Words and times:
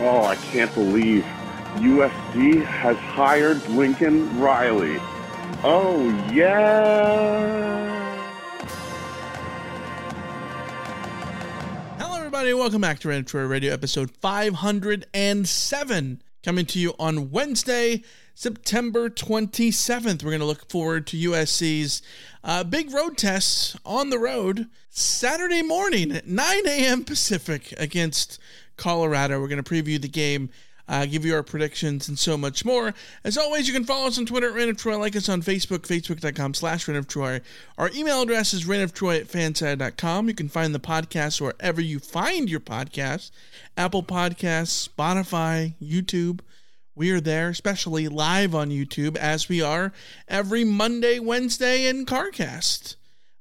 Oh, 0.00 0.22
I 0.22 0.36
can't 0.36 0.72
believe 0.74 1.24
USC 1.78 2.64
has 2.64 2.96
hired 2.98 3.68
Lincoln 3.70 4.38
Riley. 4.38 4.96
Oh, 5.64 6.08
yeah. 6.32 8.14
Hello, 11.98 12.16
everybody. 12.16 12.54
Welcome 12.54 12.80
back 12.80 13.00
to 13.00 13.22
Troy 13.24 13.42
Radio, 13.42 13.72
episode 13.72 14.12
507, 14.12 16.22
coming 16.44 16.66
to 16.66 16.78
you 16.78 16.94
on 17.00 17.32
Wednesday, 17.32 18.04
September 18.36 19.10
27th. 19.10 20.22
We're 20.22 20.30
going 20.30 20.38
to 20.38 20.46
look 20.46 20.70
forward 20.70 21.08
to 21.08 21.16
USC's 21.16 22.02
uh, 22.44 22.62
big 22.62 22.94
road 22.94 23.18
tests 23.18 23.76
on 23.84 24.10
the 24.10 24.18
road 24.20 24.68
Saturday 24.90 25.62
morning 25.62 26.12
at 26.12 26.28
9 26.28 26.68
a.m. 26.68 27.02
Pacific 27.02 27.74
against 27.76 28.38
Colorado. 28.78 29.38
We're 29.40 29.48
going 29.48 29.62
to 29.62 29.70
preview 29.70 30.00
the 30.00 30.08
game 30.08 30.48
uh, 30.88 31.06
give 31.06 31.24
you 31.24 31.34
our 31.34 31.42
predictions 31.42 32.08
and 32.08 32.18
so 32.18 32.36
much 32.36 32.64
more. 32.64 32.94
As 33.22 33.36
always, 33.36 33.68
you 33.68 33.74
can 33.74 33.84
follow 33.84 34.06
us 34.06 34.18
on 34.18 34.26
Twitter 34.26 34.48
at 34.48 34.54
Reign 34.54 34.70
of 34.70 34.76
Troy, 34.76 34.98
like 34.98 35.14
us 35.14 35.28
on 35.28 35.42
Facebook, 35.42 35.80
facebook.com 35.80 36.54
slash 36.54 36.88
Reign 36.88 36.96
of 36.96 37.06
Troy. 37.06 37.40
Our 37.76 37.90
email 37.94 38.22
address 38.22 38.54
is 38.54 38.64
reignoftroy 38.64 39.20
at 39.20 39.28
fansided.com. 39.28 40.28
You 40.28 40.34
can 40.34 40.48
find 40.48 40.74
the 40.74 40.80
podcast 40.80 41.40
wherever 41.40 41.80
you 41.80 41.98
find 41.98 42.48
your 42.48 42.60
podcasts 42.60 43.30
Apple 43.76 44.02
Podcasts, 44.02 44.88
Spotify, 44.88 45.74
YouTube. 45.80 46.40
We 46.94 47.12
are 47.12 47.20
there, 47.20 47.50
especially 47.50 48.08
live 48.08 48.56
on 48.56 48.70
YouTube, 48.70 49.16
as 49.16 49.48
we 49.48 49.62
are 49.62 49.92
every 50.26 50.64
Monday, 50.64 51.20
Wednesday, 51.20 51.86
and 51.86 52.06
CarCast. 52.06 52.96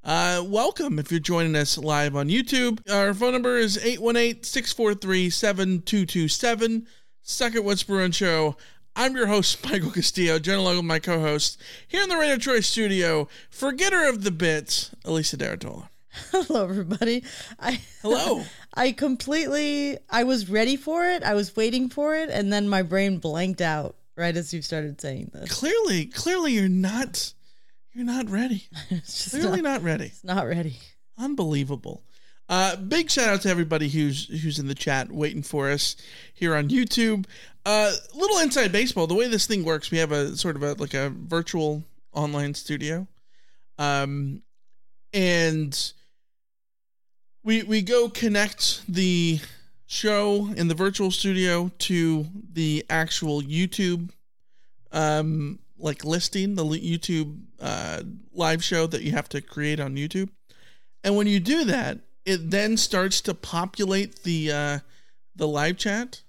Uh, 0.07 0.41
welcome 0.47 0.99
if 0.99 1.11
you're 1.11 1.19
joining 1.19 1.53
us 1.53 1.77
live 1.77 2.15
on 2.15 2.29
YouTube. 2.29 2.79
Our 2.89 3.13
phone 3.13 3.33
number 3.33 3.57
is 3.57 3.77
818 3.77 4.41
643 4.41 5.29
7227. 5.29 6.87
Second 7.23 7.65
Whisper 7.65 7.99
and 7.99 8.15
Show. 8.15 8.55
I'm 8.95 9.17
your 9.17 9.27
host, 9.27 9.61
Michael 9.69 9.91
Castillo, 9.91 10.39
general 10.39 10.73
with 10.77 10.85
my 10.85 10.99
co-host 10.99 11.61
here 11.89 12.01
in 12.01 12.07
the 12.07 12.15
Radio 12.15 12.37
Troy 12.37 12.61
studio, 12.61 13.27
forgetter 13.49 14.07
of 14.07 14.23
the 14.23 14.31
bits, 14.31 14.91
Alicia 15.03 15.35
de 15.35 15.57
Artola. 15.57 15.89
Hello, 16.31 16.63
everybody. 16.63 17.25
I 17.59 17.81
Hello. 18.01 18.45
I 18.73 18.93
completely. 18.93 19.97
I 20.09 20.23
was 20.23 20.49
ready 20.49 20.77
for 20.77 21.05
it. 21.05 21.21
I 21.21 21.33
was 21.33 21.53
waiting 21.57 21.89
for 21.89 22.15
it, 22.15 22.29
and 22.29 22.53
then 22.53 22.69
my 22.69 22.81
brain 22.81 23.17
blanked 23.17 23.59
out 23.59 23.97
right 24.15 24.37
as 24.37 24.53
you 24.53 24.61
started 24.61 25.01
saying 25.01 25.31
this. 25.33 25.51
Clearly, 25.51 26.05
clearly, 26.05 26.53
you're 26.53 26.69
not. 26.69 27.33
You're 27.97 28.05
not 28.05 28.29
ready. 28.29 28.67
It's 28.91 29.23
just 29.23 29.31
Clearly 29.31 29.59
not, 29.63 29.81
not 29.81 29.83
ready. 29.83 30.05
It's 30.05 30.23
not 30.23 30.45
ready. 30.45 30.77
Unbelievable. 31.17 32.03
Uh, 32.47 32.75
big 32.75 33.09
shout 33.09 33.27
out 33.27 33.41
to 33.41 33.49
everybody 33.49 33.89
who's 33.89 34.27
who's 34.43 34.59
in 34.59 34.67
the 34.67 34.75
chat 34.75 35.11
waiting 35.11 35.41
for 35.41 35.71
us 35.71 35.95
here 36.31 36.55
on 36.55 36.69
YouTube. 36.69 37.25
Uh, 37.65 37.91
little 38.13 38.37
inside 38.37 38.71
baseball. 38.71 39.07
The 39.07 39.15
way 39.15 39.27
this 39.27 39.47
thing 39.47 39.65
works, 39.65 39.89
we 39.89 39.97
have 39.97 40.11
a 40.11 40.37
sort 40.37 40.55
of 40.55 40.61
a 40.61 40.73
like 40.73 40.93
a 40.93 41.09
virtual 41.09 41.83
online 42.13 42.53
studio, 42.53 43.07
um, 43.79 44.43
and 45.11 45.91
we 47.43 47.63
we 47.63 47.81
go 47.81 48.09
connect 48.09 48.83
the 48.87 49.39
show 49.87 50.53
in 50.55 50.67
the 50.67 50.75
virtual 50.75 51.09
studio 51.09 51.71
to 51.79 52.27
the 52.53 52.85
actual 52.91 53.41
YouTube, 53.41 54.11
um, 54.91 55.57
like 55.79 56.03
listing 56.03 56.55
the 56.55 56.63
YouTube 56.63 57.39
uh, 57.59 58.01
live 58.33 58.63
show 58.63 58.87
that 58.87 59.01
you 59.03 59.11
have 59.11 59.29
to 59.29 59.41
create 59.41 59.79
on 59.79 59.95
YouTube. 59.95 60.29
And 61.03 61.15
when 61.15 61.27
you 61.27 61.39
do 61.39 61.63
that, 61.65 61.99
it 62.25 62.51
then 62.51 62.77
starts 62.77 63.21
to 63.21 63.33
populate 63.33 64.23
the 64.23 64.51
uh, 64.51 64.79
the 65.35 65.47
live 65.47 65.77
chat. 65.77 66.21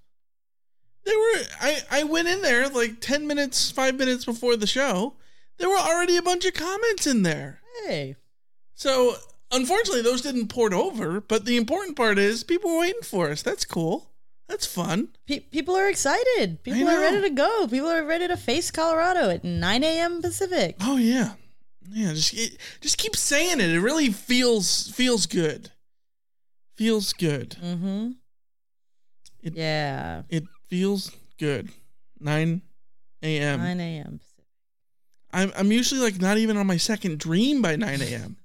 There 1.04 1.18
were 1.18 1.42
I 1.60 1.78
I 1.90 2.04
went 2.04 2.28
in 2.28 2.42
there 2.42 2.68
like 2.68 3.00
ten 3.00 3.26
minutes, 3.26 3.70
five 3.70 3.96
minutes 3.96 4.24
before 4.24 4.56
the 4.56 4.66
show. 4.66 5.14
There 5.58 5.68
were 5.68 5.76
already 5.76 6.16
a 6.16 6.22
bunch 6.22 6.44
of 6.44 6.54
comments 6.54 7.06
in 7.06 7.22
there. 7.22 7.60
Hey, 7.84 8.16
So 8.74 9.16
unfortunately, 9.50 10.02
those 10.02 10.22
didn't 10.22 10.48
port 10.48 10.72
over. 10.72 11.20
But 11.20 11.44
the 11.44 11.56
important 11.56 11.96
part 11.96 12.18
is 12.18 12.44
people 12.44 12.70
were 12.70 12.80
waiting 12.80 13.02
for 13.02 13.30
us. 13.30 13.42
That's 13.42 13.64
cool. 13.64 14.10
That's 14.48 14.66
fun. 14.66 15.08
pe- 15.26 15.40
people 15.40 15.76
are 15.76 15.88
excited. 15.88 16.62
People 16.62 16.88
are 16.88 17.00
ready 17.00 17.20
to 17.22 17.30
go. 17.30 17.68
People 17.68 17.88
are 17.90 18.02
ready 18.04 18.26
to 18.28 18.36
face 18.36 18.70
Colorado 18.70 19.28
at 19.30 19.44
9 19.44 19.84
a.m. 19.84 20.22
Pacific. 20.22 20.76
Oh 20.80 20.96
yeah, 20.96 21.34
yeah. 21.92 22.14
Just 22.14 22.32
it, 22.34 22.56
just 22.80 22.96
keep 22.98 23.14
saying 23.14 23.60
it. 23.60 23.70
It 23.70 23.80
really 23.80 24.10
feels 24.10 24.88
feels 24.90 25.26
good. 25.26 25.70
Feels 26.76 27.12
good. 27.12 27.56
Mm-hmm. 27.62 28.12
It- 29.42 29.54
yeah, 29.54 30.22
It 30.30 30.44
feels 30.68 31.12
good. 31.38 31.68
Nine 32.18 32.62
a.m. 33.22 33.60
9 33.60 33.80
a.m. 33.80 34.20
I'm 35.30 35.52
I'm 35.56 35.70
usually 35.72 36.00
like 36.00 36.20
not 36.20 36.38
even 36.38 36.56
on 36.56 36.66
my 36.66 36.78
second 36.78 37.18
dream 37.18 37.60
by 37.60 37.76
nine 37.76 38.00
a.m. 38.00 38.38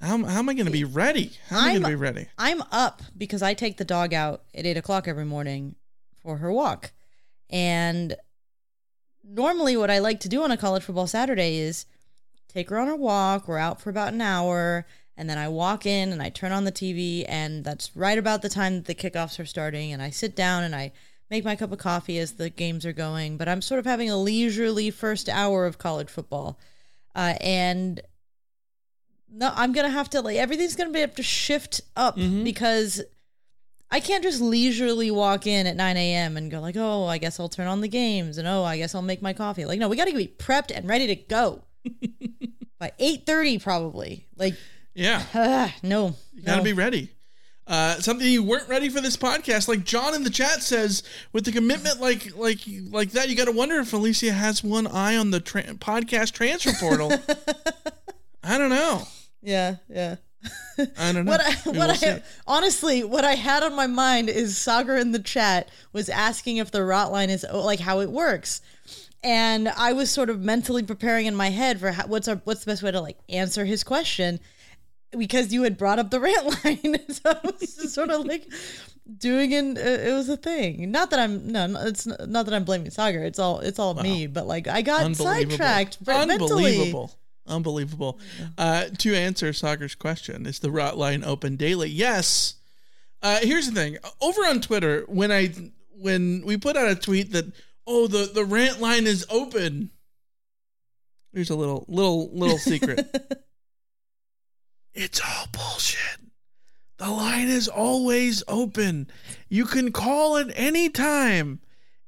How, 0.00 0.14
am- 0.14 0.24
how 0.24 0.38
am 0.38 0.48
I 0.48 0.54
going 0.54 0.66
to 0.66 0.72
be 0.72 0.84
ready? 0.84 1.32
How 1.48 1.58
am 1.58 1.64
I 1.64 1.70
going 1.70 1.82
to 1.82 1.88
be 1.88 1.94
ready? 1.96 2.26
I'm 2.38 2.62
up 2.70 3.02
because 3.16 3.42
I 3.42 3.54
take 3.54 3.76
the 3.78 3.84
dog 3.84 4.14
out 4.14 4.42
at 4.54 4.64
eight 4.66 4.76
o'clock 4.76 5.08
every 5.08 5.24
morning 5.24 5.74
for 6.22 6.36
her 6.38 6.52
walk. 6.52 6.92
And 7.50 8.14
normally, 9.24 9.76
what 9.76 9.90
I 9.90 9.98
like 9.98 10.20
to 10.20 10.28
do 10.28 10.42
on 10.42 10.50
a 10.50 10.56
college 10.56 10.82
football 10.84 11.06
Saturday 11.06 11.58
is 11.58 11.86
take 12.48 12.70
her 12.70 12.78
on 12.78 12.86
her 12.86 12.96
walk. 12.96 13.48
We're 13.48 13.58
out 13.58 13.80
for 13.80 13.90
about 13.90 14.12
an 14.12 14.20
hour. 14.20 14.86
And 15.16 15.28
then 15.28 15.38
I 15.38 15.48
walk 15.48 15.84
in 15.84 16.12
and 16.12 16.22
I 16.22 16.28
turn 16.28 16.52
on 16.52 16.64
the 16.64 16.70
TV. 16.72 17.24
And 17.28 17.64
that's 17.64 17.96
right 17.96 18.18
about 18.18 18.42
the 18.42 18.48
time 18.48 18.76
that 18.76 18.84
the 18.84 18.94
kickoffs 18.94 19.40
are 19.40 19.46
starting. 19.46 19.92
And 19.92 20.00
I 20.00 20.10
sit 20.10 20.36
down 20.36 20.62
and 20.62 20.76
I 20.76 20.92
make 21.28 21.44
my 21.44 21.56
cup 21.56 21.72
of 21.72 21.78
coffee 21.78 22.18
as 22.18 22.32
the 22.32 22.50
games 22.50 22.86
are 22.86 22.92
going. 22.92 23.36
But 23.36 23.48
I'm 23.48 23.62
sort 23.62 23.80
of 23.80 23.86
having 23.86 24.10
a 24.10 24.16
leisurely 24.16 24.90
first 24.90 25.28
hour 25.28 25.66
of 25.66 25.78
college 25.78 26.08
football. 26.08 26.58
Uh, 27.16 27.34
and 27.40 28.00
no, 29.32 29.52
I'm 29.54 29.72
gonna 29.72 29.90
have 29.90 30.10
to 30.10 30.20
like 30.20 30.36
everything's 30.36 30.76
gonna 30.76 30.90
be 30.90 31.00
have 31.00 31.14
to 31.16 31.22
shift 31.22 31.80
up 31.96 32.16
because 32.16 33.02
I 33.90 34.00
can't 34.00 34.22
just 34.22 34.40
leisurely 34.40 35.10
walk 35.10 35.46
in 35.46 35.66
at 35.66 35.74
9 35.76 35.96
a.m. 35.96 36.36
and 36.36 36.50
go 36.50 36.60
like, 36.60 36.76
oh, 36.76 37.06
I 37.06 37.16
guess 37.18 37.40
I'll 37.40 37.48
turn 37.48 37.66
on 37.68 37.80
the 37.80 37.88
games 37.88 38.36
and 38.38 38.46
oh, 38.46 38.62
I 38.64 38.76
guess 38.76 38.94
I'll 38.94 39.00
make 39.02 39.22
my 39.22 39.32
coffee. 39.32 39.64
Like, 39.64 39.78
no, 39.78 39.88
we 39.88 39.96
got 39.96 40.08
to 40.08 40.14
be 40.14 40.26
prepped 40.26 40.70
and 40.74 40.86
ready 40.86 41.06
to 41.06 41.14
go 41.16 41.62
by 42.78 42.92
8:30 43.00 43.62
probably. 43.62 44.26
Like, 44.36 44.54
Yeah, 44.94 45.22
ah, 45.34 45.74
no, 45.82 46.14
you 46.34 46.42
got 46.42 46.52
to 46.52 46.58
no. 46.58 46.64
be 46.64 46.72
ready. 46.74 47.10
Uh, 47.66 47.96
something 48.00 48.26
you 48.26 48.42
weren't 48.42 48.66
ready 48.66 48.88
for 48.88 49.02
this 49.02 49.16
podcast, 49.16 49.68
like 49.68 49.84
John 49.84 50.14
in 50.14 50.24
the 50.24 50.30
chat 50.30 50.62
says, 50.62 51.02
with 51.34 51.44
the 51.44 51.52
commitment 51.52 52.00
like 52.00 52.34
like 52.34 52.60
like 52.90 53.10
that, 53.12 53.28
you 53.28 53.36
got 53.36 53.44
to 53.44 53.52
wonder 53.52 53.78
if 53.78 53.92
Alicia 53.92 54.32
has 54.32 54.64
one 54.64 54.86
eye 54.86 55.16
on 55.16 55.30
the 55.30 55.40
tra- 55.40 55.64
podcast 55.74 56.32
transfer 56.32 56.72
portal. 56.80 57.12
I 58.42 58.56
don't 58.56 58.70
know. 58.70 59.02
Yeah, 59.42 59.76
yeah. 59.88 60.16
I 60.98 61.12
don't 61.12 61.24
know. 61.24 61.32
What 61.32 61.40
I, 61.40 61.70
We 61.70 61.78
what 61.78 62.02
I 62.02 62.22
honestly, 62.46 63.02
what 63.02 63.24
I 63.24 63.34
had 63.34 63.62
on 63.62 63.74
my 63.74 63.86
mind 63.86 64.28
is 64.28 64.56
Sagar 64.56 64.96
in 64.96 65.12
the 65.12 65.18
chat 65.18 65.68
was 65.92 66.08
asking 66.08 66.58
if 66.58 66.70
the 66.70 66.84
rot 66.84 67.10
line 67.10 67.30
is 67.30 67.44
oh, 67.48 67.64
like 67.64 67.80
how 67.80 68.00
it 68.00 68.10
works, 68.10 68.60
and 69.24 69.68
I 69.68 69.92
was 69.92 70.10
sort 70.10 70.30
of 70.30 70.40
mentally 70.40 70.82
preparing 70.82 71.26
in 71.26 71.34
my 71.34 71.50
head 71.50 71.80
for 71.80 71.90
how, 71.90 72.06
what's 72.06 72.28
our 72.28 72.36
what's 72.44 72.64
the 72.64 72.70
best 72.70 72.82
way 72.82 72.92
to 72.92 73.00
like 73.00 73.18
answer 73.28 73.64
his 73.64 73.82
question, 73.82 74.38
because 75.16 75.52
you 75.52 75.64
had 75.64 75.76
brought 75.76 75.98
up 75.98 76.10
the 76.10 76.20
rant 76.20 76.46
line, 76.64 76.98
so 77.08 77.30
I 77.30 77.40
was 77.42 77.58
just 77.60 77.94
sort 77.94 78.10
of 78.10 78.24
like 78.24 78.46
doing 79.18 79.52
it. 79.52 79.76
Uh, 79.76 80.08
it 80.08 80.12
was 80.12 80.28
a 80.28 80.36
thing. 80.36 80.90
Not 80.90 81.10
that 81.10 81.18
I'm 81.18 81.50
no, 81.50 81.66
it's 81.86 82.06
not, 82.06 82.46
that 82.46 82.54
I'm 82.54 82.64
blaming 82.64 82.90
Sagar. 82.90 83.24
It's 83.24 83.40
all 83.40 83.58
it's 83.58 83.80
all 83.80 83.94
me. 83.94 84.28
But 84.28 84.46
like 84.46 84.68
I 84.68 84.82
got 84.82 85.02
Unbelievable. 85.02 85.56
sidetracked. 85.56 86.04
but 86.04 86.28
mentally. 86.28 86.66
Unbelievable. 86.66 87.18
Unbelievable. 87.48 88.18
Uh, 88.56 88.86
to 88.98 89.14
answer 89.14 89.52
Sagar's 89.52 89.94
question, 89.94 90.46
is 90.46 90.58
the 90.58 90.70
rot 90.70 90.96
line 90.96 91.24
open 91.24 91.56
daily? 91.56 91.88
Yes. 91.88 92.54
Uh, 93.22 93.38
here's 93.42 93.66
the 93.66 93.74
thing. 93.74 93.98
Over 94.20 94.42
on 94.42 94.60
Twitter, 94.60 95.04
when 95.08 95.32
I 95.32 95.52
when 95.98 96.42
we 96.44 96.56
put 96.56 96.76
out 96.76 96.88
a 96.88 96.94
tweet 96.94 97.32
that 97.32 97.52
oh 97.86 98.06
the 98.06 98.30
the 98.32 98.44
rant 98.44 98.80
line 98.80 99.06
is 99.06 99.26
open. 99.30 99.90
Here's 101.32 101.50
a 101.50 101.56
little 101.56 101.84
little 101.88 102.30
little 102.32 102.58
secret. 102.58 103.06
it's 104.94 105.20
all 105.20 105.46
bullshit. 105.52 106.20
The 106.98 107.10
line 107.10 107.48
is 107.48 107.68
always 107.68 108.42
open. 108.48 109.08
You 109.48 109.66
can 109.66 109.92
call 109.92 110.36
at 110.36 110.50
any 110.54 110.88
time. 110.88 111.60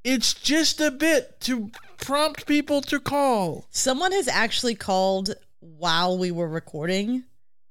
It's 0.02 0.34
just 0.34 0.80
a 0.80 0.90
bit 0.90 1.40
to 1.42 1.70
prompt 2.00 2.46
people 2.46 2.80
to 2.82 3.00
call. 3.00 3.66
Someone 3.70 4.12
has 4.12 4.28
actually 4.28 4.74
called 4.74 5.34
while 5.60 6.18
we 6.18 6.30
were 6.30 6.48
recording 6.48 7.24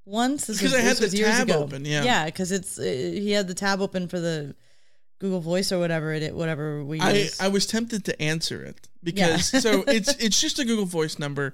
once. 0.06 0.48
Because 0.48 0.74
I 0.74 0.82
had 0.82 0.98
the 0.98 1.10
tab 1.10 1.50
ago. 1.50 1.64
open, 1.64 1.86
yeah. 1.86 2.04
yeah, 2.04 2.26
because 2.26 2.52
it's 2.52 2.78
uh, 2.80 2.84
he 2.84 3.32
had 3.32 3.48
the 3.48 3.54
tab 3.54 3.82
open 3.82 4.08
for 4.08 4.20
the 4.20 4.56
Google 5.20 5.42
Voice 5.42 5.72
or 5.72 5.80
whatever 5.80 6.14
it 6.14 6.34
whatever 6.34 6.84
we 6.84 7.00
I, 7.00 7.12
use. 7.12 7.42
I 7.42 7.48
was 7.50 7.66
tempted 7.66 8.06
to 8.06 8.22
answer 8.22 8.64
it 8.64 8.88
because 9.04 9.54
Yeah. 9.54 9.60
so 9.60 9.84
it's 9.88 10.16
it's 10.16 10.40
just 10.40 10.60
a 10.60 10.66
Google 10.66 10.86
Voice 10.86 11.20
number, 11.20 11.54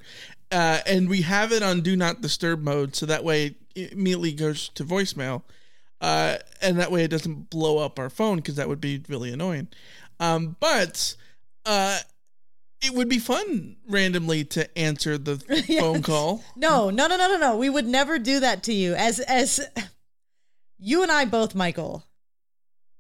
uh, 0.52 0.80
and 0.86 1.10
we 1.10 1.22
have 1.24 1.52
it 1.52 1.64
on 1.64 1.82
Do 1.82 1.96
Not 1.96 2.22
Disturb 2.22 2.62
mode, 2.62 2.96
so 2.96 3.06
that 3.06 3.24
way 3.24 3.56
it 3.76 3.94
immediately 3.94 4.34
goes 4.34 4.70
to 4.70 4.84
voicemail, 4.86 5.42
uh, 6.02 6.38
and 6.62 6.80
that 6.80 6.92
way 6.92 7.04
it 7.04 7.10
doesn't 7.10 7.50
blow 7.50 7.80
up 7.80 7.98
our 8.00 8.10
phone 8.10 8.38
because 8.38 8.56
that 8.56 8.70
would 8.70 8.82
be 8.82 9.04
really 9.10 9.32
annoying. 9.34 9.68
Um, 10.20 10.56
but 10.60 11.16
uh, 11.66 12.00
it 12.86 12.94
would 12.94 13.10
be 13.10 13.20
fun 13.20 13.76
randomly 13.88 14.44
to 14.46 14.78
answer 14.78 15.18
the 15.18 15.38
phone 15.80 16.02
call. 16.02 16.44
no, 16.56 16.90
no, 16.90 17.08
no, 17.08 17.18
no, 17.18 17.28
no, 17.28 17.38
no. 17.38 17.58
We 17.58 17.70
would 17.70 17.86
never 17.86 18.20
do 18.20 18.40
that 18.40 18.64
to 18.64 18.74
you. 18.74 18.94
As 18.96 19.20
as 19.20 19.60
you 20.78 21.04
and 21.04 21.12
I 21.12 21.26
both, 21.26 21.56
Michael. 21.56 22.04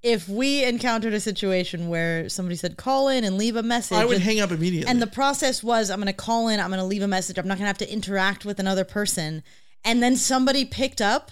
If 0.02 0.30
we 0.30 0.64
encountered 0.64 1.14
a 1.16 1.20
situation 1.20 1.88
where 1.88 2.30
somebody 2.30 2.56
said 2.56 2.78
call 2.78 3.08
in 3.08 3.24
and 3.24 3.40
leave 3.40 3.56
a 3.56 3.64
message, 3.64 3.98
I 3.98 4.06
would 4.06 4.18
and- 4.18 4.24
hang 4.24 4.40
up 4.40 4.52
immediately. 4.52 4.88
And 4.90 5.02
the 5.02 5.08
process 5.08 5.64
was 5.64 5.90
I'm 5.90 5.98
going 6.00 6.08
to 6.08 6.14
call 6.14 6.48
in, 6.48 6.60
I'm 6.60 6.70
going 6.70 6.80
to 6.80 6.86
leave 6.86 7.02
a 7.02 7.08
message, 7.08 7.40
I'm 7.40 7.48
not 7.48 7.56
going 7.58 7.64
to 7.64 7.68
have 7.68 7.80
to 7.80 7.92
interact 7.92 8.46
with 8.46 8.60
another 8.60 8.84
person. 8.84 9.42
And 9.84 10.04
then 10.04 10.16
somebody 10.16 10.64
picked 10.64 11.02
up, 11.02 11.32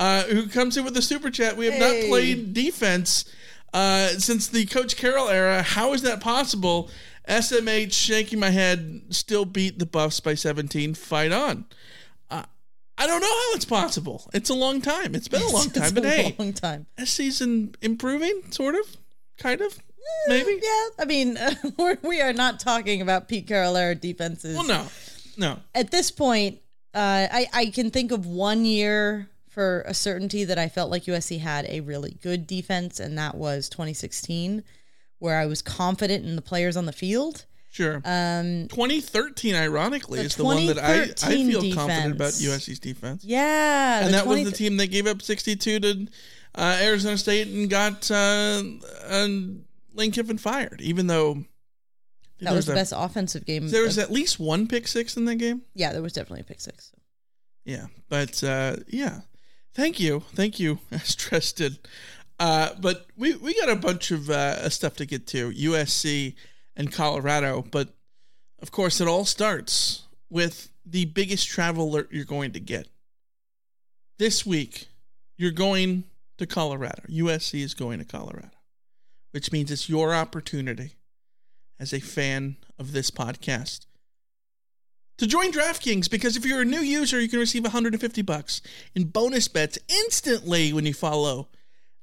uh, 0.00 0.24
who 0.24 0.48
comes 0.48 0.76
in 0.76 0.84
with 0.84 0.96
a 0.96 1.02
super 1.02 1.30
chat. 1.30 1.56
We 1.56 1.66
have 1.66 1.78
not 1.78 1.94
played 2.08 2.52
defense 2.52 3.24
uh, 3.72 4.08
since 4.08 4.48
the 4.48 4.66
Coach 4.66 4.96
Carroll 4.96 5.28
era. 5.28 5.62
How 5.62 5.92
is 5.92 6.02
that 6.02 6.20
possible? 6.20 6.90
SMH 7.26 7.92
shaking 7.92 8.38
my 8.38 8.50
head, 8.50 9.02
still 9.10 9.44
beat 9.44 9.78
the 9.78 9.86
Buffs 9.86 10.20
by 10.20 10.34
17. 10.34 10.94
Fight 10.94 11.32
on. 11.32 11.66
Uh, 12.30 12.44
I 12.96 13.06
don't 13.06 13.20
know 13.20 13.26
how 13.26 13.54
it's 13.54 13.64
possible. 13.64 14.28
It's 14.32 14.50
a 14.50 14.54
long 14.54 14.80
time. 14.80 15.14
It's 15.14 15.28
been 15.28 15.42
a 15.42 15.48
long 15.48 15.70
time, 15.70 15.94
but 15.94 16.04
a 16.04 16.08
hey, 16.08 16.36
long 16.38 16.52
time. 16.52 16.86
a 16.96 17.06
season 17.06 17.74
improving, 17.82 18.42
sort 18.50 18.74
of, 18.74 18.96
kind 19.38 19.60
of, 19.60 19.78
maybe. 20.28 20.60
Yeah, 20.62 20.88
I 20.98 21.04
mean, 21.04 21.38
we're, 21.78 21.98
we 22.02 22.20
are 22.20 22.32
not 22.32 22.60
talking 22.60 23.02
about 23.02 23.28
Pete 23.28 23.46
Carroll 23.46 23.94
defenses. 23.94 24.56
Well, 24.56 24.66
no, 24.66 24.86
no. 25.36 25.58
At 25.74 25.90
this 25.90 26.10
point, 26.10 26.60
uh, 26.94 27.26
I 27.30 27.46
I 27.52 27.66
can 27.66 27.90
think 27.90 28.12
of 28.12 28.24
one 28.26 28.64
year 28.64 29.28
for 29.48 29.82
a 29.86 29.94
certainty 29.94 30.44
that 30.44 30.58
I 30.58 30.68
felt 30.68 30.90
like 30.90 31.04
USC 31.04 31.40
had 31.40 31.64
a 31.66 31.80
really 31.80 32.18
good 32.22 32.46
defense, 32.46 33.00
and 33.00 33.16
that 33.18 33.34
was 33.34 33.68
2016, 33.70 34.62
where 35.18 35.38
I 35.38 35.46
was 35.46 35.62
confident 35.62 36.24
in 36.24 36.36
the 36.36 36.42
players 36.42 36.76
on 36.76 36.86
the 36.86 36.92
field. 36.92 37.44
Sure. 37.70 37.96
Um, 38.04 38.68
2013, 38.68 39.54
ironically, 39.54 40.20
is 40.20 40.34
the 40.36 40.44
one 40.44 40.64
that 40.66 40.78
I, 40.78 41.02
I 41.02 41.04
2013 41.08 41.50
feel 41.50 41.74
confident 41.74 42.12
about. 42.16 42.30
USC's 42.32 42.78
defense. 42.78 43.22
yeah, 43.24 44.04
and 44.04 44.14
that 44.14 44.26
was 44.26 44.44
the 44.44 44.50
team 44.52 44.78
that 44.78 44.86
gave 44.86 45.06
up 45.06 45.20
62 45.20 45.80
to 45.80 46.06
uh, 46.54 46.78
Arizona 46.80 47.18
State 47.18 47.48
and 47.48 47.68
got 47.68 48.10
uh, 48.10 48.62
uh, 49.06 49.28
Lane 49.92 50.10
Kiffin 50.10 50.38
fired, 50.38 50.80
even 50.80 51.06
though 51.06 51.44
That 52.40 52.54
was 52.54 52.64
the 52.64 52.72
a- 52.72 52.76
best 52.76 52.94
offensive 52.96 53.44
game. 53.44 53.68
There 53.68 53.82
was 53.82 53.98
of- 53.98 54.04
at 54.04 54.10
least 54.10 54.40
one 54.40 54.66
pick 54.68 54.88
six 54.88 55.16
in 55.18 55.26
that 55.26 55.36
game. 55.36 55.62
yeah, 55.74 55.92
there 55.92 56.02
was 56.02 56.14
definitely 56.14 56.40
a 56.40 56.44
pick 56.44 56.62
six. 56.62 56.92
Yeah, 57.66 57.86
but 58.08 58.42
uh, 58.42 58.76
yeah, 58.88 59.20
thank 59.74 60.00
you, 60.00 60.20
thank 60.34 60.58
you, 60.58 60.78
as 60.90 61.14
Tristan. 61.14 61.76
Uh, 62.38 62.70
but 62.80 63.06
we 63.16 63.34
we 63.36 63.54
got 63.54 63.70
a 63.70 63.76
bunch 63.76 64.10
of 64.10 64.28
uh, 64.28 64.68
stuff 64.68 64.96
to 64.96 65.06
get 65.06 65.26
to 65.28 65.50
USC 65.50 66.34
and 66.76 66.92
Colorado, 66.92 67.64
but 67.70 67.94
of 68.60 68.70
course 68.70 69.00
it 69.00 69.08
all 69.08 69.24
starts 69.24 70.02
with 70.28 70.70
the 70.84 71.06
biggest 71.06 71.48
travel 71.48 71.88
alert 71.88 72.08
you're 72.12 72.24
going 72.24 72.52
to 72.52 72.60
get 72.60 72.88
this 74.18 74.44
week. 74.44 74.88
You're 75.38 75.50
going 75.50 76.04
to 76.38 76.46
Colorado. 76.46 77.02
USC 77.08 77.62
is 77.62 77.74
going 77.74 77.98
to 77.98 78.04
Colorado, 78.04 78.50
which 79.32 79.52
means 79.52 79.70
it's 79.70 79.88
your 79.88 80.14
opportunity 80.14 80.96
as 81.78 81.92
a 81.92 82.00
fan 82.00 82.56
of 82.78 82.92
this 82.92 83.10
podcast 83.10 83.86
to 85.18 85.26
join 85.26 85.52
DraftKings 85.52 86.10
because 86.10 86.36
if 86.36 86.44
you're 86.44 86.62
a 86.62 86.66
new 86.66 86.80
user, 86.80 87.20
you 87.20 87.28
can 87.28 87.38
receive 87.38 87.62
150 87.62 88.22
bucks 88.22 88.60
in 88.94 89.04
bonus 89.04 89.48
bets 89.48 89.78
instantly 89.88 90.72
when 90.72 90.84
you 90.84 90.94
follow 90.94 91.48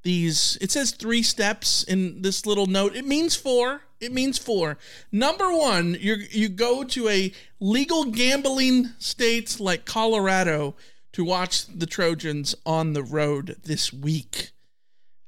these. 0.04 0.58
It 0.62 0.72
says 0.72 0.92
three 0.92 1.24
steps 1.24 1.84
in 1.84 2.22
this 2.22 2.46
little 2.46 2.68
note. 2.68 2.96
It 2.96 3.06
means 3.06 3.36
four. 3.36 3.82
It 4.00 4.12
means 4.12 4.38
four. 4.38 4.78
Number 5.12 5.52
one, 5.56 5.98
you 6.00 6.18
you 6.30 6.50
go 6.50 6.84
to 6.84 7.10
a 7.10 7.32
legal 7.60 8.06
gambling 8.06 8.90
state 9.00 9.60
like 9.60 9.86
Colorado 9.86 10.76
to 11.14 11.24
watch 11.24 11.66
the 11.68 11.86
Trojans 11.86 12.56
on 12.66 12.94
the 12.94 13.04
road 13.04 13.58
this 13.64 13.94
week. 13.94 14.52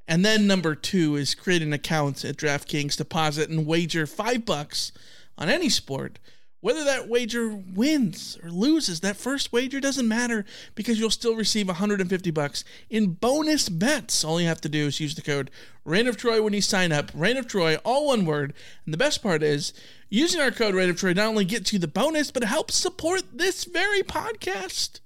And 0.08 0.24
then 0.24 0.46
number 0.46 0.76
two 0.76 1.16
is 1.16 1.34
create 1.34 1.62
an 1.62 1.74
account 1.74 2.24
at 2.26 2.38
DraftKings, 2.38 2.98
deposit 2.98 3.50
and 3.50 3.66
wager 3.66 4.06
five 4.06 4.46
bucks 4.46 4.92
on 5.38 5.50
any 5.50 5.70
sport. 5.70 6.20
Whether 6.62 6.84
that 6.84 7.08
wager 7.08 7.50
wins 7.50 8.40
or 8.42 8.50
loses, 8.50 9.02
that 9.02 9.18
first 9.18 9.54
wager 9.54 9.80
doesn't 9.80 10.08
matter 10.08 10.46
because 10.74 11.00
you'll 11.00 11.12
still 11.12 11.36
receive 11.36 11.68
150 11.68 12.32
bucks 12.32 12.64
in 12.90 13.14
bonus 13.14 13.70
bets. 13.70 14.24
All 14.24 14.42
you 14.42 14.48
have 14.48 14.62
to 14.62 14.70
do 14.70 14.88
is 14.88 15.00
use 15.00 15.14
the 15.14 15.22
code 15.22 15.52
Reign 15.84 16.08
of 16.08 16.18
Troy 16.18 16.42
when 16.42 16.54
you 16.54 16.62
sign 16.62 16.92
up. 16.92 17.12
Reign 17.14 17.38
of 17.38 17.48
Troy, 17.48 17.76
all 17.86 18.08
one 18.08 18.26
word. 18.26 18.56
And 18.86 18.94
the 18.94 18.98
best 18.98 19.22
part 19.22 19.44
is 19.44 19.74
using 20.10 20.42
our 20.42 20.50
code 20.50 20.74
Reign 20.74 20.90
of 20.90 20.98
Troy 20.98 21.14
not 21.14 21.28
only 21.28 21.46
gets 21.46 21.72
you 21.72 21.78
the 21.78 21.88
bonus, 21.88 22.32
but 22.32 22.42
it 22.42 22.48
helps 22.48 22.76
support 22.76 23.22
this 23.32 23.66
very 23.66 24.02
podcast. 24.02 25.02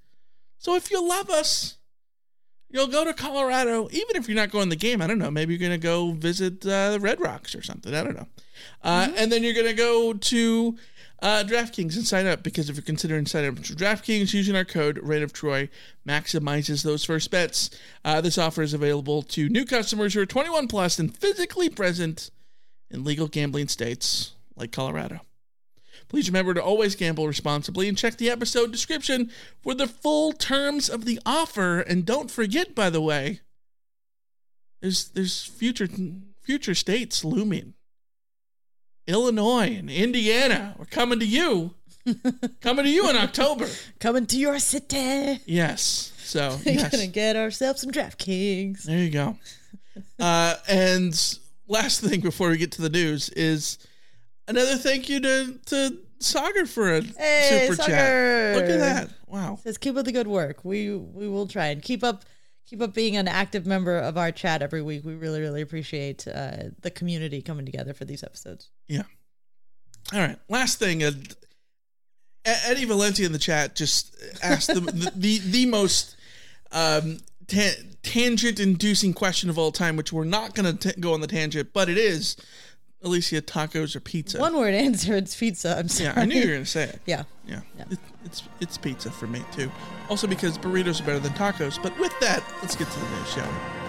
So 0.58 0.76
if 0.76 0.90
you 0.90 1.06
love 1.06 1.28
us, 1.28 1.76
you'll 2.70 2.86
go 2.86 3.04
to 3.04 3.12
Colorado, 3.12 3.88
even 3.90 4.16
if 4.16 4.28
you're 4.28 4.36
not 4.36 4.50
going 4.50 4.66
to 4.66 4.70
the 4.70 4.76
game. 4.76 5.02
I 5.02 5.06
don't 5.06 5.18
know. 5.18 5.30
Maybe 5.30 5.54
you're 5.54 5.68
going 5.68 5.78
to 5.78 5.86
go 5.86 6.12
visit 6.12 6.64
uh, 6.64 6.92
the 6.92 7.00
Red 7.00 7.20
Rocks 7.20 7.54
or 7.54 7.62
something. 7.62 7.94
I 7.94 8.02
don't 8.02 8.16
know. 8.16 8.28
Uh, 8.82 9.06
mm-hmm. 9.06 9.14
And 9.18 9.32
then 9.32 9.42
you're 9.42 9.54
going 9.54 9.66
to 9.66 9.74
go 9.74 10.14
to 10.14 10.76
uh, 11.22 11.44
DraftKings 11.46 11.96
and 11.96 12.06
sign 12.06 12.26
up 12.26 12.42
because 12.42 12.68
if 12.68 12.76
you're 12.76 12.82
considering 12.82 13.26
signing 13.26 13.50
up 13.50 13.62
to 13.62 13.74
DraftKings 13.74 14.32
using 14.32 14.56
our 14.56 14.64
code 14.64 14.98
Reign 15.02 15.22
of 15.22 15.32
Troy 15.32 15.68
maximizes 16.06 16.82
those 16.82 17.04
first 17.04 17.30
bets. 17.30 17.70
Uh, 18.04 18.20
this 18.20 18.38
offer 18.38 18.62
is 18.62 18.74
available 18.74 19.22
to 19.22 19.48
new 19.48 19.64
customers 19.64 20.14
who 20.14 20.20
are 20.20 20.26
21 20.26 20.68
plus 20.68 20.98
and 20.98 21.16
physically 21.16 21.68
present 21.68 22.30
in 22.90 23.04
legal 23.04 23.28
gambling 23.28 23.68
states 23.68 24.32
like 24.56 24.72
Colorado. 24.72 25.20
Please 26.08 26.28
remember 26.28 26.54
to 26.54 26.62
always 26.62 26.96
gamble 26.96 27.28
responsibly 27.28 27.88
and 27.88 27.96
check 27.96 28.16
the 28.16 28.30
episode 28.30 28.72
description 28.72 29.30
for 29.62 29.74
the 29.74 29.86
full 29.86 30.32
terms 30.32 30.88
of 30.88 31.04
the 31.04 31.20
offer. 31.24 31.80
And 31.80 32.04
don't 32.04 32.30
forget, 32.30 32.74
by 32.74 32.90
the 32.90 33.00
way, 33.00 33.40
there's 34.80 35.08
there's 35.10 35.44
future 35.44 35.88
future 36.42 36.74
states 36.74 37.24
looming. 37.24 37.74
Illinois 39.10 39.76
and 39.76 39.90
Indiana. 39.90 40.74
We're 40.78 40.84
coming 40.86 41.18
to 41.20 41.26
you. 41.26 41.74
coming 42.60 42.84
to 42.84 42.90
you 42.90 43.10
in 43.10 43.16
October. 43.16 43.66
Coming 43.98 44.26
to 44.26 44.38
your 44.38 44.58
city. 44.58 45.40
Yes. 45.44 46.12
So 46.18 46.56
We're 46.64 46.72
yes. 46.72 46.90
gonna 46.90 47.06
get 47.08 47.36
ourselves 47.36 47.80
some 47.82 47.90
DraftKings. 47.90 48.84
There 48.84 48.98
you 48.98 49.10
go. 49.10 49.36
Uh, 50.18 50.54
and 50.68 51.38
last 51.66 52.00
thing 52.00 52.20
before 52.20 52.48
we 52.50 52.56
get 52.56 52.70
to 52.72 52.80
the 52.82 52.88
news 52.88 53.28
is 53.30 53.76
another 54.48 54.76
thank 54.76 55.08
you 55.08 55.18
to 55.20 55.58
to 55.66 55.98
Sagar 56.20 56.64
for 56.66 56.94
a 56.96 57.00
Hey, 57.02 57.66
super 57.66 57.74
Sagar. 57.82 57.88
chat. 57.96 58.56
Look 58.56 58.70
at 58.70 58.78
that! 58.78 59.10
Wow. 59.26 59.58
Says 59.62 59.76
keep 59.78 59.96
up 59.96 60.04
the 60.04 60.12
good 60.12 60.26
work. 60.28 60.64
We 60.64 60.94
we 60.94 61.26
will 61.28 61.46
try 61.46 61.66
and 61.66 61.82
keep 61.82 62.04
up 62.04 62.24
keep 62.70 62.80
up 62.80 62.94
being 62.94 63.16
an 63.16 63.26
active 63.26 63.66
member 63.66 63.98
of 63.98 64.16
our 64.16 64.30
chat 64.30 64.62
every 64.62 64.80
week. 64.80 65.04
We 65.04 65.14
really 65.14 65.40
really 65.40 65.60
appreciate 65.60 66.26
uh, 66.28 66.70
the 66.80 66.90
community 66.90 67.42
coming 67.42 67.66
together 67.66 67.92
for 67.92 68.04
these 68.04 68.22
episodes. 68.22 68.70
Yeah. 68.86 69.02
All 70.12 70.20
right. 70.20 70.38
Last 70.48 70.78
thing. 70.78 71.02
Uh, 71.02 71.10
Eddie 72.44 72.86
Valenti 72.86 73.24
in 73.24 73.32
the 73.32 73.38
chat 73.38 73.74
just 73.74 74.16
asked 74.42 74.68
the 74.68 74.80
the, 74.80 75.12
the, 75.14 75.38
the 75.38 75.66
most 75.66 76.16
um, 76.72 77.18
ta- 77.46 77.82
tangent-inducing 78.02 79.12
question 79.12 79.50
of 79.50 79.58
all 79.58 79.72
time, 79.72 79.96
which 79.96 80.12
we're 80.12 80.24
not 80.24 80.54
going 80.54 80.78
to 80.78 81.00
go 81.00 81.12
on 81.12 81.20
the 81.20 81.26
tangent, 81.26 81.70
but 81.74 81.90
it 81.90 81.98
is 81.98 82.36
Alicia 83.02 83.42
tacos 83.42 83.94
or 83.94 84.00
pizza. 84.00 84.38
One 84.38 84.56
word 84.56 84.72
answer. 84.72 85.16
It's 85.16 85.36
pizza. 85.36 85.76
I'm 85.76 85.88
sorry. 85.88 86.14
Yeah, 86.14 86.20
I 86.20 86.24
knew 86.24 86.36
you 86.36 86.46
were 86.46 86.52
going 86.54 86.64
to 86.64 86.70
say 86.70 86.84
it. 86.84 87.00
Yeah. 87.04 87.24
Yeah, 87.46 87.60
It, 87.90 87.98
it's 88.24 88.42
it's 88.60 88.76
pizza 88.76 89.10
for 89.10 89.26
me 89.26 89.42
too. 89.52 89.70
Also 90.08 90.26
because 90.26 90.58
burritos 90.58 91.00
are 91.00 91.04
better 91.04 91.20
than 91.20 91.32
tacos. 91.32 91.82
But 91.82 91.98
with 91.98 92.18
that, 92.20 92.42
let's 92.62 92.76
get 92.76 92.88
to 92.88 92.98
the 92.98 93.08
news, 93.16 93.34
we? 93.34 93.79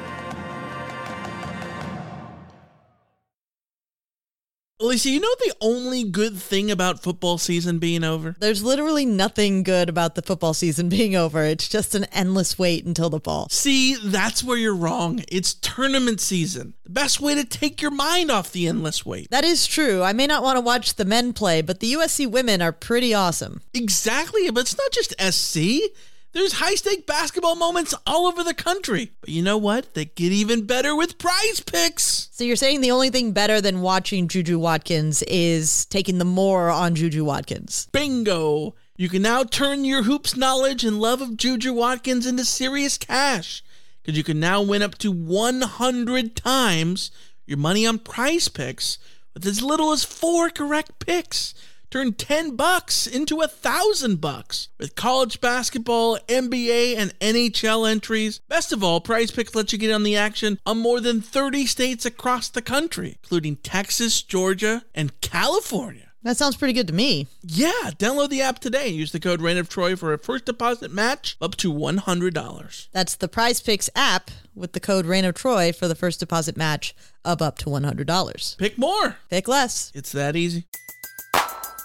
Alicia, 4.82 5.12
you 5.12 5.20
know 5.20 5.36
the 5.40 5.54
only 5.62 6.04
good 6.04 6.38
thing 6.38 6.72
about 6.72 7.04
football 7.04 7.38
season 7.38 7.78
being 7.78 8.04
over? 8.04 8.36
There's 8.40 8.64
literally 8.64 9.06
nothing 9.06 9.62
good 9.62 9.90
about 9.90 10.16
the 10.16 10.24
football 10.24 10.56
season 10.56 10.90
being 10.98 11.16
over. 11.16 11.44
It's 11.44 11.70
just 11.70 11.94
an 11.94 12.06
endless 12.06 12.58
wait 12.58 12.84
until 12.84 13.12
the 13.12 13.20
fall. 13.20 13.48
See, 13.50 13.96
that's 14.04 14.44
where 14.44 14.58
you're 14.58 14.76
wrong. 14.76 15.24
It's 15.28 15.54
tournament 15.54 16.20
season. 16.20 16.74
The 16.84 16.90
best 16.90 17.22
way 17.22 17.36
to 17.36 17.44
take 17.44 17.80
your 17.80 17.92
mind 17.92 18.32
off 18.32 18.52
the 18.52 18.68
endless 18.68 19.06
wait. 19.06 19.30
That 19.30 19.44
is 19.44 19.68
true. 19.68 20.02
I 20.02 20.14
may 20.14 20.26
not 20.26 20.42
want 20.42 20.58
to 20.58 20.62
watch 20.62 20.96
the 20.96 21.06
men 21.06 21.34
play, 21.34 21.62
but 21.62 21.80
the 21.80 21.94
USC 21.94 22.30
women 22.30 22.60
are 22.60 22.72
pretty 22.72 23.14
awesome. 23.14 23.62
Exactly, 23.76 24.50
but 24.50 24.62
it's 24.62 24.78
not 24.78 24.92
just 24.92 25.14
SC. 25.22 25.94
There's 26.34 26.54
high 26.54 26.76
stake 26.76 27.06
basketball 27.06 27.56
moments 27.56 27.94
all 28.08 28.26
over 28.26 28.42
the 28.44 28.54
country. 28.54 29.12
But 29.20 29.32
you 29.32 29.42
know 29.42 29.58
what? 29.58 29.94
They 29.94 30.06
get 30.06 30.32
even 30.32 30.66
better 30.66 30.96
with 30.96 31.18
prize 31.18 31.60
picks. 31.60 32.30
So 32.32 32.46
you're 32.46 32.56
saying 32.56 32.80
the 32.80 32.92
only 32.92 33.10
thing 33.10 33.34
better 33.34 33.60
than 33.60 33.82
watching 33.82 34.30
Juju 34.30 34.58
Watkins 34.58 35.24
is 35.24 35.86
taking 35.86 36.20
the 36.20 36.26
more 36.26 36.70
on 36.70 36.96
Juju 36.96 37.26
Watkins. 37.26 37.88
Bingo! 37.92 38.76
You 38.96 39.10
can 39.10 39.22
now 39.22 39.44
turn 39.44 39.84
your 39.84 40.04
hoops 40.04 40.38
knowledge 40.38 40.86
and 40.86 41.02
love 41.02 41.22
of 41.22 41.36
Juju 41.36 41.74
Watkins 41.74 42.26
into 42.26 42.46
serious 42.46 42.98
cash. 42.98 43.62
Because 44.02 44.18
you 44.18 44.24
can 44.24 44.40
now 44.40 44.62
win 44.62 44.82
up 44.82 44.98
to 45.00 45.12
100 45.12 46.36
times 46.36 47.12
your 47.46 47.58
money 47.58 47.86
on 47.86 48.00
prize 48.00 48.48
picks 48.48 48.98
with 49.34 49.46
as 49.46 49.62
little 49.62 49.92
as 49.92 50.06
four 50.06 50.50
correct 50.50 51.00
picks. 51.00 51.54
Turn 51.92 52.14
10 52.14 52.56
bucks 52.56 53.06
into 53.06 53.42
a 53.42 53.50
thousand 53.50 54.22
bucks 54.22 54.70
with 54.80 54.96
college 54.96 55.42
basketball, 55.42 56.18
NBA, 56.30 56.96
and 56.96 57.14
NHL 57.20 57.90
entries. 57.90 58.40
Best 58.48 58.72
of 58.72 58.82
all, 58.82 59.02
Prize 59.02 59.30
Picks 59.30 59.54
lets 59.54 59.74
you 59.74 59.78
get 59.78 59.92
on 59.92 60.04
the 60.04 60.16
action 60.16 60.58
on 60.66 60.78
more 60.80 61.02
than 61.02 61.20
30 61.20 61.66
states 61.66 62.06
across 62.06 62.48
the 62.48 62.62
country, 62.62 63.18
including 63.22 63.58
Texas, 63.58 64.24
Georgia, 64.24 64.86
and 64.96 65.20
California. 65.20 66.14
That 66.24 66.38
sounds 66.38 66.56
pretty 66.56 66.72
good 66.74 66.88
to 66.88 66.94
me. 66.94 67.28
Yeah, 67.42 67.90
download 67.98 68.30
the 68.30 68.42
app 68.42 68.60
today. 68.60 68.88
and 68.88 68.96
Use 68.96 69.12
the 69.12 69.20
code 69.20 69.42
Reign 69.42 69.58
of 69.58 69.68
Troy 69.68 69.98
for 69.98 70.14
a 70.14 70.18
first 70.18 70.46
deposit 70.46 70.94
match 70.94 71.36
up 71.42 71.56
to 71.58 71.74
$100. 71.74 72.88
That's 72.94 73.16
the 73.16 73.28
Prize 73.28 73.60
Picks 73.60 73.90
app 73.98 74.32
with 74.56 74.72
the 74.72 74.80
code 74.80 75.06
Reign 75.06 75.26
of 75.26 75.36
Troy 75.36 75.74
for 75.74 75.90
the 75.90 75.96
first 75.96 76.22
deposit 76.22 76.56
match 76.56 76.96
of 77.26 77.42
up 77.42 77.58
to 77.58 77.66
$100. 77.66 78.58
Pick 78.58 78.78
more. 78.78 79.18
Pick 79.30 79.50
less. 79.50 79.92
It's 79.94 80.14
that 80.14 80.38
easy. 80.38 80.68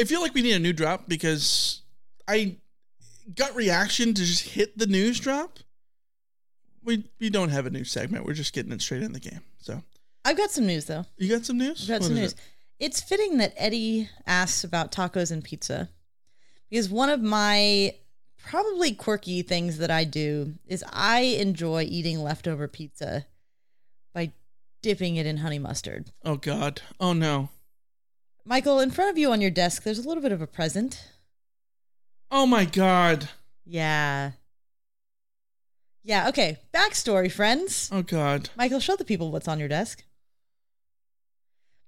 I- 0.00 0.04
feel 0.04 0.20
like 0.20 0.34
we 0.34 0.42
need 0.42 0.54
a 0.54 0.58
new 0.58 0.72
drop 0.72 1.08
because 1.08 1.82
I 2.28 2.56
gut 3.34 3.54
reaction 3.54 4.14
to 4.14 4.22
just 4.24 4.42
hit 4.50 4.76
the 4.78 4.86
news 4.86 5.18
drop. 5.20 5.58
We 6.82 7.04
we 7.18 7.30
don't 7.30 7.48
have 7.50 7.66
a 7.66 7.70
new 7.70 7.84
segment. 7.84 8.26
We're 8.26 8.34
just 8.34 8.52
getting 8.52 8.72
it 8.72 8.82
straight 8.82 9.02
in 9.02 9.12
the 9.12 9.20
game. 9.20 9.40
So 9.58 9.82
I've 10.24 10.36
got 10.36 10.50
some 10.50 10.66
news 10.66 10.84
though. 10.86 11.04
you 11.16 11.28
got 11.28 11.44
some 11.46 11.58
news? 11.58 11.82
I've 11.82 11.88
got 11.88 12.00
What 12.00 12.06
some 12.06 12.14
news. 12.14 12.32
it? 12.32 12.38
It's 12.80 13.00
fitting 13.00 13.38
that 13.38 13.54
Eddie 13.56 14.10
asks 14.26 14.64
about 14.64 14.92
tacos 14.92 15.30
and 15.30 15.42
pizza 15.42 15.88
because 16.68 16.88
one 16.90 17.08
of 17.08 17.22
my 17.22 17.94
probably 18.36 18.92
quirky 18.92 19.40
things 19.42 19.78
that 19.78 19.90
I 19.90 20.04
do 20.04 20.54
is 20.66 20.84
I 20.92 21.20
enjoy 21.20 21.82
eating 21.88 22.22
leftover 22.22 22.68
pizza 22.68 23.24
by 24.12 24.32
dipping 24.82 25.16
it 25.16 25.24
in 25.24 25.38
honey 25.38 25.58
mustard. 25.58 26.10
Oh 26.24 26.36
God. 26.36 26.82
Oh 27.00 27.14
no. 27.14 27.48
Michael, 28.46 28.80
in 28.80 28.90
front 28.90 29.10
of 29.10 29.18
you 29.18 29.32
on 29.32 29.40
your 29.40 29.50
desk, 29.50 29.82
there's 29.82 29.98
a 29.98 30.06
little 30.06 30.22
bit 30.22 30.32
of 30.32 30.42
a 30.42 30.46
present. 30.46 31.08
Oh 32.30 32.46
my 32.46 32.64
God. 32.64 33.28
Yeah. 33.64 34.32
Yeah, 36.02 36.28
okay. 36.28 36.58
Backstory, 36.72 37.32
friends. 37.32 37.88
Oh 37.90 38.02
God. 38.02 38.50
Michael, 38.56 38.80
show 38.80 38.96
the 38.96 39.04
people 39.04 39.30
what's 39.32 39.48
on 39.48 39.58
your 39.58 39.68
desk. 39.68 40.04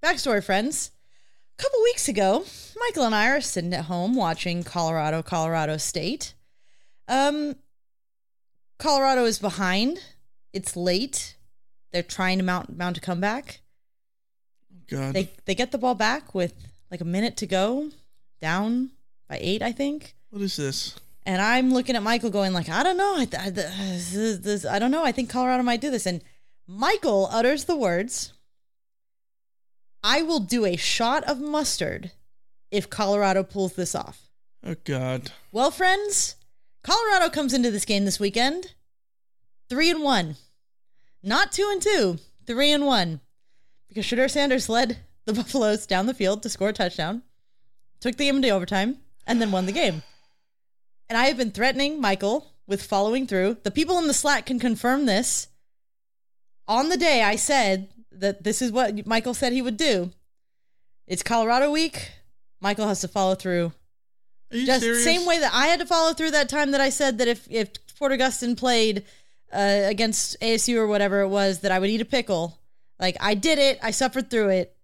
Backstory, 0.03 0.43
friends. 0.43 0.93
A 1.59 1.63
couple 1.63 1.83
weeks 1.83 2.09
ago, 2.09 2.45
Michael 2.79 3.05
and 3.05 3.15
I 3.15 3.29
are 3.29 3.41
sitting 3.41 3.75
at 3.75 3.87
home 3.87 4.15
watching 4.15 4.63
Colorado, 4.63 5.23
Colorado 5.23 5.77
State. 5.77 6.35
Um, 7.09 7.57
Colorado 8.79 9.25
is 9.25 9.39
behind. 9.39 10.01
It's 10.53 10.77
late. 10.77 11.37
They're 11.93 12.03
trying 12.03 12.39
to 12.39 12.45
mount 12.45 12.77
mount 12.77 12.99
a 12.99 13.01
comeback. 13.01 13.61
God. 14.89 15.15
They 15.15 15.31
they 15.45 15.55
get 15.55 15.73
the 15.73 15.79
ball 15.79 15.95
back 15.95 16.35
with 16.35 16.55
like 16.91 17.01
a 17.01 17.05
minute 17.05 17.37
to 17.39 17.47
go, 17.47 17.91
down 18.41 18.91
by 19.29 19.39
eight, 19.41 19.63
I 19.63 19.73
think. 19.73 20.15
what 20.31 20.43
is 20.43 20.57
this? 20.57 20.95
And 21.25 21.43
I'm 21.43 21.73
looking 21.73 21.97
at 21.97 22.05
Michael, 22.05 22.31
going 22.31 22.53
like, 22.53 22.69
I 22.69 22.85
don't 22.85 22.97
know, 22.97 23.17
I, 23.17 23.27
I, 23.37 23.51
this, 23.51 24.39
this, 24.39 24.65
I 24.65 24.79
don't 24.79 24.93
know. 24.93 25.03
I 25.05 25.11
think 25.11 25.29
Colorado 25.29 25.65
might 25.65 25.81
do 25.81 25.91
this. 25.91 26.07
And 26.07 26.23
Michael 26.69 27.29
utters 27.33 27.65
the 27.65 27.77
words, 27.77 28.33
"I 30.05 30.23
will 30.23 30.39
do 30.39 30.65
a 30.65 30.77
shot 30.77 31.25
of 31.25 31.41
mustard 31.41 32.13
if 32.71 32.89
Colorado 32.89 33.43
pulls 33.43 33.73
this 33.75 33.95
off." 33.95 34.29
Oh 34.65 34.77
God. 34.85 35.33
Well, 35.51 35.71
friends, 35.73 36.37
Colorado 36.85 37.29
comes 37.29 37.53
into 37.53 37.71
this 37.73 37.85
game 37.85 38.05
this 38.05 38.21
weekend 38.21 38.73
three 39.69 39.91
and 39.91 40.03
one, 40.03 40.37
not 41.23 41.51
two 41.51 41.69
and 41.73 41.83
two, 41.83 42.19
three 42.47 42.71
and 42.71 42.87
one, 42.87 43.21
because 43.97 44.05
Shedeur 44.07 44.31
Sanders 44.31 44.69
led 44.69 44.99
the 45.25 45.33
Buffaloes 45.33 45.87
down 45.87 46.05
the 46.05 46.13
field 46.13 46.43
to 46.43 46.51
score 46.51 46.69
a 46.69 46.73
touchdown, 46.75 47.23
took 47.99 48.17
the 48.17 48.27
game 48.27 48.37
into 48.37 48.51
overtime, 48.51 48.99
and 49.27 49.41
then 49.41 49.51
won 49.51 49.65
the 49.65 49.73
game. 49.73 50.03
And 51.09 51.17
I 51.17 51.27
have 51.27 51.39
been 51.39 51.51
threatening 51.51 51.99
Michael 51.99 52.53
with 52.67 52.83
following 52.83 53.27
through. 53.27 53.57
The 53.63 53.71
people 53.71 53.99
in 53.99 54.07
the 54.07 54.13
Slack 54.13 54.45
can 54.45 54.59
confirm 54.59 55.07
this. 55.07 55.49
On 56.69 56.91
the 56.91 56.99
day 56.99 57.23
I 57.23 57.37
said 57.37 57.89
that 58.13 58.45
this 58.45 58.61
is 58.61 58.71
what 58.71 59.07
Michael 59.07 59.33
said 59.33 59.55
he 59.55 59.63
would 59.63 59.79
do. 59.79 60.11
It's 61.07 61.23
Colorado 61.23 61.71
week. 61.71 62.11
Michael 62.61 62.89
has 62.89 63.01
to 63.01 63.09
follow 63.09 63.35
through 63.35 63.73
Are 64.51 64.57
you 64.59 64.67
just 64.67 64.83
serious? 64.83 65.05
same 65.05 65.25
way 65.25 65.39
that 65.39 65.55
I 65.55 65.69
had 65.69 65.81
to 65.81 65.87
follow 65.87 66.13
through 66.13 66.33
that 66.33 66.51
time 66.51 66.73
that 66.73 66.83
I 66.83 66.91
said 66.91 67.17
that 67.19 67.29
if 67.29 67.47
if 67.51 67.71
Fort 67.95 68.13
Augustine 68.13 68.57
played 68.57 69.05
uh, 69.53 69.85
against 69.85 70.39
ASU 70.41 70.77
or 70.77 70.87
whatever 70.87 71.21
it 71.21 71.29
was, 71.29 71.61
that 71.61 71.73
I 71.73 71.79
would 71.79 71.89
eat 71.89 72.03
a 72.03 72.05
pickle. 72.05 72.59
Like 72.99 73.17
I 73.21 73.35
did 73.35 73.59
it, 73.59 73.79
I 73.83 73.91
suffered 73.91 74.31
through 74.31 74.51
it. 74.51 74.77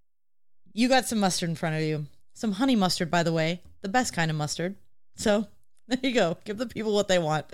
You 0.73 0.89
got 0.89 1.07
some 1.07 1.21
mustard 1.21 1.49
in 1.51 1.57
front 1.57 1.77
of 1.77 1.83
you, 1.83 2.07
some 2.35 2.53
honey 2.53 2.77
mustard, 2.77 3.11
by 3.11 3.23
the 3.23 3.33
way, 3.33 3.63
the 3.83 3.89
best 3.89 4.13
kind 4.15 4.31
of 4.31 4.37
mustard. 4.37 4.77
So 5.17 5.47
there 5.89 5.99
you 6.03 6.13
go. 6.13 6.39
Give 6.45 6.59
the 6.59 6.67
people 6.67 6.95
what 6.95 7.09
they 7.09 7.19
want. 7.19 7.47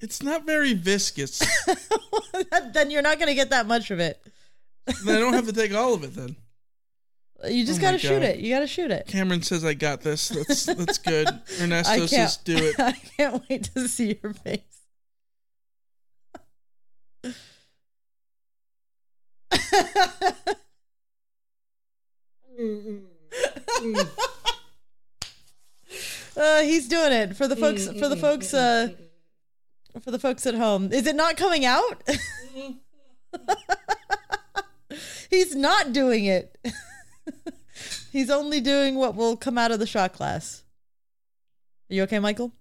It's 0.00 0.22
not 0.22 0.46
very 0.46 0.74
viscous. 0.74 1.42
then 2.72 2.90
you're 2.90 3.02
not 3.02 3.18
going 3.18 3.28
to 3.28 3.34
get 3.34 3.50
that 3.50 3.66
much 3.66 3.90
of 3.90 3.98
it. 3.98 4.22
then 5.04 5.16
I 5.16 5.18
don't 5.18 5.32
have 5.32 5.46
to 5.46 5.52
take 5.52 5.74
all 5.74 5.92
of 5.94 6.04
it. 6.04 6.14
Then 6.14 6.36
You 7.52 7.66
just 7.66 7.80
Oh 7.80 7.82
got 7.82 7.90
to 7.92 7.98
shoot 7.98 8.22
it. 8.22 8.38
You 8.38 8.54
got 8.54 8.60
to 8.60 8.68
shoot 8.68 8.92
it. 8.92 9.08
Cameron 9.08 9.42
says 9.42 9.64
I 9.64 9.74
got 9.74 10.02
this. 10.02 10.28
That's 10.28 10.66
that's 10.66 10.98
good. 11.12 11.28
Ernesto 11.60 12.06
says 12.06 12.36
do 12.36 12.56
it. 12.56 12.78
I 12.78 12.92
can't 12.92 13.42
wait 13.48 13.64
to 13.74 13.88
see 13.88 14.18
your 14.22 14.34
face. 14.34 14.60
Uh, 26.38 26.62
he's 26.62 26.86
doing 26.86 27.12
it 27.12 27.36
for 27.36 27.48
the 27.48 27.56
folks. 27.56 27.88
For 27.88 28.08
the 28.08 28.16
folks. 28.16 28.54
Uh, 28.54 28.90
for 30.00 30.12
the 30.12 30.18
folks 30.20 30.46
at 30.46 30.54
home. 30.54 30.92
Is 30.92 31.06
it 31.06 31.16
not 31.16 31.36
coming 31.36 31.64
out? 31.64 32.02
he's 35.30 35.56
not 35.56 35.92
doing 35.92 36.26
it. 36.26 36.56
he's 38.12 38.30
only 38.30 38.60
doing 38.60 38.94
what 38.94 39.16
will 39.16 39.36
come 39.36 39.58
out 39.58 39.72
of 39.72 39.80
the 39.80 39.86
shot 39.86 40.12
glass. 40.12 40.62
Are 41.90 41.94
you 41.94 42.04
okay, 42.04 42.20
Michael? 42.20 42.52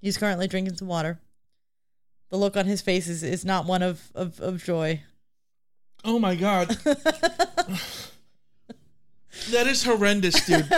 He's 0.00 0.16
currently 0.18 0.46
drinking 0.46 0.76
some 0.76 0.88
water. 0.88 1.20
The 2.30 2.36
look 2.36 2.56
on 2.56 2.66
his 2.66 2.80
face 2.80 3.08
is, 3.08 3.24
is 3.24 3.44
not 3.44 3.66
one 3.66 3.82
of, 3.82 4.10
of, 4.14 4.40
of 4.40 4.62
joy. 4.62 5.02
Oh 6.04 6.18
my 6.18 6.34
god. 6.34 6.68
that 9.50 9.66
is 9.66 9.84
horrendous, 9.84 10.44
dude. 10.44 10.68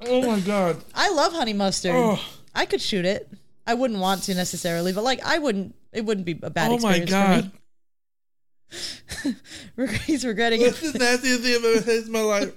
oh 0.00 0.22
my 0.26 0.40
god. 0.40 0.82
I 0.94 1.10
love 1.10 1.32
honey 1.32 1.52
mustard. 1.52 1.92
Oh. 1.94 2.20
I 2.54 2.66
could 2.66 2.80
shoot 2.80 3.04
it. 3.04 3.30
I 3.66 3.74
wouldn't 3.74 4.00
want 4.00 4.22
to 4.24 4.34
necessarily, 4.34 4.92
but 4.92 5.04
like 5.04 5.24
I 5.24 5.38
wouldn't. 5.38 5.74
It 5.92 6.04
wouldn't 6.04 6.26
be 6.26 6.38
a 6.42 6.50
bad 6.50 6.70
Oh 6.70 6.78
my 6.78 6.96
experience 6.96 7.10
god. 7.10 7.52
for 9.08 9.28
me. 9.86 9.94
He's 10.06 10.24
regretting 10.24 10.60
it. 10.62 10.74
This 10.74 10.82
it. 10.82 10.86
is 10.86 10.92
the 10.92 10.98
nastiest 10.98 11.42
thing 11.42 11.54
I've 11.54 11.64
ever 11.64 11.80
had 11.90 12.04
in 12.04 12.12
my 12.12 12.22
life. 12.22 12.52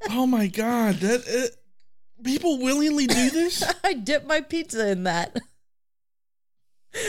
oh 0.10 0.26
my 0.26 0.46
god. 0.46 0.96
That 0.96 1.20
uh, 1.28 1.56
people 2.22 2.58
willingly 2.58 3.06
do 3.06 3.30
this? 3.30 3.64
I 3.84 3.94
dip 3.94 4.26
my 4.26 4.40
pizza 4.40 4.88
in 4.88 5.04
that. 5.04 5.36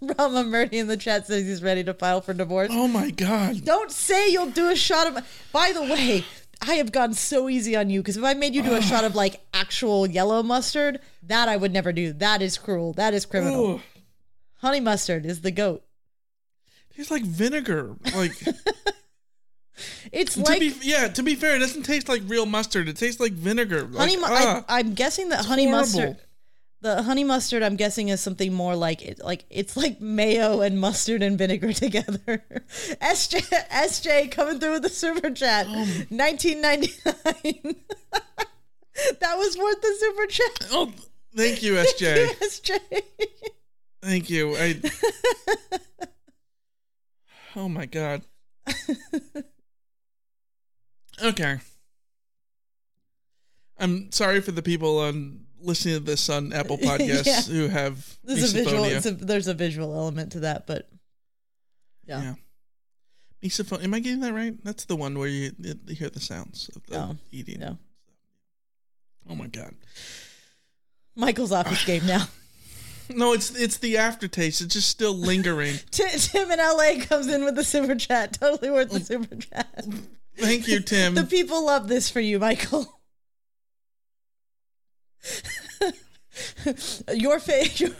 Rama 0.00 0.44
Murdy 0.44 0.78
in 0.78 0.86
the 0.86 0.96
chat 0.96 1.26
says 1.26 1.44
he's 1.46 1.62
ready 1.62 1.82
to 1.84 1.94
file 1.94 2.20
for 2.20 2.32
divorce. 2.32 2.68
Oh 2.70 2.86
my 2.86 3.10
god. 3.10 3.64
Don't 3.64 3.90
say 3.90 4.28
you'll 4.28 4.50
do 4.50 4.68
a 4.68 4.76
shot 4.76 5.08
of. 5.08 5.26
By 5.52 5.72
the 5.72 5.82
way, 5.82 6.24
I 6.62 6.74
have 6.74 6.92
gone 6.92 7.12
so 7.12 7.48
easy 7.48 7.76
on 7.76 7.90
you 7.90 8.00
because 8.00 8.16
if 8.16 8.24
I 8.24 8.34
made 8.34 8.54
you 8.54 8.62
do 8.62 8.74
a 8.74 8.82
shot 8.82 9.04
of 9.04 9.14
like 9.14 9.40
actual 9.52 10.06
yellow 10.06 10.42
mustard, 10.42 11.00
that 11.24 11.48
I 11.48 11.56
would 11.56 11.72
never 11.72 11.92
do. 11.92 12.12
That 12.12 12.40
is 12.40 12.56
cruel. 12.56 12.92
That 12.94 13.14
is 13.14 13.26
criminal. 13.26 13.74
Ugh. 13.74 13.80
Honey 14.56 14.80
mustard 14.80 15.26
is 15.26 15.40
the 15.42 15.50
goat. 15.50 15.82
Tastes 16.94 17.10
like 17.10 17.24
vinegar. 17.24 17.96
Like 18.14 18.32
It's 20.12 20.34
to 20.34 20.40
like 20.40 20.60
be 20.60 20.74
yeah, 20.82 21.08
to 21.08 21.22
be 21.22 21.34
fair, 21.34 21.56
it 21.56 21.58
doesn't 21.58 21.82
taste 21.82 22.08
like 22.08 22.22
real 22.26 22.46
mustard. 22.46 22.88
It 22.88 22.96
tastes 22.96 23.20
like 23.20 23.32
vinegar. 23.32 23.82
Like, 23.82 24.10
honey. 24.10 24.16
Mu- 24.16 24.26
ah. 24.26 24.64
I, 24.68 24.78
I'm 24.78 24.94
guessing 24.94 25.28
that 25.30 25.44
honey 25.44 25.64
horrible. 25.64 25.80
mustard. 25.80 26.16
The 26.82 27.02
honey 27.02 27.24
mustard, 27.24 27.62
I'm 27.62 27.76
guessing, 27.76 28.10
is 28.10 28.20
something 28.20 28.52
more 28.52 28.76
like 28.76 29.02
it. 29.02 29.18
Like 29.22 29.44
it's 29.50 29.76
like 29.76 30.00
mayo 30.00 30.60
and 30.60 30.80
mustard 30.80 31.22
and 31.22 31.36
vinegar 31.36 31.72
together. 31.72 32.44
SJ 33.00 33.40
SJ 33.70 34.30
coming 34.30 34.60
through 34.60 34.72
with 34.72 34.82
the 34.82 34.88
super 34.88 35.30
chat. 35.30 35.66
1999. 35.66 37.02
that 39.20 39.36
was 39.36 39.58
worth 39.58 39.80
the 39.80 39.96
super 39.98 40.26
chat. 40.26 40.68
Oh, 40.70 40.92
thank 41.34 41.62
you, 41.62 41.74
SJ. 41.74 42.26
SJ. 42.40 42.78
Thank 44.02 44.30
you. 44.30 44.54
I. 44.56 44.80
Oh 47.56 47.68
my 47.68 47.86
god. 47.86 48.22
Okay. 51.22 51.58
I'm 53.78 54.10
sorry 54.12 54.40
for 54.40 54.52
the 54.52 54.62
people 54.62 54.98
on 55.00 55.40
listening 55.60 55.94
to 55.94 56.00
this 56.00 56.28
on 56.30 56.52
Apple 56.52 56.78
Podcasts 56.78 57.26
Yeah. 57.26 57.42
who 57.42 57.68
have 57.68 58.16
There's 58.24 58.52
a 58.54 58.64
visual. 58.64 58.84
It's 58.84 59.06
a, 59.06 59.10
there's 59.12 59.48
a 59.48 59.54
visual 59.54 59.94
element 59.94 60.32
to 60.32 60.40
that, 60.40 60.66
but 60.66 60.88
yeah. 62.06 62.22
Yeah. 62.22 62.34
Misophonia. 63.42 63.84
Am 63.84 63.94
I 63.94 64.00
getting 64.00 64.20
that 64.20 64.32
right? 64.32 64.54
That's 64.64 64.86
the 64.86 64.96
one 64.96 65.18
where 65.18 65.28
you, 65.28 65.52
you 65.58 65.74
hear 65.94 66.08
the 66.10 66.20
sounds 66.20 66.70
of 66.74 66.84
the 66.86 66.96
No, 66.96 67.16
eating. 67.30 67.60
no. 67.60 67.78
Oh 69.28 69.34
my 69.34 69.46
god. 69.46 69.74
Michael's 71.14 71.52
off 71.52 71.66
his 71.68 71.84
game 71.84 72.06
now. 72.06 72.26
No, 73.14 73.32
it's 73.32 73.54
it's 73.54 73.78
the 73.78 73.96
aftertaste. 73.96 74.60
It's 74.60 74.74
just 74.74 74.88
still 74.88 75.14
lingering. 75.14 75.76
Tim, 75.90 76.08
Tim 76.10 76.50
in 76.50 76.58
LA 76.58 77.04
comes 77.04 77.28
in 77.28 77.44
with 77.44 77.54
the 77.54 77.64
super 77.64 77.94
chat. 77.94 78.34
Totally 78.34 78.70
worth 78.70 78.90
the 78.90 78.98
mm. 79.00 79.06
super 79.06 79.36
chat. 79.36 79.86
Thank 80.36 80.68
you, 80.68 80.80
Tim. 80.82 81.14
The 81.14 81.24
people 81.24 81.64
love 81.64 81.88
this 81.88 82.10
for 82.10 82.20
you, 82.20 82.38
Michael. 82.38 83.00
your 87.14 87.40
face, 87.40 87.80
your 87.80 87.90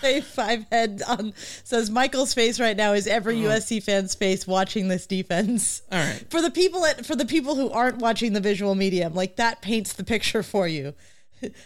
face 0.00 0.26
five 0.26 0.66
head 0.70 1.02
on 1.06 1.32
says 1.36 1.90
Michael's 1.90 2.34
face 2.34 2.60
right 2.60 2.76
now 2.76 2.92
is 2.92 3.06
every 3.06 3.38
uh-huh. 3.44 3.56
USC 3.56 3.82
fan's 3.82 4.14
face 4.14 4.46
watching 4.46 4.88
this 4.88 5.06
defense. 5.06 5.82
All 5.90 5.98
right. 5.98 6.24
For 6.30 6.42
the 6.42 6.50
people 6.50 6.84
at 6.84 7.06
for 7.06 7.16
the 7.16 7.26
people 7.26 7.54
who 7.54 7.70
aren't 7.70 7.98
watching 7.98 8.32
the 8.32 8.40
visual 8.40 8.74
medium, 8.74 9.14
like 9.14 9.36
that 9.36 9.62
paints 9.62 9.92
the 9.92 10.04
picture 10.04 10.42
for 10.42 10.66
you. 10.66 10.94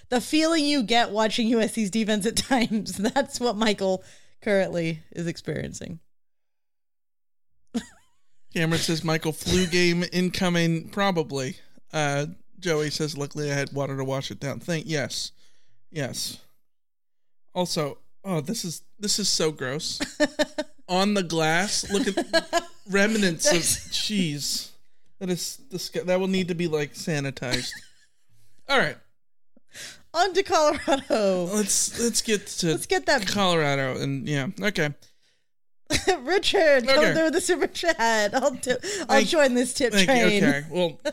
The 0.09 0.21
feeling 0.21 0.65
you 0.65 0.83
get 0.83 1.11
watching 1.11 1.49
USC's 1.51 1.91
defense 1.91 2.27
at 2.27 2.37
times, 2.37 2.93
that's 3.15 3.39
what 3.39 3.57
Michael 3.57 4.05
currently 4.43 5.03
is 5.13 5.27
experiencing. 5.27 6.01
Cameron 8.55 8.81
says 8.81 9.05
Michael 9.05 9.33
flu 9.33 9.67
game 9.67 10.05
incoming 10.13 10.89
probably. 10.89 11.57
Uh, 11.93 12.27
Joey 12.59 12.91
says 12.91 13.17
luckily 13.17 13.51
I 13.51 13.55
had 13.55 13.73
water 13.73 13.97
to 13.97 14.05
wash 14.05 14.31
it 14.31 14.41
down. 14.41 14.61
Thank 14.61 14.87
yes, 14.87 15.33
yes. 15.91 16.39
Also, 17.55 17.99
oh 18.25 18.41
this 18.41 18.65
is 18.65 18.83
this 18.99 19.19
is 19.19 19.29
so 19.29 19.53
gross. 19.53 20.01
On 20.89 21.15
the 21.15 21.23
glass, 21.23 21.89
look 21.93 22.09
at 22.09 22.65
remnants 22.91 23.53
of 23.53 23.93
cheese. 23.93 24.73
That 25.21 25.31
is 25.31 25.61
that 25.71 26.19
will 26.19 26.27
need 26.27 26.49
to 26.49 26.55
be 26.55 26.67
like 26.67 26.95
sanitized. 26.95 27.71
All 28.69 28.79
right, 28.79 28.97
On 30.13 30.33
to 30.35 30.43
Colorado. 30.43 31.45
let's 31.55 31.99
let's 32.01 32.21
get 32.23 32.47
to 32.47 32.67
Let's 32.73 32.87
get 32.87 33.07
that 33.07 33.27
Colorado 33.27 33.97
and 34.01 34.29
yeah 34.29 34.49
okay. 34.61 34.91
Richard, 36.23 36.87
come 36.87 37.15
through 37.15 37.31
the 37.33 37.41
super 37.41 37.67
chat. 37.67 38.33
I'll 38.33 38.53
do, 38.53 38.77
I'll 39.09 39.25
join 39.25 39.55
this 39.55 39.75
tip 39.75 39.93
train. 39.93 40.31
you. 40.33 40.49
Okay, 40.49 40.65
well, 40.71 41.01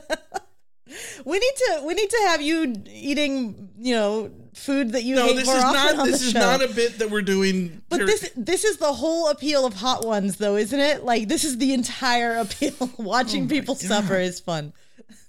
We 1.26 1.38
need 1.40 1.54
to 1.58 1.82
we 1.86 1.94
need 1.96 2.10
to 2.10 2.18
have 2.28 2.42
you 2.42 2.74
eating, 2.90 3.70
you 3.78 3.94
know, 3.96 4.32
food 4.54 4.94
that 4.94 5.04
you 5.04 5.16
no, 5.16 5.26
hate 5.28 5.36
this 5.38 5.46
more 5.48 5.58
is 5.58 5.64
often 5.64 5.74
not. 5.98 6.00
on 6.00 6.08
This 6.12 6.20
the 6.22 6.26
is 6.28 6.32
show. 6.32 6.40
not 6.40 6.62
a 6.64 6.68
bit 6.74 7.00
that 7.00 7.10
we're 7.12 7.22
doing. 7.24 7.82
but 7.90 7.98
here- 7.98 8.06
this 8.08 8.32
this 8.38 8.64
is 8.64 8.78
the 8.78 8.94
whole 8.94 9.30
appeal 9.30 9.66
of 9.66 9.74
hot 9.74 10.06
ones 10.06 10.38
though, 10.38 10.56
isn't 10.56 10.80
it? 10.80 11.04
Like 11.04 11.28
this 11.28 11.44
is 11.44 11.58
the 11.58 11.74
entire 11.74 12.38
appeal. 12.38 12.74
Watching 12.98 13.46
Oh 13.46 13.48
people 13.50 13.76
suffer 13.76 14.16
is 14.16 14.40
fun. 14.40 14.74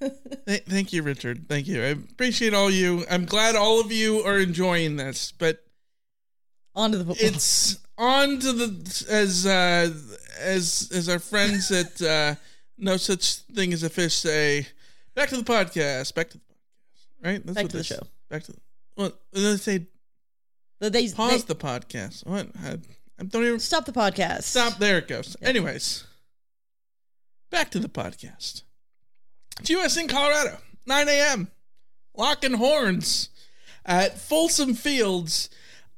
Th- 0.01 0.63
thank 0.69 0.93
you, 0.93 1.03
Richard. 1.03 1.49
Thank 1.49 1.67
you. 1.67 1.83
I 1.83 1.87
appreciate 1.89 2.55
all 2.55 2.71
you. 2.71 3.05
I'm 3.11 3.25
glad 3.25 3.57
all 3.57 3.81
of 3.81 3.91
you 3.93 4.21
are 4.21 4.39
enjoying 4.39 4.97
this, 4.97 5.33
but 5.37 5.65
On 6.77 6.93
to 6.93 6.99
the 6.99 7.05
football. 7.05 7.27
it's 7.27 7.79
on 7.97 8.39
to 8.39 8.53
the 8.53 9.07
as 9.11 9.45
uh, 9.47 9.91
as 10.39 10.91
as 10.95 11.09
our 11.09 11.19
friends 11.19 11.71
at 11.73 12.01
uh, 12.01 12.35
No 12.79 12.97
Such 12.97 13.37
Thing 13.55 13.73
as 13.73 13.83
a 13.83 13.91
Fish 13.91 14.15
say. 14.15 14.67
Back 15.15 15.31
to 15.31 15.37
the 15.37 15.43
podcast. 15.43 16.15
Back 16.15 16.31
to 16.31 16.39
the 16.39 16.45
podcast. 16.45 17.25
Right. 17.25 17.45
That's 17.45 17.55
Back 17.57 17.65
what 17.65 17.71
to 17.73 17.77
the 17.79 17.85
show. 17.85 18.03
Back 18.31 18.45
to 18.45 18.53
the. 18.53 18.59
Well, 18.97 19.13
they 19.33 19.57
say 19.57 19.87
The- 20.79 20.91
they, 20.91 21.09
pause 21.11 21.45
they- 21.45 21.55
the 21.55 21.59
podcast. 21.59 22.25
What? 22.25 22.47
I, 22.65 22.79
I 23.21 23.25
don't 23.25 23.45
even 23.45 23.59
stop 23.59 23.85
the 23.85 23.93
podcast. 23.93 24.45
Stop. 24.45 24.79
There 24.79 24.99
it 24.99 25.09
goes. 25.09 25.37
Anyways, 25.43 26.05
back 27.51 27.71
to 27.73 27.81
the 27.81 27.89
podcast. 27.89 28.63
It's 29.61 29.71
US 29.71 29.97
in 29.97 30.07
Colorado, 30.07 30.59
9 30.87 31.09
a.m. 31.09 31.51
Locking 32.17 32.55
horns 32.55 33.31
at 33.85 34.19
Folsom 34.19 34.75
Fields 34.75 35.51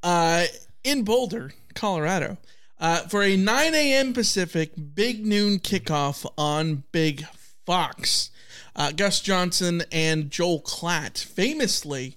uh, 0.02 0.46
in 0.82 1.04
Boulder, 1.04 1.52
Colorado, 1.74 2.38
uh, 2.78 3.00
for 3.08 3.22
a 3.22 3.36
9 3.36 3.74
a.m. 3.74 4.14
Pacific 4.14 4.72
big 4.94 5.26
noon 5.26 5.58
kickoff 5.58 6.24
on 6.38 6.84
Big 6.90 7.26
Fox. 7.66 8.30
Uh, 8.74 8.92
Gus 8.92 9.20
Johnson 9.20 9.82
and 9.92 10.30
Joel 10.30 10.62
Klatt, 10.62 11.18
famously, 11.22 12.16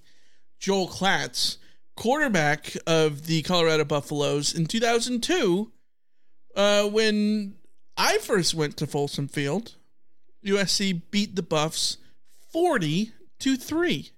Joel 0.60 0.88
Klatt, 0.88 1.58
quarterback 1.96 2.78
of 2.88 3.26
the 3.26 3.42
Colorado 3.42 3.84
Buffaloes 3.84 4.54
in 4.56 4.66
2002, 4.66 5.72
uh, 6.56 6.88
when 6.88 7.56
I 7.98 8.20
first 8.20 8.54
went 8.54 8.78
to 8.78 8.88
Folsom 8.88 9.28
Field, 9.28 9.76
USC 10.46 11.02
beat 11.12 11.36
the 11.36 11.44
Buffs 11.44 11.98
40 12.52 13.12
to 13.40 13.58
3. 13.58 14.12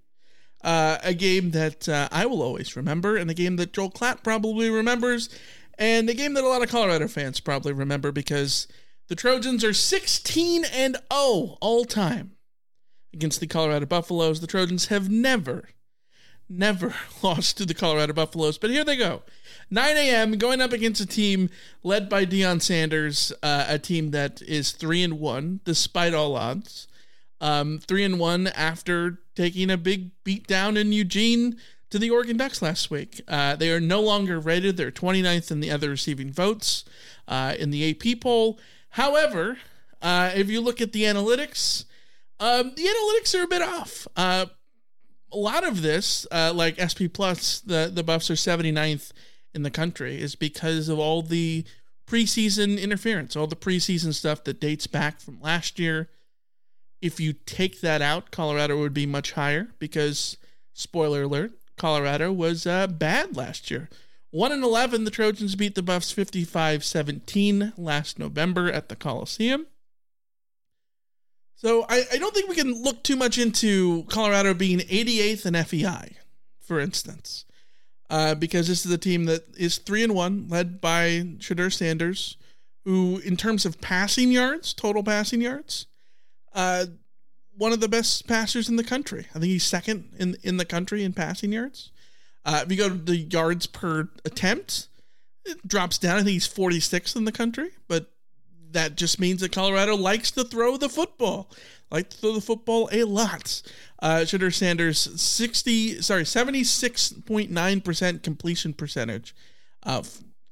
Uh, 0.63 0.97
a 1.03 1.13
game 1.13 1.51
that 1.51 1.87
uh, 1.87 2.09
I 2.11 2.25
will 2.25 2.41
always 2.41 2.75
remember, 2.75 3.17
and 3.17 3.29
a 3.29 3.35
game 3.35 3.55
that 3.57 3.71
Joel 3.71 3.91
Klatt 3.91 4.23
probably 4.23 4.69
remembers, 4.69 5.29
and 5.77 6.09
a 6.09 6.13
game 6.15 6.33
that 6.33 6.43
a 6.43 6.47
lot 6.47 6.63
of 6.63 6.69
Colorado 6.69 7.07
fans 7.07 7.39
probably 7.39 7.71
remember 7.71 8.11
because 8.11 8.67
the 9.07 9.15
Trojans 9.15 9.63
are 9.63 9.73
16 9.73 10.65
and 10.65 10.95
0 11.13 11.57
all 11.61 11.85
time 11.85 12.31
against 13.13 13.39
the 13.39 13.47
Colorado 13.47 13.85
Buffaloes. 13.85 14.41
The 14.41 14.47
Trojans 14.47 14.87
have 14.87 15.09
never, 15.09 15.69
never 16.49 16.95
lost 17.21 17.57
to 17.57 17.65
the 17.65 17.75
Colorado 17.75 18.13
Buffaloes, 18.13 18.57
but 18.57 18.71
here 18.71 18.83
they 18.83 18.97
go. 18.97 19.21
9 19.69 19.97
a.m. 19.97 20.37
going 20.37 20.61
up 20.61 20.73
against 20.73 21.01
a 21.01 21.05
team 21.05 21.49
led 21.83 22.09
by 22.09 22.25
Deion 22.25 22.61
Sanders, 22.61 23.31
uh, 23.41 23.65
a 23.67 23.79
team 23.79 24.11
that 24.11 24.41
is 24.41 24.71
three 24.71 25.03
and 25.03 25.19
one 25.19 25.59
despite 25.65 26.13
all 26.13 26.35
odds. 26.35 26.87
Um, 27.41 27.79
three 27.79 28.03
and 28.03 28.19
one 28.19 28.47
after 28.47 29.19
taking 29.35 29.69
a 29.69 29.77
big 29.77 30.11
beat 30.23 30.47
down 30.47 30.77
in 30.77 30.91
Eugene 30.91 31.57
to 31.89 31.99
the 31.99 32.09
Oregon 32.09 32.37
Ducks 32.37 32.61
last 32.61 32.89
week. 32.89 33.21
Uh, 33.27 33.55
they 33.55 33.71
are 33.71 33.79
no 33.79 34.01
longer 34.01 34.39
rated. 34.39 34.77
They're 34.77 34.91
29th 34.91 35.51
in 35.51 35.59
the 35.59 35.71
other 35.71 35.89
receiving 35.89 36.31
votes 36.31 36.85
uh, 37.27 37.55
in 37.57 37.71
the 37.71 37.89
AP 37.91 38.21
poll. 38.21 38.59
However, 38.89 39.57
uh, 40.01 40.31
if 40.35 40.49
you 40.49 40.61
look 40.61 40.81
at 40.81 40.93
the 40.93 41.03
analytics, 41.03 41.85
um, 42.39 42.73
the 42.75 42.83
analytics 42.83 43.37
are 43.37 43.43
a 43.43 43.47
bit 43.47 43.61
off. 43.61 44.07
Uh, 44.15 44.45
a 45.31 45.37
lot 45.37 45.67
of 45.67 45.81
this, 45.81 46.25
uh, 46.31 46.53
like 46.55 46.79
SP 46.79 47.11
Plus, 47.11 47.59
the 47.59 47.91
the 47.93 48.03
Buffs 48.03 48.29
are 48.29 48.35
79th 48.35 49.11
in 49.55 49.63
the 49.63 49.71
country, 49.71 50.21
is 50.21 50.35
because 50.35 50.89
of 50.89 50.99
all 50.99 51.21
the 51.21 51.63
preseason 52.07 52.79
interference, 52.79 53.35
all 53.35 53.47
the 53.47 53.55
preseason 53.55 54.13
stuff 54.13 54.43
that 54.43 54.59
dates 54.59 54.87
back 54.87 55.19
from 55.19 55.41
last 55.41 55.79
year. 55.79 56.09
If 57.01 57.19
you 57.19 57.33
take 57.33 57.81
that 57.81 58.01
out, 58.01 58.31
Colorado 58.31 58.79
would 58.79 58.93
be 58.93 59.05
much 59.05 59.31
higher 59.33 59.69
because, 59.79 60.37
spoiler 60.73 61.23
alert, 61.23 61.53
Colorado 61.77 62.31
was 62.31 62.65
uh, 62.67 62.87
bad 62.87 63.35
last 63.35 63.69
year. 63.71 63.89
1 64.31 64.51
and 64.51 64.63
11, 64.63 65.05
the 65.05 65.11
Trojans 65.11 65.55
beat 65.55 65.75
the 65.75 65.81
Buffs 65.81 66.11
55 66.11 66.83
17 66.83 67.73
last 67.77 68.19
November 68.19 68.71
at 68.71 68.89
the 68.89 68.95
Coliseum. 68.95 69.67
So 71.55 71.85
I, 71.87 72.03
I 72.11 72.17
don't 72.17 72.33
think 72.33 72.49
we 72.49 72.55
can 72.55 72.83
look 72.83 73.01
too 73.01 73.15
much 73.15 73.37
into 73.37 74.03
Colorado 74.09 74.53
being 74.53 74.79
88th 74.79 75.45
in 75.45 75.63
FEI, 75.63 76.17
for 76.59 76.79
instance, 76.79 77.45
uh, 78.09 78.35
because 78.35 78.67
this 78.67 78.85
is 78.85 78.91
a 78.91 78.97
team 78.97 79.25
that 79.25 79.43
is 79.57 79.77
three 79.77 80.03
and 80.03 80.13
one, 80.13 80.47
led 80.49 80.79
by 80.79 81.23
Shedeur 81.37 81.71
Sanders, 81.71 82.37
who, 82.83 83.19
in 83.19 83.35
terms 83.35 83.65
of 83.65 83.81
passing 83.81 84.31
yards, 84.31 84.73
total 84.73 85.03
passing 85.03 85.41
yards, 85.41 85.87
uh, 86.53 86.85
one 87.57 87.73
of 87.73 87.79
the 87.79 87.87
best 87.87 88.27
passers 88.27 88.69
in 88.69 88.75
the 88.75 88.83
country. 88.83 89.27
I 89.33 89.39
think 89.39 89.45
he's 89.45 89.63
second 89.63 90.13
in 90.17 90.37
in 90.43 90.57
the 90.57 90.65
country 90.65 91.03
in 91.03 91.13
passing 91.13 91.51
yards. 91.51 91.91
Uh, 92.43 92.61
if 92.63 92.71
you 92.71 92.77
go 92.77 92.89
to 92.89 92.95
the 92.95 93.17
yards 93.17 93.65
per 93.65 94.09
attempt, 94.23 94.87
it 95.45 95.67
drops 95.67 95.97
down. 95.97 96.17
I 96.17 96.19
think 96.19 96.29
he's 96.29 96.47
46th 96.47 97.15
in 97.15 97.25
the 97.25 97.31
country, 97.31 97.71
but 97.87 98.11
that 98.71 98.95
just 98.95 99.19
means 99.19 99.41
that 99.41 99.51
Colorado 99.51 99.95
likes 99.95 100.29
to 100.31 100.43
throw 100.43 100.77
the 100.77 100.89
football, 100.89 101.49
like 101.91 102.09
to 102.09 102.17
throw 102.17 102.33
the 102.33 102.41
football 102.41 102.89
a 102.91 103.03
lot. 103.03 103.61
Uh, 104.01 104.19
Shedeur 104.19 104.53
Sanders, 104.53 104.99
60, 105.21 106.01
sorry, 106.01 106.23
76.9% 106.23 108.23
completion 108.23 108.73
percentage, 108.73 109.35
uh, 109.83 110.03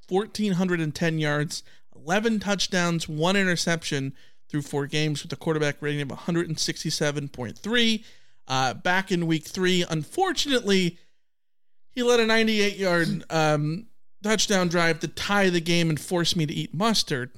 1,410 0.10 1.19
yards, 1.19 1.63
11 1.96 2.39
touchdowns, 2.39 3.10
one 3.10 3.36
interception 3.36 4.13
through 4.50 4.62
four 4.62 4.86
games 4.86 5.24
with 5.24 5.34
a 5.34 5.36
quarterback 5.36 5.78
rating 5.82 6.02
of 6.02 6.10
167.3. 6.10 8.04
Uh, 8.48 8.74
back 8.74 9.12
in 9.12 9.26
week 9.26 9.46
three, 9.46 9.86
unfortunately, 9.89 10.98
he 11.91 12.04
led 12.04 12.19
a 12.19 12.26
98 12.26 12.76
yard 12.76 13.24
um, 13.30 13.88
touchdown 14.22 14.67
drive 14.67 15.00
to 15.00 15.08
tie 15.08 15.50
the 15.50 15.62
game 15.62 15.89
and 15.89 16.00
force 16.00 16.36
me 16.36 16.46
to 16.46 16.54
eat 16.54 16.74
mustard. 16.74 17.32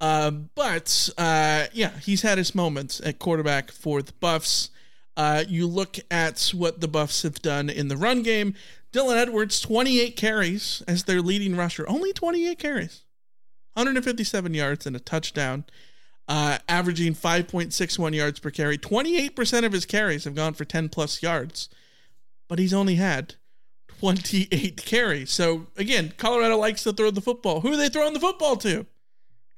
Uh, 0.00 0.30
but 0.30 1.08
uh, 1.16 1.66
yeah, 1.72 1.98
he's 2.00 2.22
had 2.22 2.38
his 2.38 2.54
moments 2.54 3.00
at 3.04 3.18
quarterback 3.18 3.70
for 3.70 4.02
the 4.02 4.12
Buffs. 4.14 4.70
Uh, 5.16 5.44
you 5.48 5.66
look 5.66 5.96
at 6.10 6.50
what 6.54 6.80
the 6.80 6.88
Buffs 6.88 7.22
have 7.22 7.40
done 7.40 7.70
in 7.70 7.88
the 7.88 7.96
run 7.96 8.22
game. 8.22 8.54
Dylan 8.92 9.16
Edwards, 9.16 9.60
28 9.60 10.16
carries 10.16 10.82
as 10.86 11.04
their 11.04 11.20
leading 11.20 11.56
rusher. 11.56 11.88
Only 11.88 12.12
28 12.12 12.58
carries, 12.58 13.02
157 13.74 14.54
yards 14.54 14.86
and 14.86 14.94
a 14.94 15.00
touchdown, 15.00 15.64
uh, 16.28 16.58
averaging 16.68 17.14
5.61 17.14 18.14
yards 18.14 18.38
per 18.38 18.50
carry. 18.50 18.78
28% 18.78 19.64
of 19.64 19.72
his 19.72 19.84
carries 19.84 20.24
have 20.24 20.34
gone 20.34 20.54
for 20.54 20.64
10 20.64 20.88
plus 20.90 21.22
yards, 21.22 21.68
but 22.48 22.58
he's 22.58 22.74
only 22.74 22.96
had 22.96 23.34
28 24.00 24.76
carries. 24.84 25.32
So 25.32 25.66
again, 25.76 26.12
Colorado 26.16 26.56
likes 26.56 26.84
to 26.84 26.92
throw 26.92 27.10
the 27.10 27.20
football. 27.20 27.60
Who 27.60 27.72
are 27.72 27.76
they 27.76 27.88
throwing 27.88 28.14
the 28.14 28.20
football 28.20 28.56
to? 28.58 28.86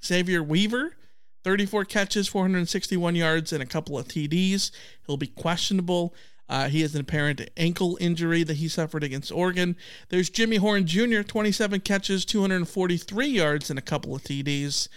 Xavier 0.04 0.42
Weaver, 0.42 0.96
34 1.44 1.84
catches, 1.84 2.28
461 2.28 3.14
yards, 3.14 3.52
and 3.52 3.62
a 3.62 3.66
couple 3.66 3.98
of 3.98 4.08
TDs. 4.08 4.70
He'll 5.06 5.16
be 5.16 5.28
questionable. 5.28 6.14
Uh, 6.48 6.68
he 6.68 6.82
has 6.82 6.94
an 6.94 7.00
apparent 7.00 7.40
ankle 7.56 7.98
injury 8.00 8.42
that 8.44 8.56
he 8.56 8.68
suffered 8.68 9.02
against 9.02 9.32
Oregon. 9.32 9.76
There's 10.08 10.30
Jimmy 10.30 10.56
Horn 10.56 10.86
Jr., 10.86 11.22
27 11.22 11.80
catches, 11.80 12.24
243 12.24 13.26
yards, 13.26 13.70
and 13.70 13.78
a 13.78 13.82
couple 13.82 14.14
of 14.14 14.22
TDs. 14.22 14.88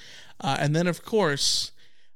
Uh, 0.41 0.57
and 0.59 0.75
then, 0.75 0.88
of 0.88 1.03
course, 1.03 1.71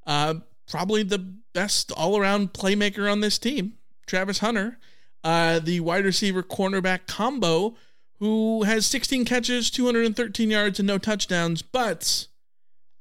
uh, 0.05 0.35
probably 0.69 1.03
the 1.03 1.19
best 1.53 1.91
all 1.91 2.17
around 2.17 2.53
playmaker 2.53 3.11
on 3.11 3.21
this 3.21 3.39
team, 3.39 3.73
Travis 4.05 4.39
Hunter, 4.39 4.77
uh, 5.23 5.59
the 5.59 5.79
wide 5.79 6.05
receiver 6.05 6.43
cornerback 6.43 7.07
combo, 7.07 7.75
who 8.19 8.63
has 8.63 8.85
16 8.85 9.25
catches, 9.25 9.69
213 9.71 10.49
yards, 10.49 10.79
and 10.79 10.87
no 10.87 10.97
touchdowns, 10.97 11.61
but 11.61 12.27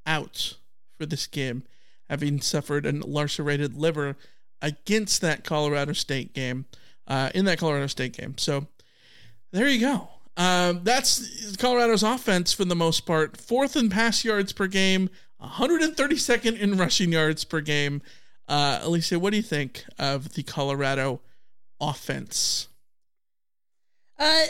out 0.07 0.57
for 0.99 1.07
this 1.07 1.27
game, 1.27 1.65
having 2.09 2.41
suffered 2.41 2.87
a 2.87 2.93
lacerated 2.93 3.77
liver 3.77 4.17
against 4.61 5.21
that 5.21 5.45
Colorado 5.45 5.93
State 5.93 6.33
game, 6.35 6.67
uh, 7.07 7.31
in 7.35 7.45
that 7.47 7.59
Colorado 7.59 7.87
State 7.87 8.17
game. 8.17 8.37
So 8.39 8.67
there 9.51 9.69
you 9.69 9.81
go. 9.81 10.09
Um, 10.37 10.81
that's 10.83 11.57
Colorado's 11.57 12.03
offense 12.03 12.53
for 12.53 12.65
the 12.65 12.77
most 12.77 13.01
part. 13.01 13.37
Fourth 13.37 13.77
in 13.77 13.91
pass 13.91 14.25
yards 14.25 14.53
per 14.53 14.67
game, 14.67 15.11
132nd 15.43 16.59
in 16.59 16.77
rushing 16.77 17.13
yards 17.13 17.45
per 17.45 17.61
game. 17.61 18.03
Uh, 18.49 18.81
Alicia, 18.83 19.19
what 19.19 19.31
do 19.31 19.37
you 19.37 19.43
think 19.43 19.85
of 19.99 20.35
the 20.35 20.43
Colorado 20.43 21.21
offense? 21.81 22.69
Uh, 24.19 24.45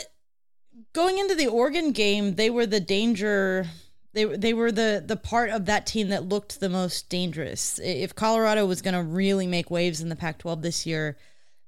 going 0.93 1.17
into 1.17 1.35
the 1.35 1.47
Oregon 1.47 1.91
game, 1.91 2.35
they 2.35 2.49
were 2.49 2.65
the 2.65 2.79
danger 2.79 3.67
they 4.13 4.25
they 4.25 4.53
were 4.53 4.71
the 4.71 5.03
the 5.05 5.17
part 5.17 5.49
of 5.49 5.65
that 5.65 5.85
team 5.85 6.09
that 6.09 6.29
looked 6.29 6.59
the 6.59 6.69
most 6.69 7.09
dangerous. 7.09 7.79
If 7.83 8.15
Colorado 8.15 8.65
was 8.65 8.81
going 8.81 8.93
to 8.93 9.03
really 9.03 9.47
make 9.47 9.71
waves 9.71 10.01
in 10.01 10.09
the 10.09 10.15
Pac-12 10.15 10.61
this 10.61 10.85
year, 10.85 11.17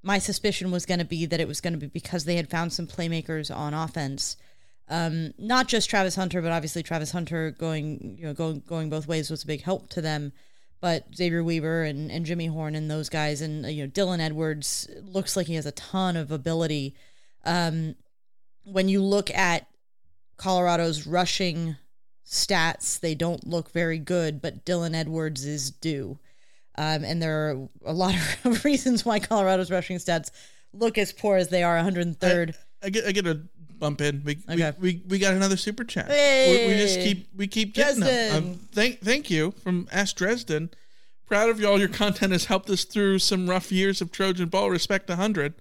my 0.03 0.19
suspicion 0.19 0.71
was 0.71 0.85
going 0.85 0.99
to 0.99 1.05
be 1.05 1.25
that 1.25 1.39
it 1.39 1.47
was 1.47 1.59
going 1.59 1.73
to 1.73 1.79
be 1.79 1.87
because 1.87 2.25
they 2.25 2.35
had 2.35 2.49
found 2.49 2.71
some 2.71 2.87
playmakers 2.87 3.53
on 3.55 3.73
offense. 3.73 4.37
Um, 4.87 5.33
not 5.39 5.67
just 5.67 5.89
Travis 5.89 6.15
Hunter, 6.15 6.43
but 6.43 6.51
obviously 6.51 6.83
Travis 6.83 7.11
Hunter 7.11 7.51
going 7.51 8.17
you 8.19 8.27
know 8.27 8.33
going 8.33 8.61
going 8.67 8.89
both 8.89 9.07
ways 9.07 9.31
was 9.31 9.43
a 9.43 9.47
big 9.47 9.63
help 9.63 9.89
to 9.89 10.01
them. 10.01 10.31
But 10.81 11.15
Xavier 11.15 11.43
Weaver 11.43 11.83
and, 11.83 12.11
and 12.11 12.27
Jimmy 12.27 12.45
Horn 12.45 12.75
and 12.75 12.91
those 12.91 13.09
guys 13.09 13.41
and 13.41 13.65
you 13.65 13.83
know 13.83 13.89
Dylan 13.89 14.19
Edwards 14.19 14.87
looks 15.01 15.35
like 15.35 15.47
he 15.47 15.55
has 15.55 15.65
a 15.65 15.71
ton 15.71 16.15
of 16.15 16.31
ability. 16.31 16.95
Um, 17.43 17.95
when 18.65 18.87
you 18.87 19.01
look 19.01 19.31
at 19.31 19.67
Colorado's 20.37 21.07
rushing 21.07 21.77
stats, 22.25 22.99
they 22.99 23.15
don't 23.15 23.47
look 23.47 23.71
very 23.71 23.99
good, 23.99 24.41
but 24.41 24.65
Dylan 24.65 24.95
Edwards 24.95 25.45
is 25.45 25.71
due. 25.71 26.17
Um, 26.77 27.03
and 27.03 27.21
there 27.21 27.49
are 27.49 27.69
a 27.85 27.93
lot 27.93 28.15
of 28.43 28.65
reasons 28.65 29.05
why 29.05 29.19
Colorado's 29.19 29.71
rushing 29.71 29.97
stats 29.97 30.29
look 30.73 30.97
as 30.97 31.13
poor 31.13 31.37
as 31.37 31.49
they 31.49 31.63
are 31.63 31.77
103rd. 31.77 32.53
I, 32.83 32.87
I 32.87 32.89
get 32.89 33.05
I 33.05 33.11
get 33.11 33.27
a 33.27 33.41
bump 33.79 34.01
in. 34.01 34.23
We 34.25 34.37
Okay. 34.49 34.73
we, 34.79 34.91
we, 34.91 35.01
we 35.07 35.19
got 35.19 35.33
another 35.33 35.57
super 35.57 35.83
chat. 35.83 36.07
Hey! 36.07 36.67
we, 36.67 36.73
we 36.73 36.79
just 36.79 36.99
keep 36.99 37.27
we 37.35 37.47
keep 37.47 37.73
getting 37.73 38.01
them. 38.01 38.35
Um, 38.35 38.59
thank 38.71 38.99
thank 39.01 39.29
you 39.29 39.51
from 39.63 39.87
Ask 39.91 40.15
Dresden. 40.15 40.69
Proud 41.25 41.49
of 41.49 41.59
y'all. 41.59 41.79
Your 41.79 41.87
content 41.89 42.33
has 42.33 42.45
helped 42.45 42.69
us 42.69 42.83
through 42.83 43.19
some 43.19 43.49
rough 43.49 43.71
years 43.71 44.01
of 44.01 44.11
Trojan 44.11 44.49
Ball. 44.49 44.69
Respect 44.69 45.09
100. 45.09 45.55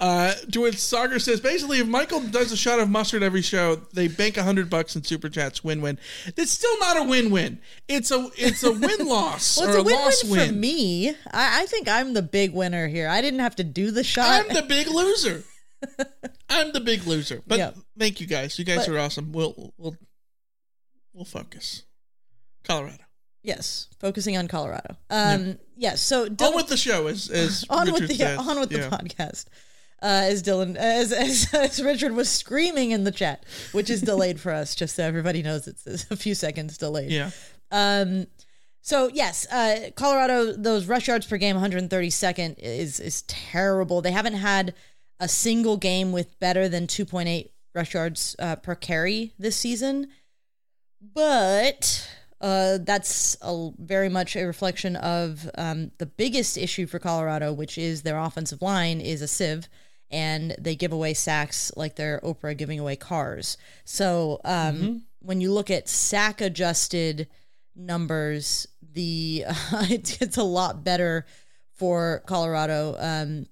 Uh, 0.00 0.34
to 0.50 0.62
which 0.62 0.78
Sagar 0.78 1.20
says, 1.20 1.40
basically, 1.40 1.78
if 1.78 1.86
Michael 1.86 2.18
does 2.20 2.50
a 2.50 2.56
shot 2.56 2.80
of 2.80 2.90
mustard 2.90 3.22
every 3.22 3.40
show, 3.42 3.76
they 3.92 4.08
bank 4.08 4.36
a 4.36 4.42
hundred 4.42 4.68
bucks 4.68 4.96
in 4.96 5.04
super 5.04 5.28
chats. 5.28 5.62
Win 5.62 5.80
win. 5.80 5.96
It's 6.36 6.50
still 6.50 6.76
not 6.80 6.96
a 6.96 7.04
win 7.04 7.30
win. 7.30 7.60
It's 7.86 8.10
a 8.10 8.28
it's 8.36 8.64
a 8.64 8.72
win 8.72 9.06
loss 9.06 9.58
Well, 9.60 9.68
or 9.76 9.78
it's 9.80 9.90
a, 9.90 9.94
loss 9.94 10.22
for 10.22 10.30
win. 10.32 10.58
me. 10.58 11.10
I, 11.10 11.62
I 11.62 11.66
think 11.66 11.86
I'm 11.88 12.14
the 12.14 12.22
big 12.22 12.52
winner 12.52 12.88
here. 12.88 13.08
I 13.08 13.20
didn't 13.20 13.40
have 13.40 13.54
to 13.56 13.64
do 13.64 13.92
the 13.92 14.02
shot. 14.02 14.26
I'm 14.48 14.52
the 14.52 14.62
big 14.62 14.88
loser. 14.88 15.44
I'm 16.50 16.72
the 16.72 16.80
big 16.80 17.06
loser. 17.06 17.40
But 17.46 17.58
Yeah. 17.58 17.70
thank 17.96 18.20
you 18.20 18.26
guys. 18.26 18.58
You 18.58 18.64
guys 18.64 18.86
But- 18.86 18.96
are 18.96 18.98
awesome. 18.98 19.30
We'll 19.30 19.72
we'll 19.78 19.96
we'll 21.12 21.24
focus. 21.24 21.84
Colorado. 22.64 23.04
yes, 23.44 23.86
focusing 24.00 24.36
on 24.36 24.48
Colorado. 24.48 24.96
Um, 25.10 25.58
yes. 25.76 26.00
So 26.00 26.24
On 26.26 26.54
with 26.56 26.66
the 26.68 26.76
show, 26.76 27.06
is 27.06 27.30
as 27.30 27.64
on 27.70 27.86
Richard 27.86 28.00
with 28.00 28.08
the 28.10 28.14
said. 28.16 28.38
on 28.38 28.58
with 28.58 28.72
Yeah. 28.72 28.88
the 28.88 28.96
podcast. 28.96 29.44
Uh, 30.02 30.26
as 30.26 30.42
Dylan, 30.42 30.74
as, 30.74 31.12
as 31.12 31.54
as 31.54 31.80
Richard 31.80 32.12
was 32.12 32.28
screaming 32.28 32.90
in 32.90 33.04
the 33.04 33.12
chat, 33.12 33.44
which 33.70 33.88
is 33.88 34.02
delayed 34.02 34.40
for 34.40 34.50
us, 34.50 34.74
just 34.74 34.96
so 34.96 35.04
everybody 35.04 35.42
knows 35.42 35.68
it's, 35.68 35.86
it's 35.86 36.10
a 36.10 36.16
few 36.16 36.34
seconds 36.34 36.76
delayed. 36.76 37.12
Yeah. 37.12 37.30
Um, 37.70 38.26
so 38.80 39.08
yes, 39.14 39.46
uh, 39.50 39.90
Colorado 39.94 40.52
those 40.52 40.86
rush 40.86 41.06
yards 41.06 41.26
per 41.26 41.36
game, 41.36 41.56
132nd 41.56 42.58
is 42.58 42.98
is 42.98 43.22
terrible. 43.22 44.02
They 44.02 44.10
haven't 44.10 44.34
had 44.34 44.74
a 45.20 45.28
single 45.28 45.76
game 45.76 46.10
with 46.10 46.38
better 46.40 46.68
than 46.68 46.88
2.8 46.88 47.50
rush 47.74 47.94
yards 47.94 48.34
uh, 48.40 48.56
per 48.56 48.74
carry 48.74 49.32
this 49.38 49.54
season, 49.54 50.08
but 51.14 52.10
uh, 52.40 52.78
that's 52.82 53.36
a, 53.40 53.70
very 53.78 54.08
much 54.08 54.34
a 54.34 54.44
reflection 54.44 54.96
of 54.96 55.48
um, 55.56 55.92
the 55.98 56.06
biggest 56.06 56.58
issue 56.58 56.86
for 56.86 56.98
Colorado, 56.98 57.52
which 57.52 57.78
is 57.78 58.02
their 58.02 58.18
offensive 58.18 58.60
line 58.60 59.00
is 59.00 59.22
a 59.22 59.28
sieve. 59.28 59.68
And 60.12 60.54
they 60.58 60.76
give 60.76 60.92
away 60.92 61.14
sacks 61.14 61.72
like 61.74 61.96
they're 61.96 62.20
Oprah 62.22 62.56
giving 62.56 62.78
away 62.78 62.96
cars. 62.96 63.56
So 63.84 64.40
um, 64.44 65.04
when 65.20 65.40
you 65.40 65.52
look 65.52 65.70
at 65.70 65.88
sack 65.88 66.40
adjusted 66.40 67.28
numbers, 67.74 68.66
the 68.92 69.44
it's, 69.72 70.20
it's 70.20 70.36
a 70.36 70.42
lot 70.42 70.84
better 70.84 71.26
for 71.74 72.22
Colorado 72.26 72.94
um, 72.98 73.46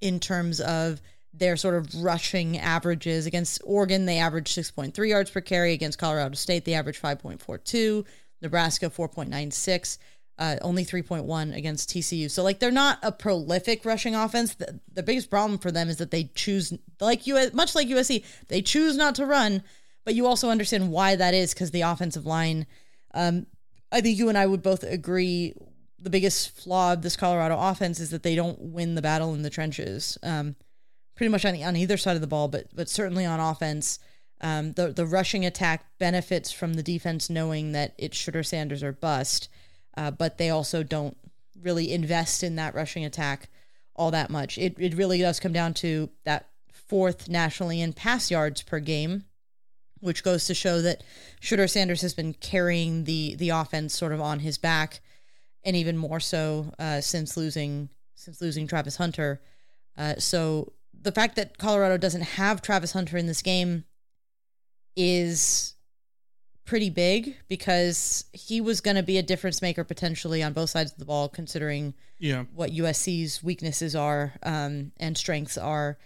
in 0.00 0.20
terms 0.20 0.60
of 0.60 1.00
their 1.32 1.56
sort 1.56 1.74
of 1.74 1.94
rushing 2.02 2.58
averages. 2.58 3.26
Against 3.26 3.60
Oregon, 3.64 4.06
they 4.06 4.18
averaged 4.18 4.56
6.3 4.56 5.08
yards 5.08 5.30
per 5.30 5.40
carry. 5.40 5.72
Against 5.72 5.98
Colorado 5.98 6.34
State, 6.34 6.64
they 6.64 6.74
averaged 6.74 7.02
5.42. 7.02 8.04
Nebraska, 8.40 8.90
4.96. 8.90 9.98
Uh, 10.36 10.56
only 10.62 10.84
3.1 10.84 11.56
against 11.56 11.90
TCU. 11.90 12.28
So, 12.28 12.42
like, 12.42 12.58
they're 12.58 12.72
not 12.72 12.98
a 13.04 13.12
prolific 13.12 13.84
rushing 13.84 14.16
offense. 14.16 14.54
The, 14.54 14.80
the 14.92 15.04
biggest 15.04 15.30
problem 15.30 15.60
for 15.60 15.70
them 15.70 15.88
is 15.88 15.98
that 15.98 16.10
they 16.10 16.24
choose, 16.34 16.72
like 17.00 17.28
US, 17.28 17.52
much 17.52 17.76
like 17.76 17.86
USC, 17.86 18.24
they 18.48 18.60
choose 18.60 18.96
not 18.96 19.14
to 19.14 19.26
run. 19.26 19.62
But 20.04 20.14
you 20.14 20.26
also 20.26 20.50
understand 20.50 20.90
why 20.90 21.14
that 21.14 21.34
is 21.34 21.54
because 21.54 21.70
the 21.70 21.82
offensive 21.82 22.26
line. 22.26 22.66
Um, 23.14 23.46
I 23.92 24.00
think 24.00 24.18
you 24.18 24.28
and 24.28 24.36
I 24.36 24.46
would 24.46 24.60
both 24.60 24.82
agree 24.82 25.54
the 26.04 26.10
biggest 26.10 26.50
flaw 26.50 26.92
of 26.92 27.02
this 27.02 27.16
Colorado 27.16 27.58
offense 27.58 27.98
is 27.98 28.10
that 28.10 28.22
they 28.22 28.34
don't 28.34 28.60
win 28.60 28.94
the 28.94 29.02
battle 29.02 29.34
in 29.34 29.42
the 29.42 29.50
trenches. 29.50 30.18
Um, 30.22 30.56
pretty 31.16 31.30
much 31.30 31.44
on, 31.44 31.60
on 31.62 31.76
either 31.76 31.96
side 31.96 32.16
of 32.16 32.20
the 32.20 32.26
ball, 32.26 32.48
but 32.48 32.66
but 32.74 32.88
certainly 32.88 33.24
on 33.24 33.40
offense, 33.40 33.98
um, 34.40 34.72
the 34.72 34.92
the 34.92 35.06
rushing 35.06 35.44
attack 35.44 35.86
benefits 35.98 36.52
from 36.52 36.74
the 36.74 36.82
defense 36.82 37.30
knowing 37.30 37.72
that 37.72 37.94
it's 37.98 38.18
Shedeur 38.18 38.44
Sanders 38.44 38.82
or 38.82 38.92
bust, 38.92 39.48
uh, 39.96 40.10
but 40.10 40.38
they 40.38 40.50
also 40.50 40.82
don't 40.82 41.16
really 41.62 41.92
invest 41.92 42.42
in 42.42 42.56
that 42.56 42.74
rushing 42.74 43.04
attack 43.04 43.48
all 43.96 44.10
that 44.10 44.30
much. 44.30 44.58
It 44.58 44.74
it 44.78 44.94
really 44.94 45.20
does 45.20 45.40
come 45.40 45.52
down 45.52 45.74
to 45.74 46.10
that 46.24 46.48
fourth 46.72 47.28
nationally 47.28 47.80
in 47.80 47.92
pass 47.92 48.30
yards 48.30 48.62
per 48.62 48.80
game, 48.80 49.24
which 50.00 50.24
goes 50.24 50.46
to 50.46 50.54
show 50.54 50.82
that 50.82 51.02
Shedeur 51.40 51.70
Sanders 51.70 52.02
has 52.02 52.14
been 52.14 52.34
carrying 52.34 53.04
the 53.04 53.34
the 53.36 53.50
offense 53.50 53.94
sort 53.94 54.12
of 54.12 54.20
on 54.20 54.40
his 54.40 54.58
back, 54.58 55.00
and 55.64 55.76
even 55.76 55.96
more 55.96 56.20
so 56.20 56.72
uh, 56.78 57.00
since 57.00 57.36
losing 57.36 57.88
since 58.14 58.40
losing 58.40 58.66
Travis 58.66 58.96
Hunter. 58.96 59.40
Uh, 59.96 60.14
so 60.18 60.72
the 60.92 61.12
fact 61.12 61.36
that 61.36 61.58
Colorado 61.58 61.96
doesn't 61.96 62.22
have 62.22 62.62
Travis 62.62 62.92
Hunter 62.92 63.16
in 63.16 63.26
this 63.26 63.42
game 63.42 63.84
is 64.96 65.73
pretty 66.64 66.90
big 66.90 67.36
because 67.48 68.24
he 68.32 68.60
was 68.60 68.80
going 68.80 68.96
to 68.96 69.02
be 69.02 69.18
a 69.18 69.22
difference 69.22 69.60
maker 69.60 69.84
potentially 69.84 70.42
on 70.42 70.52
both 70.52 70.70
sides 70.70 70.92
of 70.92 70.98
the 70.98 71.04
ball, 71.04 71.28
considering 71.28 71.94
Yeah. 72.18 72.44
what 72.54 72.70
USC's 72.70 73.42
weaknesses 73.42 73.94
are 73.94 74.34
um, 74.42 74.92
and 74.98 75.16
strengths 75.18 75.58
are. 75.58 75.98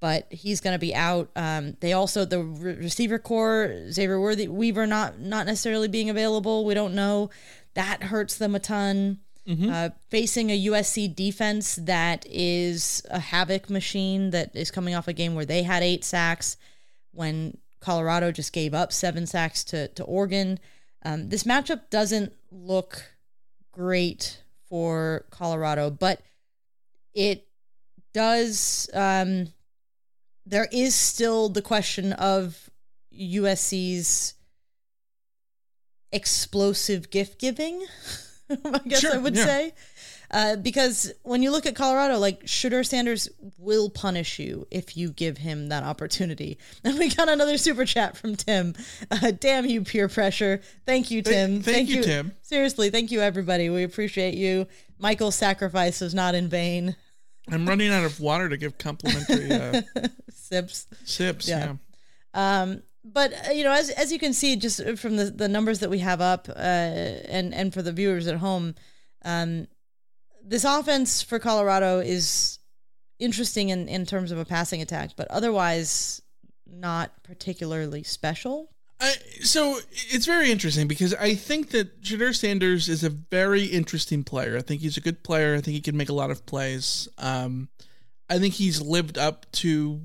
But 0.00 0.32
he's 0.32 0.60
going 0.60 0.74
to 0.74 0.78
be 0.78 0.94
out. 0.94 1.28
Um, 1.34 1.76
they 1.80 1.92
also 1.92 2.24
the 2.24 2.40
re- 2.42 2.74
receiver 2.74 3.18
corps 3.18 3.90
Xavier 3.90 4.20
Worthy 4.20 4.46
Weaver 4.46 4.86
not 4.86 5.18
not 5.18 5.44
necessarily 5.44 5.88
being 5.88 6.08
available. 6.08 6.64
We 6.64 6.74
don't 6.74 6.94
know. 6.94 7.30
That 7.74 8.04
hurts 8.04 8.36
them 8.38 8.54
a 8.54 8.60
ton. 8.60 9.18
Uh, 9.50 9.88
facing 10.10 10.50
a 10.50 10.66
USC 10.66 11.08
defense 11.16 11.76
that 11.76 12.26
is 12.28 13.02
a 13.08 13.18
havoc 13.18 13.70
machine 13.70 14.28
that 14.28 14.54
is 14.54 14.70
coming 14.70 14.94
off 14.94 15.08
a 15.08 15.14
game 15.14 15.34
where 15.34 15.46
they 15.46 15.62
had 15.62 15.82
eight 15.82 16.04
sacks 16.04 16.58
when 17.12 17.56
Colorado 17.80 18.32
just 18.32 18.52
gave 18.52 18.74
up 18.74 18.92
seven 18.92 19.26
sacks 19.26 19.64
to, 19.64 19.88
to 19.88 20.04
Oregon. 20.04 20.58
Um, 21.04 21.28
this 21.28 21.44
matchup 21.44 21.90
doesn't 21.90 22.32
look 22.50 23.04
great 23.72 24.42
for 24.68 25.24
Colorado, 25.30 25.90
but 25.90 26.20
it 27.14 27.46
does. 28.12 28.90
Um, 28.92 29.48
there 30.44 30.68
is 30.72 30.94
still 30.94 31.48
the 31.48 31.62
question 31.62 32.12
of 32.14 32.70
USC's 33.14 34.34
explosive 36.12 37.10
gift 37.10 37.40
giving. 37.40 37.84
I 38.50 38.78
guess 38.86 39.04
I 39.04 39.18
would 39.18 39.36
yeah. 39.36 39.44
say. 39.44 39.74
Uh, 40.30 40.56
because 40.56 41.12
when 41.22 41.42
you 41.42 41.50
look 41.50 41.64
at 41.66 41.74
Colorado, 41.74 42.18
like 42.18 42.44
Shedeur 42.44 42.84
Sanders 42.86 43.28
will 43.58 43.88
punish 43.88 44.38
you 44.38 44.66
if 44.70 44.96
you 44.96 45.10
give 45.10 45.38
him 45.38 45.68
that 45.68 45.82
opportunity. 45.84 46.58
And 46.84 46.98
we 46.98 47.08
got 47.08 47.28
another 47.28 47.58
super 47.58 47.84
chat 47.84 48.16
from 48.16 48.36
Tim. 48.36 48.74
Uh, 49.10 49.32
damn 49.38 49.66
you, 49.66 49.82
peer 49.82 50.08
pressure. 50.08 50.60
Thank 50.86 51.10
you, 51.10 51.22
Tim. 51.22 51.62
thank 51.62 51.88
you, 51.88 52.02
Tim. 52.02 52.32
Seriously, 52.42 52.90
thank 52.90 53.10
you, 53.10 53.20
everybody. 53.20 53.68
We 53.70 53.82
appreciate 53.84 54.34
you. 54.34 54.66
Michael's 54.98 55.34
sacrifice 55.34 56.00
was 56.00 56.14
not 56.14 56.34
in 56.34 56.48
vain. 56.48 56.96
I'm 57.50 57.66
running 57.66 57.90
out 57.90 58.04
of 58.04 58.20
water 58.20 58.48
to 58.48 58.56
give 58.56 58.78
complimentary 58.78 59.50
uh, 59.50 59.82
Sips. 60.32 60.86
sips. 61.04 61.48
Yeah. 61.48 61.74
Yeah. 62.34 62.62
Um, 62.62 62.82
but 63.04 63.32
uh, 63.48 63.52
you 63.52 63.64
know, 63.64 63.72
as 63.72 63.90
as 63.90 64.12
you 64.12 64.18
can 64.18 64.32
see, 64.32 64.56
just 64.56 64.82
from 64.98 65.16
the, 65.16 65.24
the 65.26 65.48
numbers 65.48 65.80
that 65.80 65.90
we 65.90 66.00
have 66.00 66.20
up, 66.20 66.48
uh, 66.48 66.52
and 66.58 67.54
and 67.54 67.72
for 67.72 67.82
the 67.82 67.92
viewers 67.92 68.26
at 68.26 68.36
home, 68.36 68.74
um, 69.24 69.66
this 70.48 70.64
offense 70.64 71.22
for 71.22 71.38
Colorado 71.38 72.00
is 72.00 72.58
interesting 73.18 73.68
in 73.68 73.88
in 73.88 74.06
terms 74.06 74.32
of 74.32 74.38
a 74.38 74.44
passing 74.44 74.82
attack, 74.82 75.10
but 75.16 75.28
otherwise 75.30 76.22
not 76.66 77.22
particularly 77.22 78.02
special. 78.02 78.70
I, 79.00 79.12
so 79.42 79.78
it's 79.92 80.26
very 80.26 80.50
interesting 80.50 80.88
because 80.88 81.14
I 81.14 81.34
think 81.34 81.70
that 81.70 82.02
Shedeur 82.02 82.34
Sanders 82.34 82.88
is 82.88 83.04
a 83.04 83.10
very 83.10 83.64
interesting 83.64 84.24
player. 84.24 84.56
I 84.56 84.60
think 84.60 84.80
he's 84.80 84.96
a 84.96 85.00
good 85.00 85.22
player. 85.22 85.54
I 85.54 85.60
think 85.60 85.76
he 85.76 85.80
can 85.80 85.96
make 85.96 86.08
a 86.08 86.14
lot 86.14 86.32
of 86.32 86.44
plays. 86.46 87.08
Um, 87.16 87.68
I 88.28 88.40
think 88.40 88.54
he's 88.54 88.82
lived 88.82 89.16
up 89.16 89.50
to 89.52 90.00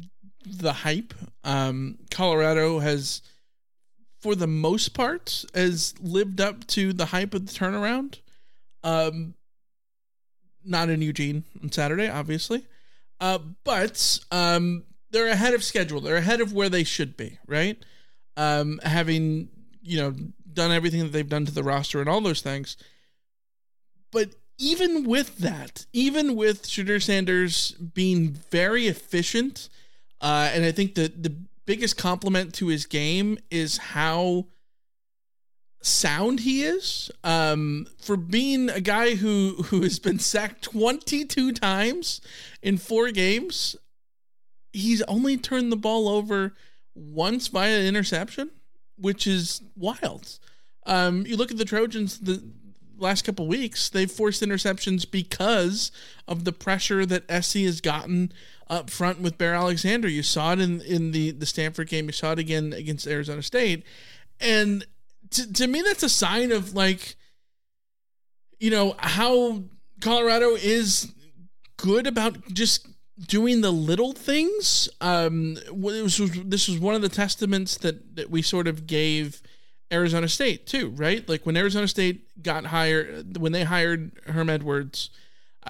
the 0.45 0.73
hype. 0.73 1.13
Um, 1.43 1.97
Colorado 2.11 2.79
has 2.79 3.21
for 4.23 4.35
the 4.35 4.47
most 4.47 4.93
part, 4.93 5.43
has 5.53 5.93
lived 5.99 6.39
up 6.39 6.65
to 6.65 6.93
the 6.93 7.07
hype 7.07 7.33
of 7.33 7.45
the 7.45 7.51
turnaround. 7.51 8.19
Um, 8.81 9.33
not 10.65 10.89
in 10.89 11.01
Eugene 11.01 11.43
on 11.61 11.71
Saturday, 11.71 12.09
obviously, 12.09 12.65
uh, 13.19 13.39
but 13.63 14.19
um, 14.31 14.83
they're 15.11 15.27
ahead 15.27 15.53
of 15.53 15.63
schedule. 15.63 16.01
They're 16.01 16.17
ahead 16.17 16.41
of 16.41 16.53
where 16.53 16.69
they 16.69 16.83
should 16.83 17.15
be, 17.15 17.39
right? 17.47 17.77
Um, 18.35 18.79
having 18.83 19.49
you 19.81 19.97
know 19.97 20.15
done 20.51 20.71
everything 20.71 21.01
that 21.01 21.11
they've 21.11 21.27
done 21.27 21.45
to 21.45 21.51
the 21.51 21.63
roster 21.63 21.99
and 21.99 22.09
all 22.09 22.21
those 22.21 22.41
things. 22.41 22.77
But 24.11 24.29
even 24.57 25.05
with 25.05 25.37
that, 25.39 25.85
even 25.93 26.35
with 26.35 26.67
Shedeur 26.67 27.01
Sanders 27.01 27.71
being 27.71 28.29
very 28.51 28.87
efficient, 28.87 29.69
uh, 30.21 30.49
and 30.53 30.65
I 30.65 30.71
think 30.71 30.95
the 30.95 31.11
the 31.15 31.35
biggest 31.65 31.97
compliment 31.97 32.53
to 32.55 32.67
his 32.67 32.85
game 32.85 33.37
is 33.49 33.77
how 33.77 34.45
sound 35.83 36.39
he 36.39 36.63
is. 36.63 37.11
Um, 37.23 37.87
for 38.01 38.17
being 38.17 38.69
a 38.69 38.81
guy 38.81 39.15
who 39.15 39.63
who 39.67 39.81
has 39.81 39.99
been 39.99 40.19
sacked 40.19 40.63
22 40.63 41.51
times 41.53 42.21
in 42.61 42.77
four 42.77 43.11
games, 43.11 43.75
he's 44.71 45.01
only 45.03 45.37
turned 45.37 45.71
the 45.71 45.77
ball 45.77 46.07
over 46.07 46.53
once 46.95 47.47
via 47.47 47.83
interception, 47.83 48.49
which 48.97 49.27
is 49.27 49.61
wild. 49.75 50.39
Um, 50.85 51.25
you 51.25 51.37
look 51.37 51.51
at 51.51 51.57
the 51.57 51.65
Trojans 51.65 52.19
the 52.19 52.43
last 52.97 53.23
couple 53.23 53.47
weeks, 53.47 53.89
they've 53.89 54.11
forced 54.11 54.41
interceptions 54.41 55.09
because 55.09 55.91
of 56.27 56.43
the 56.43 56.51
pressure 56.51 57.05
that 57.05 57.43
SC 57.43 57.59
has 57.59 57.81
gotten 57.81 58.31
up 58.69 58.89
front 58.89 59.19
with 59.19 59.37
Bear 59.37 59.53
Alexander. 59.53 60.07
You 60.07 60.23
saw 60.23 60.53
it 60.53 60.59
in 60.59 60.81
in 60.81 61.11
the 61.11 61.31
the 61.31 61.45
Stanford 61.45 61.89
game. 61.89 62.05
You 62.05 62.11
saw 62.13 62.31
it 62.31 62.39
again 62.39 62.73
against 62.73 63.07
Arizona 63.07 63.41
State, 63.41 63.83
and 64.39 64.85
to 65.33 65.53
to 65.53 65.67
me, 65.67 65.81
that's 65.81 66.03
a 66.03 66.09
sign 66.09 66.51
of 66.51 66.73
like, 66.73 67.15
you 68.59 68.71
know, 68.71 68.95
how 68.99 69.63
Colorado 70.01 70.55
is 70.55 71.11
good 71.77 72.07
about 72.07 72.53
just 72.53 72.87
doing 73.27 73.61
the 73.61 73.71
little 73.71 74.13
things. 74.13 74.89
Um, 75.01 75.57
was, 75.71 76.17
this 76.45 76.67
was 76.67 76.79
one 76.79 76.95
of 76.95 77.01
the 77.01 77.09
testaments 77.09 77.77
that 77.77 78.15
that 78.15 78.29
we 78.29 78.41
sort 78.41 78.67
of 78.67 78.87
gave 78.87 79.41
Arizona 79.91 80.27
State 80.27 80.65
too, 80.65 80.89
right? 80.89 81.27
Like 81.27 81.45
when 81.45 81.57
Arizona 81.57 81.87
State 81.87 82.41
got 82.41 82.65
hired, 82.65 83.37
when 83.37 83.51
they 83.51 83.63
hired 83.63 84.11
Herm 84.25 84.49
Edwards 84.49 85.09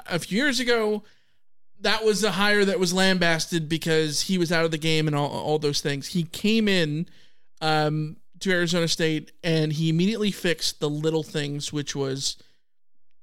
a 0.07 0.19
few 0.19 0.37
years 0.37 0.59
ago, 0.59 1.03
that 1.81 2.03
was 2.03 2.23
a 2.23 2.31
hire 2.31 2.65
that 2.65 2.79
was 2.79 2.93
lambasted 2.93 3.67
because 3.67 4.21
he 4.21 4.37
was 4.37 4.51
out 4.51 4.65
of 4.65 4.71
the 4.71 4.77
game 4.77 5.07
and 5.07 5.15
all, 5.15 5.29
all 5.29 5.59
those 5.59 5.81
things. 5.81 6.07
He 6.07 6.23
came 6.23 6.67
in 6.67 7.07
um, 7.61 8.17
to 8.43 8.51
Arizona 8.51 8.87
State 8.87 9.31
and 9.43 9.73
he 9.73 9.89
immediately 9.89 10.31
fixed 10.31 10.79
the 10.79 10.89
little 10.89 11.23
things, 11.23 11.73
which 11.73 11.95
was 11.95 12.37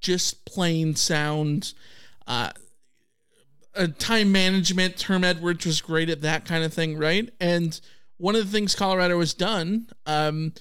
just 0.00 0.44
plain 0.44 0.96
sound. 0.96 1.74
Uh, 2.26 2.50
time 3.98 4.33
management. 4.33 5.00
Herm 5.02 5.24
Edwards 5.24 5.64
was 5.64 5.80
great 5.80 6.11
at 6.11 6.22
that 6.22 6.44
kind 6.44 6.64
of 6.64 6.72
thing, 6.72 6.96
right? 6.98 7.33
And 7.40 7.80
one 8.16 8.35
of 8.35 8.44
the 8.44 8.50
things 8.50 8.74
Colorado 8.74 9.18
has 9.20 9.35
done, 9.35 9.88
um, 10.06 10.52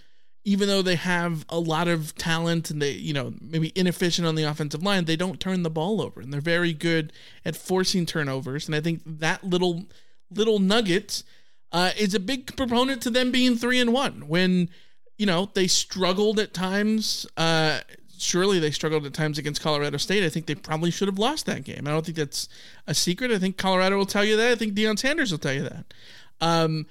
even 0.44 0.68
though 0.68 0.82
they 0.82 0.96
have 0.96 1.46
a 1.50 1.60
lot 1.60 1.88
of 1.88 2.16
talent 2.16 2.72
and 2.72 2.82
they, 2.82 2.92
you 2.92 3.14
know, 3.14 3.34
maybe 3.42 3.72
inefficient 3.76 4.28
on 4.28 4.36
the 4.36 4.44
offensive 4.44 4.84
line, 4.84 5.06
they 5.06 5.16
don't 5.16 5.40
turn 5.40 5.64
the 5.64 5.70
ball 5.70 6.02
over 6.02 6.22
and 6.22 6.32
they're 6.32 6.42
very 6.42 6.74
good 6.74 7.12
at 7.44 7.56
forcing 7.56 8.06
turnovers. 8.06 8.68
And 8.68 8.76
I 8.76 8.82
think 8.82 9.02
that 9.06 9.44
little 9.44 9.86
little 10.32 10.60
nugget 10.60 11.24
uh, 11.72 11.92
is 11.98 12.14
a 12.14 12.20
big 12.20 12.56
proponent 12.56 13.02
to 13.04 13.10
them 13.10 13.32
being 13.32 13.56
three 13.56 13.80
and 13.80 13.94
one 13.94 14.28
when 14.28 14.70
you 15.18 15.26
know 15.26 15.50
they 15.54 15.68
struggled 15.68 16.40
at 16.40 16.54
times. 16.54 17.26
Uh, 17.38 17.80
surely 18.18 18.60
they 18.60 18.72
struggled 18.72 19.06
at 19.06 19.14
times 19.14 19.38
against 19.38 19.62
Colorado 19.62 19.98
State. 19.98 20.24
I 20.24 20.30
think 20.30 20.46
they 20.46 20.56
probably 20.56 20.92
should 20.92 21.08
have 21.08 21.20
lost 21.20 21.46
that 21.46 21.64
game. 21.64 21.88
I 21.88 21.92
don't 21.92 22.06
think 22.06 22.18
that's 22.18 22.50
a 22.88 22.94
secret. 22.94 23.32
I 23.32 23.40
think 23.40 23.58
Colorado 23.58 23.98
will 23.98 24.06
tell 24.06 24.26
you 24.26 24.36
that. 24.38 24.52
I 24.52 24.56
think 24.56 24.74
Deion 24.74 25.00
Sanders 25.00 25.32
will 25.32 25.40
tell 25.40 25.54
you 25.54 25.64
that. 25.64 25.94
Um, 26.42 26.86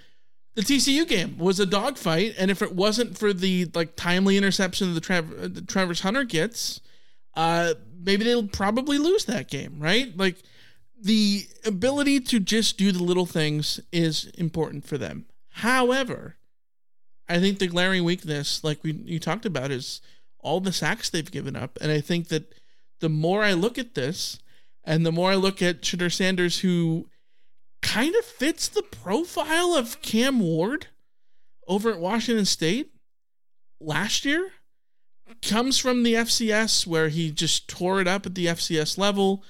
the 0.54 0.62
TCU 0.62 1.06
game 1.06 1.38
was 1.38 1.60
a 1.60 1.66
dogfight, 1.66 2.34
and 2.36 2.50
if 2.50 2.62
it 2.62 2.74
wasn't 2.74 3.16
for 3.16 3.32
the 3.32 3.70
like 3.74 3.94
timely 3.94 4.36
interception 4.36 4.92
that 4.94 5.04
Trav- 5.04 5.54
the 5.54 5.62
Travis 5.62 6.00
Hunter 6.00 6.24
gets, 6.24 6.80
uh, 7.34 7.74
maybe 8.02 8.24
they'll 8.24 8.48
probably 8.48 8.98
lose 8.98 9.24
that 9.26 9.48
game, 9.48 9.76
right? 9.78 10.16
Like 10.16 10.36
the 11.00 11.46
ability 11.64 12.20
to 12.20 12.40
just 12.40 12.76
do 12.76 12.92
the 12.92 13.02
little 13.02 13.26
things 13.26 13.80
is 13.92 14.26
important 14.36 14.84
for 14.84 14.98
them. 14.98 15.26
However, 15.50 16.36
I 17.28 17.38
think 17.38 17.58
the 17.58 17.66
glaring 17.66 18.04
weakness, 18.04 18.64
like 18.64 18.82
we 18.82 18.92
you 18.92 19.18
talked 19.18 19.46
about, 19.46 19.70
is 19.70 20.00
all 20.40 20.60
the 20.60 20.72
sacks 20.72 21.10
they've 21.10 21.30
given 21.30 21.56
up, 21.56 21.78
and 21.80 21.92
I 21.92 22.00
think 22.00 22.28
that 22.28 22.54
the 23.00 23.08
more 23.08 23.44
I 23.44 23.52
look 23.52 23.78
at 23.78 23.94
this, 23.94 24.38
and 24.84 25.04
the 25.04 25.12
more 25.12 25.30
I 25.30 25.36
look 25.36 25.60
at 25.62 25.82
Shedeur 25.82 26.12
Sanders, 26.12 26.60
who 26.60 27.08
kind 27.82 28.14
of 28.14 28.24
fits 28.24 28.68
the 28.68 28.82
profile 28.82 29.74
of 29.74 30.00
Cam 30.02 30.40
Ward 30.40 30.88
over 31.66 31.92
at 31.92 32.00
Washington 32.00 32.44
State 32.44 32.92
last 33.80 34.24
year. 34.24 34.52
Comes 35.42 35.78
from 35.78 36.02
the 36.02 36.14
FCS 36.14 36.86
where 36.86 37.10
he 37.10 37.30
just 37.30 37.68
tore 37.68 38.00
it 38.00 38.08
up 38.08 38.24
at 38.24 38.34
the 38.34 38.46
FCS 38.46 38.96
level. 38.96 39.44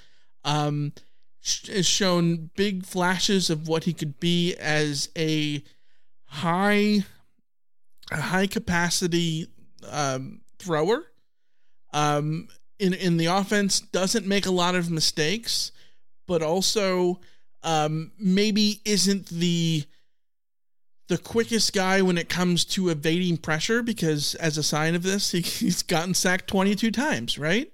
Um, 0.44 0.92
has 1.66 1.86
shown 1.86 2.50
big 2.56 2.84
flashes 2.84 3.50
of 3.50 3.68
what 3.68 3.84
he 3.84 3.92
could 3.92 4.18
be 4.20 4.54
as 4.56 5.08
a 5.16 5.62
high, 6.24 7.04
a 8.10 8.20
high 8.20 8.46
capacity 8.46 9.48
um, 9.90 10.40
thrower. 10.58 11.04
Um, 11.92 12.48
in 12.78 12.94
in 12.94 13.16
the 13.16 13.26
offense, 13.26 13.80
doesn't 13.80 14.26
make 14.26 14.46
a 14.46 14.50
lot 14.50 14.74
of 14.74 14.90
mistakes, 14.90 15.72
but 16.26 16.42
also 16.42 17.20
um, 17.62 18.12
maybe 18.18 18.80
isn't 18.84 19.26
the 19.26 19.84
the 21.08 21.18
quickest 21.18 21.72
guy 21.72 22.02
when 22.02 22.18
it 22.18 22.28
comes 22.28 22.64
to 22.64 22.90
evading 22.90 23.38
pressure 23.38 23.82
because 23.82 24.34
as 24.36 24.58
a 24.58 24.62
sign 24.62 24.94
of 24.94 25.02
this 25.02 25.30
he, 25.30 25.40
he's 25.40 25.82
gotten 25.82 26.14
sacked 26.14 26.46
22 26.48 26.90
times 26.90 27.38
right 27.38 27.72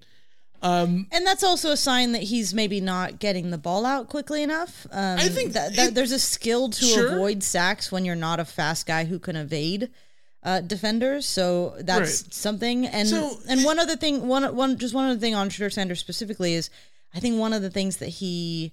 um, 0.64 1.07
and 1.12 1.27
that's 1.27 1.44
also 1.44 1.70
a 1.70 1.77
sign 1.77 2.12
that 2.12 2.22
he's 2.22 2.53
maybe 2.55 2.81
not 2.81 3.18
getting 3.18 3.50
the 3.50 3.59
ball 3.59 3.85
out 3.87 4.09
quickly 4.09 4.42
enough. 4.42 4.87
Um, 4.90 5.18
I 5.18 5.29
think 5.29 5.53
that, 5.53 5.77
that 5.77 5.94
there's 5.94 6.12
a 6.12 6.18
skill 6.18 6.70
to 6.70 6.85
Sure. 6.85 7.12
avoid 7.14 7.42
sacks 7.42 7.92
when 7.92 8.05
you're 8.05 8.16
not 8.16 8.40
a 8.40 8.44
fast 8.44 8.87
guy 8.87 9.05
who 9.05 9.18
can 9.18 9.37
evade 9.37 9.90
uh, 10.42 10.61
defenders. 10.61 11.24
So 11.27 11.74
that's 11.81 12.22
Right. 12.22 12.35
something. 12.35 12.87
And 12.87 13.09
So- 13.09 13.38
and 13.48 13.64
one 13.64 13.79
other 13.79 13.96
thing, 13.96 14.27
one 14.27 14.55
one 14.57 14.77
just 14.79 14.92
one 14.94 15.09
other 15.11 15.18
thing 15.20 15.35
on 15.35 15.48
Shedeur 15.50 15.72
Sanders 15.72 16.00
specifically 16.00 16.55
is, 16.55 16.68
I 17.14 17.20
think 17.20 17.38
one 17.38 17.53
of 17.53 17.62
the 17.62 17.70
things 17.70 17.96
that 17.98 18.09
he 18.09 18.72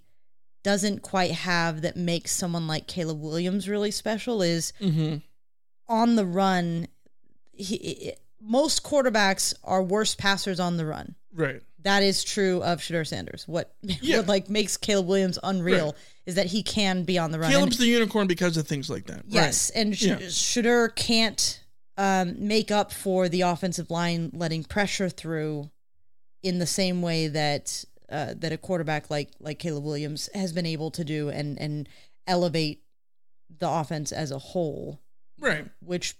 doesn't 0.63 1.01
quite 1.01 1.31
have 1.31 1.81
that 1.81 1.95
makes 1.97 2.31
someone 2.31 2.67
like 2.67 2.87
Caleb 2.87 3.21
Williams 3.21 3.67
really 3.69 3.91
special 3.91 4.41
is 4.41 4.73
Mm-hmm. 4.81 5.17
on 5.87 6.15
the 6.15 6.25
run. 6.25 6.87
He, 7.53 8.13
most 8.41 8.83
quarterbacks 8.83 9.53
are 9.63 9.81
worse 9.83 10.15
passers 10.15 10.59
on 10.59 10.77
the 10.77 10.85
run. 10.85 11.15
right 11.33 11.61
That 11.83 12.03
is 12.03 12.23
true 12.23 12.61
of 12.63 12.79
Shedeur 12.79 13.05
Sanders. 13.07 13.47
What 13.47 13.73
Yeah. 13.81 14.17
what 14.17 14.27
like 14.27 14.49
makes 14.49 14.77
Caleb 14.77 15.07
Williams 15.07 15.39
unreal 15.43 15.87
Right. 15.87 15.95
is 16.25 16.35
that 16.35 16.47
he 16.47 16.61
can 16.63 17.03
be 17.03 17.17
on 17.17 17.31
the 17.31 17.39
run. 17.39 17.51
Caleb's 17.51 17.77
And- 17.77 17.83
the 17.83 17.89
unicorn 17.91 18.27
because 18.27 18.57
of 18.57 18.67
things 18.67 18.89
like 18.89 19.07
that 19.07 19.23
yes, 19.27 19.69
and 19.71 19.97
Sh- 19.97 20.03
Yeah. 20.03 20.15
Shedeur 20.17 20.95
can't 20.95 21.59
um, 21.97 22.35
make 22.47 22.71
up 22.71 22.91
for 22.91 23.27
the 23.29 23.41
offensive 23.41 23.89
line 23.91 24.31
letting 24.33 24.63
pressure 24.63 25.09
through 25.09 25.69
in 26.43 26.57
the 26.59 26.65
same 26.67 27.01
way 27.01 27.27
that 27.27 27.83
uh, 28.09 28.33
that 28.37 28.51
a 28.51 28.57
quarterback 28.57 29.09
like 29.09 29.29
like 29.39 29.59
Caleb 29.59 29.83
Williams 29.83 30.29
has 30.33 30.51
been 30.53 30.65
able 30.65 30.91
to 30.91 31.03
do 31.03 31.29
and 31.29 31.59
and 31.59 31.87
elevate 32.27 32.81
the 33.59 33.69
offense 33.69 34.11
as 34.11 34.31
a 34.31 34.39
whole, 34.39 34.99
right 35.39 35.65
which 35.83 36.15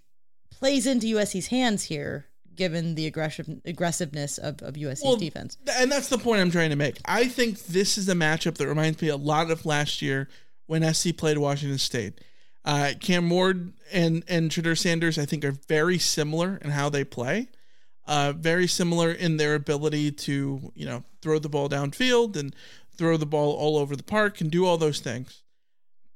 plays 0.50 0.86
into 0.86 1.06
USC's 1.16 1.46
hands 1.48 1.84
here, 1.84 2.26
given 2.54 2.94
the 2.94 3.06
aggressive 3.06 3.48
aggressiveness 3.64 4.38
of, 4.38 4.62
of 4.62 4.74
USC's 4.74 5.02
Well, 5.04 5.16
defense. 5.16 5.56
and 5.78 5.90
that's 5.90 6.08
the 6.08 6.18
point 6.18 6.40
I'm 6.40 6.50
trying 6.50 6.70
to 6.70 6.76
make. 6.76 6.98
I 7.04 7.28
think 7.28 7.58
this 7.66 7.96
is 7.98 8.08
a 8.08 8.14
matchup 8.14 8.54
that 8.56 8.68
reminds 8.68 9.00
me 9.02 9.08
a 9.08 9.16
lot 9.16 9.50
of 9.50 9.64
last 9.66 10.02
year 10.02 10.28
when 10.66 10.82
SC 10.94 11.16
played 11.16 11.38
Washington 11.38 11.78
State. 11.78 12.20
Uh, 12.64 12.92
Cam 13.00 13.28
Ward 13.28 13.72
and 13.92 14.22
and 14.28 14.50
Shedeur 14.50 14.78
Sanders, 14.78 15.18
I 15.18 15.24
think, 15.24 15.44
are 15.44 15.56
very 15.68 15.98
similar 15.98 16.58
in 16.62 16.70
how 16.70 16.88
they 16.88 17.04
play. 17.04 17.48
Uh, 18.06 18.32
very 18.36 18.66
similar 18.66 19.12
in 19.12 19.36
their 19.36 19.54
ability 19.54 20.10
to 20.12 20.72
you 20.74 20.86
know 20.86 21.02
throw 21.20 21.38
the 21.38 21.48
ball 21.48 21.68
downfield 21.68 22.36
and 22.36 22.54
throw 22.96 23.16
the 23.16 23.26
ball 23.26 23.52
all 23.52 23.76
over 23.78 23.96
the 23.96 24.02
park 24.02 24.40
and 24.40 24.50
do 24.50 24.64
all 24.66 24.76
those 24.76 25.00
things. 25.00 25.42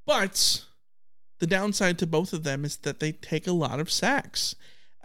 But 0.05 0.65
the 1.39 1.47
downside 1.47 1.99
to 1.99 2.07
both 2.07 2.33
of 2.33 2.45
them 2.45 2.65
is 2.65 2.77
that 2.79 3.01
they 3.01 3.13
take 3.13 3.47
a 3.47 3.53
lot 3.53 3.81
of 3.81 3.91
sacks. 3.91 4.55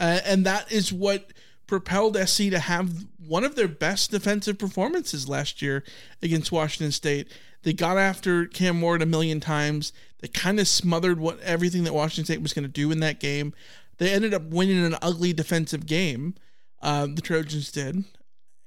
Uh, 0.01 0.19
and 0.25 0.45
that 0.47 0.71
is 0.71 0.91
what 0.91 1.31
propelled 1.67 2.17
SC 2.27 2.49
to 2.49 2.59
have 2.59 3.05
one 3.25 3.43
of 3.43 3.55
their 3.55 3.67
best 3.67 4.09
defensive 4.09 4.57
performances 4.57 5.29
last 5.29 5.61
year 5.61 5.83
against 6.23 6.51
Washington 6.51 6.91
State. 6.91 7.31
They 7.61 7.71
got 7.71 7.97
after 7.97 8.47
Cam 8.47 8.81
Ward 8.81 9.03
a 9.03 9.05
million 9.05 9.39
times. 9.39 9.93
They 10.19 10.27
kind 10.27 10.59
of 10.59 10.67
smothered 10.67 11.19
what 11.19 11.39
everything 11.41 11.83
that 11.83 11.93
Washington 11.93 12.25
State 12.25 12.41
was 12.41 12.51
going 12.51 12.63
to 12.63 12.69
do 12.69 12.91
in 12.91 12.99
that 13.01 13.19
game. 13.19 13.53
They 13.99 14.11
ended 14.11 14.33
up 14.33 14.41
winning 14.45 14.83
an 14.83 14.97
ugly 15.03 15.33
defensive 15.33 15.85
game. 15.85 16.33
Um, 16.81 17.13
the 17.13 17.21
Trojans 17.21 17.71
did, 17.71 18.03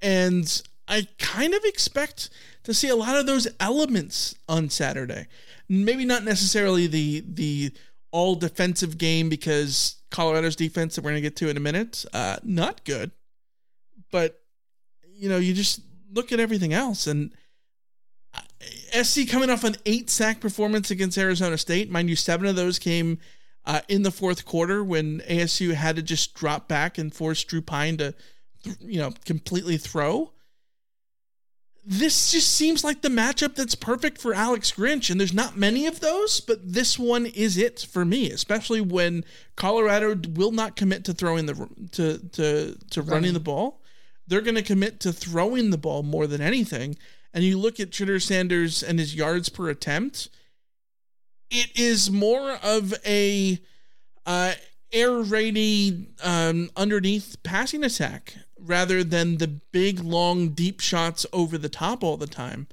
and 0.01 0.63
I 0.87 1.09
kind 1.19 1.53
of 1.53 1.65
expect 1.65 2.31
to 2.63 2.73
see 2.73 2.89
a 2.89 2.95
lot 2.95 3.17
of 3.17 3.27
those 3.27 3.49
elements 3.59 4.37
on 4.49 4.71
Saturday. 4.71 5.27
Maybe 5.69 6.05
not 6.05 6.23
necessarily 6.23 6.87
the 6.87 7.25
the 7.27 7.73
all 8.13 8.37
defensive 8.37 8.97
game 8.99 9.29
because 9.29 9.97
Colorado's 10.15 10.55
defense 10.55 10.95
that 10.95 11.03
we're 11.03 11.11
going 11.11 11.23
to 11.23 11.29
get 11.29 11.35
to 11.37 11.49
in 11.49 11.57
a 11.57 11.61
minute, 11.61 12.05
uh, 12.13 12.37
not 12.45 12.85
good. 12.85 13.11
But 14.13 14.41
you 15.13 15.29
know, 15.29 15.39
you 15.39 15.53
just 15.55 15.81
look 16.13 16.31
at 16.31 16.39
everything 16.39 16.73
else 16.73 17.09
and 17.09 17.33
uh, 18.33 19.03
SC 19.03 19.29
coming 19.29 19.51
off 19.51 19.65
an 19.65 19.75
eight 19.87 20.09
sack 20.09 20.41
performance 20.41 20.93
against 20.93 21.19
Arizona 21.19 21.59
State. 21.59 21.91
Mind 21.91 22.09
you, 22.09 22.15
seven 22.15 22.47
of 22.47 22.55
those 22.55 22.79
came 22.79 23.19
uh, 23.67 23.81
in 23.89 24.05
the 24.05 24.13
fourth 24.13 24.45
quarter 24.45 24.85
when 24.85 25.19
ASU 25.23 25.75
had 25.75 25.97
to 25.97 26.03
just 26.03 26.35
drop 26.35 26.69
back 26.69 26.97
and 26.97 27.13
force 27.13 27.43
Drew 27.43 27.61
Pyne 27.61 27.97
to, 27.97 28.15
you 28.81 28.99
know, 28.99 29.13
completely 29.25 29.77
throw 29.77 30.31
this 31.87 32.31
just 32.33 32.55
seems 32.55 32.83
like 32.83 33.03
the 33.03 33.09
matchup 33.09 33.55
that's 33.55 33.75
perfect 33.75 34.19
for 34.19 34.33
Alex 34.33 34.73
Grinch, 34.73 35.11
and 35.11 35.21
there's 35.21 35.35
not 35.35 35.57
many 35.57 35.87
of 35.87 36.01
those, 36.01 36.41
but 36.41 36.73
this 36.73 36.99
one 36.99 37.27
is 37.27 37.59
it 37.59 37.87
for 37.91 38.05
me, 38.05 38.31
especially 38.31 38.81
when 38.81 39.25
Colorado 39.55 40.17
will 40.35 40.53
not 40.53 40.77
commit 40.77 41.05
to 41.05 41.13
throwing 41.13 41.47
the 41.47 41.69
to 41.93 42.19
to 42.19 42.79
to 42.91 43.03
running, 43.03 43.13
running 43.13 43.33
the 43.35 43.41
ball. 43.41 43.83
They're 44.27 44.41
going 44.41 44.55
to 44.55 44.63
commit 44.63 45.01
to 45.01 45.13
throwing 45.13 45.71
the 45.71 45.79
ball 45.79 46.03
more 46.03 46.27
than 46.27 46.41
anything. 46.41 46.97
And 47.35 47.45
you 47.45 47.59
look 47.59 47.79
at 47.79 47.91
Shedeur 47.91 48.23
Sanders 48.23 48.83
and 48.83 48.99
his 48.99 49.15
yards 49.15 49.51
per 49.51 49.69
attempt, 49.69 50.31
it 51.51 51.79
is 51.79 52.11
more 52.11 52.53
of 52.63 52.95
a 53.05 53.59
uh, 54.25 54.53
air 54.93 55.11
raidy 55.11 56.07
um, 56.23 56.71
underneath 56.77 57.37
passing 57.43 57.85
attack 57.85 58.35
rather 58.65 59.05
than 59.05 59.39
the 59.39 59.49
big, 59.49 60.01
long, 60.01 60.51
deep 60.51 60.81
shots 60.81 61.27
over 61.33 61.59
the 61.59 61.69
top 61.69 62.03
all 62.03 62.17
the 62.17 62.27
time. 62.27 62.67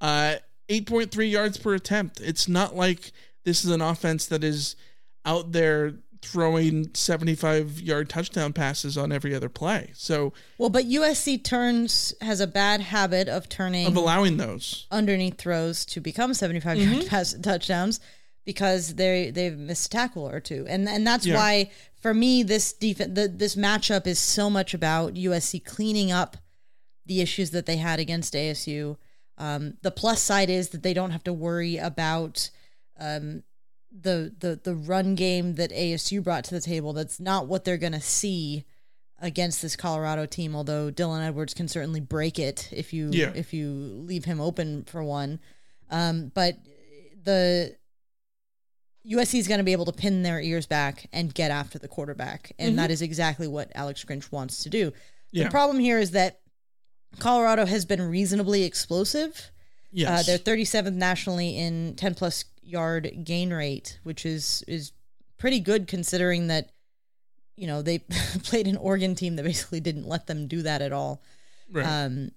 Uh, 0.00 0.36
8.3 0.68 1.30
yards 1.30 1.56
per 1.56 1.74
attempt. 1.74 2.20
It's 2.20 2.48
not 2.48 2.76
like 2.76 3.12
this 3.44 3.64
is 3.64 3.70
an 3.70 3.80
offense 3.80 4.26
that 4.26 4.44
is 4.44 4.76
out 5.24 5.52
there 5.52 5.94
throwing 6.20 6.92
75 6.94 7.80
yard 7.80 8.08
touchdown 8.08 8.52
passes 8.52 8.98
on 8.98 9.12
every 9.12 9.34
other 9.34 9.48
play. 9.48 9.90
So 9.94 10.32
Well, 10.58 10.68
but 10.68 10.84
USC 10.84 11.42
turns 11.42 12.14
has 12.20 12.40
a 12.40 12.46
bad 12.46 12.80
habit 12.80 13.28
of 13.28 13.48
turning 13.48 13.86
of 13.86 13.96
allowing 13.96 14.36
those 14.36 14.86
underneath 14.90 15.38
throws 15.38 15.84
to 15.86 16.00
become 16.00 16.34
75 16.34 16.78
mm-hmm. 16.78 16.92
yard 16.92 17.06
pass 17.06 17.34
touchdowns 17.34 18.00
because 18.44 18.94
they 18.94 19.30
they've 19.30 19.56
missed 19.56 19.86
a 19.86 19.90
tackle 19.90 20.28
or 20.28 20.40
two. 20.40 20.66
And 20.68 20.88
and 20.88 21.06
that's 21.06 21.26
yeah. 21.26 21.36
why 21.36 21.70
for 22.00 22.14
me, 22.14 22.42
this 22.42 22.72
defense, 22.72 23.14
the, 23.14 23.28
this 23.28 23.56
matchup 23.56 24.06
is 24.06 24.18
so 24.18 24.48
much 24.48 24.74
about 24.74 25.14
USC 25.14 25.64
cleaning 25.64 26.12
up 26.12 26.36
the 27.06 27.20
issues 27.20 27.50
that 27.50 27.66
they 27.66 27.76
had 27.76 27.98
against 27.98 28.34
ASU. 28.34 28.96
Um, 29.36 29.74
the 29.82 29.90
plus 29.90 30.22
side 30.22 30.50
is 30.50 30.70
that 30.70 30.82
they 30.82 30.94
don't 30.94 31.10
have 31.10 31.24
to 31.24 31.32
worry 31.32 31.76
about 31.76 32.50
um, 32.98 33.42
the 33.90 34.34
the 34.38 34.60
the 34.62 34.74
run 34.74 35.14
game 35.14 35.54
that 35.54 35.70
ASU 35.70 36.22
brought 36.22 36.44
to 36.44 36.54
the 36.54 36.60
table. 36.60 36.92
That's 36.92 37.20
not 37.20 37.46
what 37.46 37.64
they're 37.64 37.76
going 37.76 37.92
to 37.92 38.00
see 38.00 38.64
against 39.20 39.62
this 39.62 39.76
Colorado 39.76 40.26
team. 40.26 40.54
Although 40.54 40.90
Dylan 40.90 41.26
Edwards 41.26 41.54
can 41.54 41.68
certainly 41.68 42.00
break 42.00 42.38
it 42.38 42.68
if 42.72 42.92
you 42.92 43.10
yeah. 43.12 43.32
if 43.34 43.52
you 43.54 43.70
leave 43.70 44.24
him 44.24 44.40
open 44.40 44.84
for 44.84 45.02
one. 45.02 45.40
Um, 45.90 46.30
but 46.34 46.56
the 47.22 47.76
USC 49.10 49.38
is 49.38 49.48
going 49.48 49.58
to 49.58 49.64
be 49.64 49.72
able 49.72 49.86
to 49.86 49.92
pin 49.92 50.22
their 50.22 50.40
ears 50.40 50.66
back 50.66 51.06
and 51.12 51.32
get 51.32 51.50
after 51.50 51.78
the 51.78 51.88
quarterback. 51.88 52.52
And 52.58 52.70
mm-hmm. 52.70 52.76
that 52.76 52.90
is 52.90 53.02
exactly 53.02 53.48
what 53.48 53.72
Alex 53.74 54.04
Grinch 54.04 54.30
wants 54.30 54.62
to 54.64 54.70
do. 54.70 54.92
Yeah. 55.30 55.44
The 55.44 55.50
problem 55.50 55.78
here 55.78 55.98
is 55.98 56.10
that 56.12 56.40
Colorado 57.18 57.64
has 57.64 57.84
been 57.84 58.02
reasonably 58.02 58.64
explosive. 58.64 59.50
Yes. 59.90 60.28
Uh, 60.28 60.38
they're 60.44 60.56
37th 60.56 60.94
nationally 60.94 61.58
in 61.58 61.94
10 61.96 62.14
plus 62.14 62.44
yard 62.62 63.10
gain 63.24 63.52
rate, 63.52 63.98
which 64.02 64.26
is 64.26 64.62
is 64.68 64.92
pretty 65.38 65.60
good 65.60 65.86
considering 65.86 66.48
that 66.48 66.70
you 67.56 67.66
know 67.66 67.80
they 67.80 67.98
played 68.42 68.66
an 68.66 68.76
Oregon 68.76 69.14
team 69.14 69.36
that 69.36 69.44
basically 69.44 69.80
didn't 69.80 70.06
let 70.06 70.26
them 70.26 70.46
do 70.46 70.62
that 70.62 70.82
at 70.82 70.92
all. 70.92 71.22
Right. 71.72 71.86
Um, 71.86 72.32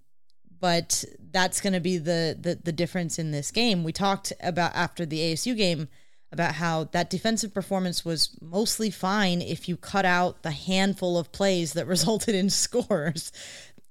but 0.59 1.03
that's 1.31 1.59
going 1.59 1.73
to 1.73 1.79
be 1.79 1.97
the, 1.97 2.37
the 2.39 2.59
the 2.63 2.71
difference 2.71 3.19
in 3.19 3.31
this 3.31 3.51
game. 3.51 3.83
We 3.83 3.91
talked 3.91 4.31
about 4.41 4.73
after 4.73 5.05
the 5.05 5.19
ASU 5.19 5.57
game 5.57 5.89
about 6.31 6.55
how 6.55 6.85
that 6.85 7.09
defensive 7.09 7.53
performance 7.53 8.05
was 8.05 8.37
mostly 8.41 8.89
fine 8.89 9.41
if 9.41 9.67
you 9.67 9.75
cut 9.75 10.05
out 10.05 10.43
the 10.43 10.51
handful 10.51 11.17
of 11.17 11.31
plays 11.31 11.73
that 11.73 11.87
resulted 11.87 12.35
in 12.35 12.49
scores. 12.49 13.31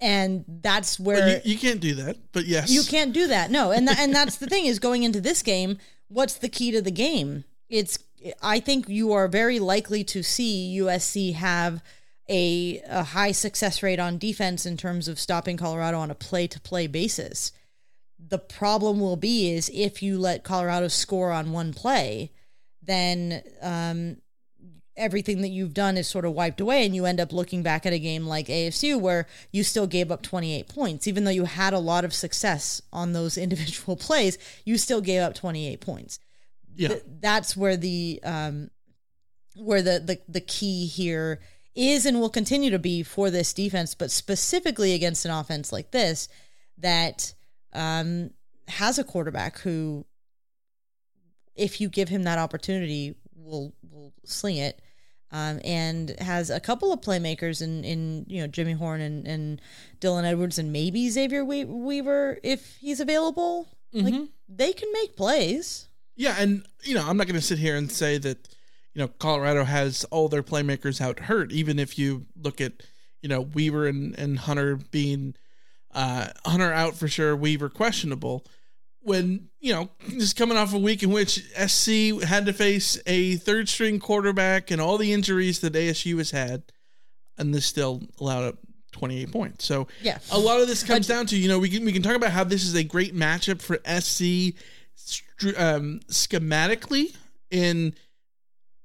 And 0.01 0.45
that's 0.49 0.99
where 0.99 1.19
well, 1.19 1.29
you, 1.45 1.53
you, 1.53 1.59
can't 1.59 1.81
do 1.81 1.95
that, 1.97 2.17
but 2.33 2.47
yes, 2.47 2.71
you 2.71 2.83
can't 2.83 3.13
do 3.13 3.27
that. 3.27 3.51
No, 3.51 3.71
and 3.71 3.87
th- 3.87 3.99
and 4.01 4.15
that's 4.15 4.37
the 4.37 4.47
thing 4.49 4.65
is 4.65 4.79
going 4.79 5.03
into 5.03 5.21
this 5.21 5.43
game. 5.43 5.77
What's 6.09 6.35
the 6.35 6.49
key 6.49 6.71
to 6.71 6.81
the 6.81 6.91
game? 6.91 7.45
It's 7.69 7.99
I 8.43 8.61
think 8.61 8.89
you 8.89 9.13
are 9.13 9.29
very 9.29 9.59
likely 9.59 10.03
to 10.05 10.23
see 10.23 10.79
USC 10.81 11.35
have 11.35 11.83
a, 12.31 12.81
a 12.89 13.03
high 13.03 13.33
success 13.33 13.83
rate 13.83 13.99
on 13.99 14.17
defense 14.17 14.65
in 14.65 14.79
terms 14.79 15.07
of 15.07 15.21
stopping 15.21 15.59
Colorado 15.59 15.99
on 15.99 16.11
a 16.11 16.15
play 16.15 16.47
to 16.47 16.61
play 16.61 16.87
basis 16.87 17.53
the 18.29 18.39
problem 18.39 19.01
will 19.01 19.17
be 19.17 19.51
is 19.53 19.71
if 19.73 20.03
you 20.03 20.19
let 20.19 20.45
Colorado 20.45 20.89
score 20.89 21.33
on 21.33 21.53
one 21.53 21.73
play, 21.73 22.31
then 22.83 23.43
um, 23.63 24.17
everything 24.97 25.41
that 25.41 25.49
you've 25.49 25.75
done 25.75 25.97
is 25.97 26.07
sort 26.07 26.25
of 26.25 26.33
wiped 26.33 26.61
away, 26.61 26.85
and 26.85 26.95
you 26.95 27.07
end 27.07 27.21
up 27.21 27.33
looking 27.33 27.63
back 27.63 27.87
at 27.87 27.93
a 27.93 27.99
game 27.99 28.27
like 28.27 28.47
ASU 28.47 29.01
where 29.01 29.27
you 29.51 29.65
still 29.65 29.87
gave 29.87 30.11
up 30.11 30.23
28 30.23 30.69
points, 30.69 31.09
even 31.09 31.25
though 31.25 31.31
you 31.31 31.45
had 31.45 31.73
a 31.73 31.79
lot 31.79 32.05
of 32.05 32.15
success 32.15 32.81
on 32.93 33.13
those 33.13 33.37
individual 33.39 33.97
plays. 33.97 34.39
You 34.65 34.79
still 34.79 35.01
gave 35.01 35.23
up 35.23 35.35
28 35.35 35.81
points. 35.81 36.19
Yeah, 36.75 36.89
Th- 36.89 37.03
that's 37.21 37.57
where 37.57 37.77
the 37.77 38.21
um, 38.23 38.71
where 39.57 39.83
the, 39.83 39.99
the 39.99 40.21
the 40.29 40.41
key 40.41 40.87
here 40.87 41.41
is 41.75 42.07
and 42.07 42.21
will 42.21 42.31
continue 42.31 42.71
to 42.71 42.79
be 42.79 43.03
for 43.03 43.31
this 43.31 43.53
defense, 43.53 43.95
but 43.95 44.11
specifically 44.11 44.93
against 44.95 45.25
an 45.25 45.31
offense 45.31 45.73
like 45.73 45.91
this 45.91 46.29
that 46.79 47.35
um, 47.73 48.31
has 48.69 48.99
a 48.99 49.05
quarterback 49.05 49.59
who, 49.61 50.05
if 51.55 51.81
you 51.81 51.89
give 51.89 52.09
him 52.09 52.23
that 52.25 52.39
opportunity, 52.39 53.15
will 53.35 53.75
will 53.91 54.13
sling 54.25 54.57
it. 54.57 54.81
Um, 55.33 55.61
and 55.65 56.17
has 56.19 56.51
a 56.51 56.59
couple 56.59 56.93
of 56.93 57.03
playmakers 57.03 57.63
in, 57.63 57.85
in 57.85 58.25
you 58.29 58.41
know 58.41 58.49
Jimmy 58.49 58.73
Horn 58.73 59.01
and, 59.01 59.27
and 59.29 59.61
Dylan 60.01 60.25
Edwards 60.25 60.59
and 60.59 60.73
maybe 60.73 61.09
Xavier 61.09 61.45
Weaver 61.45 62.39
if 62.43 62.77
he's 62.81 62.99
available. 62.99 63.69
Mm-hmm. 63.95 64.07
Like 64.07 64.29
they 64.49 64.73
can 64.73 64.93
make 64.93 65.17
plays. 65.17 65.89
Yeah, 66.17 66.35
and 66.39 66.67
you 66.83 66.95
know 66.95 67.07
I'm 67.07 67.17
not 67.17 67.29
going 67.29 67.39
to 67.39 67.47
sit 67.47 67.59
here 67.59 67.77
and 67.77 67.91
say 67.91 68.19
that 68.19 68.49
you 68.93 69.01
know 69.01 69.09
Colorado 69.09 69.65
has 69.65 70.05
all 70.05 70.29
their 70.29 70.43
playmakers 70.43 71.01
out 71.01 71.21
hurt. 71.21 71.53
Even 71.53 71.79
if 71.79 71.97
you 71.97 72.27
look 72.37 72.61
at 72.61 72.83
you 73.23 73.29
know 73.29 73.41
Weaver 73.41 73.87
and, 73.87 74.19
and 74.19 74.39
Hunter 74.39 74.77
being 74.77 75.35
uh, 75.95 76.29
Hunter 76.45 76.73
out 76.73 76.97
for 76.97 77.09
sure, 77.09 77.35
Weaver 77.37 77.69
questionable. 77.69 78.47
When, 79.03 79.49
you 79.61 79.73
know, 79.73 79.91
just 80.11 80.37
coming 80.37 80.59
off 80.59 80.75
a 80.75 80.79
week 80.79 81.03
in 81.03 81.11
which 81.11 81.43
SC 81.55 82.23
had 82.23 82.45
to 82.47 82.53
face 82.53 83.01
a 83.07 83.37
third 83.37 83.69
string 83.69 83.99
quarterback 83.99 84.71
and 84.71 84.81
all 84.81 84.99
the 84.99 85.13
injuries 85.13 85.61
that 85.61 85.73
ASU 85.73 86.19
has 86.19 86.31
had, 86.31 86.65
and 87.39 87.55
this 87.55 87.65
still 87.65 88.03
allowed 88.21 88.45
up 88.45 88.59
28 88.93 89.33
points. 89.33 89.65
So 89.65 89.89
yeah. 90.03 90.19
a 90.31 90.39
lot 90.39 90.61
of 90.61 90.69
this 90.69 90.83
comes 90.83 91.07
down 91.07 91.27
to, 91.27 91.37
you 91.37 91.49
know, 91.49 91.59
we 91.59 91.71
can, 91.71 91.85
we 91.85 91.93
can 91.93 92.03
talk 92.03 92.15
about 92.15 92.33
how 92.33 92.45
this 92.45 92.65
is 92.65 92.75
a 92.75 92.85
great 92.85 93.15
matchup 93.15 93.63
for 93.63 93.77
SC 93.87 94.55
um, 95.57 96.01
schematically 96.09 97.17
in 97.51 97.95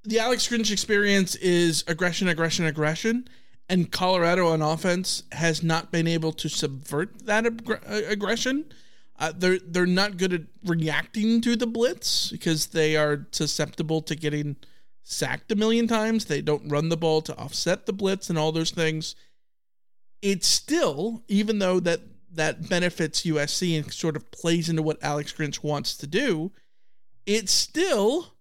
the 0.05 0.19
Alex 0.19 0.47
Grinch 0.47 0.71
experience 0.71 1.35
is 1.35 1.83
aggression, 1.87 2.27
aggression, 2.27 2.65
aggression 2.65 3.27
and 3.69 3.91
Colorado 3.91 4.47
on 4.47 4.61
offense 4.61 5.23
has 5.31 5.63
not 5.63 5.91
been 5.91 6.07
able 6.07 6.31
to 6.33 6.49
subvert 6.49 7.25
that 7.25 7.45
ag- 7.45 7.79
uh, 7.89 8.01
aggression. 8.07 8.65
Uh, 9.17 9.31
they're 9.35 9.59
they're 9.59 9.85
not 9.85 10.17
good 10.17 10.33
at 10.33 10.41
reacting 10.65 11.41
to 11.41 11.55
the 11.55 11.67
blitz 11.67 12.31
because 12.31 12.67
they 12.67 12.95
are 12.95 13.25
susceptible 13.31 14.01
to 14.01 14.15
getting 14.15 14.57
sacked 15.03 15.51
a 15.51 15.55
million 15.55 15.87
times. 15.87 16.25
They 16.25 16.41
don't 16.41 16.69
run 16.69 16.89
the 16.89 16.97
ball 16.97 17.21
to 17.21 17.37
offset 17.37 17.85
the 17.85 17.93
blitz 17.93 18.29
and 18.29 18.37
all 18.37 18.51
those 18.51 18.71
things. 18.71 19.15
It's 20.21 20.47
still, 20.47 21.23
even 21.27 21.59
though 21.59 21.79
that 21.79 22.01
that 22.31 22.67
benefits 22.67 23.23
USC 23.23 23.77
and 23.77 23.91
sort 23.93 24.17
of 24.17 24.29
plays 24.31 24.67
into 24.67 24.83
what 24.83 25.01
Alex 25.01 25.33
Grinch 25.33 25.63
wants 25.63 25.95
to 25.97 26.07
do, 26.07 26.51
it's 27.25 27.53
still 27.53 28.34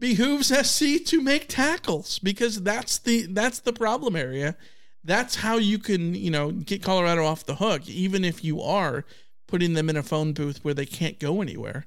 behooves 0.00 0.48
SC 0.48 1.04
to 1.04 1.22
make 1.22 1.46
tackles 1.48 2.18
because 2.18 2.62
that's 2.62 2.98
the 2.98 3.26
that's 3.26 3.60
the 3.60 3.72
problem 3.72 4.16
area. 4.16 4.56
That's 5.04 5.36
how 5.36 5.56
you 5.56 5.78
can, 5.78 6.14
you 6.14 6.30
know, 6.30 6.50
get 6.50 6.82
Colorado 6.82 7.24
off 7.24 7.46
the 7.46 7.54
hook, 7.54 7.88
even 7.88 8.24
if 8.24 8.44
you 8.44 8.60
are 8.60 9.04
putting 9.46 9.74
them 9.74 9.88
in 9.88 9.96
a 9.96 10.02
phone 10.02 10.32
booth 10.32 10.64
where 10.64 10.74
they 10.74 10.86
can't 10.86 11.18
go 11.18 11.40
anywhere. 11.40 11.86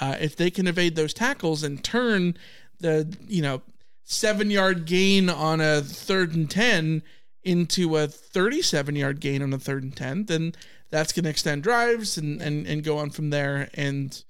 Uh, 0.00 0.16
if 0.20 0.36
they 0.36 0.50
can 0.50 0.66
evade 0.66 0.96
those 0.96 1.14
tackles 1.14 1.62
and 1.62 1.84
turn 1.84 2.36
the, 2.80 3.16
you 3.26 3.42
know, 3.42 3.62
seven 4.04 4.50
yard 4.50 4.84
gain 4.86 5.30
on 5.30 5.60
a 5.60 5.80
third 5.80 6.34
and 6.34 6.50
10 6.50 7.02
into 7.44 7.96
a 7.96 8.06
37 8.06 8.96
yard 8.96 9.20
gain 9.20 9.42
on 9.42 9.52
a 9.52 9.58
third 9.58 9.82
and 9.82 9.96
10, 9.96 10.26
then 10.26 10.54
that's 10.90 11.12
going 11.12 11.24
to 11.24 11.30
extend 11.30 11.62
drives 11.62 12.18
and, 12.18 12.42
and, 12.42 12.66
and 12.66 12.84
go 12.84 12.98
on 12.98 13.10
from 13.10 13.30
there 13.30 13.70
and, 13.74 14.24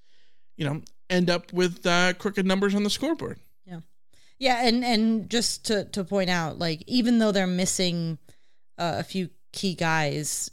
you 0.56 0.64
know, 0.64 0.82
end 1.10 1.28
up 1.28 1.52
with 1.52 1.84
uh, 1.86 2.14
crooked 2.14 2.46
numbers 2.46 2.74
on 2.74 2.84
the 2.84 2.90
scoreboard. 2.90 3.38
Yeah. 3.66 3.80
Yeah. 4.38 4.66
And, 4.66 4.84
and 4.84 5.28
just 5.28 5.66
to, 5.66 5.84
to 5.86 6.04
point 6.04 6.30
out, 6.30 6.58
like, 6.58 6.82
even 6.86 7.18
though 7.18 7.32
they're 7.32 7.46
missing 7.46 8.18
uh, 8.78 8.96
a 8.98 9.02
few 9.02 9.28
key 9.52 9.74
guys, 9.74 10.50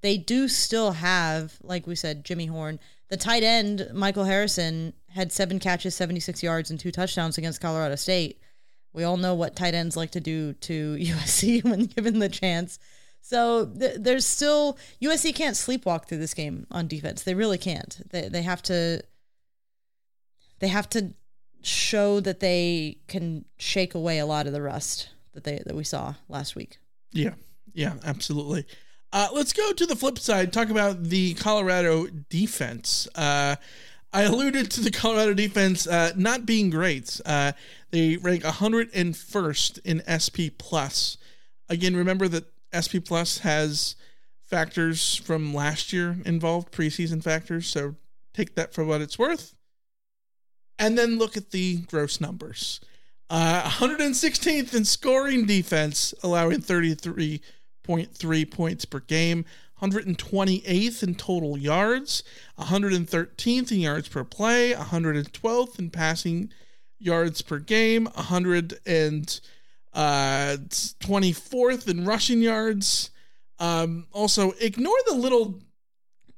they 0.00 0.16
do 0.16 0.48
still 0.48 0.92
have, 0.92 1.58
like 1.62 1.86
we 1.86 1.94
said, 1.94 2.24
Jimmy 2.24 2.46
Horn. 2.46 2.78
The 3.08 3.16
tight 3.16 3.42
end, 3.42 3.88
Michael 3.92 4.24
Harrison, 4.24 4.92
had 5.08 5.32
seven 5.32 5.58
catches, 5.58 5.94
76 5.94 6.42
yards, 6.42 6.70
and 6.70 6.78
two 6.78 6.90
touchdowns 6.90 7.38
against 7.38 7.60
Colorado 7.60 7.96
State. 7.96 8.40
We 8.92 9.04
all 9.04 9.16
know 9.16 9.34
what 9.34 9.56
tight 9.56 9.74
ends 9.74 9.96
like 9.96 10.12
to 10.12 10.20
do 10.20 10.54
to 10.54 10.96
USC 11.00 11.62
when 11.64 11.84
given 11.84 12.18
the 12.18 12.28
chance. 12.28 12.78
So 13.20 13.66
th- 13.66 13.96
there's 13.98 14.24
still 14.24 14.78
USC 15.02 15.34
can't 15.34 15.56
sleepwalk 15.56 16.06
through 16.06 16.18
this 16.18 16.34
game 16.34 16.66
on 16.70 16.86
defense. 16.86 17.22
They 17.24 17.34
really 17.34 17.58
can't. 17.58 18.00
They 18.10 18.28
they 18.28 18.42
have 18.42 18.62
to 18.64 19.02
they 20.58 20.68
have 20.68 20.88
to 20.90 21.14
show 21.62 22.20
that 22.20 22.40
they 22.40 22.98
can 23.08 23.44
shake 23.58 23.94
away 23.94 24.18
a 24.18 24.26
lot 24.26 24.46
of 24.46 24.52
the 24.52 24.62
rust 24.62 25.10
that 25.34 25.44
they 25.44 25.62
that 25.66 25.74
we 25.74 25.84
saw 25.84 26.14
last 26.28 26.56
week. 26.56 26.78
Yeah. 27.12 27.34
Yeah, 27.74 27.94
absolutely. 28.04 28.64
Uh, 29.12 29.28
let's 29.32 29.52
go 29.52 29.72
to 29.72 29.86
the 29.86 29.96
flip 29.96 30.18
side. 30.18 30.52
Talk 30.52 30.70
about 30.70 31.04
the 31.04 31.34
Colorado 31.34 32.06
defense. 32.06 33.06
Uh, 33.14 33.56
I 34.12 34.22
alluded 34.22 34.70
to 34.72 34.80
the 34.80 34.90
Colorado 34.90 35.34
defense 35.34 35.86
uh, 35.86 36.12
not 36.16 36.46
being 36.46 36.70
great. 36.70 37.20
Uh, 37.26 37.52
they 37.90 38.16
rank 38.16 38.44
101st 38.44 39.78
in 39.84 40.02
SP 40.08 40.56
plus. 40.56 41.18
Again, 41.68 41.94
remember 41.94 42.28
that 42.28 42.46
SP 42.72 43.04
plus 43.04 43.38
has 43.38 43.96
factors 44.42 45.16
from 45.16 45.52
last 45.52 45.92
year 45.92 46.16
involved, 46.24 46.72
preseason 46.72 47.22
factors. 47.22 47.66
So 47.66 47.96
take 48.32 48.54
that 48.54 48.72
for 48.72 48.84
what 48.84 49.00
it's 49.00 49.18
worth. 49.18 49.54
And 50.78 50.96
then 50.98 51.18
look 51.18 51.36
at 51.36 51.50
the 51.50 51.78
gross 51.82 52.20
numbers. 52.20 52.80
Uh, 53.28 53.62
116th 53.62 54.74
in 54.74 54.84
scoring 54.84 55.46
defense, 55.46 56.14
allowing 56.22 56.60
33.3 56.60 58.50
points 58.50 58.84
per 58.84 59.00
game. 59.00 59.44
128th 59.82 61.02
in 61.02 61.14
total 61.14 61.58
yards, 61.58 62.22
113th 62.58 63.70
in 63.70 63.80
yards 63.80 64.08
per 64.08 64.24
play, 64.24 64.72
112th 64.72 65.78
in 65.78 65.90
passing 65.90 66.50
yards 66.98 67.42
per 67.42 67.58
game, 67.58 68.06
124th 68.16 69.38
uh, 69.94 71.90
in 71.90 72.04
rushing 72.06 72.40
yards. 72.40 73.10
Um, 73.58 74.06
also, 74.12 74.52
ignore 74.60 74.98
the 75.06 75.14
little 75.14 75.60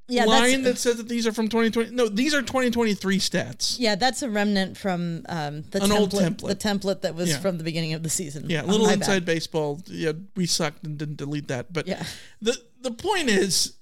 yeah, 0.08 0.24
line 0.24 0.62
that 0.62 0.78
says 0.78 0.96
that 0.96 1.08
these 1.08 1.26
are 1.26 1.32
from 1.32 1.48
2020. 1.48 1.90
No, 1.90 2.08
these 2.08 2.32
are 2.34 2.40
2023 2.42 3.18
stats. 3.18 3.76
Yeah, 3.78 3.94
that's 3.94 4.22
a 4.22 4.30
remnant 4.30 4.76
from 4.76 5.24
um, 5.28 5.62
the 5.70 5.82
An 5.82 5.90
template, 5.90 5.98
old 5.98 6.10
template. 6.12 6.48
the 6.48 6.56
template 6.56 7.00
that 7.02 7.14
was 7.14 7.28
Yeah. 7.30 7.38
from 7.40 7.58
the 7.58 7.64
beginning 7.64 7.92
of 7.92 8.02
the 8.02 8.08
season. 8.10 8.46
Yeah, 8.48 8.62
Oh, 8.64 8.66
little 8.68 8.88
inside 8.88 9.20
bad. 9.20 9.24
baseball. 9.26 9.82
Yeah, 9.86 10.12
we 10.34 10.46
sucked 10.46 10.84
and 10.84 10.96
didn't 10.98 11.16
delete 11.16 11.48
that. 11.48 11.72
But 11.72 11.86
Yeah. 11.86 12.04
the 12.40 12.56
the 12.80 12.90
point 12.92 13.28
is, 13.28 13.74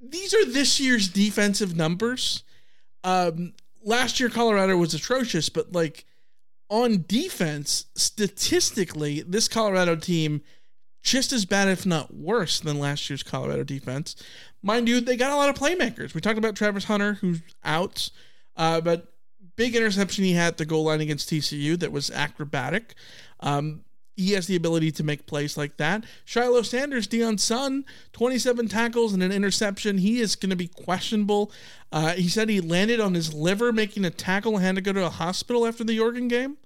these 0.00 0.32
are 0.34 0.44
this 0.44 0.78
year's 0.78 1.08
defensive 1.08 1.74
numbers. 1.74 2.42
Um, 3.02 3.54
last 3.82 4.20
year 4.20 4.28
Colorado 4.30 4.76
was 4.76 4.94
atrocious, 4.94 5.48
but 5.48 5.72
like 5.72 6.04
on 6.70 7.04
defense, 7.08 7.86
statistically, 7.94 9.22
this 9.22 9.48
Colorado 9.48 9.96
team 9.96 10.42
just 11.02 11.32
as 11.34 11.44
bad, 11.44 11.68
if 11.68 11.84
not 11.84 12.14
worse, 12.14 12.60
than 12.60 12.78
last 12.78 13.10
year's 13.10 13.22
Colorado 13.22 13.62
defense. 13.64 14.16
Mind 14.64 14.88
you, 14.88 15.02
they 15.02 15.16
got 15.16 15.30
a 15.30 15.36
lot 15.36 15.50
of 15.50 15.56
playmakers. 15.56 16.14
We 16.14 16.22
talked 16.22 16.38
about 16.38 16.56
Travis 16.56 16.84
Hunter, 16.84 17.14
who's 17.14 17.42
out, 17.62 18.08
uh, 18.56 18.80
but 18.80 19.12
big 19.56 19.76
interception 19.76 20.24
he 20.24 20.32
had 20.32 20.54
at 20.54 20.56
the 20.56 20.64
goal 20.64 20.84
line 20.84 21.02
against 21.02 21.28
TCU 21.28 21.78
that 21.78 21.92
was 21.92 22.10
acrobatic. 22.10 22.94
Um, 23.40 23.84
he 24.16 24.32
has 24.32 24.46
the 24.46 24.56
ability 24.56 24.90
to 24.92 25.04
make 25.04 25.26
plays 25.26 25.58
like 25.58 25.76
that. 25.76 26.04
Shiloh 26.24 26.62
Sanders, 26.62 27.06
Deion's 27.06 27.44
son, 27.44 27.84
27 28.14 28.68
tackles 28.68 29.12
and 29.12 29.22
an 29.22 29.32
interception. 29.32 29.98
He 29.98 30.20
is 30.20 30.34
going 30.34 30.48
to 30.48 30.56
be 30.56 30.68
questionable. 30.68 31.52
Uh, 31.92 32.12
he 32.12 32.28
said 32.28 32.48
he 32.48 32.62
landed 32.62 33.00
on 33.00 33.12
his 33.12 33.34
liver 33.34 33.70
making 33.70 34.06
a 34.06 34.10
tackle 34.10 34.56
and 34.56 34.64
had 34.64 34.76
to 34.76 34.80
go 34.80 34.94
to 34.94 35.04
a 35.04 35.10
hospital 35.10 35.66
after 35.66 35.84
the 35.84 36.00
Oregon 36.00 36.28
game. 36.28 36.56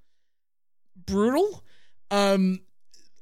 Brutal. 1.04 1.64
Um, 2.12 2.60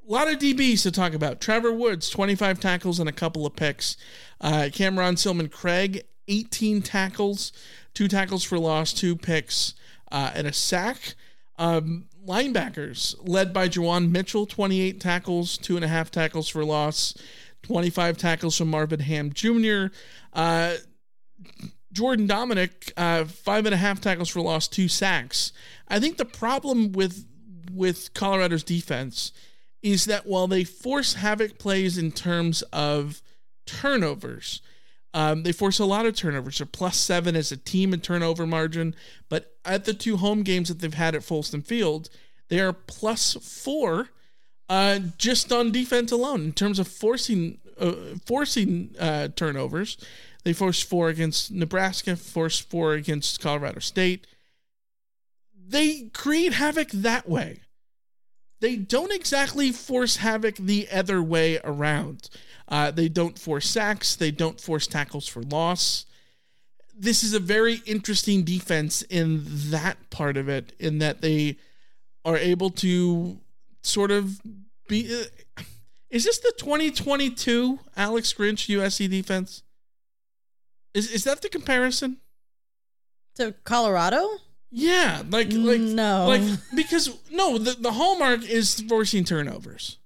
a 0.07 0.13
lot 0.13 0.33
of 0.33 0.39
DBs 0.39 0.83
to 0.83 0.91
talk 0.91 1.15
about. 1.15 1.41
Trevor 1.41 1.73
Woods, 1.73 2.09
25 2.11 2.61
tackles 2.61 3.01
and 3.01 3.09
a 3.09 3.13
couple 3.13 3.45
of 3.47 3.57
picks. 3.57 3.97
Uh, 4.41 4.69
Cameron 4.73 5.17
Silmon-Craig, 5.17 6.05
18 6.29 6.83
tackles, 6.83 7.53
two 7.95 8.09
tackles 8.09 8.45
for 8.45 8.59
loss, 8.59 8.93
two 8.93 9.17
picks, 9.17 9.75
uh, 10.13 10.31
and 10.35 10.47
a 10.47 10.53
sack. 10.53 11.15
Um, 11.59 12.07
linebackers, 12.27 13.17
led 13.27 13.53
by 13.53 13.69
Jawan 13.69 14.11
Mitchell, 14.11 14.47
28 14.47 15.01
tackles, 15.01 15.57
two 15.59 15.77
and 15.77 15.85
a 15.85 15.89
half 15.89 16.11
tackles 16.11 16.49
for 16.49 16.65
loss, 16.65 17.15
25 17.63 18.17
tackles 18.17 18.57
from 18.57 18.69
Marvin 18.69 19.01
Ham 19.01 19.33
Jr. 19.33 19.87
Uh, 20.33 20.75
Jordan 21.93 22.29
Domineck, 22.29 22.93
uh, 22.97 23.25
five 23.25 23.65
and 23.65 23.75
a 23.75 23.79
half 23.79 24.01
tackles 24.01 24.29
for 24.29 24.43
loss, 24.43 24.69
two 24.69 24.87
sacks. 24.87 25.53
I 25.89 25.99
think 25.99 26.19
the 26.19 26.25
problem 26.25 26.93
with 26.93 27.27
with 27.73 28.15
Colorado's 28.15 28.63
defense 28.63 29.33
is 29.93 30.05
that 30.07 30.27
while 30.27 30.49
they 30.49 30.65
force 30.65 31.15
havoc 31.15 31.59
plays 31.59 31.97
in 31.97 32.11
terms 32.11 32.63
of 32.73 33.23
turnovers, 33.67 34.61
um, 35.15 35.45
they 35.45 35.53
force 35.53 35.79
a 35.79 35.85
lot 35.85 36.07
of 36.07 36.17
turnovers. 36.17 36.59
They're 36.59 36.67
plus 36.67 36.97
seven 36.97 37.37
as 37.37 37.53
a 37.53 37.57
team 37.57 37.95
in 37.95 38.01
turnover 38.01 38.47
margin, 38.47 38.95
but 39.29 39.57
at 39.65 39.85
the 39.85 39.95
two 39.95 40.17
home 40.17 40.43
games 40.43 40.69
that 40.69 40.81
they've 40.81 40.93
had 40.93 41.15
at 41.15 41.23
Folsom 41.23 41.63
Field, 41.63 42.11
they 42.49 42.61
are 42.61 42.73
plus 42.73 43.35
four 43.35 44.11
uh, 44.69 44.99
just 45.19 45.53
on 45.53 45.71
defense 45.71 46.11
alone 46.11 46.43
in 46.43 46.53
terms 46.53 46.79
of 46.79 46.89
forcing 46.89 47.59
uh, 47.79 47.93
forcing 48.25 48.95
uh, 48.99 49.29
turnovers. 49.37 49.97
They 50.43 50.53
forced 50.53 50.85
four 50.85 51.09
against 51.09 51.53
Nebraska, 51.53 52.17
forced 52.17 52.69
four 52.69 52.95
against 52.95 53.41
Colorado 53.41 53.81
State. 53.81 54.27
They 55.55 56.09
create 56.13 56.55
havoc 56.55 56.91
that 56.91 57.29
way. 57.29 57.61
They 58.61 58.77
don't 58.77 59.13
exactly 59.13 59.71
force 59.71 60.17
havoc 60.17 60.57
the 60.57 60.89
other 60.91 61.23
way 61.23 61.59
around. 61.63 62.31
Uh, 62.69 62.91
they 62.91 63.09
don't 63.09 63.39
force 63.39 63.69
sacks. 63.69 64.17
They 64.17 64.31
don't 64.31 64.61
force 64.61 64.87
tackles 64.87 65.29
for 65.29 65.43
loss. 65.43 66.07
This 66.99 67.23
is 67.23 67.35
a 67.35 67.41
very 67.41 67.83
interesting 67.85 68.43
defense 68.43 69.03
in 69.03 69.43
that 69.71 70.11
part 70.11 70.37
of 70.37 70.49
it, 70.49 70.73
in 70.79 70.99
that 70.99 71.21
they 71.21 71.59
are 72.25 72.39
able 72.39 72.71
to 72.71 73.39
sort 73.83 74.11
of 74.11 74.41
be. 74.89 75.25
Uh, 75.59 75.63
is 76.09 76.25
this 76.25 76.39
the 76.39 76.53
2022 76.57 77.79
Alex 77.97 78.33
Grinch 78.33 78.75
USC 78.75 79.11
defense? 79.11 79.63
Is 80.95 81.11
is 81.11 81.25
that 81.25 81.43
the 81.43 81.51
comparison? 81.51 82.17
To 83.35 83.55
Colorado? 83.65 84.27
Yeah, 84.71 85.23
like 85.31 85.53
like 85.53 85.81
No. 85.81 86.27
like 86.27 86.43
because 86.75 87.11
no, 87.31 87.59
the 87.59 87.73
the 87.73 87.93
hallmark 87.93 88.45
is 88.49 88.81
forcing 88.89 89.25
turnovers. 89.25 89.99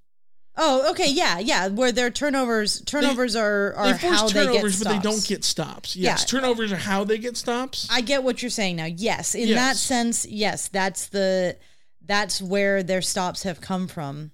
Oh, 0.56 0.90
okay, 0.90 1.10
yeah, 1.10 1.38
yeah. 1.38 1.68
Where 1.68 1.92
their 1.92 2.10
turnovers 2.10 2.82
turnovers 2.82 3.34
are 3.34 3.72
are 3.74 3.92
they 3.92 3.98
force 3.98 4.14
how 4.20 4.26
they 4.28 4.32
get 4.34 4.46
turnovers, 4.46 4.82
but 4.82 4.90
they 4.92 4.98
don't 4.98 5.26
get 5.26 5.44
stops. 5.44 5.96
Yes, 5.96 6.20
Yeah. 6.22 6.26
turnovers 6.26 6.72
are 6.72 6.76
how 6.76 7.04
they 7.04 7.18
get 7.18 7.36
stops. 7.36 7.88
I 7.90 8.02
get 8.02 8.22
what 8.22 8.42
you're 8.42 8.50
saying 8.50 8.76
now. 8.76 8.84
Yes, 8.84 9.34
in 9.34 9.48
Yes. 9.48 9.56
that 9.56 9.76
sense, 9.76 10.26
yes, 10.26 10.68
that's 10.68 11.06
the 11.06 11.56
that's 12.04 12.42
where 12.42 12.82
their 12.82 13.00
stops 13.02 13.44
have 13.44 13.60
come 13.60 13.86
from, 13.88 14.32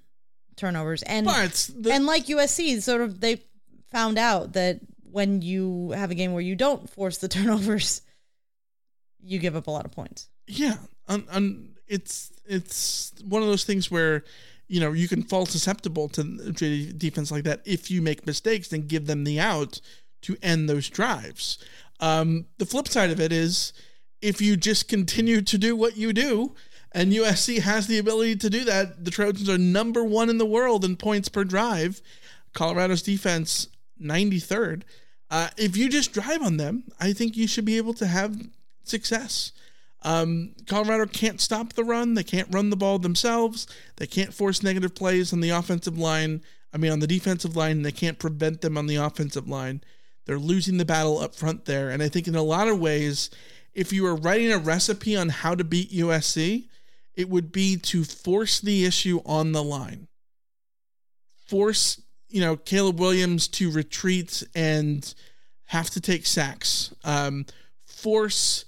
turnovers, 0.57 1.03
and 1.05 1.27
the- 1.29 1.91
and 1.93 2.07
like 2.07 2.27
USC, 2.29 2.81
sort 2.81 3.03
of 3.03 3.21
they 3.21 3.43
found 3.93 4.19
out 4.19 4.55
that 4.55 4.81
when 5.13 5.43
you 5.43 5.91
have 5.93 6.11
a 6.11 6.15
game 6.15 6.33
where 6.33 6.43
you 6.43 6.57
don't 6.57 6.91
force 6.91 7.19
the 7.19 7.29
turnovers, 7.37 8.01
you 9.27 9.39
give 9.39 9.57
up 9.57 9.67
a 9.67 9.71
lot 9.71 9.85
of 9.85 9.93
points. 9.93 10.29
Yeah, 10.47 10.77
un, 11.09 11.25
un, 11.31 11.75
it's 11.87 12.33
it's 12.47 13.13
one 13.25 13.43
of 13.43 13.49
those 13.49 13.65
things 13.65 13.91
where 13.91 14.25
you 14.69 14.81
know 14.81 14.93
you 14.93 15.09
can 15.09 15.23
fall 15.23 15.47
susceptible 15.47 16.09
to 16.11 16.53
to 16.53 16.93
defense 16.93 17.31
like 17.31 17.45
that 17.45 17.63
if 17.65 17.91
you 17.91 18.03
make 18.03 18.27
mistakes 18.27 18.73
and 18.73 18.89
give 18.89 19.07
them 19.07 19.25
the 19.25 19.41
out 19.41 19.81
to 20.23 20.37
end 20.43 20.69
those 20.69 20.89
drives. 20.89 21.59
Um, 22.01 22.47
the 22.59 22.67
flip 22.67 22.89
side 22.89 23.11
of 23.11 23.21
it 23.21 23.33
is 23.33 23.73
if 24.21 24.41
you 24.41 24.57
just 24.57 24.89
continue 24.89 25.43
to 25.43 25.59
do 25.59 25.77
what 25.77 25.97
you 25.97 26.13
do. 26.13 26.55
And 26.93 27.13
USC 27.13 27.61
has 27.61 27.87
the 27.87 27.99
ability 27.99 28.37
to 28.37 28.49
do 28.49 28.65
that. 28.65 29.05
The 29.05 29.11
Trojans 29.11 29.51
are 29.51 29.59
number 29.59 30.03
one 30.03 30.31
in 30.31 30.39
the 30.39 30.47
world 30.47 30.83
in 30.83 30.97
points 30.97 31.29
per 31.29 31.45
drive. 31.45 32.01
Colorado's 32.55 33.03
defense, 33.03 33.69
93rd. 34.01 34.83
Uh, 35.31 35.49
if 35.59 35.77
you 35.77 35.91
just 35.91 36.13
drive 36.13 36.43
on 36.43 36.57
them, 36.57 36.85
I 36.99 37.13
think 37.13 37.37
you 37.37 37.47
should 37.47 37.67
be 37.67 37.77
able 37.77 37.95
to 37.95 38.07
have 38.07 38.39
success. 38.89 39.53
Um, 40.03 40.55
Colorado 40.67 41.07
can't 41.07 41.41
stop 41.41 41.73
the 41.73 41.85
run. 41.85 42.15
They 42.15 42.23
can't 42.23 42.53
run 42.53 42.71
the 42.71 42.77
ball 42.77 42.99
themselves. 42.99 43.67
They 43.97 44.07
can't 44.07 44.33
force 44.33 44.63
negative 44.63 44.95
plays 44.95 45.33
on 45.33 45.41
the 45.41 45.51
offensive 45.51 45.99
line. 45.99 46.43
I 46.73 46.79
mean, 46.79 46.93
on 46.93 47.01
the 47.01 47.07
defensive 47.07 47.57
line, 47.57 47.83
they 47.83 47.93
can't 47.93 48.19
prevent 48.19 48.61
them 48.61 48.79
on 48.79 48.87
the 48.87 48.97
offensive 48.97 49.49
line. 49.49 49.83
They're 50.27 50.39
losing 50.39 50.77
the 50.77 50.85
battle 50.85 51.19
up 51.19 51.35
front 51.35 51.65
there. 51.65 51.91
And 51.91 52.03
I 52.03 52.09
think 52.09 52.29
in 52.29 52.35
a 52.35 52.43
lot 52.43 52.69
of 52.69 52.79
ways, 52.79 53.31
if 53.75 53.93
you 53.93 54.03
were 54.03 54.15
writing 54.15 54.53
a 54.53 54.59
recipe 54.59 55.17
on 55.17 55.29
how 55.29 55.55
to 55.55 55.65
beat 55.65 55.91
USC, 55.91 56.69
it 57.15 57.29
would 57.29 57.51
be 57.51 57.77
to 57.77 58.05
force 58.05 58.61
the 58.61 58.85
issue 58.85 59.21
on 59.25 59.53
the 59.53 59.63
line. 59.63 60.09
Force, 61.47 62.01
you 62.29 62.41
know, 62.41 62.57
Caleb 62.57 63.01
Williams 63.01 63.49
to 63.49 63.71
retreat 63.71 64.43
and 64.55 65.15
have 65.67 65.91
to 65.91 66.01
take 66.01 66.27
sacks. 66.27 66.95
Um, 67.05 67.47
force, 67.97 68.65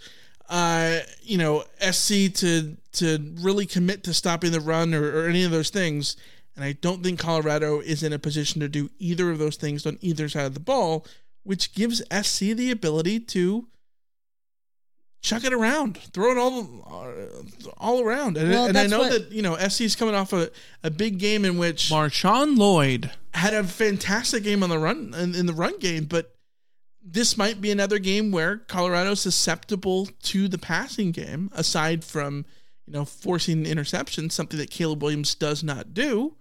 uh, 0.49 1.01
you 1.23 1.39
know, 1.39 1.65
SC 1.81 2.33
to 2.35 2.77
to 2.93 3.35
really 3.41 3.67
commit 3.67 4.03
to 4.05 4.15
stopping 4.15 4.51
the 4.53 4.61
run 4.61 4.95
or, 4.95 5.05
or 5.23 5.27
any 5.29 5.45
of 5.45 5.51
those 5.51 5.71
things. 5.71 6.17
And 6.57 6.65
I 6.65 6.73
don't 6.73 7.03
think 7.05 7.21
Colorado 7.21 7.79
is 7.81 8.03
in 8.03 8.13
a 8.13 8.19
position 8.19 8.61
to 8.63 8.69
do 8.69 8.91
either 8.99 9.31
of 9.31 9.39
those 9.39 9.57
things 9.57 9.87
on 9.87 9.99
either 10.01 10.29
side 10.29 10.47
of 10.47 10.55
the 10.55 10.61
ball, 10.61 11.07
which 11.45 11.73
gives 11.75 12.03
SC 12.11 12.41
the 12.57 12.71
ability 12.73 13.21
to 13.21 13.69
chuck 15.21 15.45
it 15.45 15.53
around, 15.53 15.99
throw 16.13 16.33
it 16.33 16.39
all 16.39 17.13
all 17.77 18.01
around. 18.03 18.37
And, 18.37 18.51
Well, 18.51 18.67
and 18.67 18.79
I 18.79 18.87
know 18.87 19.01
what- 19.01 19.13
that 19.13 19.33
you 19.33 19.43
know 19.43 19.57
SC 19.57 19.83
is 19.83 19.95
coming 19.97 20.15
off 20.15 20.33
a, 20.33 20.51
a 20.83 20.91
big 20.91 21.19
game 21.19 21.45
in 21.45 21.59
which 21.59 21.91
Marshawn 21.91 22.57
Lloyd. 22.57 23.11
had 23.35 23.55
a 23.55 23.63
fantastic 23.65 24.43
game 24.43 24.63
on 24.63 24.71
the 24.71 24.79
run 24.79 25.15
in, 25.17 25.35
in 25.35 25.47
the 25.47 25.53
run 25.53 25.79
game, 25.79 26.05
but 26.07 26.35
this 27.13 27.37
might 27.37 27.61
be 27.61 27.71
another 27.71 27.99
game 27.99 28.31
where 28.31 28.59
Colorado's 28.59 29.21
susceptible 29.21 30.07
to 30.25 30.49
the 30.49 30.59
passing 30.59 31.11
game, 31.11 31.51
aside 31.55 32.05
from 32.05 32.45
you 32.87 32.93
know 32.93 33.05
forcing 33.05 33.65
interceptions, 33.65 34.33
something 34.33 34.59
that 34.59 34.71
Caleb 34.71 35.03
Williams 35.03 35.35
does 35.35 35.63
not 35.63 35.95
do. 35.95 36.37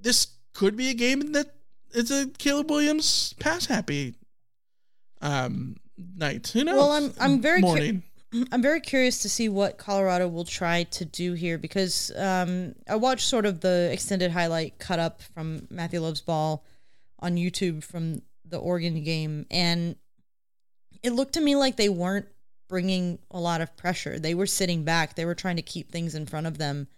This 0.00 0.28
could 0.54 0.76
be 0.76 0.88
a 0.88 0.94
game 0.94 1.32
that 1.32 1.54
is 1.92 2.10
a 2.10 2.28
Caleb 2.38 2.70
Williams 2.70 3.34
pass 3.38 3.66
happy 3.66 4.14
um 5.20 5.76
night. 6.16 6.48
Who 6.48 6.64
knows? 6.64 6.76
Well, 6.76 6.92
I'm 6.92 7.12
I'm 7.18 7.40
very 7.40 7.62
cu- 7.62 8.02
I'm 8.52 8.62
very 8.62 8.80
curious 8.80 9.22
to 9.22 9.28
see 9.28 9.48
what 9.48 9.78
Colorado 9.78 10.28
will 10.28 10.44
try 10.44 10.84
to 10.84 11.04
do 11.04 11.34
here 11.34 11.58
because 11.58 12.10
um, 12.16 12.74
I 12.88 12.96
watched 12.96 13.26
sort 13.26 13.46
of 13.46 13.60
the 13.60 13.90
extended 13.92 14.30
highlight 14.30 14.78
cut 14.78 14.98
up 14.98 15.22
from 15.22 15.66
Matthew 15.70 16.00
Love's 16.00 16.20
ball 16.20 16.64
on 17.20 17.36
YouTube 17.36 17.82
from 17.82 18.22
the 18.48 18.58
Oregon 18.58 19.02
game, 19.02 19.46
and 19.50 19.96
it 21.02 21.12
looked 21.12 21.34
to 21.34 21.40
me 21.40 21.56
like 21.56 21.76
they 21.76 21.88
weren't 21.88 22.26
bringing 22.68 23.18
a 23.30 23.38
lot 23.38 23.60
of 23.60 23.76
pressure. 23.76 24.18
They 24.18 24.34
were 24.34 24.46
sitting 24.46 24.84
back. 24.84 25.14
They 25.14 25.24
were 25.24 25.34
trying 25.34 25.56
to 25.56 25.62
keep 25.62 25.90
things 25.92 26.14
in 26.14 26.26
front 26.26 26.46
of 26.46 26.58
them. 26.58 26.88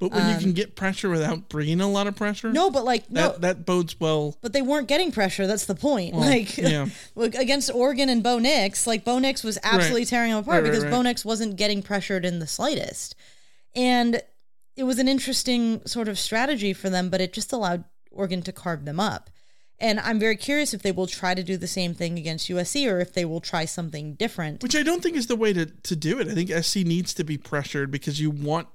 But 0.00 0.10
when 0.10 0.28
you 0.28 0.34
um, 0.34 0.40
can 0.40 0.52
get 0.54 0.74
pressure 0.74 1.08
without 1.08 1.48
bringing 1.48 1.80
a 1.80 1.88
lot 1.88 2.08
of 2.08 2.16
pressure, 2.16 2.52
No, 2.52 2.68
but 2.68 2.84
like 2.84 3.10
no, 3.10 3.28
that 3.30 3.40
that 3.42 3.66
bodes 3.66 3.98
well. 4.00 4.36
but 4.42 4.52
they 4.52 4.60
weren't 4.60 4.88
getting 4.88 5.12
pressure. 5.12 5.46
That's 5.46 5.66
the 5.66 5.76
point. 5.76 6.14
Well, 6.14 6.28
like 6.28 6.56
yeah. 6.58 6.88
against 7.16 7.72
Oregon 7.72 8.08
and 8.08 8.22
Bo 8.22 8.38
Nix, 8.40 8.88
like 8.88 9.04
Bo 9.04 9.20
Nix 9.20 9.44
was 9.44 9.56
absolutely 9.62 10.00
Right. 10.00 10.08
tearing 10.08 10.30
them 10.32 10.40
apart 10.40 10.64
right, 10.64 10.70
because 10.70 10.84
right. 10.84 10.90
Bo 10.90 11.02
Nix 11.02 11.24
wasn't 11.24 11.56
getting 11.56 11.80
pressured 11.80 12.24
in 12.24 12.40
the 12.40 12.46
slightest. 12.46 13.14
And 13.76 14.20
it 14.76 14.82
was 14.82 14.98
an 14.98 15.06
interesting 15.06 15.80
sort 15.86 16.08
of 16.08 16.18
strategy 16.18 16.72
for 16.72 16.90
them, 16.90 17.08
but 17.08 17.20
it 17.20 17.32
just 17.32 17.52
allowed 17.52 17.84
Oregon 18.10 18.42
to 18.42 18.52
carve 18.52 18.84
them 18.84 18.98
up. 18.98 19.30
And 19.84 20.00
I'm 20.00 20.18
very 20.18 20.36
curious 20.36 20.72
if 20.72 20.80
they 20.80 20.92
will 20.92 21.06
try 21.06 21.34
to 21.34 21.42
do 21.42 21.58
the 21.58 21.66
same 21.66 21.92
thing 21.92 22.16
against 22.18 22.48
USC 22.48 22.90
or 22.90 23.00
if 23.00 23.12
they 23.12 23.26
will 23.26 23.42
try 23.42 23.66
something 23.66 24.14
different. 24.14 24.62
Which 24.62 24.74
I 24.74 24.82
don't 24.82 25.02
think 25.02 25.14
is 25.14 25.26
the 25.26 25.36
way 25.36 25.52
to, 25.52 25.66
to 25.66 25.94
do 25.94 26.18
it. 26.20 26.26
I 26.26 26.32
think 26.32 26.48
SC 26.64 26.76
needs 26.76 27.12
to 27.12 27.22
be 27.22 27.36
pressured 27.36 27.90
because 27.90 28.18
you 28.18 28.30
want 28.30 28.68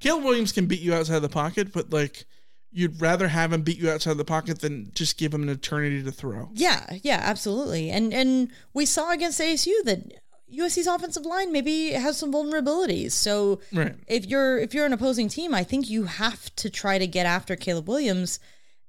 Caleb 0.00 0.24
Williams 0.24 0.52
can 0.52 0.64
beat 0.64 0.80
you 0.80 0.94
outside 0.94 1.16
of 1.16 1.22
the 1.22 1.28
pocket, 1.28 1.70
but 1.70 1.92
like 1.92 2.24
you'd 2.72 2.98
rather 2.98 3.28
have 3.28 3.52
him 3.52 3.60
beat 3.60 3.76
you 3.76 3.90
outside 3.90 4.12
of 4.12 4.16
the 4.16 4.24
pocket 4.24 4.60
than 4.60 4.90
just 4.94 5.18
give 5.18 5.34
him 5.34 5.42
an 5.42 5.50
eternity 5.50 6.02
to 6.02 6.10
throw. 6.10 6.48
Yeah, 6.54 6.96
yeah, 7.02 7.20
absolutely. 7.22 7.90
And 7.90 8.14
and 8.14 8.48
we 8.72 8.86
saw 8.86 9.12
against 9.12 9.42
ASU 9.42 9.70
that 9.84 10.14
USC's 10.50 10.86
offensive 10.86 11.26
line 11.26 11.52
maybe 11.52 11.90
has 11.90 12.16
some 12.16 12.32
vulnerabilities. 12.32 13.12
So 13.12 13.60
Right. 13.70 13.96
if 14.08 14.24
you're 14.24 14.56
if 14.58 14.72
you're 14.72 14.86
an 14.86 14.94
opposing 14.94 15.28
team, 15.28 15.54
I 15.54 15.62
think 15.62 15.90
you 15.90 16.04
have 16.04 16.56
to 16.56 16.70
try 16.70 16.96
to 16.96 17.06
get 17.06 17.26
after 17.26 17.54
Caleb 17.54 17.86
Williams 17.86 18.40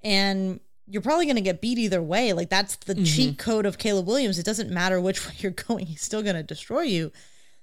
and 0.01 0.61
you're 0.87 1.01
probably 1.01 1.25
going 1.25 1.35
to 1.35 1.41
get 1.41 1.61
beat 1.61 1.77
either 1.77 2.01
way. 2.01 2.33
Like 2.33 2.49
that's 2.49 2.75
the 2.77 2.95
cheat 2.95 3.37
code 3.37 3.65
of 3.65 3.77
Caleb 3.77 4.07
Williams. 4.07 4.37
It 4.37 4.45
doesn't 4.45 4.69
matter 4.69 5.01
which 5.01 5.25
way 5.27 5.33
you're 5.37 5.51
going; 5.51 5.85
he's 5.85 6.01
still 6.01 6.21
going 6.23 6.35
to 6.35 6.43
destroy 6.43 6.81
you. 6.81 7.11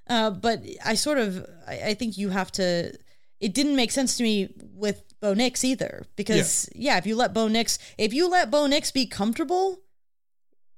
Uh, 0.08 0.30
but 0.30 0.62
I 0.84 0.94
sort 0.94 1.18
of, 1.18 1.46
I, 1.66 1.80
I 1.86 1.94
think 1.94 2.18
you 2.18 2.30
have 2.30 2.50
to. 2.52 2.92
It 3.40 3.54
didn't 3.54 3.76
make 3.76 3.90
sense 3.90 4.16
to 4.18 4.22
me 4.22 4.54
with 4.74 5.02
Bo 5.20 5.34
Nix 5.34 5.64
either, 5.64 6.04
because 6.16 6.68
yeah. 6.74 6.96
if 6.98 7.06
you 7.06 7.16
let 7.16 7.34
Bo 7.34 7.48
Nix, 7.48 7.78
if 7.98 8.12
you 8.12 8.28
let 8.28 8.50
Bo 8.50 8.66
Nix 8.66 8.90
be 8.92 9.06
comfortable, 9.06 9.80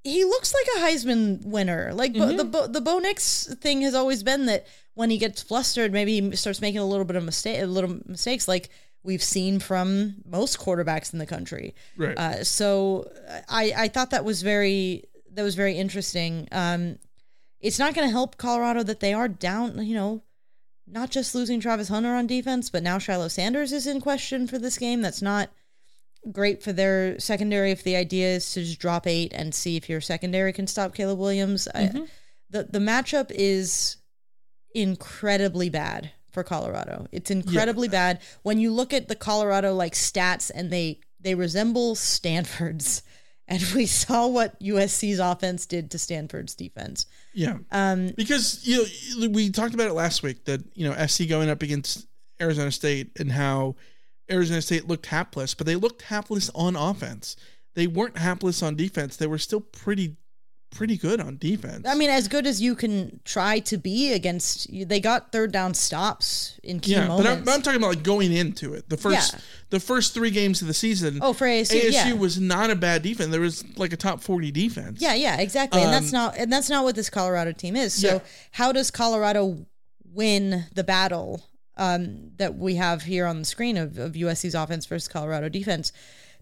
he 0.02 0.24
looks 0.24 0.54
like 0.54 0.76
a 0.76 0.86
Heisman 0.86 1.44
winner. 1.44 1.92
Like 1.92 2.14
Bo, 2.14 2.32
the 2.32 2.44
Bo, 2.44 2.66
the 2.66 2.80
Bo 2.80 2.98
Nix 2.98 3.52
thing 3.60 3.82
has 3.82 3.94
always 3.94 4.22
been 4.22 4.46
that 4.46 4.66
when 4.94 5.10
he 5.10 5.18
gets 5.18 5.42
flustered, 5.42 5.92
maybe 5.92 6.20
he 6.20 6.36
starts 6.36 6.60
making 6.60 6.80
a 6.80 6.86
little 6.86 7.04
bit 7.04 7.16
of 7.16 7.24
mistake, 7.24 7.60
a 7.60 7.66
little 7.66 8.00
mistakes, 8.06 8.48
like 8.48 8.70
we've 9.04 9.22
seen 9.22 9.60
from 9.60 10.16
most 10.24 10.58
quarterbacks 10.58 11.12
in 11.12 11.18
the 11.18 11.26
country. 11.26 11.74
Right. 11.96 12.18
Uh, 12.18 12.42
so 12.42 13.10
I 13.48 13.72
I 13.76 13.88
thought 13.88 14.10
that 14.10 14.24
was 14.24 14.42
very 14.42 15.04
that 15.32 15.42
was 15.42 15.54
very 15.54 15.76
interesting. 15.76 16.48
Um, 16.50 16.98
it's 17.60 17.78
not 17.78 17.94
going 17.94 18.06
to 18.08 18.12
help 18.12 18.36
Colorado 18.36 18.82
that 18.82 19.00
they 19.00 19.14
are 19.14 19.28
down. 19.28 19.84
You 19.86 19.94
know, 19.94 20.22
not 20.86 21.10
just 21.10 21.34
losing 21.34 21.60
Travis 21.60 21.88
Hunter 21.88 22.14
on 22.14 22.26
defense, 22.26 22.70
but 22.70 22.82
now 22.82 22.98
Shiloh 22.98 23.28
Sanders 23.28 23.72
is 23.72 23.86
in 23.86 24.00
question 24.00 24.46
for 24.46 24.58
this 24.58 24.78
game. 24.78 25.02
That's 25.02 25.22
not 25.22 25.50
great 26.32 26.62
for 26.62 26.72
their 26.72 27.18
secondary 27.20 27.70
if 27.70 27.84
the 27.84 27.96
idea 27.96 28.28
is 28.28 28.50
to 28.52 28.60
just 28.64 28.80
drop 28.80 29.06
eight 29.06 29.32
and 29.34 29.54
see 29.54 29.76
if 29.76 29.88
your 29.90 30.00
secondary 30.00 30.52
can 30.52 30.66
stop 30.66 30.94
Caleb 30.94 31.18
Williams. 31.18 31.68
I, 31.74 31.90
the 32.50 32.64
the 32.64 32.78
matchup 32.78 33.30
is 33.30 33.96
incredibly 34.74 35.68
bad 35.70 36.10
for 36.34 36.42
Colorado. 36.42 37.06
It's 37.12 37.30
incredibly 37.30 37.88
bad 37.88 38.20
when 38.42 38.58
you 38.58 38.72
look 38.72 38.92
at 38.92 39.08
the 39.08 39.14
Colorado 39.14 39.72
like 39.74 39.94
stats 39.94 40.50
and 40.54 40.70
they 40.70 41.00
they 41.20 41.34
resemble 41.34 41.94
Stanford's. 41.94 43.02
And 43.46 43.62
we 43.74 43.84
saw 43.84 44.26
what 44.26 44.58
USC's 44.60 45.18
offense 45.18 45.66
did 45.66 45.90
to 45.90 45.98
Stanford's 45.98 46.54
defense. 46.54 47.04
Yeah. 47.34 47.58
Um, 47.70 48.12
Because 48.16 48.66
you 48.66 48.86
know, 49.18 49.28
we 49.28 49.50
talked 49.50 49.74
about 49.74 49.88
it 49.88 49.92
last 49.92 50.22
week 50.22 50.46
that 50.46 50.62
you 50.74 50.88
know 50.88 51.06
SC 51.06 51.28
going 51.28 51.50
up 51.50 51.62
against 51.62 52.06
Arizona 52.40 52.72
State 52.72 53.10
and 53.20 53.30
how 53.30 53.76
Arizona 54.30 54.62
State 54.62 54.88
looked 54.88 55.04
hapless, 55.04 55.52
but 55.54 55.66
they 55.66 55.76
looked 55.76 56.00
hapless 56.02 56.50
on 56.54 56.74
offense. 56.74 57.36
They 57.74 57.86
weren't 57.86 58.16
hapless 58.16 58.62
on 58.62 58.76
defense. 58.76 59.16
They 59.16 59.26
were 59.26 59.36
still 59.36 59.60
pretty 59.60 60.16
pretty 60.70 60.96
good 60.96 61.20
on 61.20 61.36
defense. 61.36 61.86
I 61.88 61.94
mean, 61.94 62.10
as 62.10 62.26
good 62.26 62.46
as 62.46 62.60
you 62.60 62.74
can 62.74 63.20
try 63.24 63.60
to 63.60 63.76
be 63.78 64.12
against, 64.12 64.68
they 64.88 64.98
got 64.98 65.30
third 65.30 65.52
down 65.52 65.72
stops 65.74 66.58
in 66.64 66.80
key 66.80 66.92
yeah, 66.92 67.06
moments. 67.06 67.22
but 67.28 67.38
I'm, 67.38 67.44
but 67.44 67.54
I'm 67.54 67.62
talking 67.62 67.78
about 67.78 67.90
like 67.94 68.02
going 68.02 68.32
into 68.32 68.74
it. 68.74 68.88
The 68.88 68.96
first 68.96 69.34
Yeah. 69.34 69.40
the 69.70 69.78
first 69.80 70.14
three 70.14 70.30
games 70.30 70.60
of 70.62 70.66
the 70.68 70.74
season. 70.74 71.18
Oh, 71.22 71.32
for 71.32 71.46
ASU, 71.46 71.80
ASU 71.80 71.92
yeah. 71.92 72.12
was 72.14 72.40
not 72.40 72.70
a 72.70 72.74
bad 72.76 73.02
defense. 73.02 73.30
There 73.30 73.40
was 73.40 73.64
like 73.78 73.92
a 73.92 73.96
top 73.96 74.20
forty 74.20 74.50
defense. 74.50 75.00
Yeah, 75.00 75.14
yeah, 75.14 75.36
exactly. 75.40 75.80
and 75.82 75.92
that's 75.92 76.12
Um, 76.12 76.18
not 76.18 76.36
and 76.36 76.52
that's 76.52 76.68
not 76.68 76.82
what 76.84 76.96
this 76.96 77.08
Colorado 77.10 77.52
team 77.52 77.76
is. 77.76 77.92
So 77.94 78.14
Yeah. 78.14 78.18
how 78.52 78.72
does 78.72 78.90
Colorado 78.90 79.66
win 80.12 80.66
the 80.74 80.84
battle 80.84 81.44
um, 81.76 82.30
that 82.36 82.56
we 82.56 82.76
have 82.76 83.02
here 83.02 83.26
on 83.26 83.38
the 83.40 83.44
screen 83.44 83.76
of, 83.76 83.98
of 83.98 84.12
USC's 84.12 84.54
offense 84.54 84.86
versus 84.86 85.08
Colorado 85.08 85.48
defense? 85.48 85.92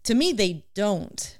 To 0.04 0.14
me, 0.14 0.32
they 0.32 0.64
don't. 0.74 1.38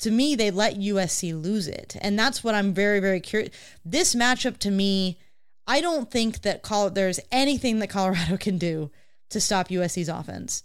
To 0.00 0.10
me, 0.10 0.34
they 0.34 0.50
let 0.50 0.76
USC 0.76 1.40
lose 1.40 1.68
it. 1.68 1.96
And 2.00 2.18
that's 2.18 2.42
what 2.42 2.54
I'm 2.54 2.74
very, 2.74 3.00
very 3.00 3.20
curious. 3.20 3.50
This 3.84 4.14
matchup 4.14 4.58
to 4.58 4.70
me, 4.70 5.18
I 5.66 5.80
don't 5.80 6.10
think 6.10 6.42
that 6.42 6.62
Col- 6.62 6.90
there's 6.90 7.20
anything 7.30 7.78
that 7.78 7.90
Colorado 7.90 8.36
can 8.38 8.58
do 8.58 8.90
to 9.30 9.40
stop 9.40 9.68
USC's 9.68 10.08
offense. 10.08 10.64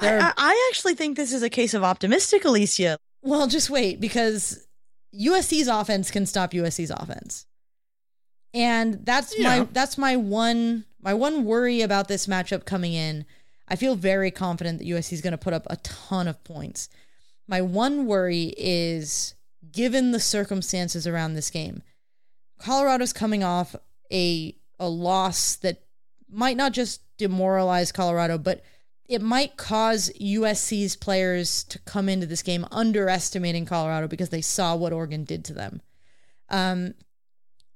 I, 0.00 0.32
I, 0.36 0.68
actually 0.70 0.94
think 0.94 1.16
this 1.16 1.32
is 1.32 1.42
a 1.44 1.48
case 1.48 1.72
of 1.72 1.84
optimistic, 1.84 2.44
Alicia. 2.44 2.98
well, 3.22 3.46
just 3.46 3.70
wait 3.70 4.00
because 4.00 4.66
USC's 5.14 5.68
offense 5.68 6.10
can 6.10 6.26
stop 6.26 6.50
USC's 6.50 6.90
offense. 6.90 7.46
And 8.52 9.04
that's 9.04 9.38
Yeah. 9.38 9.60
my 9.60 9.68
that's 9.72 9.96
my 9.98 10.16
one 10.16 10.84
my 11.00 11.14
one 11.14 11.44
worry 11.44 11.80
about 11.80 12.08
this 12.08 12.26
matchup 12.26 12.64
coming 12.64 12.92
in. 12.92 13.24
I 13.68 13.76
feel 13.76 13.94
very 13.94 14.30
confident 14.30 14.78
that 14.78 14.88
USC 14.88 15.12
is 15.12 15.20
going 15.20 15.32
to 15.32 15.38
put 15.38 15.54
up 15.54 15.66
a 15.70 15.76
ton 15.76 16.28
of 16.28 16.42
points. 16.44 16.88
My 17.46 17.60
one 17.60 18.06
worry 18.06 18.54
is 18.56 19.34
given 19.72 20.12
the 20.12 20.20
circumstances 20.20 21.06
around 21.06 21.34
this 21.34 21.50
game. 21.50 21.82
Colorado's 22.58 23.12
coming 23.12 23.44
off 23.44 23.76
a 24.12 24.56
a 24.78 24.88
loss 24.88 25.56
that 25.56 25.82
might 26.28 26.56
not 26.56 26.72
just 26.72 27.00
demoralize 27.16 27.92
Colorado, 27.92 28.38
but 28.38 28.62
it 29.06 29.20
might 29.20 29.56
cause 29.56 30.10
USC's 30.20 30.96
players 30.96 31.62
to 31.64 31.78
come 31.80 32.08
into 32.08 32.26
this 32.26 32.42
game 32.42 32.66
underestimating 32.70 33.66
Colorado 33.66 34.08
because 34.08 34.30
they 34.30 34.40
saw 34.40 34.74
what 34.74 34.92
Oregon 34.92 35.24
did 35.24 35.44
to 35.44 35.52
them. 35.52 35.82
Um, 36.48 36.94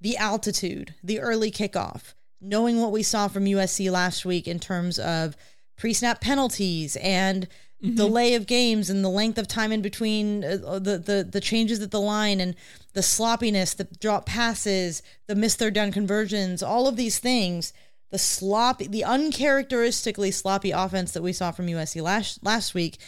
the 0.00 0.16
altitude, 0.16 0.94
the 1.02 1.20
early 1.20 1.50
kickoff, 1.50 2.14
knowing 2.40 2.80
what 2.80 2.92
we 2.92 3.02
saw 3.02 3.28
from 3.28 3.44
USC 3.44 3.90
last 3.90 4.24
week 4.24 4.48
in 4.48 4.58
terms 4.58 4.98
of 4.98 5.36
pre 5.76 5.92
snap 5.92 6.20
penalties 6.20 6.96
and 6.96 7.48
Mm-hmm. 7.82 7.94
delay 7.94 8.34
of 8.34 8.48
games 8.48 8.90
and 8.90 9.04
the 9.04 9.08
length 9.08 9.38
of 9.38 9.46
time 9.46 9.70
in 9.70 9.82
between 9.82 10.42
uh, 10.42 10.80
the, 10.80 10.98
the 10.98 11.28
the 11.30 11.40
changes 11.40 11.80
at 11.80 11.92
the 11.92 12.00
line 12.00 12.40
and 12.40 12.56
the 12.94 13.04
sloppiness, 13.04 13.74
the 13.74 13.84
drop 14.00 14.26
passes, 14.26 15.00
the 15.28 15.36
missed 15.36 15.60
third 15.60 15.74
down 15.74 15.92
conversions, 15.92 16.60
all 16.60 16.88
of 16.88 16.96
these 16.96 17.20
things, 17.20 17.72
the 18.10 18.18
sloppy, 18.18 18.88
the 18.88 19.04
uncharacteristically 19.04 20.32
sloppy 20.32 20.72
offense 20.72 21.12
that 21.12 21.22
we 21.22 21.32
saw 21.32 21.52
from 21.52 21.68
USC 21.68 22.02
last 22.02 22.42
last 22.42 22.74
week 22.74 22.98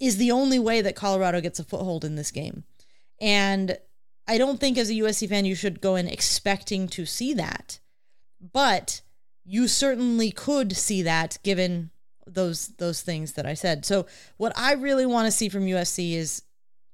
is 0.00 0.16
the 0.16 0.32
only 0.32 0.58
way 0.58 0.80
that 0.80 0.96
Colorado 0.96 1.40
gets 1.40 1.60
a 1.60 1.64
foothold 1.64 2.04
in 2.04 2.16
this 2.16 2.32
game. 2.32 2.64
And 3.20 3.78
I 4.26 4.38
don't 4.38 4.58
think 4.58 4.76
as 4.76 4.90
a 4.90 4.94
USC 4.94 5.28
fan 5.28 5.44
you 5.44 5.54
should 5.54 5.80
go 5.80 5.94
in 5.94 6.08
expecting 6.08 6.88
to 6.88 7.06
see 7.06 7.32
that. 7.34 7.78
But 8.40 9.02
you 9.44 9.68
certainly 9.68 10.32
could 10.32 10.76
see 10.76 11.02
that 11.02 11.38
given 11.44 11.90
those 12.36 12.68
those 12.78 13.00
things 13.02 13.32
that 13.32 13.46
I 13.46 13.54
said. 13.54 13.84
So 13.84 14.06
what 14.36 14.52
I 14.56 14.74
really 14.74 15.06
want 15.06 15.26
to 15.26 15.32
see 15.32 15.48
from 15.48 15.66
USC 15.66 16.12
is 16.14 16.42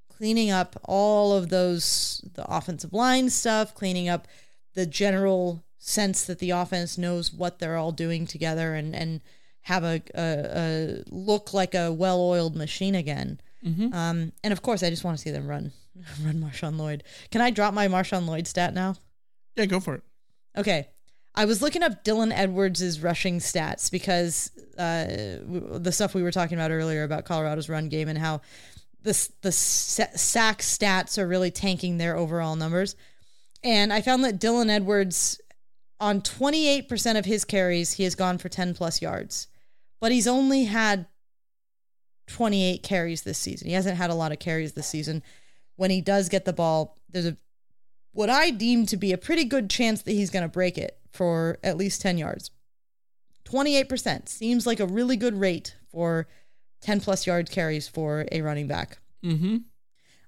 cleaning 0.09 0.51
up 0.51 0.81
all 0.85 1.35
of 1.35 1.51
those 1.51 2.25
the 2.35 2.45
offensive 2.51 2.95
line 2.95 3.29
stuff, 3.29 3.75
cleaning 3.75 4.09
up 4.09 4.27
the 4.75 4.87
general 4.87 5.63
sense 5.79 6.25
that 6.25 6.39
the 6.39 6.51
offense 6.53 6.97
knows 6.97 7.33
what 7.33 7.59
they're 7.59 7.77
all 7.77 7.93
doing 7.93 8.27
together 8.27 8.75
and 8.75 8.97
and 8.97 9.21
have 9.63 9.85
a 9.85 10.01
a, 10.15 10.25
a 10.65 11.05
look 11.11 11.53
like 11.53 11.75
a 11.75 11.93
well-oiled 11.93 12.57
machine 12.57 12.95
again. 12.95 13.39
Mhm. 13.65 13.93
Um, 13.95 14.33
and 14.43 14.53
of 14.53 14.63
course, 14.63 14.83
I 14.83 14.91
just 14.91 15.05
want 15.05 15.19
to 15.19 15.23
see 15.23 15.31
them 15.31 15.47
run 15.47 15.73
run 16.25 16.41
Marshawn 16.41 16.79
Lloyd. 16.79 17.05
Can 17.31 17.41
I 17.43 17.51
drop 17.51 17.75
my 17.75 17.89
Marshawn 17.89 18.27
Lloyd 18.27 18.47
stat 18.47 18.73
now? 18.73 18.95
Yeah, 19.57 19.67
go 19.67 19.81
for 19.81 19.97
it. 19.97 20.03
Okay. 20.57 20.89
I 21.35 21.47
was 21.47 21.63
looking 21.63 21.83
up 21.83 22.05
Dylan 22.05 22.33
Edwards' 22.35 23.01
rushing 23.01 23.39
stats 23.39 23.91
because 23.91 24.51
uh, 24.79 25.07
the 25.79 25.93
stuff 25.93 26.15
we 26.15 26.23
were 26.23 26.31
talking 26.31 26.59
about 26.59 26.71
earlier 26.71 27.05
about 27.05 27.25
Colorado's 27.25 27.69
run 27.69 27.89
game 27.89 28.09
and 28.09 28.19
how 28.19 28.43
the, 29.03 29.29
the 29.41 29.53
sack 29.53 30.59
stats 30.59 31.19
are 31.19 31.27
really 31.27 31.51
tanking 31.51 31.97
their 31.97 32.17
overall 32.17 32.55
numbers. 32.55 32.97
And 33.65 33.93
I 33.93 34.03
found 34.03 34.25
that 34.25 34.41
Dylan 34.41 34.69
Edwards, 34.69 35.41
on 35.99 36.21
28% 36.21 37.19
of 37.19 37.25
his 37.25 37.45
carries, 37.45 37.95
he 37.95 38.05
has 38.05 38.15
gone 38.15 38.37
for 38.37 38.49
10 38.49 38.75
plus 38.75 39.01
yards. 39.01 39.49
But 40.01 40.13
he's 40.13 40.27
only 40.27 40.65
had 40.65 41.07
28 42.27 42.83
carries 42.83 43.23
this 43.23 43.39
season. 43.39 43.69
He 43.69 43.75
hasn't 43.75 43.97
had 43.97 44.11
a 44.11 44.15
lot 44.15 44.33
of 44.33 44.39
carries 44.39 44.73
this 44.73 44.89
season. 44.89 45.23
When 45.77 45.91
he 45.91 46.01
does 46.03 46.29
get 46.29 46.45
the 46.45 46.53
ball, 46.53 46.99
there's 47.09 47.27
a 47.27 47.37
what 48.15 48.29
I 48.29 48.51
deem 48.51 48.85
to 48.87 48.99
be 48.99 49.13
a 49.13 49.19
pretty 49.19 49.45
good 49.47 49.71
chance 49.71 50.03
that 50.03 50.13
he's 50.13 50.29
going 50.29 50.43
to 50.43 50.49
break 50.49 50.77
it 50.77 50.99
for 51.13 51.59
at 51.63 51.77
least 51.77 52.01
10 52.01 52.19
yards. 52.19 52.51
28% 53.45 54.29
seems 54.29 54.67
like 54.67 54.81
a 54.81 54.87
really 54.87 55.17
good 55.17 55.39
rate 55.39 55.77
for 55.91 56.27
10 56.81 57.01
plus 57.01 57.27
yard 57.27 57.51
carries 57.51 57.87
for 57.89 58.27
a 58.33 58.41
running 58.41 58.67
back. 58.67 58.99
Mm-hmm. 59.25 59.59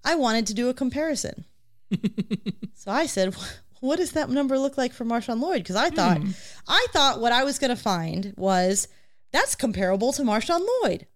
I 0.05 0.15
wanted 0.15 0.47
to 0.49 0.55
do 0.55 0.69
a 0.69 0.75
comparison. 0.75 1.45
so 2.75 2.91
I 2.91 3.07
said, 3.07 3.35
what 3.81 3.97
does 3.97 4.13
that 4.13 4.31
number 4.31 4.59
look 4.59 4.77
like 4.77 4.93
for 4.93 5.05
Marshawn 5.05 5.41
Lloyd? 5.41 5.63
Because 5.63 5.77
I 5.77 5.91
thought, 5.91 6.19
Hmm. 6.19 6.31
I 6.69 6.87
thought 6.93 7.21
what 7.21 7.33
I 7.33 7.45
was 7.45 7.59
going 7.59 7.75
to 7.75 7.83
find 7.83 8.35
was 8.37 8.89
that's 9.33 9.55
comparable 9.55 10.13
to 10.13 10.23
Marshawn 10.23 10.61
Lloyd. 10.83 11.07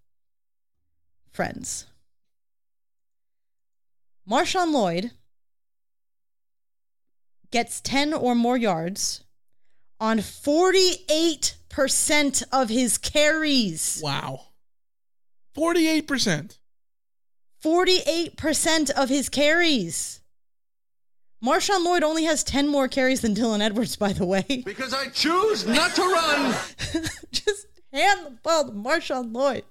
Friends. 1.30 1.86
Marshawn 4.28 4.72
Lloyd 4.72 5.12
gets 7.50 7.80
10 7.80 8.12
or 8.12 8.34
more 8.34 8.56
yards 8.56 9.24
on 10.01 10.18
48% 10.18 12.42
of 12.53 12.68
his 12.68 12.99
carries. 12.99 14.01
Wow. 14.03 14.42
48%. 15.57 16.59
48% 17.64 18.90
of 18.90 19.09
his 19.09 19.28
carries. 19.28 20.20
Marshawn 21.44 21.84
Lloyd 21.84 22.03
only 22.03 22.24
has 22.24 22.42
10 22.44 22.68
more 22.68 22.88
carries 22.88 23.20
than 23.20 23.34
Dylan 23.34 23.61
Edwards, 23.61 23.96
by 23.96 24.12
the 24.12 24.26
way. 24.26 24.44
Because 24.64 24.94
I 24.94 25.09
choose 25.09 25.66
not 25.66 25.94
to 25.94 26.03
run. 26.03 26.55
Just 27.32 27.66
hand 27.92 28.26
the 28.26 28.30
ball 28.42 28.66
to 28.66 28.72
Marshawn 28.72 29.32
Lloyd. 29.32 29.64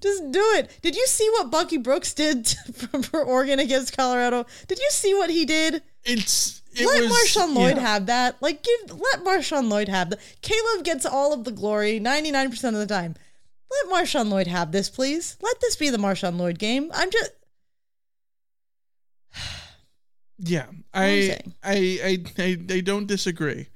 Just 0.00 0.32
do 0.32 0.42
it. 0.56 0.78
Did 0.82 0.96
you 0.96 1.06
see 1.06 1.28
what 1.30 1.50
Bucky 1.50 1.76
Brooks 1.76 2.14
did 2.14 2.48
for, 2.48 3.02
for 3.02 3.22
Oregon 3.22 3.58
against 3.58 3.96
Colorado? 3.96 4.46
Did 4.66 4.78
you 4.78 4.88
see 4.90 5.14
what 5.14 5.30
he 5.30 5.44
did? 5.44 5.82
It's 6.04 6.58
it 6.58 6.61
let 6.80 7.02
was- 7.02 7.12
Marshawn 7.12 7.54
Lloyd 7.54 7.76
yeah. 7.76 7.82
have 7.82 8.06
that. 8.06 8.40
Like 8.40 8.62
give 8.62 8.98
let 8.98 9.24
Marshawn 9.24 9.68
Lloyd 9.70 9.88
have 9.88 10.10
that. 10.10 10.20
Caleb 10.42 10.84
gets 10.84 11.04
all 11.06 11.32
of 11.32 11.44
the 11.44 11.50
glory 11.52 12.00
99% 12.00 12.64
of 12.68 12.74
the 12.74 12.86
time. 12.86 13.14
Let 13.70 14.04
Marshawn 14.04 14.28
Lloyd 14.28 14.46
have 14.46 14.72
this, 14.72 14.90
please. 14.90 15.36
Let 15.40 15.60
this 15.60 15.76
be 15.76 15.90
the 15.90 15.98
Marshawn 15.98 16.38
Lloyd 16.38 16.58
game. 16.58 16.90
I'm 16.94 17.10
just 17.10 17.30
Yeah, 20.38 20.66
I. 20.92 21.38
I, 21.62 21.98
I, 22.02 22.24
I, 22.38 22.58
I 22.68 22.80
don't 22.80 23.06
disagree. 23.06 23.68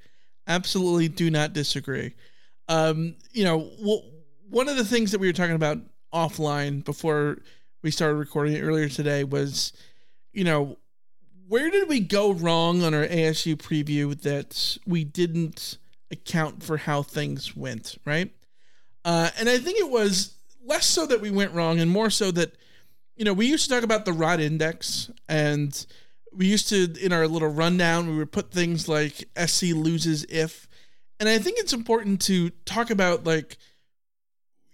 Absolutely, 0.47 1.07
do 1.07 1.29
not 1.29 1.53
disagree. 1.53 2.13
Um, 2.67 3.15
you 3.31 3.43
know, 3.45 3.69
w- 3.79 4.01
one 4.49 4.67
of 4.67 4.75
the 4.77 4.85
things 4.85 5.11
that 5.11 5.19
we 5.19 5.27
were 5.27 5.33
talking 5.33 5.55
about 5.55 5.77
offline 6.13 6.83
before 6.83 7.37
we 7.83 7.91
started 7.91 8.15
recording 8.15 8.53
it 8.55 8.61
earlier 8.61 8.89
today 8.89 9.23
was, 9.23 9.71
you 10.33 10.43
know, 10.43 10.77
where 11.47 11.69
did 11.69 11.87
we 11.87 11.99
go 11.99 12.31
wrong 12.31 12.83
on 12.83 12.93
our 12.93 13.05
ASU 13.05 13.55
preview 13.55 14.19
that 14.21 14.77
we 14.85 15.03
didn't 15.03 15.77
account 16.11 16.63
for 16.63 16.77
how 16.77 17.03
things 17.03 17.55
went, 17.55 17.97
right? 18.05 18.31
Uh, 19.05 19.29
and 19.39 19.47
I 19.47 19.57
think 19.57 19.79
it 19.79 19.89
was 19.89 20.33
less 20.65 20.85
so 20.85 21.05
that 21.05 21.21
we 21.21 21.31
went 21.31 21.53
wrong 21.53 21.79
and 21.79 21.89
more 21.89 22.09
so 22.09 22.31
that, 22.31 22.55
you 23.15 23.23
know, 23.23 23.33
we 23.33 23.45
used 23.45 23.69
to 23.69 23.73
talk 23.73 23.83
about 23.83 24.05
the 24.05 24.13
rod 24.13 24.41
index 24.41 25.09
and 25.29 25.85
we 26.33 26.47
used 26.47 26.69
to, 26.69 26.93
in 27.01 27.13
our 27.13 27.27
little 27.27 27.47
rundown, 27.47 28.09
we 28.09 28.17
would 28.17 28.31
put 28.31 28.51
things 28.51 28.89
like 28.89 29.27
SC 29.43 29.67
loses 29.67 30.25
if. 30.25 30.67
And 31.19 31.27
I 31.27 31.39
think 31.39 31.57
it's 31.57 31.73
important 31.73 32.21
to 32.23 32.51
talk 32.65 32.91
about, 32.91 33.25
like, 33.25 33.57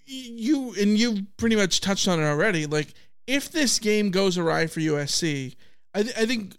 you, 0.05 0.73
and 0.77 0.97
you 0.97 1.27
pretty 1.37 1.55
much 1.55 1.79
touched 1.79 2.07
on 2.07 2.19
it 2.19 2.25
already. 2.25 2.65
Like, 2.65 2.93
if 3.27 3.49
this 3.49 3.79
game 3.79 4.11
goes 4.11 4.37
awry 4.37 4.67
for 4.67 4.81
USC, 4.81 5.55
I, 5.93 6.03
th- 6.03 6.17
I 6.17 6.25
think 6.25 6.55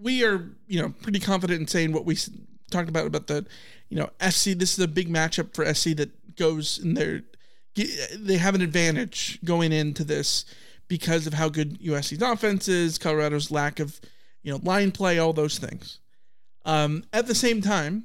we 0.00 0.24
are, 0.24 0.50
you 0.66 0.80
know, 0.80 0.94
pretty 1.02 1.20
confident 1.20 1.60
in 1.60 1.66
saying 1.66 1.92
what 1.92 2.04
we 2.04 2.16
talked 2.70 2.88
about 2.88 3.06
about 3.06 3.26
the, 3.26 3.46
you 3.88 3.96
know, 3.96 4.10
SC. 4.20 4.50
This 4.50 4.72
is 4.72 4.78
a 4.78 4.88
big 4.88 5.08
matchup 5.08 5.54
for 5.54 5.64
SC 5.72 5.96
that 5.96 6.36
goes 6.36 6.78
in 6.78 6.94
there. 6.94 7.22
they 7.74 8.36
have 8.36 8.54
an 8.54 8.62
advantage 8.62 9.38
going 9.44 9.72
into 9.72 10.04
this 10.04 10.44
because 10.88 11.26
of 11.26 11.34
how 11.34 11.48
good 11.48 11.80
USC's 11.80 12.22
offense 12.22 12.68
is, 12.68 12.98
Colorado's 12.98 13.50
lack 13.50 13.80
of, 13.80 14.00
you 14.42 14.52
know, 14.52 14.60
line 14.62 14.92
play, 14.92 15.18
all 15.18 15.32
those 15.32 15.58
things. 15.58 15.98
Um, 16.64 17.04
at 17.12 17.26
the 17.26 17.34
same 17.34 17.60
time, 17.60 18.04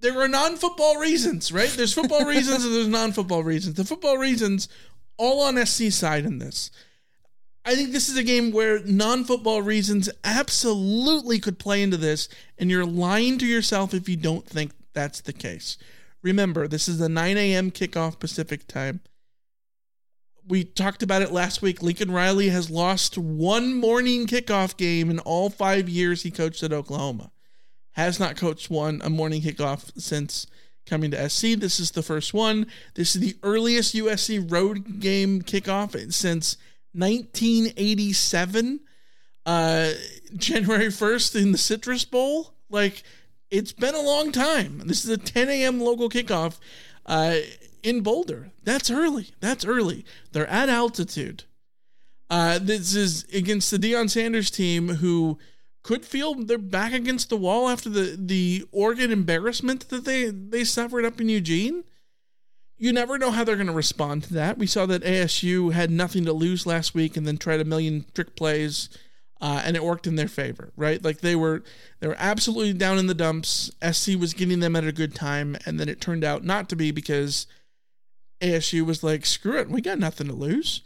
there 0.00 0.20
are 0.20 0.28
non-football 0.28 0.98
reasons, 0.98 1.52
right? 1.52 1.68
There's 1.68 1.94
football 1.94 2.24
reasons 2.24 2.64
and 2.64 2.74
there's 2.74 2.88
non-football 2.88 3.44
reasons. 3.44 3.76
The 3.76 3.84
football 3.84 4.18
reasons 4.18 4.68
all 5.16 5.40
on 5.42 5.64
SC 5.64 5.92
side 5.92 6.24
in 6.24 6.38
this. 6.38 6.70
I 7.64 7.76
think 7.76 7.92
this 7.92 8.08
is 8.08 8.16
a 8.16 8.24
game 8.24 8.50
where 8.50 8.80
non-football 8.80 9.62
reasons 9.62 10.10
absolutely 10.24 11.38
could 11.38 11.58
play 11.58 11.82
into 11.82 11.96
this, 11.96 12.28
and 12.58 12.70
you're 12.70 12.84
lying 12.84 13.38
to 13.38 13.46
yourself 13.46 13.94
if 13.94 14.08
you 14.08 14.16
don't 14.16 14.46
think 14.46 14.72
that's 14.92 15.20
the 15.20 15.32
case. 15.32 15.78
Remember, 16.22 16.66
this 16.66 16.88
is 16.88 17.00
a 17.00 17.08
9 17.08 17.36
a.m. 17.36 17.70
kickoff 17.70 18.18
Pacific 18.18 18.66
time. 18.66 19.00
We 20.46 20.64
talked 20.64 21.04
about 21.04 21.22
it 21.22 21.30
last 21.30 21.62
week. 21.62 21.82
Lincoln 21.82 22.10
Riley 22.10 22.48
has 22.48 22.68
lost 22.68 23.16
one 23.16 23.74
morning 23.74 24.26
kickoff 24.26 24.76
game 24.76 25.08
in 25.08 25.20
all 25.20 25.48
five 25.48 25.88
years 25.88 26.22
he 26.22 26.32
coached 26.32 26.64
at 26.64 26.72
Oklahoma. 26.72 27.30
Has 27.92 28.18
not 28.18 28.36
coached 28.36 28.70
one 28.70 29.00
a 29.04 29.10
morning 29.10 29.40
kickoff 29.40 29.92
since 30.00 30.48
coming 30.84 31.12
to 31.12 31.28
SC. 31.28 31.54
This 31.58 31.78
is 31.78 31.92
the 31.92 32.02
first 32.02 32.34
one. 32.34 32.66
This 32.94 33.14
is 33.14 33.20
the 33.20 33.36
earliest 33.44 33.94
USC 33.94 34.50
road 34.50 34.98
game 34.98 35.42
kickoff 35.42 36.12
since 36.12 36.56
1987. 36.92 38.80
Uh, 39.44 39.90
January 40.36 40.86
1st 40.86 41.42
in 41.42 41.52
the 41.52 41.58
Citrus 41.58 42.04
Bowl. 42.04 42.54
Like, 42.70 43.02
it's 43.50 43.72
been 43.72 43.94
a 43.94 44.00
long 44.00 44.32
time. 44.32 44.82
This 44.86 45.04
is 45.04 45.10
a 45.10 45.18
10 45.18 45.48
a.m. 45.48 45.80
local 45.80 46.08
kickoff 46.08 46.58
uh, 47.06 47.36
in 47.82 48.00
Boulder. 48.00 48.50
That's 48.62 48.90
early. 48.90 49.30
That's 49.40 49.64
early. 49.64 50.04
They're 50.32 50.46
at 50.46 50.68
altitude. 50.68 51.44
Uh, 52.30 52.58
this 52.58 52.94
is 52.94 53.24
against 53.34 53.70
the 53.70 53.78
Deion 53.78 54.08
Sanders 54.08 54.50
team 54.50 54.88
who 54.88 55.38
could 55.82 56.04
feel 56.04 56.34
they're 56.34 56.58
back 56.58 56.92
against 56.92 57.28
the 57.28 57.36
wall 57.36 57.68
after 57.68 57.90
the, 57.90 58.16
the 58.18 58.64
Oregon 58.72 59.10
embarrassment 59.10 59.88
that 59.90 60.04
they, 60.04 60.30
they 60.30 60.64
suffered 60.64 61.04
up 61.04 61.20
in 61.20 61.28
Eugene. 61.28 61.84
You 62.82 62.92
never 62.92 63.16
know 63.16 63.30
how 63.30 63.44
they're 63.44 63.54
going 63.54 63.68
to 63.68 63.72
respond 63.72 64.24
to 64.24 64.34
that. 64.34 64.58
We 64.58 64.66
saw 64.66 64.86
that 64.86 65.04
ASU 65.04 65.72
had 65.72 65.88
nothing 65.88 66.24
to 66.24 66.32
lose 66.32 66.66
last 66.66 66.96
week 66.96 67.16
and 67.16 67.24
then 67.24 67.38
tried 67.38 67.60
a 67.60 67.64
million 67.64 68.06
trick 68.12 68.34
plays 68.34 68.88
uh, 69.40 69.62
and 69.64 69.76
it 69.76 69.84
worked 69.84 70.08
in 70.08 70.16
their 70.16 70.26
favor, 70.26 70.72
right? 70.76 71.00
Like 71.00 71.20
they 71.20 71.36
were 71.36 71.62
they 72.00 72.08
were 72.08 72.16
absolutely 72.18 72.72
down 72.72 72.98
in 72.98 73.06
the 73.06 73.14
dumps. 73.14 73.70
SC 73.88 74.18
was 74.18 74.34
getting 74.34 74.58
them 74.58 74.74
at 74.74 74.82
a 74.82 74.90
good 74.90 75.14
time, 75.14 75.56
and 75.64 75.78
then 75.78 75.88
it 75.88 76.00
turned 76.00 76.24
out 76.24 76.42
not 76.42 76.68
to 76.70 76.76
be 76.76 76.90
because 76.90 77.46
ASU 78.40 78.84
was 78.84 79.04
like, 79.04 79.26
screw 79.26 79.60
it, 79.60 79.70
we 79.70 79.80
got 79.80 80.00
nothing 80.00 80.26
to 80.26 80.32
lose. 80.32 80.80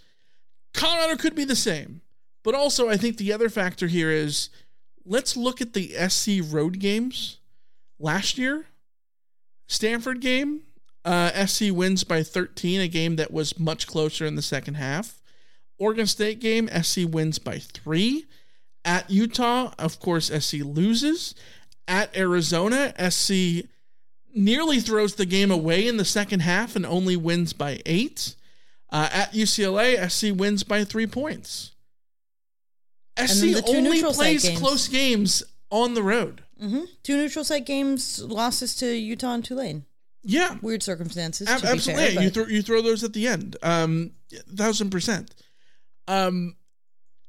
Colorado 0.74 1.16
could 1.16 1.34
be 1.34 1.46
the 1.46 1.56
same, 1.56 2.02
but 2.44 2.54
also 2.54 2.90
I 2.90 2.98
think 2.98 3.16
the 3.16 3.32
other 3.32 3.48
factor 3.48 3.86
here 3.86 4.10
is 4.10 4.50
let's 5.06 5.34
look 5.34 5.62
at 5.62 5.72
the 5.72 5.94
SC 6.10 6.42
road 6.44 6.78
games 6.78 7.38
last 7.98 8.36
year. 8.36 8.66
Stanford 9.66 10.20
game, 10.20 10.60
uh, 11.06 11.46
SC 11.46 11.70
wins 11.70 12.02
by 12.02 12.22
13, 12.22 12.80
a 12.80 12.88
game 12.88 13.16
that 13.16 13.32
was 13.32 13.58
much 13.58 13.86
closer 13.86 14.26
in 14.26 14.34
the 14.34 14.42
second 14.42 14.74
half. 14.74 15.22
Oregon 15.78 16.06
State 16.06 16.40
game, 16.40 16.68
SC 16.82 17.02
wins 17.08 17.38
by 17.38 17.58
three. 17.58 18.26
At 18.84 19.08
Utah, 19.08 19.72
of 19.78 20.00
course, 20.00 20.26
SC 20.26 20.54
loses. 20.64 21.34
At 21.86 22.14
Arizona, 22.16 22.92
SC 23.10 23.66
nearly 24.34 24.80
throws 24.80 25.14
the 25.14 25.26
game 25.26 25.50
away 25.50 25.86
in 25.86 25.96
the 25.96 26.04
second 26.04 26.40
half 26.40 26.74
and 26.74 26.84
only 26.84 27.16
wins 27.16 27.52
by 27.52 27.80
eight. 27.86 28.34
Uh, 28.90 29.08
at 29.12 29.32
UCLA, 29.32 30.10
SC 30.10 30.36
wins 30.38 30.64
by 30.64 30.84
three 30.84 31.06
points. 31.06 31.72
SC 33.18 33.56
only 33.66 34.02
plays 34.02 34.42
games. 34.42 34.58
close 34.58 34.88
games 34.88 35.42
on 35.70 35.94
the 35.94 36.02
road. 36.02 36.42
Mm-hmm. 36.62 36.84
Two 37.02 37.16
neutral 37.16 37.44
site 37.44 37.64
games, 37.64 38.22
losses 38.22 38.74
to 38.76 38.86
Utah 38.86 39.34
and 39.34 39.44
Tulane. 39.44 39.84
Yeah, 40.26 40.56
weird 40.60 40.82
circumstances. 40.82 41.48
Ab- 41.48 41.64
absolutely, 41.64 42.14
fair, 42.14 42.22
you 42.22 42.30
throw 42.30 42.46
you 42.46 42.62
throw 42.62 42.82
those 42.82 43.04
at 43.04 43.12
the 43.12 43.28
end. 43.28 43.56
Um, 43.62 44.12
thousand 44.54 44.90
percent. 44.90 45.34
Um, 46.08 46.56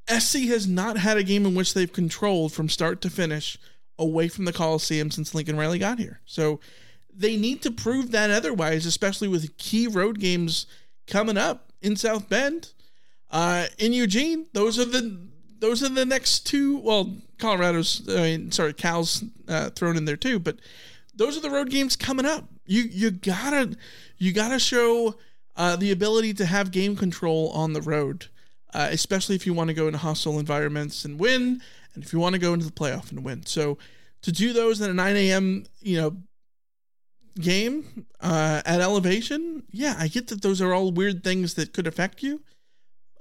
SC 0.09 0.39
has 0.45 0.67
not 0.67 0.97
had 0.97 1.17
a 1.17 1.23
game 1.23 1.45
in 1.45 1.53
which 1.53 1.73
they've 1.73 1.91
controlled 1.91 2.53
from 2.53 2.69
start 2.69 3.01
to 3.01 3.09
finish 3.09 3.57
away 3.99 4.27
from 4.27 4.45
the 4.45 4.53
Coliseum 4.53 5.11
since 5.11 5.35
Lincoln 5.35 5.57
Riley 5.57 5.79
got 5.79 5.99
here. 5.99 6.21
So 6.25 6.59
they 7.13 7.37
need 7.37 7.61
to 7.63 7.71
prove 7.71 8.11
that 8.11 8.31
otherwise, 8.31 8.85
especially 8.85 9.27
with 9.27 9.57
key 9.57 9.87
road 9.87 10.19
games 10.19 10.65
coming 11.07 11.37
up 11.37 11.71
in 11.81 11.95
South 11.95 12.29
Bend, 12.29 12.71
uh, 13.31 13.65
in 13.77 13.93
Eugene. 13.93 14.47
Those 14.53 14.79
are 14.79 14.85
the 14.85 15.27
those 15.59 15.83
are 15.83 15.89
the 15.89 16.05
next 16.05 16.45
two. 16.45 16.77
Well, 16.79 17.15
Colorado's, 17.39 18.07
I 18.09 18.21
mean, 18.21 18.51
sorry, 18.51 18.73
Cal's 18.73 19.23
uh, 19.47 19.69
thrown 19.71 19.97
in 19.97 20.05
there 20.05 20.17
too, 20.17 20.39
but 20.39 20.57
those 21.17 21.35
are 21.37 21.41
the 21.41 21.49
road 21.49 21.69
games 21.69 21.95
coming 21.95 22.25
up. 22.25 22.45
You 22.65 22.83
you 22.83 23.11
gotta 23.11 23.75
you 24.17 24.31
gotta 24.31 24.59
show 24.59 25.15
uh, 25.55 25.75
the 25.75 25.91
ability 25.91 26.33
to 26.35 26.45
have 26.45 26.71
game 26.71 26.95
control 26.95 27.49
on 27.49 27.73
the 27.73 27.81
road, 27.81 28.27
uh, 28.73 28.89
especially 28.91 29.35
if 29.35 29.45
you 29.45 29.53
want 29.53 29.69
to 29.69 29.73
go 29.73 29.87
into 29.87 29.97
hostile 29.97 30.39
environments 30.39 31.03
and 31.03 31.19
win, 31.19 31.61
and 31.93 32.03
if 32.03 32.13
you 32.13 32.19
want 32.19 32.33
to 32.33 32.39
go 32.39 32.53
into 32.53 32.65
the 32.65 32.71
playoff 32.71 33.11
and 33.11 33.23
win. 33.23 33.45
So 33.45 33.77
to 34.21 34.31
do 34.31 34.53
those 34.53 34.81
at 34.81 34.89
a 34.89 34.93
9 34.93 35.15
a.m. 35.15 35.65
you 35.81 35.99
know 35.99 36.17
game 37.39 38.05
uh, 38.21 38.61
at 38.65 38.81
elevation, 38.81 39.63
yeah, 39.71 39.95
I 39.97 40.07
get 40.07 40.27
that 40.27 40.41
those 40.41 40.61
are 40.61 40.73
all 40.73 40.91
weird 40.91 41.23
things 41.23 41.55
that 41.55 41.73
could 41.73 41.87
affect 41.87 42.21
you, 42.21 42.41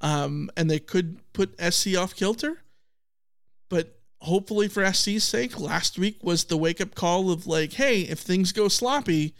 um, 0.01 0.51
and 0.57 0.71
they 0.71 0.79
could 0.79 1.21
put 1.33 1.59
SC 1.61 1.97
off 1.97 2.15
kilter. 2.15 2.63
But 3.69 3.96
hopefully, 4.21 4.69
for 4.69 4.91
SC's 4.93 5.25
sake, 5.25 5.59
last 5.59 5.99
week 5.99 6.23
was 6.23 6.45
the 6.45 6.57
wake 6.57 6.81
up 6.81 6.95
call 6.95 7.31
of 7.31 7.47
like, 7.47 7.75
hey, 7.75 8.03
if 8.03 8.19
things 8.19 8.53
go 8.53 8.69
sloppy, 8.69 9.35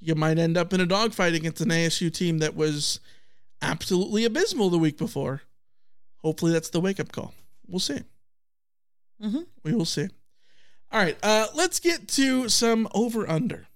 you 0.00 0.14
might 0.14 0.38
end 0.38 0.56
up 0.56 0.72
in 0.72 0.80
a 0.80 0.86
dogfight 0.86 1.34
against 1.34 1.60
an 1.60 1.68
ASU 1.68 2.12
team 2.12 2.38
that 2.38 2.56
was 2.56 3.00
absolutely 3.60 4.24
abysmal 4.24 4.70
the 4.70 4.78
week 4.78 4.98
before. 4.98 5.42
Hopefully, 6.18 6.52
that's 6.52 6.70
the 6.70 6.80
wake 6.80 7.00
up 7.00 7.12
call. 7.12 7.34
We'll 7.66 7.80
see. 7.80 8.00
Mm-hmm. 9.22 9.42
We 9.62 9.74
will 9.74 9.84
see. 9.84 10.08
All 10.90 11.00
right, 11.00 11.16
uh, 11.22 11.46
let's 11.54 11.80
get 11.80 12.08
to 12.08 12.48
some 12.48 12.86
over 12.94 13.28
under. 13.28 13.66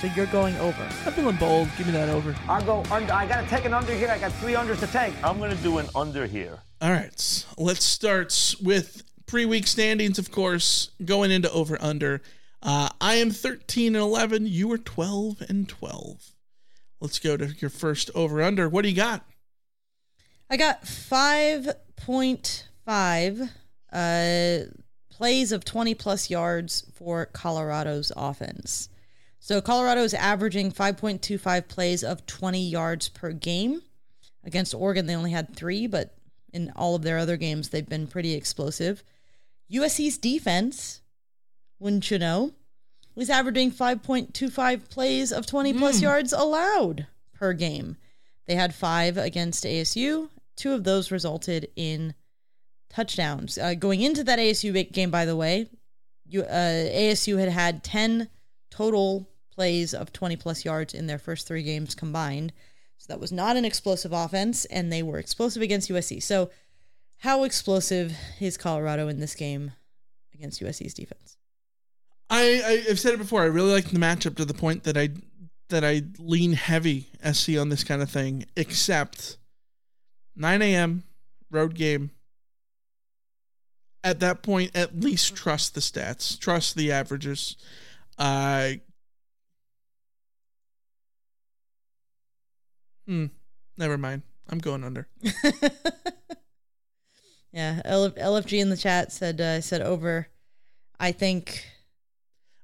So 0.00 0.08
you're 0.08 0.26
going 0.26 0.56
over. 0.56 0.82
I'm 1.06 1.12
feeling 1.12 1.36
bold. 1.36 1.68
Give 1.78 1.86
me 1.86 1.92
that 1.92 2.08
over. 2.08 2.34
I'll 2.48 2.64
go 2.64 2.82
under. 2.90 3.12
I 3.12 3.26
got 3.26 3.42
to 3.42 3.48
take 3.48 3.64
an 3.64 3.72
under 3.72 3.94
here. 3.94 4.08
I 4.08 4.18
got 4.18 4.32
three 4.32 4.52
unders 4.52 4.80
to 4.80 4.86
take. 4.86 5.14
I'm 5.24 5.38
going 5.38 5.56
to 5.56 5.62
do 5.62 5.78
an 5.78 5.86
under 5.94 6.26
here. 6.26 6.58
All 6.80 6.90
right. 6.90 7.46
Let's 7.56 7.84
start 7.84 8.56
with 8.60 9.02
pre 9.26 9.44
week 9.46 9.66
standings, 9.66 10.18
of 10.18 10.30
course, 10.30 10.90
going 11.04 11.30
into 11.30 11.50
over 11.50 11.76
under. 11.80 12.20
Uh, 12.62 12.88
I 13.00 13.14
am 13.16 13.30
13 13.30 13.94
and 13.94 14.02
11. 14.02 14.46
You 14.46 14.70
are 14.72 14.78
12 14.78 15.42
and 15.48 15.68
12. 15.68 16.30
Let's 17.00 17.18
go 17.18 17.36
to 17.36 17.54
your 17.58 17.70
first 17.70 18.10
over 18.14 18.42
under. 18.42 18.68
What 18.68 18.82
do 18.82 18.88
you 18.88 18.96
got? 18.96 19.24
I 20.48 20.56
got 20.56 20.84
5.5 20.84 23.50
uh, 23.92 24.58
plays 25.10 25.52
of 25.52 25.64
20 25.64 25.94
plus 25.94 26.30
yards 26.30 26.90
for 26.94 27.26
Colorado's 27.26 28.10
offense. 28.16 28.88
So 29.40 29.60
Colorado 29.60 30.02
is 30.02 30.14
averaging 30.14 30.72
5.25 30.72 31.68
plays 31.68 32.02
of 32.02 32.24
20 32.24 32.66
yards 32.66 33.10
per 33.10 33.32
game. 33.32 33.82
Against 34.42 34.74
Oregon, 34.74 35.04
they 35.06 35.16
only 35.16 35.32
had 35.32 35.54
three, 35.54 35.86
but 35.86 36.16
in 36.54 36.72
all 36.76 36.94
of 36.94 37.02
their 37.02 37.18
other 37.18 37.36
games, 37.36 37.68
they've 37.68 37.88
been 37.88 38.06
pretty 38.06 38.32
explosive. 38.32 39.02
USC's 39.70 40.18
defense, 40.18 41.00
wouldn't 41.78 42.10
you 42.10 42.18
know, 42.18 42.52
was 43.14 43.30
averaging 43.30 43.70
5.25 43.70 44.88
plays 44.88 45.32
of 45.32 45.46
20 45.46 45.74
plus 45.74 45.98
mm. 45.98 46.02
yards 46.02 46.32
allowed 46.32 47.06
per 47.32 47.52
game. 47.52 47.96
They 48.46 48.54
had 48.54 48.74
five 48.74 49.16
against 49.16 49.64
ASU. 49.64 50.28
Two 50.56 50.72
of 50.72 50.84
those 50.84 51.10
resulted 51.10 51.68
in 51.76 52.14
touchdowns. 52.90 53.58
Uh, 53.58 53.74
going 53.74 54.02
into 54.02 54.24
that 54.24 54.38
ASU 54.38 54.92
game, 54.92 55.10
by 55.10 55.24
the 55.24 55.36
way, 55.36 55.68
you, 56.26 56.42
uh, 56.42 56.90
ASU 56.90 57.38
had 57.38 57.48
had 57.48 57.84
10 57.84 58.28
total 58.70 59.28
plays 59.54 59.94
of 59.94 60.12
20 60.12 60.36
plus 60.36 60.64
yards 60.64 60.94
in 60.94 61.06
their 61.06 61.18
first 61.18 61.46
three 61.46 61.62
games 61.62 61.94
combined. 61.94 62.52
So 62.98 63.12
that 63.12 63.20
was 63.20 63.32
not 63.32 63.56
an 63.56 63.64
explosive 63.64 64.12
offense, 64.12 64.64
and 64.66 64.92
they 64.92 65.02
were 65.02 65.18
explosive 65.18 65.62
against 65.62 65.90
USC. 65.90 66.22
So, 66.22 66.50
how 67.24 67.44
explosive 67.44 68.14
is 68.38 68.58
Colorado 68.58 69.08
in 69.08 69.18
this 69.18 69.34
game 69.34 69.72
against 70.34 70.60
USC's 70.60 70.92
defense? 70.92 71.38
I, 72.28 72.62
I 72.64 72.88
have 72.88 73.00
said 73.00 73.14
it 73.14 73.18
before. 73.18 73.40
I 73.40 73.46
really 73.46 73.72
like 73.72 73.86
the 73.86 73.98
matchup 73.98 74.36
to 74.36 74.44
the 74.44 74.52
point 74.52 74.84
that 74.84 74.98
I 74.98 75.08
that 75.70 75.82
I 75.82 76.02
lean 76.18 76.52
heavy 76.52 77.06
SC 77.32 77.56
on 77.58 77.70
this 77.70 77.82
kind 77.82 78.02
of 78.02 78.10
thing. 78.10 78.44
Except 78.56 79.38
9 80.36 80.60
a.m. 80.60 81.04
road 81.50 81.74
game. 81.74 82.10
At 84.02 84.20
that 84.20 84.42
point, 84.42 84.76
at 84.76 85.00
least 85.00 85.34
trust 85.34 85.74
the 85.74 85.80
stats, 85.80 86.38
trust 86.38 86.76
the 86.76 86.92
averages. 86.92 87.56
Uh, 88.18 88.72
Hmm. 93.06 93.26
Never 93.78 93.98
mind. 93.98 94.22
I'm 94.48 94.58
going 94.58 94.84
under. 94.84 95.08
yeah, 97.54 97.80
LFG 97.86 98.60
in 98.60 98.68
the 98.68 98.76
chat 98.76 99.12
said 99.12 99.40
uh, 99.40 99.60
said 99.60 99.80
over. 99.80 100.26
I 100.98 101.12
think 101.12 101.64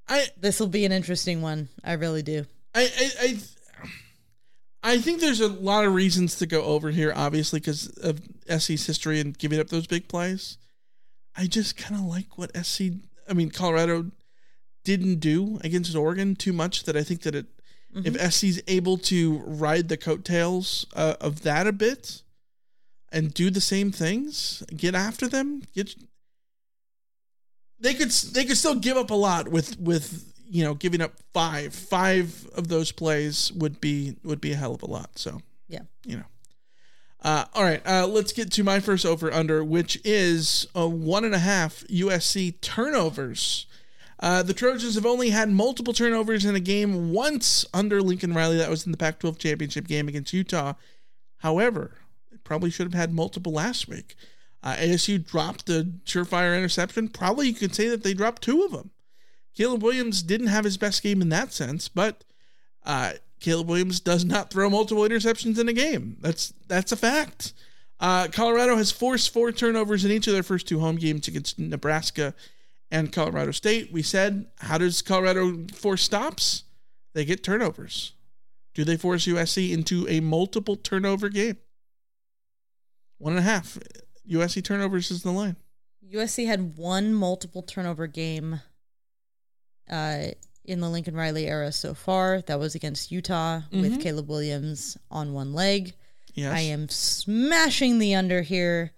I 0.08 0.26
this 0.36 0.58
will 0.58 0.66
be 0.66 0.84
an 0.84 0.90
interesting 0.90 1.42
one. 1.42 1.68
I 1.84 1.92
really 1.92 2.22
do. 2.22 2.44
I 2.74 2.82
I 2.82 3.10
I, 3.22 4.92
I 4.94 4.98
think 4.98 5.20
there's 5.20 5.40
a 5.40 5.46
lot 5.46 5.84
of 5.84 5.94
reasons 5.94 6.34
to 6.38 6.46
go 6.46 6.64
over 6.64 6.90
here, 6.90 7.12
obviously 7.14 7.60
because 7.60 7.86
of 7.98 8.20
SC's 8.48 8.84
history 8.84 9.20
and 9.20 9.38
giving 9.38 9.60
up 9.60 9.68
those 9.68 9.86
big 9.86 10.08
plays. 10.08 10.58
I 11.36 11.46
just 11.46 11.76
kind 11.76 11.94
of 11.94 12.06
like 12.06 12.36
what 12.36 12.56
SC. 12.56 12.82
I 13.28 13.32
mean, 13.32 13.50
Colorado 13.50 14.10
didn't 14.82 15.20
do 15.20 15.60
against 15.62 15.94
Oregon 15.94 16.34
too 16.34 16.52
much 16.52 16.82
that 16.82 16.96
I 16.96 17.04
think 17.04 17.22
that 17.22 17.36
it 17.36 17.46
Mm-hmm. 17.94 18.14
If 18.14 18.32
SC's 18.32 18.62
able 18.68 18.98
to 18.98 19.38
ride 19.38 19.88
the 19.88 19.96
coattails 19.96 20.86
uh, 20.94 21.14
of 21.20 21.42
that 21.42 21.66
a 21.66 21.72
bit 21.72 22.22
and 23.12 23.34
do 23.34 23.50
the 23.50 23.60
same 23.60 23.90
things, 23.90 24.62
get 24.76 24.94
after 24.94 25.26
them, 25.26 25.62
get 25.74 25.94
they 27.80 27.94
could 27.94 28.10
they 28.10 28.44
could 28.44 28.56
still 28.56 28.74
give 28.74 28.96
up 28.96 29.10
a 29.10 29.14
lot 29.14 29.48
with 29.48 29.78
with 29.78 30.32
you 30.46 30.64
know 30.64 30.74
giving 30.74 31.00
up 31.00 31.12
five 31.32 31.74
five 31.74 32.48
of 32.54 32.68
those 32.68 32.92
plays 32.92 33.50
would 33.52 33.80
be 33.80 34.16
would 34.22 34.40
be 34.40 34.52
a 34.52 34.56
hell 34.56 34.74
of 34.74 34.82
a 34.82 34.86
lot 34.86 35.10
so 35.16 35.40
yeah 35.68 35.80
you 36.04 36.16
know 36.16 36.24
uh, 37.22 37.44
all 37.54 37.62
right 37.62 37.86
uh, 37.86 38.06
let's 38.06 38.32
get 38.32 38.50
to 38.52 38.64
my 38.64 38.80
first 38.80 39.06
over 39.06 39.32
under 39.32 39.64
which 39.64 40.00
is 40.04 40.66
a 40.74 40.86
one 40.86 41.24
and 41.24 41.34
a 41.34 41.38
half 41.38 41.84
usc 41.88 42.60
turnovers 42.60 43.66
uh, 44.22 44.42
the 44.42 44.52
Trojans 44.52 44.96
have 44.96 45.06
only 45.06 45.30
had 45.30 45.50
multiple 45.50 45.94
turnovers 45.94 46.44
in 46.44 46.54
a 46.54 46.60
game 46.60 47.10
once 47.10 47.64
under 47.72 48.02
Lincoln 48.02 48.34
Riley. 48.34 48.58
That 48.58 48.68
was 48.68 48.84
in 48.84 48.92
the 48.92 48.98
Pac 48.98 49.18
12 49.18 49.38
championship 49.38 49.88
game 49.88 50.08
against 50.08 50.34
Utah. 50.34 50.74
However, 51.38 51.92
probably 52.50 52.68
should 52.68 52.92
have 52.92 53.00
had 53.00 53.14
multiple 53.14 53.52
last 53.52 53.86
week. 53.86 54.16
Uh, 54.60 54.74
ASU 54.74 55.24
dropped 55.24 55.66
the 55.66 55.88
surefire 56.04 56.58
interception. 56.58 57.06
Probably 57.06 57.46
you 57.46 57.54
could 57.54 57.76
say 57.76 57.88
that 57.88 58.02
they 58.02 58.12
dropped 58.12 58.42
two 58.42 58.64
of 58.64 58.72
them. 58.72 58.90
Caleb 59.56 59.84
Williams 59.84 60.20
didn't 60.20 60.48
have 60.48 60.64
his 60.64 60.76
best 60.76 61.00
game 61.00 61.22
in 61.22 61.28
that 61.28 61.52
sense, 61.52 61.86
but 61.86 62.24
uh, 62.84 63.12
Caleb 63.38 63.68
Williams 63.68 64.00
does 64.00 64.24
not 64.24 64.50
throw 64.50 64.68
multiple 64.68 65.04
interceptions 65.04 65.60
in 65.60 65.68
a 65.68 65.72
game. 65.72 66.16
That's 66.22 66.52
that's 66.66 66.90
a 66.90 66.96
fact. 66.96 67.52
Uh, 68.00 68.26
Colorado 68.32 68.74
has 68.74 68.90
forced 68.90 69.32
four 69.32 69.52
turnovers 69.52 70.04
in 70.04 70.10
each 70.10 70.26
of 70.26 70.32
their 70.32 70.42
first 70.42 70.66
two 70.66 70.80
home 70.80 70.96
games 70.96 71.28
against 71.28 71.56
Nebraska 71.56 72.34
and 72.90 73.12
Colorado 73.12 73.52
State. 73.52 73.92
We 73.92 74.02
said, 74.02 74.46
how 74.58 74.76
does 74.76 75.02
Colorado 75.02 75.68
force 75.72 76.02
stops? 76.02 76.64
They 77.12 77.24
get 77.24 77.44
turnovers. 77.44 78.14
Do 78.74 78.82
they 78.82 78.96
force 78.96 79.28
USC 79.28 79.70
into 79.70 80.08
a 80.08 80.18
multiple 80.18 80.74
turnover 80.74 81.28
game? 81.28 81.58
One 83.20 83.34
and 83.34 83.38
a 83.40 83.42
half. 83.42 83.78
USC 84.28 84.64
turnovers 84.64 85.10
is 85.10 85.22
the 85.22 85.30
line. 85.30 85.56
USC 86.12 86.46
had 86.46 86.76
one 86.76 87.12
multiple 87.14 87.62
turnover 87.62 88.06
game 88.06 88.60
uh, 89.90 90.28
in 90.64 90.80
the 90.80 90.88
Lincoln 90.88 91.14
Riley 91.14 91.46
era 91.46 91.70
so 91.72 91.94
far. 91.94 92.40
That 92.42 92.58
was 92.58 92.74
against 92.74 93.10
Utah 93.12 93.60
Mhm. 93.72 93.80
with 93.82 94.00
Caleb 94.00 94.28
Williams 94.28 94.96
on 95.10 95.32
one 95.32 95.52
leg. 95.52 95.94
Yes. 96.34 96.52
I 96.52 96.60
am 96.60 96.88
smashing 96.88 97.98
the 97.98 98.14
under 98.14 98.42
here. 98.42 98.92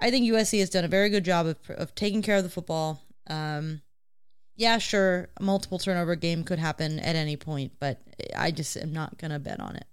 I 0.00 0.10
think 0.10 0.26
USC 0.26 0.58
has 0.60 0.68
done 0.70 0.84
a 0.84 0.88
very 0.88 1.08
good 1.08 1.24
job 1.24 1.46
of, 1.46 1.56
of 1.70 1.94
taking 1.94 2.22
care 2.22 2.36
of 2.36 2.42
the 2.42 2.50
football. 2.50 3.00
Um, 3.28 3.80
yeah, 4.56 4.78
sure, 4.78 5.28
a 5.38 5.42
multiple 5.42 5.78
turnover 5.78 6.14
game 6.16 6.44
could 6.44 6.58
happen 6.58 6.98
at 6.98 7.16
any 7.16 7.36
point, 7.36 7.72
but 7.80 8.02
I 8.36 8.50
just 8.50 8.76
am 8.76 8.92
not 8.92 9.16
going 9.18 9.30
to 9.30 9.38
bet 9.38 9.60
on 9.60 9.76
it. 9.76 9.86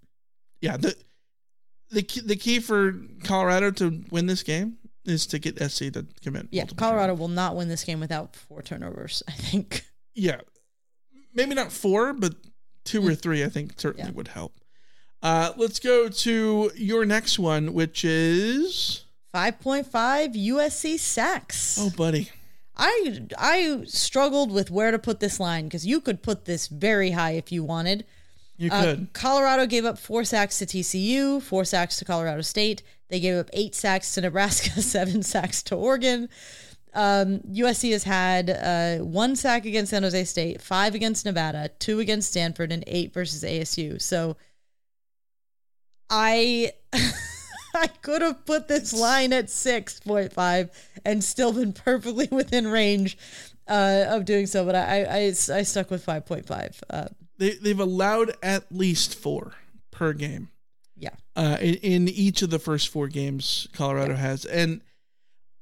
Yeah, 0.61 0.77
the 0.77 0.95
the 1.93 2.03
key, 2.03 2.21
the 2.21 2.35
key 2.35 2.59
for 2.59 2.95
Colorado 3.23 3.71
to 3.71 4.03
win 4.11 4.25
this 4.25 4.43
game 4.43 4.77
is 5.05 5.25
to 5.27 5.39
get 5.39 5.59
SC 5.59 5.91
to 5.93 6.05
commit. 6.21 6.47
Yeah, 6.51 6.65
Colorado 6.77 7.13
will 7.13 7.27
not 7.27 7.55
win 7.55 7.67
this 7.67 7.83
game 7.83 7.99
without 7.99 8.35
four 8.35 8.61
turnovers, 8.61 9.23
I 9.27 9.31
think. 9.31 9.85
Yeah, 10.15 10.41
maybe 11.33 11.55
not 11.55 11.71
four, 11.71 12.13
but 12.13 12.35
two 12.85 13.05
or 13.05 13.15
three, 13.15 13.43
I 13.43 13.49
think 13.49 13.73
certainly 13.79 14.11
would 14.11 14.27
help. 14.29 14.53
Uh, 15.21 15.53
let's 15.57 15.79
go 15.79 16.09
to 16.09 16.71
your 16.75 17.05
next 17.05 17.39
one, 17.39 17.73
which 17.73 18.03
is 18.03 19.05
5.5 19.33 20.35
USC 20.35 20.99
sacks. 20.99 21.77
oh, 21.79 21.89
buddy, 21.95 22.29
I 22.75 23.25
I 23.37 23.83
struggled 23.87 24.51
with 24.51 24.69
where 24.69 24.91
to 24.91 24.99
put 24.99 25.19
this 25.19 25.39
line 25.39 25.65
because 25.65 25.85
you 25.85 26.01
could 26.01 26.21
put 26.21 26.45
this 26.45 26.67
very 26.67 27.11
high 27.11 27.31
if 27.31 27.51
you 27.51 27.63
wanted. 27.63 28.05
You 28.57 28.69
Uh, 28.71 28.81
could. 28.83 29.13
Colorado 29.13 29.65
gave 29.65 29.85
up 29.85 29.97
four 29.97 30.23
sacks 30.23 30.57
to 30.59 30.65
TCU, 30.65 31.41
four 31.41 31.65
sacks 31.65 31.97
to 31.99 32.05
Colorado 32.05 32.41
State. 32.41 32.83
They 33.09 33.19
gave 33.19 33.35
up 33.37 33.49
eight 33.53 33.75
sacks 33.75 34.13
to 34.13 34.21
Nebraska, 34.21 34.81
seven 34.81 35.23
sacks 35.23 35.61
to 35.63 35.75
Oregon. 35.75 36.29
Um, 36.95 37.39
USC 37.39 37.91
has 37.91 38.03
had 38.03 38.49
uh, 38.51 39.03
one 39.03 39.35
sack 39.35 39.65
against 39.65 39.89
San 39.89 40.03
Jose 40.03 40.25
State, 40.25 40.61
five 40.61 40.93
against 40.93 41.25
Nevada, 41.25 41.69
two 41.79 41.99
against 41.99 42.29
Stanford, 42.29 42.71
and 42.71 42.83
eight 42.85 43.13
versus 43.13 43.43
ASU. 43.43 43.99
So 43.99 44.37
I 46.09 46.73
I 47.75 47.87
could 47.87 48.21
have 48.21 48.45
put 48.45 48.67
this 48.67 48.93
line 48.93 49.33
at 49.33 49.49
six 49.49 49.99
point 49.99 50.31
five 50.33 50.69
and 51.03 51.23
still 51.23 51.51
been 51.51 51.73
perfectly 51.73 52.27
within 52.31 52.67
range 52.67 53.17
uh, 53.67 54.05
of 54.09 54.25
doing 54.25 54.45
so, 54.45 54.63
but 54.65 54.75
I 54.75 55.03
I, 55.03 55.17
I, 55.51 55.63
stuck 55.63 55.89
with 55.89 56.03
five 56.03 56.25
point 56.27 56.45
five. 56.45 56.79
Uh, 56.89 57.07
They 57.43 57.55
they've 57.55 57.79
allowed 57.79 58.35
at 58.41 58.71
least 58.71 59.15
four 59.15 59.53
per 59.91 60.13
game. 60.13 60.49
yeah. 60.97 61.09
uh, 61.35 61.57
in, 61.59 61.75
in 61.75 62.07
each 62.07 62.41
of 62.41 62.49
the 62.49 62.59
first 62.59 62.89
four 62.89 63.07
games 63.07 63.67
Colorado 63.73 64.15
has, 64.15 64.45
and 64.45 64.81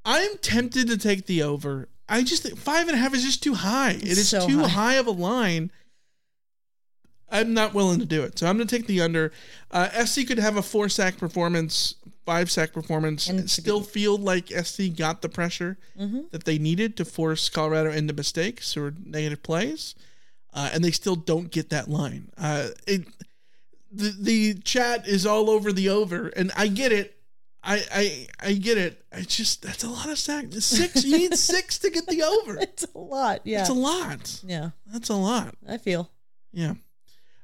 I'm 0.05 0.37
tempted 0.37 0.87
to 0.87 0.97
take 0.97 1.25
the 1.25 1.43
over. 1.43 1.87
I 2.07 2.23
just 2.23 2.43
think 2.43 2.57
five 2.57 2.87
and 2.87 2.95
a 2.95 2.99
half 2.99 3.13
is 3.13 3.23
just 3.23 3.41
too 3.41 3.53
high. 3.53 3.91
It 3.93 4.03
is 4.17 4.29
so 4.29 4.45
too 4.47 4.59
high. 4.59 4.67
high. 4.67 4.93
of 4.95 5.07
a 5.07 5.11
line. 5.11 5.71
I'm 7.33 7.53
not 7.53 7.73
willing 7.73 7.99
to 7.99 8.05
do 8.05 8.23
it, 8.23 8.37
so 8.37 8.45
I'm 8.47 8.57
going 8.57 8.67
to 8.67 8.77
take 8.77 8.87
the 8.87 8.99
under. 9.01 9.31
Uh, 9.71 9.87
SC 10.05 10.27
could 10.27 10.37
have 10.37 10.57
a 10.57 10.61
four 10.61 10.89
sack 10.89 11.17
performance, 11.17 11.95
five 12.25 12.51
sack 12.51 12.73
performance, 12.73 13.29
and 13.29 13.49
still 13.49 13.81
feel 13.81 14.17
like 14.17 14.49
SC 14.51 14.89
got 14.93 15.21
the 15.21 15.29
pressure 15.29 15.77
Mhm. 15.97 16.29
that 16.31 16.43
they 16.43 16.57
needed 16.57 16.97
to 16.97 17.05
force 17.05 17.47
Colorado 17.47 17.89
into 17.91 18.13
mistakes 18.13 18.75
or 18.75 18.93
negative 19.05 19.43
plays, 19.43 19.95
uh, 20.53 20.69
and 20.73 20.83
they 20.83 20.91
still 20.91 21.15
don't 21.15 21.51
get 21.51 21.69
that 21.69 21.89
line. 21.89 22.29
Uh, 22.37 22.69
it 22.87 23.05
the 23.91 24.15
the 24.19 24.53
chat 24.61 25.07
is 25.07 25.25
all 25.25 25.49
over 25.49 25.71
the 25.71 25.89
over, 25.89 26.27
and 26.29 26.51
I 26.55 26.67
get 26.67 26.91
it. 26.91 27.17
I 27.63 27.83
I 27.93 28.27
I 28.49 28.53
get 28.53 28.77
it. 28.77 29.03
I 29.13 29.21
just 29.21 29.61
that's 29.61 29.83
a 29.83 29.89
lot 29.89 30.09
of 30.09 30.17
sack. 30.17 30.45
Six. 30.51 31.03
you 31.03 31.17
need 31.17 31.33
six 31.37 31.79
to 31.79 31.89
get 31.89 32.07
the 32.07 32.23
over. 32.23 32.57
It's 32.57 32.85
a 32.95 32.97
lot. 32.97 33.41
Yeah. 33.43 33.61
It's 33.61 33.69
a 33.69 33.73
lot. 33.73 34.41
Yeah. 34.45 34.71
That's 34.87 35.09
a 35.09 35.15
lot. 35.15 35.55
I 35.67 35.77
feel. 35.77 36.09
Yeah. 36.51 36.73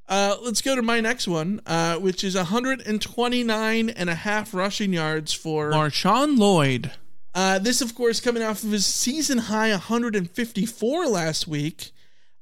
Uh, 0.09 0.37
let's 0.41 0.61
go 0.61 0.73
to 0.73 0.81
my 0.81 1.01
next 1.01 1.27
one, 1.27 1.59
uh, 1.65 1.97
which 1.97 2.23
is 2.23 2.35
129 2.35 3.89
and 3.89 4.09
a 4.09 4.15
half 4.15 4.53
rushing 4.53 4.93
yards 4.93 5.33
for 5.33 5.71
Marshawn 5.71 6.37
Lloyd. 6.37 6.91
Uh, 7.35 7.59
this, 7.59 7.81
of 7.81 7.93
course, 7.93 8.21
coming 8.21 8.41
off 8.41 8.63
of 8.63 8.71
his 8.71 8.85
season 8.85 9.37
high 9.37 9.69
154 9.69 11.07
last 11.07 11.47
week. 11.47 11.91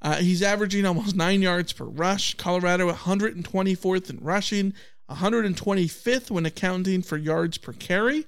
Uh, 0.06 0.18
he's 0.18 0.44
averaging 0.44 0.86
almost 0.86 1.16
nine 1.16 1.42
yards 1.42 1.74
per 1.74 1.84
rush. 1.84 2.36
Colorado 2.36 2.92
124th 2.92 4.12
in 4.12 4.20
rushing, 4.22 4.72
125th 5.10 6.30
when 6.30 6.46
accounting 6.46 7.02
for 7.02 7.18
yards 7.18 7.58
per 7.58 7.74
carry. 7.74 8.28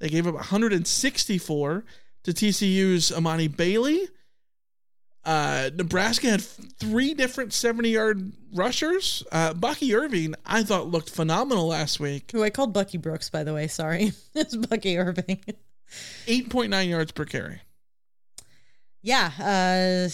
They 0.00 0.08
gave 0.08 0.26
up 0.26 0.34
164 0.34 1.84
to 2.24 2.30
TCU's 2.32 3.12
Emani 3.12 3.56
Bailey. 3.56 4.08
Uh, 5.24 5.70
Nebraska 5.76 6.28
had 6.28 6.42
three 6.42 7.14
different 7.14 7.52
70 7.52 7.88
yard 7.88 8.32
rushers. 8.52 9.22
Uh, 9.30 9.54
Bucky 9.54 9.94
Irving, 9.94 10.34
I 10.44 10.64
thought, 10.64 10.88
looked 10.88 11.10
phenomenal 11.10 11.68
last 11.68 12.00
week. 12.00 12.32
Who 12.32 12.42
I 12.42 12.50
called 12.50 12.72
Bucky 12.72 12.98
Brooks, 12.98 13.30
by 13.30 13.44
the 13.44 13.54
way. 13.54 13.68
Sorry. 13.68 14.12
it's 14.34 14.56
Bucky 14.56 14.98
Irving. 14.98 15.40
8.9 16.26 16.88
yards 16.88 17.12
per 17.12 17.26
carry. 17.26 17.60
yeah. 19.02 19.30
Uh, 19.38 20.08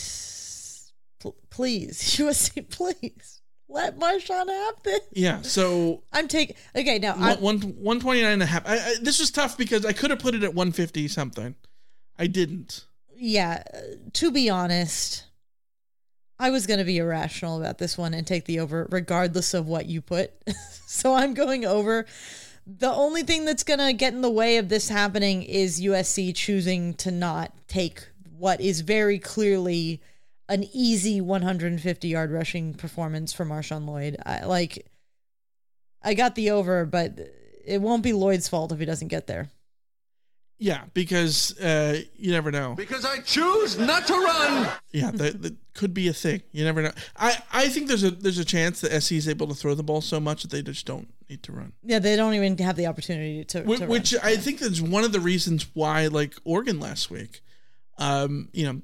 please. 1.51 1.99
USC, 2.19 2.69
please. 2.69 3.41
Let 3.69 3.99
Marshawn 3.99 4.49
have 4.49 4.83
this. 4.83 5.01
Yeah, 5.13 5.41
so 5.43 6.03
I'm 6.13 6.29
taking. 6.29 6.57
Okay, 6.77 6.99
now. 6.99 7.15
One, 7.17 7.41
one, 7.41 7.61
129 7.61 8.33
and 8.33 8.43
a 8.43 8.47
half. 8.47 8.67
I, 8.69 8.75
I, 8.77 8.95
this 9.01 9.19
was 9.19 9.31
tough 9.31 9.57
because 9.57 9.87
I 9.87 9.93
could 9.93 10.11
have 10.11 10.19
put 10.19 10.35
it 10.35 10.43
at 10.43 10.55
150 10.55 11.09
something. 11.09 11.55
I 12.19 12.27
didn't. 12.27 12.85
yeah. 13.17 13.63
uh, 13.73 13.79
To 14.13 14.31
be 14.31 14.51
honest, 14.51 15.25
I 16.39 16.51
was 16.51 16.67
going 16.67 16.79
to 16.81 16.85
be 16.85 16.99
irrational 16.99 17.59
about 17.59 17.79
this 17.79 17.97
one 17.97 18.13
and 18.13 18.27
take 18.27 18.45
the 18.45 18.61
over, 18.61 18.87
regardless 18.91 19.55
of 19.55 19.67
what 19.67 19.87
you 19.87 20.03
put. 20.03 20.33
so 20.87 21.15
I'm 21.15 21.33
going 21.33 21.65
over. 21.65 22.05
The 22.67 22.93
only 22.93 23.23
thing 23.23 23.45
that's 23.47 23.65
going 23.65 23.81
to 23.81 23.93
get 23.95 24.13
in 24.13 24.21
the 24.21 24.31
way 24.31 24.59
of 24.59 24.69
this 24.69 24.89
happening 24.91 25.43
is 25.43 25.81
USC 25.81 26.35
choosing 26.35 26.93
to 26.95 27.11
not 27.11 27.53
take 27.69 28.07
what 28.37 28.61
is 28.61 28.83
very 28.83 29.19
clearly 29.19 30.01
an 30.53 30.69
easy 30.75 31.21
150 31.23 32.09
yard 32.09 32.31
rushing 32.31 32.75
performance 32.75 33.33
for 33.33 33.47
Marshawn 33.47 33.87
Lloyd. 33.87 34.19
I, 34.27 34.45
like, 34.45 34.87
I 36.03 36.13
got 36.13 36.35
the 36.35 36.51
over, 36.51 36.85
but 36.85 37.19
it 37.65 37.81
won't 37.81 38.03
be 38.03 38.13
Lloyd's 38.13 38.49
fault 38.49 38.71
if 38.71 38.79
he 38.79 38.85
doesn't 38.85 39.09
get 39.09 39.27
there. 39.27 39.49
Yeah, 40.59 40.85
because 40.93 41.59
uh, 41.59 42.03
you 42.17 42.31
never 42.31 42.53
know. 42.53 42.75
Because 42.77 43.05
I 43.05 43.19
choose 43.21 43.79
not 43.79 44.07
to 44.07 44.13
run. 44.13 44.69
Yeah, 44.93 45.11
that, 45.13 45.43
that 45.43 45.57
could 45.75 45.95
be 45.95 46.07
a 46.07 46.13
thing. 46.13 46.43
You 46.53 46.65
never 46.65 46.83
know. 46.83 46.93
I, 47.17 47.43
I 47.51 47.69
think 47.69 47.89
there's 47.89 48.05
a 48.05 48.13
there's 48.13 48.39
a 48.39 48.45
chance 48.45 48.81
that 48.83 49.03
SC 49.03 49.13
is 49.13 49.29
able 49.29 49.49
to 49.49 49.55
throw 49.55 49.75
the 49.75 49.83
ball 49.83 50.03
so 50.03 50.21
much 50.21 50.43
that 50.43 50.53
they 50.53 50.63
just 50.63 50.87
don't 50.87 51.09
need 51.29 51.43
to 51.45 51.53
run. 51.53 51.73
Yeah, 51.83 51.99
they 51.99 52.15
don't 52.15 52.35
even 52.35 52.57
have 52.59 52.77
the 52.77 52.87
opportunity 52.87 53.43
to. 53.47 53.63
Which, 53.63 53.81
to 53.81 53.87
which 53.87 54.13
run. 54.13 54.23
I 54.23 54.37
think 54.37 54.61
that's 54.61 54.81
one 54.81 55.03
of 55.03 55.11
the 55.11 55.19
reasons 55.19 55.67
why, 55.75 56.07
like 56.07 56.35
Oregon 56.45 56.79
last 56.79 57.11
week, 57.11 57.41
um, 57.99 58.49
you 58.53 58.65
know, 58.65 58.83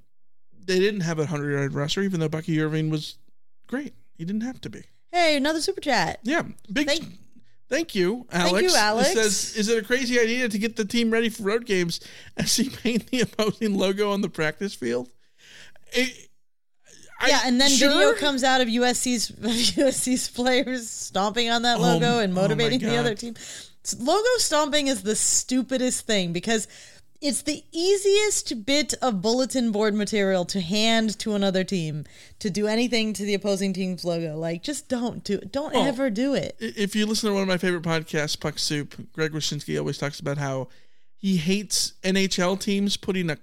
they 0.68 0.78
didn't 0.78 1.00
have 1.00 1.18
a 1.18 1.26
hundred 1.26 1.52
yard 1.52 1.74
rusher, 1.74 2.02
even 2.02 2.20
though 2.20 2.28
Bucky 2.28 2.60
Irving 2.60 2.90
was 2.90 3.16
great. 3.66 3.94
He 4.16 4.24
didn't 4.24 4.42
have 4.42 4.60
to 4.60 4.70
be. 4.70 4.84
Hey, 5.10 5.36
another 5.36 5.60
super 5.60 5.80
chat. 5.80 6.20
Yeah, 6.22 6.42
big. 6.72 6.86
Thank, 6.86 7.04
thank 7.68 7.94
you, 7.94 8.26
Alex. 8.30 8.52
Thank 8.52 8.70
you, 8.70 8.76
Alex. 8.76 9.08
It 9.10 9.14
says, 9.14 9.56
"Is 9.56 9.68
it 9.68 9.82
a 9.82 9.86
crazy 9.86 10.20
idea 10.20 10.48
to 10.48 10.58
get 10.58 10.76
the 10.76 10.84
team 10.84 11.10
ready 11.10 11.28
for 11.30 11.42
road 11.44 11.64
games 11.66 12.00
as 12.36 12.54
he 12.56 12.68
paint 12.68 13.06
the 13.10 13.22
opposing 13.22 13.76
logo 13.76 14.12
on 14.12 14.20
the 14.20 14.28
practice 14.28 14.74
field?" 14.74 15.10
It- 15.92 16.26
I- 17.20 17.28
yeah, 17.30 17.40
and 17.46 17.60
then 17.60 17.70
sure? 17.70 17.88
video 17.88 18.12
comes 18.14 18.44
out 18.44 18.60
of 18.60 18.68
USC's 18.68 19.32
USC's 19.32 20.28
players 20.34 20.88
stomping 20.88 21.50
on 21.50 21.62
that 21.62 21.78
Oh, 21.78 21.82
logo 21.82 22.20
and 22.20 22.32
oh 22.32 22.36
my 22.36 22.42
motivating 22.42 22.78
the 22.78 22.96
other 22.96 23.16
team. 23.16 23.34
Logo 23.98 24.28
stomping 24.36 24.86
is 24.86 25.02
the 25.02 25.16
stupidest 25.16 26.06
thing 26.06 26.32
because 26.32 26.68
it's 27.20 27.42
the 27.42 27.64
easiest 27.72 28.64
bit 28.64 28.94
of 29.02 29.20
bulletin 29.20 29.72
board 29.72 29.92
material 29.94 30.44
to 30.44 30.60
hand 30.60 31.18
to 31.18 31.34
another 31.34 31.64
team 31.64 32.04
to 32.38 32.48
do 32.48 32.66
anything 32.68 33.12
to 33.12 33.24
the 33.24 33.34
opposing 33.34 33.72
team's 33.72 34.04
logo. 34.04 34.36
Like, 34.36 34.62
just 34.62 34.88
don't 34.88 35.24
do 35.24 35.34
it. 35.34 35.50
Don't 35.52 35.74
ever 35.74 36.10
do 36.10 36.34
it. 36.34 36.56
If 36.60 36.94
you 36.94 37.06
listen 37.06 37.28
to 37.28 37.34
one 37.34 37.42
of 37.42 37.48
my 37.48 37.58
favorite 37.58 37.82
podcasts, 37.82 38.38
Puck 38.38 38.58
Soup, 38.58 38.94
Greg 39.12 39.32
Wyshynski 39.32 39.78
always 39.78 39.98
talks 39.98 40.20
about 40.20 40.38
how 40.38 40.68
he 41.16 41.36
hates 41.38 41.94
NHL 42.04 42.60
teams 42.60 42.96
putting 42.96 43.30
a 43.30 43.38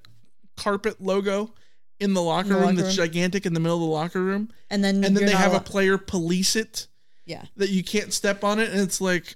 carpet 0.55 1.01
logo 1.01 1.53
in 1.99 2.13
the 2.13 2.21
locker 2.21 2.49
the 2.49 2.55
room 2.55 2.63
locker 2.63 2.81
that's 2.83 2.95
gigantic 2.95 3.45
in 3.45 3.53
the 3.53 3.59
middle 3.59 3.77
of 3.77 3.81
the 3.81 3.87
locker 3.87 4.21
room, 4.21 4.51
And 4.69 4.83
then 4.83 5.03
and 5.03 5.15
then 5.17 5.25
they 5.25 5.31
have 5.33 5.53
a 5.53 5.59
player 5.59 5.97
police 5.97 6.55
it 6.55 6.87
Yeah. 7.25 7.43
that 7.57 7.69
you 7.69 7.83
can't 7.83 8.13
step 8.13 8.43
on 8.43 8.59
it, 8.59 8.69
and 8.71 8.79
it's 8.81 9.01
like, 9.01 9.35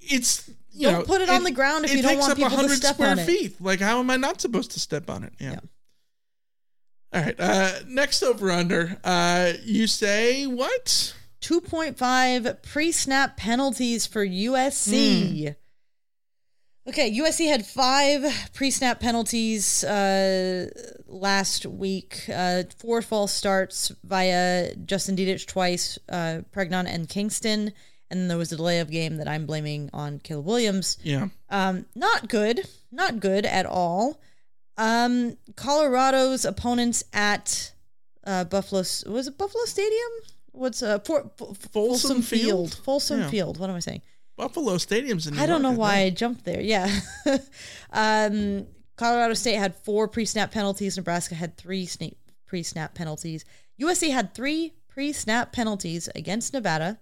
it's 0.00 0.50
you 0.76 0.88
Don't 0.90 0.98
know, 1.00 1.04
put 1.04 1.20
it 1.22 1.28
on 1.30 1.42
the 1.42 1.50
ground 1.50 1.84
if 1.86 1.94
you 1.94 2.02
don't 2.02 2.12
takes 2.12 2.20
want 2.20 2.32
up 2.32 2.36
people 2.36 2.50
to 2.50 2.56
100 2.56 2.76
step 2.76 2.94
square 2.94 3.10
on 3.10 3.18
it. 3.18 3.26
feet. 3.26 3.60
Like, 3.60 3.80
how 3.80 3.98
am 3.98 4.10
I 4.10 4.16
not 4.16 4.40
supposed 4.40 4.72
to 4.72 4.80
step 4.80 5.08
on 5.08 5.24
it? 5.24 5.32
Yeah. 5.40 5.60
All 7.12 7.22
right. 7.22 7.34
Uh, 7.38 7.72
next 7.88 8.22
over 8.22 8.50
under. 8.50 8.98
Uh, 9.02 9.54
you 9.64 9.86
say 9.86 10.46
what? 10.46 11.14
2.5 11.40 12.62
pre 12.62 12.92
snap 12.92 13.36
penalties 13.36 14.06
for 14.06 14.26
USC. 14.26 15.54
Okay, 16.88 17.10
USC 17.18 17.48
had 17.48 17.66
five 17.66 18.50
pre 18.52 18.70
snap 18.70 19.00
penalties 19.00 19.82
uh, 19.82 20.68
last 21.06 21.66
week. 21.66 22.28
Uh, 22.32 22.62
four 22.78 23.02
false 23.02 23.32
starts 23.32 23.90
via 24.04 24.74
Justin 24.76 25.16
Dedich 25.16 25.46
twice, 25.46 25.98
uh, 26.08 26.42
Pregnon 26.54 26.86
and 26.86 27.08
Kingston. 27.08 27.72
And 28.10 28.20
then 28.20 28.28
there 28.28 28.38
was 28.38 28.52
a 28.52 28.56
delay 28.56 28.80
of 28.80 28.90
game 28.90 29.16
that 29.16 29.26
I'm 29.26 29.46
blaming 29.46 29.90
on 29.92 30.20
Caleb 30.20 30.46
Williams. 30.46 30.98
Yeah. 31.02 31.28
Um, 31.50 31.86
not 31.94 32.28
good. 32.28 32.68
Not 32.92 33.20
good 33.20 33.44
at 33.44 33.66
all. 33.66 34.20
Um, 34.76 35.36
Colorado's 35.56 36.44
opponents 36.44 37.02
at 37.12 37.72
uh, 38.24 38.44
Buffalo 38.44 38.80
was 38.80 39.26
it 39.26 39.38
Buffalo 39.38 39.64
Stadium? 39.64 40.10
What's 40.52 40.82
uh 40.82 40.98
For, 41.00 41.30
Folsom, 41.72 42.22
Field? 42.22 42.74
Folsom 42.84 43.20
Yeah. 43.20 43.28
Field. 43.30 43.58
What 43.58 43.70
am 43.70 43.76
I 43.76 43.80
saying? 43.80 44.02
Buffalo 44.36 44.78
Stadium's 44.78 45.26
in 45.26 45.34
New 45.34 45.40
I 45.40 45.46
don't 45.46 45.62
know 45.62 45.72
why 45.72 45.96
think. 45.96 46.12
I 46.12 46.16
jumped 46.16 46.44
there. 46.44 46.60
Yeah. 46.60 47.00
um, 47.92 48.66
Colorado 48.96 49.34
State 49.34 49.56
had 49.56 49.74
four 49.74 50.08
pre-snap 50.08 50.50
penalties. 50.52 50.96
Nebraska 50.96 51.34
had 51.34 51.56
three 51.56 51.88
pre-snap 52.46 52.94
penalties. 52.94 53.44
USC 53.80 54.10
had 54.10 54.34
three 54.34 54.74
pre-snap 54.88 55.52
penalties 55.52 56.08
against 56.14 56.52
Nevada, 56.52 56.98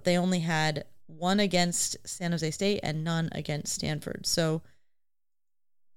but 0.00 0.06
they 0.06 0.16
only 0.16 0.40
had 0.40 0.84
one 1.08 1.40
against 1.40 1.94
San 2.08 2.32
Jose 2.32 2.50
State 2.52 2.80
and 2.82 3.04
none 3.04 3.28
against 3.32 3.74
Stanford. 3.74 4.24
So 4.24 4.62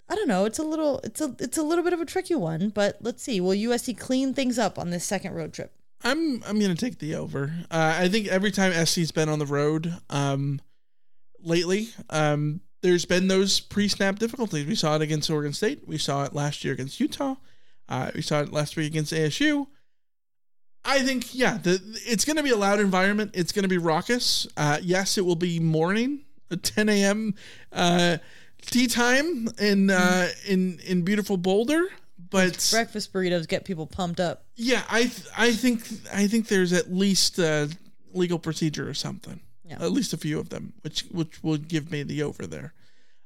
I 0.09 0.15
don't 0.15 0.27
know. 0.27 0.43
It's 0.43 0.59
a 0.59 0.63
little 0.63 0.99
it's 1.05 1.21
a 1.21 1.33
it's 1.39 1.57
a 1.57 1.63
little 1.63 1.85
bit 1.85 1.93
of 1.93 2.01
a 2.01 2.05
tricky 2.05 2.35
one, 2.35 2.67
but 2.67 2.97
let's 2.99 3.23
see. 3.23 3.39
Will 3.39 3.51
USC 3.51 3.97
clean 3.97 4.33
things 4.33 4.59
up 4.59 4.77
on 4.77 4.89
this 4.89 5.05
second 5.05 5.35
road 5.35 5.53
trip? 5.53 5.71
I'm 6.03 6.43
I'm 6.43 6.59
gonna 6.59 6.75
take 6.75 6.99
the 6.99 7.15
over. 7.15 7.53
Uh, 7.71 7.95
I 7.97 8.09
think 8.09 8.27
every 8.27 8.51
time 8.51 8.73
SC's 8.73 9.11
been 9.11 9.29
on 9.29 9.39
the 9.39 9.45
road, 9.45 9.93
um, 10.09 10.59
lately, 11.39 11.87
um, 12.09 12.59
there's 12.81 13.05
been 13.05 13.29
those 13.29 13.61
pre-snap 13.61 14.19
difficulties. 14.19 14.67
We 14.67 14.75
saw 14.75 14.97
it 14.97 15.01
against 15.01 15.29
Oregon 15.29 15.53
State. 15.53 15.87
We 15.87 15.97
saw 15.97 16.25
it 16.25 16.35
last 16.35 16.65
year 16.65 16.73
against 16.73 16.99
Utah. 16.99 17.35
Uh, 17.87 18.11
we 18.13 18.21
saw 18.21 18.41
it 18.41 18.51
last 18.51 18.75
week 18.75 18.87
against 18.87 19.13
ASU. 19.13 19.67
I 20.85 21.01
think 21.01 21.33
yeah, 21.33 21.57
the, 21.57 21.79
it's 22.05 22.25
going 22.25 22.37
to 22.37 22.43
be 22.43 22.49
a 22.49 22.57
loud 22.57 22.79
environment. 22.79 23.31
It's 23.33 23.51
going 23.51 23.63
to 23.63 23.69
be 23.69 23.77
raucous. 23.77 24.47
Uh, 24.57 24.79
yes, 24.81 25.17
it 25.17 25.25
will 25.25 25.35
be 25.35 25.59
morning, 25.59 26.21
at 26.51 26.63
10 26.63 26.89
a.m. 26.89 27.35
Uh, 27.71 28.17
tea 28.61 28.87
time 28.87 29.47
in 29.59 29.89
uh, 29.89 30.29
in 30.47 30.79
in 30.85 31.03
beautiful 31.03 31.37
Boulder. 31.37 31.87
But 32.29 32.67
breakfast 32.71 33.13
burritos 33.13 33.47
get 33.47 33.63
people 33.63 33.85
pumped 33.85 34.19
up. 34.19 34.45
Yeah, 34.55 34.83
I 34.89 35.01
th- 35.03 35.27
I 35.37 35.51
think 35.51 35.83
I 36.11 36.27
think 36.27 36.47
there's 36.47 36.73
at 36.73 36.91
least 36.91 37.37
a 37.37 37.69
legal 38.13 38.39
procedure 38.39 38.89
or 38.89 38.93
something. 38.93 39.39
Yeah. 39.63 39.75
At 39.83 39.91
least 39.91 40.13
a 40.13 40.17
few 40.17 40.39
of 40.39 40.49
them, 40.49 40.73
which 40.81 41.01
which 41.11 41.43
will 41.43 41.57
give 41.57 41.91
me 41.91 42.03
the 42.03 42.23
over 42.23 42.47
there. 42.47 42.73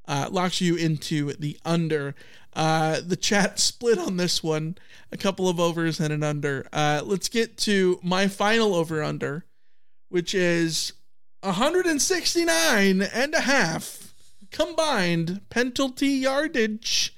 Uh, 0.08 0.28
locks 0.32 0.62
you 0.62 0.76
into 0.76 1.34
the 1.34 1.58
under. 1.66 2.16
Uh, 2.58 3.00
the 3.06 3.16
chat 3.16 3.60
split 3.60 4.00
on 4.00 4.18
this 4.18 4.44
one. 4.44 4.78
A 5.12 5.18
couple 5.18 5.48
of 5.48 5.60
overs 5.60 6.02
and 6.02 6.12
an 6.12 6.24
under. 6.24 6.68
Uh, 6.74 7.02
let's 7.06 7.30
get 7.30 7.56
to 7.60 8.00
my 8.04 8.28
final 8.28 8.76
over 8.76 9.02
under, 9.02 9.46
which 10.10 10.34
is 10.34 10.92
169 11.42 13.02
and 13.02 13.34
a 13.34 13.42
half 13.42 14.14
combined 14.52 15.42
penalty 15.50 16.08
yardage. 16.08 17.14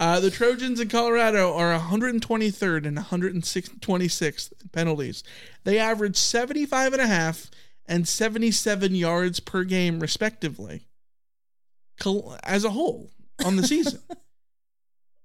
Uh, 0.00 0.20
the 0.20 0.30
Trojans 0.30 0.80
in 0.80 0.88
Colorado 0.88 1.54
are 1.54 1.78
123rd 1.78 2.86
and 2.86 2.96
126th 2.98 4.52
penalties. 4.72 5.22
They 5.64 5.78
average 5.78 6.16
75 6.16 6.94
and 6.94 7.02
a 7.02 7.06
half 7.06 7.50
and 7.86 8.06
77 8.06 8.94
yards 8.94 9.40
per 9.40 9.64
game, 9.64 10.00
respectively, 10.00 10.86
as 12.44 12.64
a 12.64 12.70
whole 12.70 13.10
on 13.44 13.56
the 13.56 13.66
season. 13.66 14.00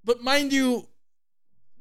but 0.03 0.21
mind 0.21 0.51
you, 0.53 0.87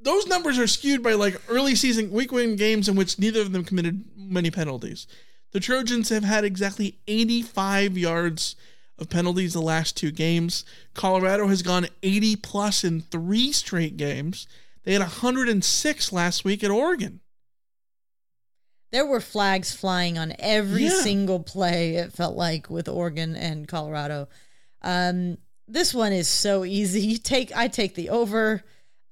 those 0.00 0.26
numbers 0.26 0.58
are 0.58 0.66
skewed 0.66 1.02
by 1.02 1.12
like 1.14 1.40
early 1.48 1.74
season 1.74 2.10
week 2.10 2.32
win 2.32 2.56
games 2.56 2.88
in 2.88 2.96
which 2.96 3.18
neither 3.18 3.40
of 3.40 3.52
them 3.52 3.64
committed 3.64 4.04
many 4.16 4.50
penalties. 4.50 5.06
The 5.52 5.60
Trojans 5.60 6.08
have 6.08 6.24
had 6.24 6.44
exactly 6.44 6.98
85 7.06 7.96
yards 7.98 8.56
of 8.98 9.08
penalties 9.10 9.52
the 9.52 9.60
last 9.60 9.96
two 9.96 10.10
games. 10.10 10.64
Colorado 10.94 11.46
has 11.48 11.62
gone 11.62 11.86
80 12.02 12.36
plus 12.36 12.84
in 12.84 13.00
three 13.02 13.52
straight 13.52 13.96
games. 13.96 14.46
They 14.84 14.92
had 14.92 15.02
106 15.02 16.12
last 16.12 16.44
week 16.44 16.64
at 16.64 16.70
Oregon. 16.70 17.20
There 18.90 19.06
were 19.06 19.20
flags 19.20 19.72
flying 19.72 20.18
on 20.18 20.34
every 20.38 20.84
Yeah. 20.84 21.00
single 21.02 21.40
play, 21.40 21.96
it 21.96 22.12
felt 22.12 22.36
like, 22.36 22.68
with 22.68 22.88
Oregon 22.88 23.34
and 23.36 23.66
Colorado. 23.66 24.28
Um, 24.82 25.38
this 25.72 25.94
one 25.94 26.12
is 26.12 26.28
so 26.28 26.64
easy. 26.64 27.16
Take 27.18 27.56
I 27.56 27.68
take 27.68 27.94
the 27.94 28.10
over. 28.10 28.62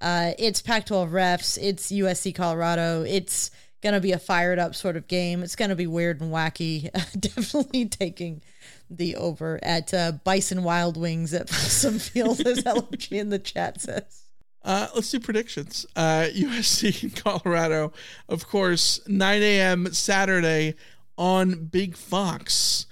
Uh, 0.01 0.33
it's 0.39 0.63
Pac-12 0.63 1.11
refs. 1.11 1.59
It's 1.61 1.91
USC 1.91 2.35
Colorado. 2.35 3.03
It's 3.03 3.51
gonna 3.83 4.01
be 4.01 4.13
a 4.13 4.19
fired 4.19 4.59
up 4.59 4.75
sort 4.75 4.97
of 4.97 5.09
game. 5.09 5.43
It's 5.43 5.57
gonna 5.57 5.77
be 5.77 5.87
weird 5.87 6.21
and 6.21 6.33
wacky. 6.33 6.91
Definitely 7.21 7.87
taking 7.87 8.43
the 8.91 9.17
over 9.17 9.59
at 9.63 9.95
uh, 9.95 10.13
Bison 10.25 10.63
Wild 10.63 10.97
Wings 10.97 11.33
at 11.33 11.49
Folsom 11.51 11.99
Field, 11.99 12.41
as 12.41 12.59
LG 12.65 13.13
in 13.13 13.31
the 13.31 13.39
chat 13.39 13.81
says. 13.81 14.25
Uh, 14.63 14.89
let's 14.95 15.11
do 15.11 15.19
predictions. 15.19 15.87
Uh, 15.97 16.27
USC 16.35 17.17
Colorado, 17.23 17.95
of 18.29 18.47
course, 18.47 19.01
9 19.09 19.43
a.m. 19.43 19.91
Saturday 19.93 20.75
on 21.17 21.65
Big 21.65 21.97
Fox. 21.97 22.87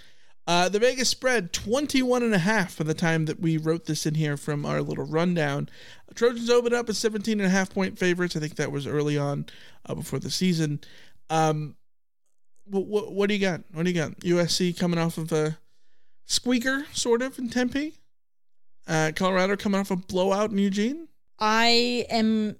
Uh, 0.48 0.66
the 0.66 0.78
Vegas 0.78 1.10
spread 1.10 1.52
21 1.52 2.22
and 2.22 2.34
a 2.34 2.38
half 2.38 2.78
by 2.78 2.84
the 2.84 2.94
time 2.94 3.26
that 3.26 3.38
we 3.38 3.58
wrote 3.58 3.84
this 3.84 4.06
in 4.06 4.14
here 4.14 4.38
from 4.38 4.64
our 4.64 4.80
little 4.80 5.04
rundown. 5.04 5.68
Trojans 6.14 6.48
opened 6.48 6.74
up 6.74 6.88
as 6.88 6.96
17 6.96 7.38
and 7.38 7.46
a 7.46 7.50
half 7.50 7.68
point 7.68 7.98
favorites. 7.98 8.34
I 8.34 8.40
think 8.40 8.56
that 8.56 8.72
was 8.72 8.86
early 8.86 9.18
on 9.18 9.44
uh, 9.84 9.94
before 9.94 10.18
the 10.18 10.30
season. 10.30 10.80
Um, 11.28 11.76
what, 12.64 12.86
what, 12.86 13.12
what 13.12 13.28
do 13.28 13.34
you 13.34 13.40
got? 13.40 13.60
What 13.74 13.84
do 13.84 13.90
you 13.90 13.96
got? 13.96 14.20
USC 14.20 14.76
coming 14.78 14.98
off 14.98 15.18
of 15.18 15.30
a 15.32 15.58
squeaker, 16.24 16.86
sort 16.94 17.20
of, 17.20 17.38
in 17.38 17.50
Tempe. 17.50 17.92
Uh, 18.86 19.12
Colorado 19.14 19.54
coming 19.54 19.78
off 19.78 19.90
a 19.90 19.96
blowout 19.96 20.50
in 20.50 20.56
Eugene. 20.56 21.08
I 21.38 22.06
am 22.08 22.56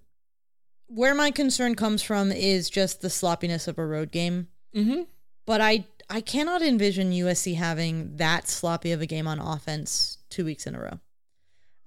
where 0.89 1.14
my 1.14 1.30
concern 1.30 1.74
comes 1.74 2.03
from 2.03 2.32
is 2.32 2.68
just 2.68 3.01
the 3.01 3.09
sloppiness 3.09 3.66
of 3.66 3.78
a 3.78 3.86
road 3.86 4.12
game. 4.12 4.49
Mm-hmm. 4.76 5.05
But 5.47 5.62
I 5.62 5.86
I 6.11 6.21
cannot 6.21 6.63
envision 6.63 7.13
USC 7.13 7.57
having 7.57 8.17
that 8.17 8.49
sloppy 8.49 8.93
of 8.93 9.01
a 9.01 9.07
game 9.07 9.27
on 9.27 9.39
offense 9.39 10.19
two 10.31 10.45
weeks 10.45 10.67
in 10.67 10.74
a 10.74 10.81
row. 10.81 11.01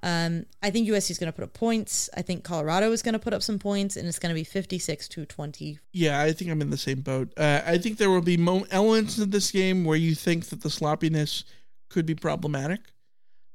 Um, 0.04 0.46
I 0.64 0.72
think 0.72 0.88
USC 0.88 1.12
is 1.12 1.20
going 1.20 1.32
to 1.32 1.36
put 1.36 1.44
up 1.44 1.54
points. 1.54 2.10
I 2.16 2.24
think 2.24 2.44
Colorado 2.44 2.92
is 2.92 3.04
going 3.04 3.14
to 3.14 3.20
put 3.20 3.34
up 3.34 3.44
some 3.44 3.60
points, 3.60 3.96
and 3.96 4.08
it's 4.08 4.18
going 4.18 4.32
to 4.32 4.40
be 4.40 4.44
fifty-six 4.44 5.08
to 5.10 5.26
twenty. 5.26 5.80
Yeah, 5.92 6.22
I 6.22 6.32
think 6.32 6.50
I'm 6.50 6.62
in 6.62 6.72
the 6.72 6.78
same 6.78 7.02
boat. 7.02 7.32
Uh, 7.38 7.62
I 7.66 7.78
think 7.78 7.98
there 7.98 8.10
will 8.10 8.22
be 8.22 8.40
elements 8.72 9.20
of 9.20 9.32
this 9.32 9.52
game 9.52 9.86
where 9.86 9.98
you 9.98 10.16
think 10.16 10.46
that 10.46 10.62
the 10.62 10.72
sloppiness 10.72 11.44
could 11.90 12.08
be 12.08 12.16
problematic, 12.16 12.80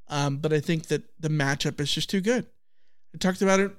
um, 0.09 0.36
but 0.36 0.53
I 0.53 0.61
think 0.61 0.86
that 0.86 1.03
the 1.19 1.28
matchup 1.28 1.81
is 1.81 1.93
just 1.93 2.11
too 2.11 2.20
good. 2.20 2.47
I 3.12 3.19
talked 3.19 3.43
about 3.43 3.59
it 3.59 3.73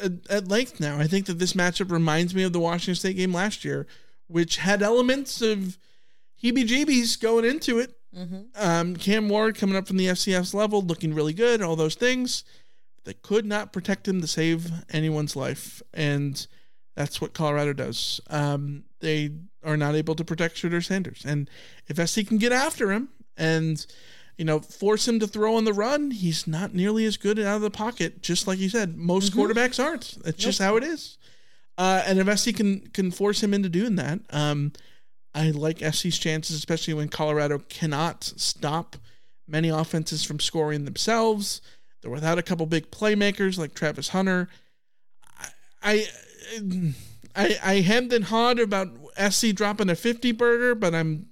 at, 0.00 0.12
at 0.30 0.48
length 0.48 0.78
now. 0.78 0.98
I 0.98 1.08
think 1.08 1.26
that 1.26 1.40
this 1.40 1.54
matchup 1.54 1.90
reminds 1.90 2.32
me 2.32 2.44
of 2.44 2.52
the 2.52 2.60
Washington 2.60 2.94
State 2.94 3.16
game 3.16 3.32
last 3.32 3.64
year, 3.64 3.88
which 4.28 4.58
had 4.58 4.82
elements 4.82 5.42
of 5.42 5.78
heebie-jeebies 6.42 7.20
going 7.20 7.44
into 7.44 7.78
it. 7.78 7.94
Mm-hmm. 8.16 8.40
Um, 8.56 8.96
Cam 8.96 9.28
Ward 9.28 9.56
coming 9.56 9.76
up 9.76 9.86
from 9.86 9.96
the 9.96 10.06
FCS 10.06 10.52
level, 10.54 10.82
looking 10.82 11.14
really 11.14 11.32
good, 11.32 11.62
all 11.62 11.76
those 11.76 11.94
things. 11.94 12.44
They 13.04 13.14
could 13.14 13.46
not 13.46 13.72
protect 13.72 14.06
him 14.06 14.20
to 14.20 14.26
save 14.26 14.70
anyone's 14.90 15.34
life. 15.34 15.82
And 15.92 16.46
that's 16.94 17.20
what 17.20 17.34
Colorado 17.34 17.72
does. 17.72 18.20
Um, 18.28 18.84
they 19.00 19.30
are 19.64 19.76
not 19.76 19.94
able 19.94 20.14
to 20.14 20.24
protect 20.24 20.56
Shedeur 20.56 20.84
Sanders. 20.84 21.24
And 21.24 21.48
if 21.88 21.96
SC 22.08 22.26
can 22.26 22.38
get 22.38 22.52
after 22.52 22.92
him 22.92 23.08
and, 23.36 23.84
you 24.36 24.44
know, 24.44 24.60
force 24.60 25.08
him 25.08 25.18
to 25.20 25.26
throw 25.26 25.56
on 25.56 25.64
the 25.64 25.72
run, 25.72 26.10
he's 26.10 26.46
not 26.46 26.74
nearly 26.74 27.04
as 27.04 27.16
good 27.16 27.38
out 27.38 27.56
of 27.56 27.62
the 27.62 27.70
pocket, 27.70 28.22
just 28.22 28.46
like 28.46 28.58
you 28.58 28.68
said. 28.68 28.96
Most 28.96 29.32
quarterbacks 29.32 29.82
aren't. 29.82 30.22
That's 30.22 30.36
just 30.36 30.60
how 30.60 30.76
it 30.76 30.84
is. 30.84 31.18
Uh, 31.78 32.02
and 32.06 32.18
if 32.18 32.38
SC 32.38 32.54
can 32.54 32.80
can 32.88 33.10
force 33.10 33.42
him 33.42 33.54
into 33.54 33.68
doing 33.68 33.96
that, 33.96 34.20
um, 34.30 34.72
I 35.34 35.50
like 35.50 35.78
SC's 35.78 36.18
chances, 36.18 36.56
especially 36.56 36.94
when 36.94 37.08
Colorado 37.08 37.58
cannot 37.68 38.24
stop 38.24 38.96
many 39.46 39.68
offenses 39.68 40.24
from 40.24 40.40
scoring 40.40 40.84
themselves. 40.84 41.60
They're 42.00 42.10
without 42.10 42.38
a 42.38 42.42
couple 42.42 42.66
big 42.66 42.90
playmakers 42.90 43.58
like 43.58 43.74
Travis 43.74 44.08
Hunter. 44.08 44.48
I 45.82 46.06
I 46.60 46.94
I, 47.34 47.56
I 47.62 47.74
hemmed 47.80 48.12
and 48.12 48.24
hawed 48.24 48.58
about 48.58 48.90
SC 49.30 49.54
dropping 49.54 49.88
a 49.88 49.94
50 49.94 50.32
burger, 50.32 50.74
but 50.74 50.94
I'm 50.94 51.28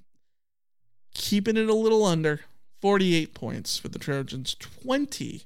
keeping 1.15 1.57
it 1.57 1.69
a 1.69 1.75
little 1.75 2.05
under 2.05 2.41
48 2.81 3.35
points 3.35 3.79
for 3.79 3.89
the 3.89 3.99
Trojans, 3.99 4.55
20 4.55 5.43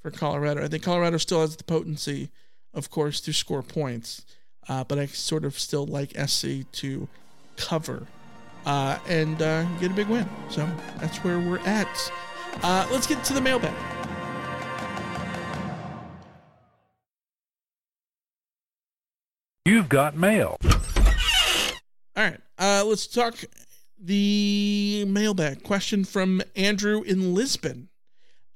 for 0.00 0.10
Colorado. 0.10 0.62
I 0.62 0.68
think 0.68 0.82
Colorado 0.82 1.16
still 1.16 1.40
has 1.40 1.56
the 1.56 1.64
potency, 1.64 2.30
of 2.74 2.90
course, 2.90 3.20
to 3.22 3.32
score 3.32 3.62
points, 3.62 4.26
uh, 4.68 4.84
but 4.84 4.98
I 4.98 5.06
sort 5.06 5.44
of 5.44 5.58
still 5.58 5.86
like 5.86 6.12
SC 6.28 6.70
to 6.72 7.08
cover 7.56 8.06
uh, 8.66 8.98
and 9.08 9.40
uh, 9.42 9.64
get 9.80 9.90
a 9.90 9.94
big 9.94 10.08
win. 10.08 10.28
So 10.50 10.68
that's 10.98 11.18
where 11.18 11.38
we're 11.38 11.58
at. 11.60 12.12
Uh, 12.62 12.86
let's 12.90 13.06
get 13.06 13.22
to 13.24 13.32
the 13.32 13.40
mailbag. 13.40 13.74
You've 19.66 19.88
got 19.88 20.14
mail. 20.16 20.58
All 22.16 22.22
right, 22.22 22.40
uh, 22.58 22.84
let's 22.86 23.06
talk 23.06 23.36
the 23.98 25.04
mailbag 25.08 25.62
question 25.62 26.04
from 26.04 26.42
Andrew 26.54 27.02
in 27.02 27.34
Lisbon. 27.34 27.88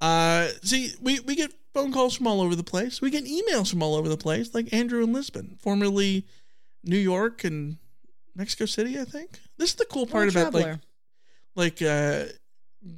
Uh, 0.00 0.48
see, 0.62 0.92
we, 1.00 1.20
we 1.20 1.34
get 1.34 1.52
phone 1.72 1.92
calls 1.92 2.14
from 2.14 2.26
all 2.26 2.40
over 2.40 2.54
the 2.54 2.62
place. 2.62 3.00
We 3.00 3.10
get 3.10 3.24
emails 3.24 3.70
from 3.70 3.82
all 3.82 3.94
over 3.94 4.08
the 4.08 4.16
place, 4.16 4.54
like 4.54 4.72
Andrew 4.72 5.02
in 5.02 5.12
Lisbon, 5.12 5.56
formerly 5.60 6.26
New 6.84 6.98
York 6.98 7.42
and 7.42 7.78
Mexico 8.39 8.65
City, 8.66 8.98
I 8.98 9.05
think. 9.05 9.39
This 9.59 9.70
is 9.70 9.74
the 9.77 9.85
cool 9.86 10.06
part 10.06 10.31
about 10.31 10.55
like 10.55 10.78
like 11.55 11.82
uh, 11.82 12.24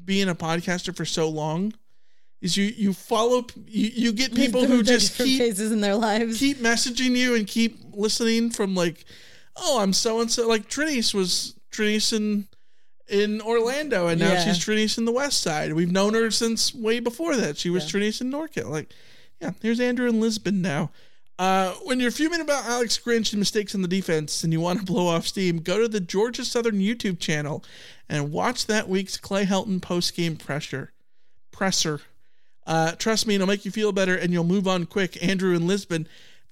being 0.04 0.28
a 0.28 0.34
podcaster 0.34 0.94
for 0.94 1.04
so 1.06 1.28
long 1.28 1.72
is 2.42 2.56
you 2.56 2.64
you 2.66 2.92
follow 2.92 3.46
you, 3.66 3.88
you 3.88 4.12
get 4.12 4.34
people 4.34 4.64
who 4.66 4.82
just 4.82 5.16
keep 5.16 5.38
phases 5.38 5.72
in 5.72 5.80
their 5.80 5.94
lives 5.94 6.38
keep 6.38 6.58
messaging 6.58 7.16
you 7.16 7.34
and 7.34 7.46
keep 7.46 7.78
listening 7.92 8.50
from 8.50 8.74
like 8.74 9.04
oh 9.56 9.80
I'm 9.80 9.92
so 9.94 10.20
and 10.20 10.30
so 10.30 10.46
like 10.46 10.68
Trinice 10.68 11.12
was 11.14 11.54
Trinice 11.72 12.12
in 12.14 12.46
in 13.08 13.40
Orlando 13.40 14.06
and 14.08 14.20
now 14.20 14.32
Yeah. 14.32 14.44
she's 14.44 14.58
Trinice 14.64 14.96
in 14.98 15.04
the 15.04 15.12
West 15.12 15.40
Side. 15.40 15.72
We've 15.72 15.90
known 15.90 16.14
her 16.14 16.30
since 16.30 16.74
way 16.74 17.00
before 17.00 17.34
that. 17.36 17.56
She 17.58 17.68
was 17.70 17.84
Trinice 17.90 18.20
in 18.20 18.30
Norco. 18.30 18.68
Like 18.68 18.92
yeah, 19.40 19.52
here's 19.62 19.80
Andrew 19.80 20.06
in 20.08 20.20
Lisbon 20.20 20.60
now. 20.62 20.90
Uh, 21.40 21.72
when 21.84 21.98
you're 21.98 22.10
fuming 22.10 22.42
about 22.42 22.66
Alex 22.66 23.00
Grinch 23.02 23.32
and 23.32 23.38
mistakes 23.38 23.74
in 23.74 23.80
the 23.80 23.88
defense 23.88 24.44
and 24.44 24.52
you 24.52 24.60
want 24.60 24.78
to 24.78 24.84
blow 24.84 25.06
off 25.06 25.26
steam, 25.26 25.60
go 25.60 25.78
to 25.78 25.88
the 25.88 25.98
Georgia 25.98 26.44
Southern 26.44 26.80
YouTube 26.80 27.18
channel 27.18 27.64
and 28.10 28.30
watch 28.30 28.66
that 28.66 28.90
week's 28.90 29.16
Clay 29.16 29.46
Helton 29.46 29.80
post 29.80 30.14
game 30.14 30.36
pressure 30.36 30.92
presser. 31.50 32.02
Uh, 32.66 32.92
trust 32.92 33.26
me, 33.26 33.36
it'll 33.36 33.46
make 33.46 33.64
you 33.64 33.70
feel 33.70 33.90
better 33.90 34.14
and 34.14 34.34
you'll 34.34 34.44
move 34.44 34.68
on 34.68 34.84
quick. 34.84 35.16
Andrew 35.26 35.56
in 35.56 35.66
Lisbon. 35.66 36.06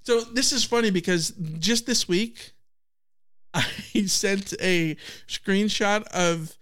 So 0.05 0.23
this 0.23 0.53
is 0.53 0.65
funny 0.65 0.91
because 0.91 1.35
just 1.59 1.85
this 1.85 2.09
week, 2.09 2.53
I 3.53 3.67
sent 4.07 4.55
a 4.59 4.97
screenshot 5.27 6.07
of 6.15 6.57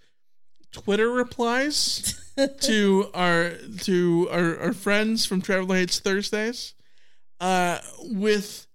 Twitter 0.72 1.10
replies 1.10 2.20
to 2.62 3.08
our 3.14 3.52
to 3.82 4.28
our, 4.32 4.58
our 4.58 4.72
friends 4.72 5.24
from 5.24 5.42
Traveler 5.42 5.76
Hates 5.76 6.00
Thursdays 6.00 6.74
uh, 7.40 7.78
with 8.02 8.66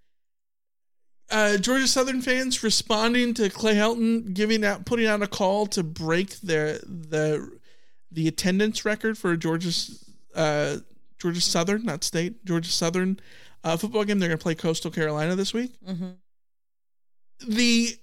uh, 1.29 1.57
Georgia 1.57 1.87
Southern 1.87 2.21
fans 2.21 2.63
responding 2.63 3.33
to 3.35 3.49
Clay 3.49 3.75
Helton 3.75 4.33
giving 4.33 4.65
out 4.65 4.85
putting 4.85 5.07
out 5.07 5.21
a 5.21 5.27
call 5.27 5.65
to 5.67 5.83
break 5.83 6.39
their 6.41 6.79
the 6.79 7.59
the 8.11 8.27
attendance 8.27 8.83
record 8.83 9.17
for 9.17 9.37
Georgia 9.37 9.71
uh, 10.35 10.77
Georgia 11.17 11.41
Southern, 11.41 11.85
not 11.85 12.03
state, 12.03 12.43
Georgia 12.45 12.71
Southern 12.71 13.19
uh, 13.63 13.77
football 13.77 14.03
game. 14.03 14.19
They're 14.19 14.29
going 14.29 14.39
to 14.39 14.43
play 14.43 14.55
Coastal 14.55 14.91
Carolina 14.91 15.35
this 15.35 15.53
week. 15.53 15.71
Mm-hmm. 15.87 16.09
The 17.47 17.95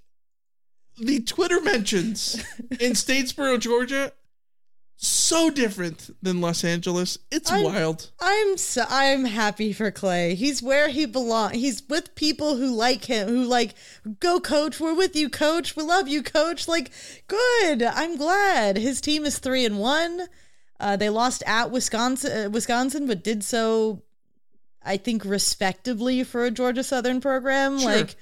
the 0.98 1.20
Twitter 1.20 1.60
mentions 1.60 2.42
in 2.80 2.92
Statesboro, 2.92 3.58
Georgia, 3.60 4.12
so 5.00 5.48
different 5.48 6.10
than 6.20 6.40
Los 6.40 6.64
Angeles. 6.64 7.18
It's 7.30 7.52
I'm- 7.52 7.62
wild. 7.62 8.10
I'm 8.18 8.56
so 8.56 8.84
I'm 8.88 9.26
happy 9.26 9.72
for 9.72 9.92
Clay. 9.92 10.34
He's 10.34 10.60
where 10.60 10.88
he 10.88 11.06
belongs. 11.06 11.54
He's 11.54 11.82
with 11.88 12.16
people 12.16 12.56
who 12.56 12.74
like 12.74 13.04
him, 13.04 13.28
who 13.28 13.44
like 13.44 13.74
go 14.18 14.40
coach. 14.40 14.80
We're 14.80 14.94
with 14.94 15.14
you, 15.14 15.30
coach. 15.30 15.76
We 15.76 15.84
love 15.84 16.08
you, 16.08 16.24
coach. 16.24 16.66
Like, 16.66 16.90
good. 17.28 17.82
I'm 17.84 18.16
glad 18.16 18.76
his 18.76 19.00
team 19.00 19.24
is 19.24 19.38
three 19.38 19.64
and 19.64 19.78
one. 19.78 20.26
Uh, 20.80 20.96
they 20.96 21.10
lost 21.10 21.44
at 21.46 21.70
Wisconsin, 21.70 22.46
uh, 22.46 22.50
Wisconsin, 22.50 23.06
but 23.06 23.22
did 23.22 23.44
so, 23.44 24.02
I 24.82 24.96
think, 24.96 25.24
respectably 25.24 26.24
for 26.24 26.44
a 26.44 26.50
Georgia 26.50 26.82
Southern 26.82 27.20
program. 27.20 27.78
Sure. 27.78 27.88
Like, 27.88 28.16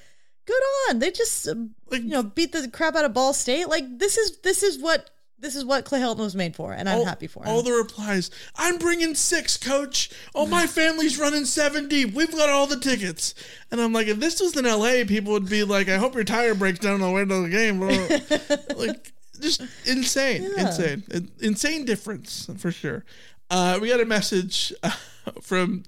good 0.45 0.61
on. 0.89 0.99
They 0.99 1.09
just, 1.09 1.47
uh, 1.47 1.55
you 1.91 2.09
know, 2.09 2.23
beat 2.23 2.51
the 2.51 2.67
crap 2.67 2.95
out 2.95 3.05
of 3.05 3.13
Ball 3.13 3.33
State. 3.33 3.67
Like, 3.67 3.97
this 3.97 4.17
is 4.17 4.39
this 4.41 4.61
is 4.61 4.79
what 4.79 5.09
this 5.39 5.55
is 5.55 5.63
what 5.63 5.85
Clay 5.85 5.99
Helton 5.99 6.19
was 6.19 6.35
made 6.35 6.55
for, 6.55 6.73
and 6.73 6.89
I'm 6.89 6.99
all, 6.99 7.05
happy 7.05 7.27
for 7.27 7.43
him. 7.43 7.49
All 7.49 7.61
the 7.61 7.71
replies. 7.71 8.31
I'm 8.55 8.77
bringing 8.77 9.13
six, 9.15 9.55
coach. 9.57 10.09
Oh, 10.33 10.45
my 10.47 10.65
family's 10.67 11.19
running 11.19 11.45
seven 11.45 11.87
deep. 11.87 12.13
We've 12.13 12.31
got 12.31 12.49
all 12.49 12.65
the 12.67 12.79
tickets. 12.79 13.35
And 13.71 13.79
I'm 13.79 13.93
like, 13.93 14.07
if 14.07 14.19
this 14.19 14.39
was 14.41 14.57
in 14.57 14.65
LA, 14.65 15.03
people 15.07 15.33
would 15.33 15.49
be 15.49 15.63
like, 15.63 15.89
I 15.89 15.97
hope 15.97 16.15
your 16.15 16.23
tire 16.23 16.55
breaks 16.55 16.79
down 16.79 16.95
on 16.95 17.01
the 17.01 17.11
way 17.11 17.23
to 17.23 17.41
the 17.43 17.49
game. 17.49 17.79
like, 18.77 19.13
just 19.39 19.61
insane, 19.85 20.49
Yeah. 20.57 20.67
insane, 20.67 21.03
In- 21.11 21.31
insane 21.39 21.85
difference 21.85 22.49
for 22.57 22.71
sure. 22.71 23.05
Uh, 23.49 23.77
we 23.81 23.89
got 23.89 23.99
a 24.01 24.05
message 24.05 24.73
uh, 24.83 24.91
from 25.41 25.83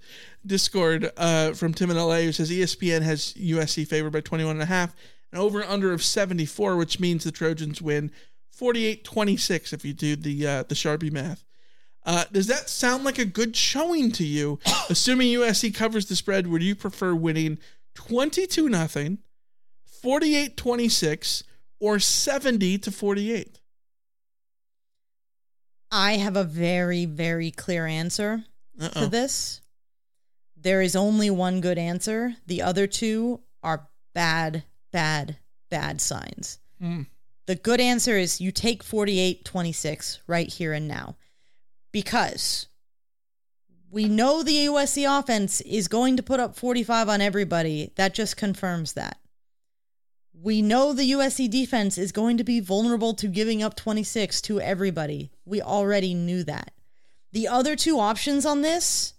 Discord 0.45 1.11
uh, 1.17 1.53
from 1.53 1.73
Tim 1.73 1.89
in 1.91 1.97
LA 1.97 2.17
who 2.21 2.31
says 2.31 2.51
ESPN 2.51 3.01
has 3.01 3.34
USC 3.34 3.88
favored 3.88 4.11
by 4.13 4.21
21 4.21 4.55
and 4.55 4.61
a 4.63 4.65
half, 4.67 4.95
an 5.31 5.39
over 5.39 5.59
and 5.61 5.69
under 5.69 5.91
of 5.91 6.03
74, 6.03 6.76
which 6.77 6.99
means 6.99 7.23
the 7.23 7.31
Trojans 7.31 7.81
win 7.81 8.11
48-26 8.60 9.73
if 9.73 9.86
you 9.86 9.94
do 9.94 10.15
the 10.15 10.48
uh, 10.48 10.64
the 10.64 10.76
Sharpie 10.76 11.11
math. 11.11 11.44
Uh, 12.06 12.26
does 12.31 12.48
that 12.48 12.69
sound 12.69 13.03
like 13.03 13.19
a 13.19 13.26
good 13.26 13.56
showing 13.56 14.11
to 14.14 14.26
you? 14.26 14.60
Assuming 14.90 15.27
USC 15.27 15.73
covers 15.73 16.07
the 16.07 16.15
spread, 16.15 16.48
would 16.48 16.64
you 16.64 16.76
prefer 16.76 17.14
winning 17.14 17.60
22 17.95 18.69
nothing, 18.69 19.19
48-26 20.03 21.44
or 21.80 21.99
70 21.99 22.77
to 22.80 22.91
48? 22.91 23.60
I 25.91 26.14
have 26.14 26.38
a 26.38 26.44
very, 26.44 27.06
very 27.06 27.52
clear 27.52 27.86
answer 27.86 28.44
Uh-oh. 28.80 29.02
to 29.02 29.07
this. 29.07 29.61
There 30.56 30.81
is 30.81 30.95
only 30.95 31.30
one 31.30 31.61
good 31.61 31.77
answer. 31.77 32.36
The 32.48 32.61
other 32.61 32.86
two 32.88 33.41
are 33.64 33.88
bad, 34.14 34.64
bad, 34.91 35.38
bad 35.69 36.02
signs. 36.02 36.60
Hmm. 36.80 37.03
The 37.49 37.55
good 37.55 37.81
answer 37.81 38.15
is 38.15 38.39
you 38.39 38.51
take 38.51 38.84
48 38.84 39.43
26 39.43 40.19
right 40.27 40.47
here 40.47 40.71
and 40.71 40.88
now 40.88 41.15
because 41.91 42.67
we 43.89 44.05
know 44.05 44.43
the 44.43 44.67
USC 44.67 45.19
offense 45.19 45.59
is 45.61 45.88
going 45.88 46.15
to 46.17 46.21
put 46.21 46.39
up 46.39 46.55
45 46.55 47.09
on 47.09 47.21
everybody. 47.21 47.91
That 47.95 48.13
just 48.13 48.38
confirms 48.38 48.93
that. 48.93 49.17
We 50.31 50.61
know 50.61 50.93
the 50.93 51.11
USC 51.13 51.49
defense 51.49 51.97
is 51.97 52.11
going 52.11 52.38
to 52.38 52.43
be 52.43 52.59
vulnerable 52.59 53.15
to 53.15 53.27
giving 53.27 53.63
up 53.63 53.76
26 53.76 54.41
to 54.41 54.61
everybody. 54.61 55.31
We 55.43 55.59
already 55.59 56.13
knew 56.13 56.43
that. 56.43 56.69
The 57.31 57.47
other 57.47 57.76
two 57.76 57.99
options 57.99 58.45
on 58.45 58.61
this 58.61 59.15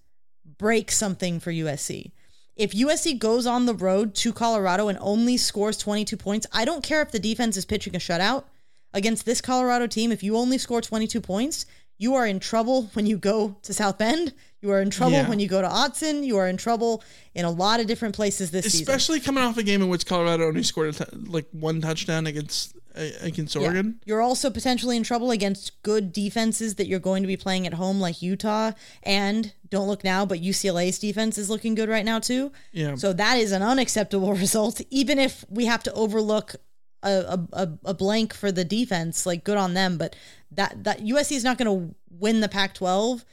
break 0.57 0.93
something 0.93 1.40
for 1.40 1.51
USC. 1.51 2.12
If 2.61 2.73
USC 2.73 3.19
goes 3.19 3.47
on 3.47 3.65
the 3.65 3.74
road 3.74 4.15
to 4.16 4.35
Colorado 4.35 4.89
and 4.89 4.99
only 5.01 5.39
scores 5.39 5.78
22 5.78 6.16
points, 6.19 6.47
I 6.53 6.66
don't 6.66 6.85
care 6.85 7.01
if 7.01 7.11
the 7.11 7.19
defense 7.19 7.57
is 7.57 7.65
pitching 7.65 7.97
a 7.97 7.99
shutout 7.99 8.45
against 8.93 9.24
this 9.24 9.41
Colorado 9.41 9.87
team. 9.87 10.12
If 10.12 10.23
you 10.23 10.37
only 10.37 10.59
score 10.59 10.82
22 10.82 11.23
points, 11.23 11.65
you 11.97 12.15
are 12.15 12.27
in 12.27 12.39
trouble 12.39 12.82
when 12.93 13.07
you 13.07 13.16
go 13.16 13.57
to 13.62 13.73
South 13.73 13.97
Bend. 13.97 14.35
You 14.61 14.73
are 14.73 14.82
in 14.82 14.91
trouble 14.91 15.12
Yeah. 15.12 15.27
when 15.31 15.41
you 15.41 15.49
go 15.49 15.62
to 15.62 15.69
Autzen. 15.69 16.23
You 16.23 16.37
are 16.37 16.47
in 16.49 16.59
trouble 16.59 17.03
in 17.35 17.47
a 17.47 17.51
lot 17.51 17.81
of 17.81 17.87
different 17.87 18.15
places 18.15 18.51
this 18.51 18.66
season. 18.66 18.82
Especially 18.82 19.20
coming 19.20 19.43
off 19.43 19.57
a 19.57 19.62
game 19.62 19.81
in 19.81 19.89
which 19.89 20.05
Colorado 20.05 20.47
only 20.49 20.62
scored 20.62 20.91
a 21.01 21.05
t- 21.05 21.16
like 21.16 21.47
one 21.53 21.81
touchdown 21.81 22.27
against 22.27 22.77
against 23.23 23.55
Yeah. 23.55 23.62
Oregon. 23.62 24.01
You're 24.05 24.20
also 24.20 24.51
potentially 24.51 24.97
in 24.99 25.03
trouble 25.05 25.31
against 25.31 25.81
good 25.82 26.12
defenses 26.12 26.74
that 26.74 26.89
you're 26.89 26.99
going 26.99 27.23
to 27.23 27.27
be 27.28 27.37
playing 27.39 27.66
at 27.66 27.73
home, 27.74 28.01
like 28.01 28.20
Utah. 28.20 28.73
And 29.03 29.55
don't 29.71 29.89
look 29.89 30.05
now, 30.05 30.27
but 30.27 30.43
UCLA's 30.43 30.99
defense 30.99 31.39
is 31.39 31.49
looking 31.49 31.75
good 31.75 31.89
right 31.89 32.05
now, 32.05 32.19
too. 32.19 32.53
Yeah. 32.73 32.97
So 32.97 33.13
that 33.13 33.39
is 33.39 33.53
an 33.53 33.63
unacceptable 33.63 34.35
result, 34.35 34.81
even 34.91 35.19
if 35.19 35.45
we 35.49 35.67
have 35.67 35.83
to 35.85 35.93
overlook 35.93 36.57
a, 37.03 37.39
a, 37.53 37.73
a, 37.87 37.95
blank 37.95 38.35
for 38.35 38.53
the 38.53 38.65
defense. 38.65 39.25
Like, 39.25 39.45
good 39.45 39.57
on 39.57 39.75
them. 39.75 39.97
But 39.97 40.17
that, 40.51 40.85
that 40.85 41.01
USC 41.01 41.33
is 41.33 41.45
not 41.45 41.57
going 41.57 41.89
to 41.89 41.95
win 42.11 42.41
the 42.41 42.49
Pac 42.49 42.75
12 42.75 43.25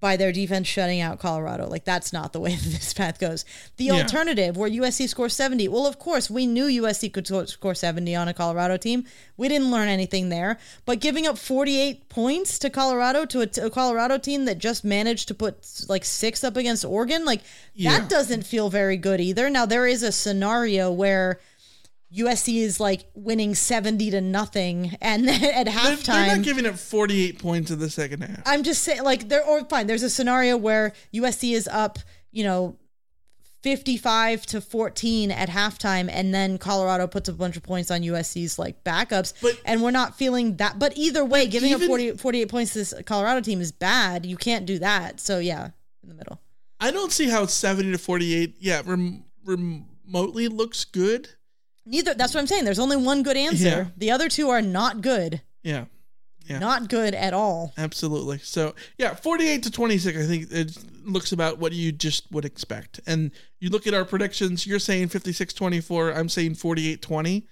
by 0.00 0.16
their 0.16 0.32
defense 0.32 0.66
shutting 0.66 1.00
out 1.00 1.18
Colorado. 1.18 1.68
Like 1.68 1.84
that's 1.84 2.12
not 2.12 2.32
the 2.32 2.40
way 2.40 2.54
this 2.62 2.92
path 2.92 3.18
goes. 3.18 3.44
The 3.76 3.84
Yeah. 3.86 3.94
alternative 3.94 4.56
where 4.56 4.68
USC 4.70 5.08
scores 5.08 5.34
70. 5.34 5.68
Well, 5.68 5.86
of 5.86 5.98
course, 5.98 6.28
we 6.30 6.46
knew 6.46 6.66
USC 6.82 7.12
could 7.12 7.26
score 7.48 7.74
70 7.74 8.14
on 8.14 8.28
a 8.28 8.34
Colorado 8.34 8.76
team. 8.76 9.04
We 9.36 9.48
didn't 9.48 9.70
learn 9.70 9.88
anything 9.88 10.28
there, 10.28 10.58
but 10.84 11.00
giving 11.00 11.26
up 11.26 11.38
48 11.38 12.08
points 12.08 12.58
to 12.60 12.70
Colorado 12.70 13.24
to 13.26 13.40
a, 13.40 13.46
to 13.48 13.66
a 13.66 13.70
Colorado 13.70 14.18
team 14.18 14.44
that 14.46 14.58
just 14.58 14.84
managed 14.84 15.28
to 15.28 15.34
put 15.34 15.56
like 15.88 16.04
6 16.04 16.44
up 16.44 16.56
against 16.56 16.84
Oregon, 16.84 17.24
like 17.24 17.40
Yeah. 17.74 17.98
that 17.98 18.08
doesn't 18.08 18.44
feel 18.46 18.70
very 18.70 18.96
good 18.96 19.20
either. 19.20 19.50
Now 19.50 19.66
there 19.66 19.86
is 19.86 20.02
a 20.02 20.12
scenario 20.12 20.90
where 20.92 21.40
USC 22.16 22.62
is 22.62 22.78
like 22.78 23.06
winning 23.14 23.54
70 23.54 24.10
to 24.12 24.20
nothing 24.20 24.96
and 25.00 25.26
then 25.26 25.42
at 25.54 25.64
They're, 25.64 25.74
halftime 25.74 26.26
they're 26.26 26.36
not 26.36 26.44
giving 26.44 26.66
up 26.66 26.76
48 26.76 27.38
points 27.38 27.70
in 27.70 27.78
the 27.78 27.90
second 27.90 28.22
half. 28.22 28.42
I'm 28.46 28.62
just 28.62 28.82
saying, 28.82 29.02
like, 29.02 29.28
there 29.28 29.44
or 29.44 29.60
oh, 29.60 29.64
fine. 29.64 29.86
There's 29.86 30.02
a 30.02 30.10
scenario 30.10 30.56
where 30.56 30.92
USC 31.12 31.52
is 31.54 31.68
up, 31.68 31.98
you 32.30 32.44
know, 32.44 32.76
55 33.62 34.44
to 34.44 34.60
14 34.60 35.30
at 35.30 35.48
halftime, 35.48 36.10
and 36.12 36.34
then 36.34 36.58
Colorado 36.58 37.06
puts 37.06 37.30
a 37.30 37.32
bunch 37.32 37.56
of 37.56 37.62
points 37.62 37.90
on 37.90 38.02
USC's 38.02 38.58
like 38.58 38.84
backups, 38.84 39.32
and 39.64 39.82
we're 39.82 39.90
not 39.90 40.18
feeling 40.18 40.56
that. 40.56 40.78
But 40.78 40.98
either 40.98 41.24
way, 41.24 41.46
giving 41.46 41.72
up 41.72 41.78
even- 41.78 41.88
40, 41.88 42.16
48 42.18 42.48
points 42.50 42.72
to 42.74 42.80
this 42.80 42.94
Colorado 43.06 43.40
team 43.40 43.62
is 43.62 43.72
bad. 43.72 44.26
You 44.26 44.36
can't 44.36 44.66
do 44.66 44.78
that. 44.80 45.18
So 45.18 45.38
yeah, 45.38 45.70
in 46.02 46.10
the 46.10 46.14
middle. 46.14 46.40
I 46.78 46.90
don't 46.90 47.10
see 47.10 47.30
how 47.30 47.46
70 47.46 47.92
to 47.92 47.98
48, 47.98 48.56
yeah, 48.58 48.82
rem- 48.84 49.24
remotely 49.46 50.48
looks 50.48 50.84
good. 50.84 51.30
Neither. 51.86 52.14
That's 52.14 52.34
what 52.34 52.40
I'm 52.40 52.46
saying. 52.46 52.64
There's 52.64 52.78
only 52.78 52.96
one 52.96 53.22
good 53.22 53.36
answer. 53.36 53.64
Yeah. 53.64 53.84
The 53.96 54.10
other 54.10 54.28
two 54.28 54.48
are 54.50 54.62
not 54.62 55.00
good. 55.00 55.42
Yeah. 55.62 55.86
Yeah. 56.46 56.58
Not 56.58 56.88
good 56.90 57.14
at 57.14 57.32
all. 57.32 57.72
Absolutely. 57.78 58.38
So, 58.38 58.74
yeah, 58.98 59.14
48 59.14 59.62
to 59.62 59.70
26, 59.70 60.18
I 60.18 60.26
think 60.26 60.52
it 60.52 60.78
looks 61.02 61.32
about 61.32 61.58
what 61.58 61.72
you 61.72 61.90
just 61.90 62.30
would 62.32 62.44
expect. 62.44 63.00
And 63.06 63.30
you 63.60 63.70
look 63.70 63.86
at 63.86 63.94
our 63.94 64.04
predictions, 64.04 64.66
you're 64.66 64.78
saying 64.78 65.08
56 65.08 65.54
24, 65.54 66.12
I'm 66.12 66.28
saying 66.28 66.56
48 66.56 67.00
20. 67.00 67.46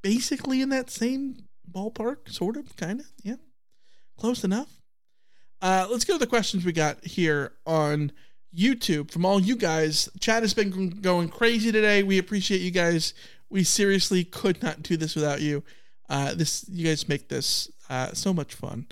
Basically 0.00 0.62
in 0.62 0.68
that 0.68 0.90
same 0.90 1.44
ballpark, 1.70 2.28
sort 2.28 2.56
of, 2.56 2.76
kind 2.76 3.00
of. 3.00 3.06
Yeah. 3.24 3.36
Close 4.16 4.44
enough. 4.44 4.78
Uh, 5.60 5.88
let's 5.90 6.04
go 6.04 6.12
to 6.12 6.18
the 6.20 6.26
questions 6.26 6.64
we 6.64 6.72
got 6.72 7.04
here 7.04 7.52
on 7.66 8.12
YouTube 8.56 9.10
from 9.10 9.24
all 9.24 9.40
you 9.40 9.56
guys. 9.56 10.08
Chat 10.20 10.42
has 10.42 10.54
been 10.54 11.00
going 11.00 11.28
crazy 11.28 11.70
today. 11.72 12.02
We 12.02 12.18
appreciate 12.18 12.60
you 12.60 12.70
guys. 12.70 13.14
We 13.50 13.64
seriously 13.64 14.24
could 14.24 14.62
not 14.62 14.82
do 14.82 14.96
this 14.96 15.14
without 15.14 15.40
you. 15.40 15.62
Uh, 16.08 16.34
this 16.34 16.64
you 16.68 16.86
guys 16.86 17.08
make 17.08 17.28
this 17.28 17.70
uh, 17.90 18.12
so 18.12 18.32
much 18.32 18.54
fun. 18.54 18.86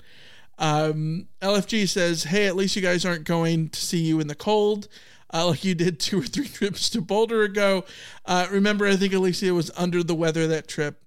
Um, 0.59 1.27
LFG 1.41 1.87
says, 1.87 2.23
"Hey, 2.23 2.47
at 2.47 2.55
least 2.55 2.75
you 2.75 2.81
guys 2.81 3.05
aren't 3.05 3.25
going 3.25 3.69
to 3.69 3.79
see 3.79 3.99
you 3.99 4.19
in 4.19 4.27
the 4.27 4.35
cold." 4.35 4.87
Uh, 5.33 5.47
like 5.47 5.63
you 5.63 5.75
did 5.75 5.99
two 5.99 6.19
or 6.19 6.23
three 6.23 6.47
trips 6.47 6.89
to 6.91 7.01
Boulder 7.01 7.43
ago. 7.43 7.85
Uh, 8.25 8.47
remember, 8.51 8.87
I 8.87 8.95
think 8.95 9.13
Alicia 9.13 9.53
was 9.53 9.71
under 9.75 10.03
the 10.03 10.15
weather 10.15 10.47
that 10.47 10.67
trip. 10.67 11.01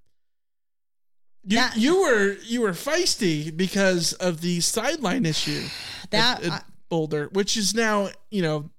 You, 1.43 1.59
you 1.75 2.01
were 2.01 2.35
you 2.43 2.61
were 2.61 2.71
feisty 2.71 3.55
because 3.55 4.13
of 4.13 4.41
the 4.41 4.59
sideline 4.59 5.25
issue 5.25 5.63
That- 6.11 6.43
at, 6.43 6.51
at 6.51 6.65
Boulder, 6.91 7.29
which 7.31 7.57
is 7.57 7.73
now 7.73 8.09
you 8.29 8.43
know 8.43 8.69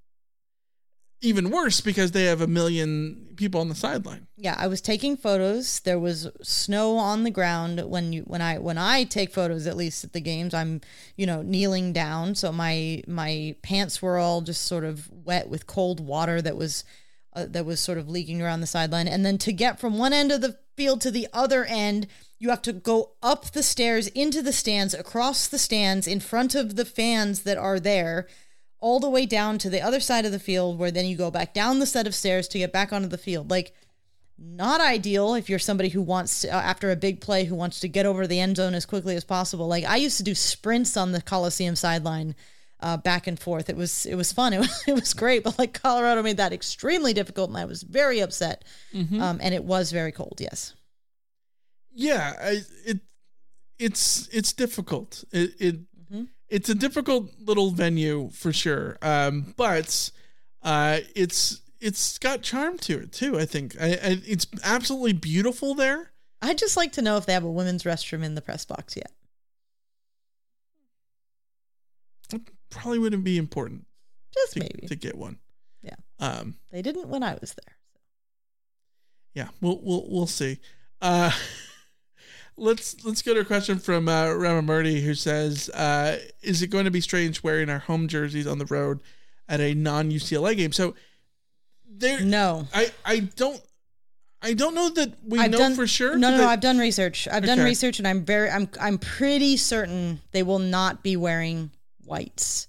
even 1.23 1.49
worse 1.49 1.81
because 1.81 2.11
they 2.11 2.25
have 2.25 2.41
a 2.41 2.47
million 2.47 3.33
people 3.37 3.61
on 3.61 3.69
the 3.69 3.75
sideline. 3.75 4.27
Yeah, 4.35 4.55
I 4.57 4.67
was 4.67 4.81
taking 4.81 5.15
photos. 5.15 5.79
There 5.79 5.97
was 5.97 6.29
snow 6.41 6.97
on 6.97 7.23
the 7.23 7.31
ground 7.31 7.81
when 7.89 8.13
you 8.13 8.21
when 8.23 8.41
I 8.41 8.59
when 8.59 8.77
I 8.77 9.05
take 9.05 9.33
photos 9.33 9.65
at 9.65 9.77
least 9.77 10.03
at 10.03 10.13
the 10.13 10.21
games. 10.21 10.53
I'm, 10.53 10.81
you 11.15 11.25
know, 11.25 11.41
kneeling 11.41 11.93
down, 11.93 12.35
so 12.35 12.51
my 12.51 13.01
my 13.07 13.55
pants 13.63 14.01
were 14.01 14.17
all 14.17 14.41
just 14.41 14.65
sort 14.65 14.83
of 14.83 15.09
wet 15.11 15.49
with 15.49 15.65
cold 15.65 15.99
water 15.99 16.41
that 16.41 16.57
was 16.57 16.83
uh, 17.33 17.45
that 17.49 17.65
was 17.65 17.79
sort 17.79 17.97
of 17.97 18.09
leaking 18.09 18.41
around 18.41 18.61
the 18.61 18.67
sideline. 18.67 19.07
And 19.07 19.25
then 19.25 19.37
to 19.39 19.53
get 19.53 19.79
from 19.79 19.97
one 19.97 20.13
end 20.13 20.31
of 20.31 20.41
the 20.41 20.57
field 20.75 21.01
to 21.01 21.11
the 21.11 21.27
other 21.33 21.63
end, 21.65 22.07
you 22.43 22.49
have 22.49 22.61
to 22.61 22.73
go 22.73 23.11
up 23.23 23.51
the 23.51 23.63
stairs 23.63 24.07
into 24.07 24.41
the 24.41 24.51
stands, 24.51 24.93
across 24.93 25.47
the 25.47 25.57
stands 25.57 26.05
in 26.07 26.19
front 26.19 26.55
of 26.55 26.75
the 26.75 26.83
fans 26.83 27.43
that 27.43 27.57
are 27.57 27.79
there 27.79 28.27
all 28.81 28.99
the 28.99 29.09
way 29.09 29.25
down 29.25 29.57
to 29.57 29.69
the 29.69 29.79
other 29.79 30.01
side 30.01 30.25
of 30.25 30.33
the 30.33 30.39
field 30.39 30.77
where 30.77 30.91
then 30.91 31.05
you 31.05 31.15
go 31.15 31.31
back 31.31 31.53
down 31.53 31.79
the 31.79 31.85
set 31.85 32.05
of 32.05 32.13
stairs 32.13 32.49
to 32.49 32.57
get 32.57 32.73
back 32.73 32.91
onto 32.91 33.07
the 33.07 33.17
field. 33.17 33.49
Like 33.49 33.73
not 34.37 34.81
ideal 34.81 35.35
if 35.35 35.49
you're 35.49 35.57
somebody 35.57 35.87
who 35.87 36.01
wants 36.01 36.41
to, 36.41 36.49
uh, 36.49 36.59
after 36.59 36.91
a 36.91 36.97
big 36.97 37.21
play 37.21 37.45
who 37.45 37.55
wants 37.55 37.79
to 37.79 37.87
get 37.87 38.05
over 38.05 38.27
the 38.27 38.41
end 38.41 38.57
zone 38.57 38.73
as 38.73 38.85
quickly 38.85 39.15
as 39.15 39.23
possible. 39.23 39.69
Like 39.69 39.85
I 39.85 39.95
used 39.95 40.17
to 40.17 40.23
do 40.23 40.35
sprints 40.35 40.97
on 40.97 41.13
the 41.13 41.21
Coliseum 41.21 41.77
sideline 41.77 42.35
uh, 42.81 42.97
back 42.97 43.25
and 43.25 43.39
forth. 43.39 43.69
It 43.69 43.77
was 43.77 44.05
it 44.05 44.15
was 44.15 44.33
fun. 44.33 44.51
It 44.53 44.59
was, 44.59 44.83
it 44.85 44.93
was 44.95 45.13
great, 45.13 45.45
but 45.45 45.57
like 45.57 45.81
Colorado 45.81 46.21
made 46.21 46.35
that 46.37 46.51
extremely 46.51 47.13
difficult, 47.13 47.51
and 47.51 47.57
I 47.57 47.63
was 47.63 47.83
very 47.83 48.19
upset. 48.19 48.65
Mhm. 48.93 49.21
Um, 49.21 49.39
and 49.41 49.55
it 49.55 49.63
was 49.63 49.93
very 49.93 50.11
cold. 50.11 50.39
Yes. 50.41 50.73
Yeah 51.93 52.33
I, 52.41 52.61
it 52.85 52.99
it's 53.79 54.27
it's 54.31 54.53
difficult 54.53 55.23
it, 55.31 55.51
it 55.59 55.75
Mm-hmm. 56.11 56.25
it's 56.49 56.69
a 56.69 56.75
difficult 56.75 57.31
little 57.39 57.71
venue 57.71 58.29
for 58.29 58.53
sure 58.53 58.97
um 59.01 59.53
but 59.57 60.11
uh 60.61 60.99
it's 61.15 61.61
it's 61.79 62.19
got 62.19 62.43
charm 62.43 62.77
to 62.79 62.99
it 62.99 63.11
too 63.11 63.39
i 63.39 63.45
think 63.45 63.75
I, 63.81 63.87
I 63.93 64.21
it's 64.27 64.45
absolutely 64.63 65.13
beautiful 65.13 65.73
there 65.75 66.11
I'd 66.41 66.57
just 66.59 66.77
like 66.77 66.91
to 66.93 67.01
know 67.01 67.17
if 67.17 67.25
they 67.25 67.33
have 67.33 67.45
a 67.45 67.49
women's 67.51 67.83
restroom 67.83 68.21
in 68.23 68.35
the 68.35 68.41
press 68.41 68.63
box 68.65 68.95
yet. 68.97 69.11
probably 72.69 72.99
wouldn't 72.99 73.23
be 73.23 73.37
important 73.37 73.85
Just 74.33 74.53
to, 74.53 74.59
maybe. 74.59 74.87
to 74.87 74.95
get 74.95 75.15
one 75.17 75.37
Yeah. 75.81 75.95
um 76.19 76.55
They 76.71 76.81
didn't 76.81 77.07
when 77.07 77.23
I 77.23 77.37
was 77.39 77.53
there. 77.53 77.75
yeah 79.33 79.49
we'll 79.61 79.79
we'll 79.81 80.05
we'll 80.09 80.27
see 80.27 80.59
uh 81.01 81.31
let's 82.57 83.03
let's 83.05 83.21
go 83.21 83.33
to 83.33 83.39
a 83.41 83.45
question 83.45 83.79
from 83.79 84.07
uh 84.07 84.25
Ramamurti 84.25 85.01
who 85.01 85.13
says 85.15 85.69
uh 85.69 86.19
is 86.41 86.61
it 86.61 86.67
going 86.67 86.85
to 86.85 86.91
be 86.91 87.01
strange 87.01 87.43
wearing 87.43 87.69
our 87.69 87.79
home 87.79 88.07
jerseys 88.07 88.45
on 88.47 88.57
the 88.59 88.65
road 88.65 89.01
at 89.49 89.59
a 89.59 89.73
non 89.73 90.11
UCLA 90.11 90.55
game 90.55 90.71
so 90.71 90.93
there 91.89 92.21
no 92.21 92.67
I 92.73 92.91
I 93.05 93.19
don't 93.19 93.61
I 94.41 94.53
don't 94.53 94.75
know 94.75 94.89
that 94.89 95.13
we 95.25 95.39
I've 95.39 95.51
know 95.51 95.57
done, 95.57 95.75
for 95.75 95.87
sure 95.87 96.17
No, 96.17 96.29
no, 96.29 96.37
that- 96.37 96.43
no. 96.43 96.49
I've 96.49 96.59
done 96.59 96.77
research. 96.77 97.29
I've 97.31 97.45
done 97.45 97.59
research, 97.59 97.99
and 97.99 98.05
I'm 98.05 98.25
very, 98.25 98.49
I'm, 98.49 98.67
I'm 98.77 98.97
pretty 98.97 99.55
certain 99.55 100.19
they 100.33 100.43
will 100.43 100.59
not 100.59 101.01
be 101.01 101.15
wearing 101.15 101.71
whites. 102.03 102.67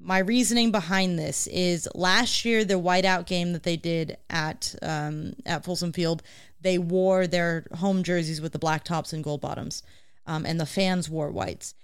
My 0.00 0.20
reasoning 0.20 0.70
behind 0.72 1.18
this 1.18 1.48
is 1.48 1.86
last 1.94 2.46
year 2.46 2.64
the 2.64 2.80
whiteout 2.80 3.26
game 3.26 3.52
that 3.52 3.62
they 3.62 3.76
did 3.76 4.16
at 4.30 4.74
um, 4.80 5.34
at 5.44 5.66
Folsom 5.66 5.92
Field, 5.92 6.22
they 6.66 6.78
wore 6.78 7.26
their 7.26 7.64
home 7.74 8.02
jerseys 8.02 8.40
with 8.40 8.52
the 8.52 8.58
black 8.58 8.82
tops 8.82 9.12
and 9.12 9.22
gold 9.22 9.40
bottoms, 9.40 9.82
um, 10.26 10.44
and 10.44 10.58
the 10.58 10.66
fans 10.66 11.08
wore 11.08 11.30
whites. 11.30 11.74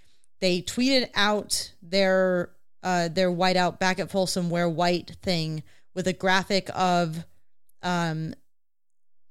They 0.40 0.60
tweeted 0.60 1.08
out 1.14 1.72
their 1.80 2.50
uh, 2.82 3.08
their 3.08 3.30
whiteout 3.30 3.78
back 3.78 4.00
at 4.00 4.10
Folsom 4.10 4.50
wear 4.50 4.68
white 4.68 5.16
thing 5.22 5.62
with 5.94 6.08
a 6.08 6.12
graphic 6.12 6.68
of 6.74 7.24
um, 7.82 8.34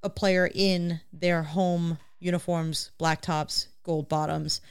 a 0.04 0.10
player 0.10 0.50
in 0.54 1.02
their 1.12 1.44
home 1.44 1.98
uniforms, 2.20 2.92
black 2.98 3.22
tops, 3.22 3.68
gold 3.84 4.08
bottoms. 4.08 4.62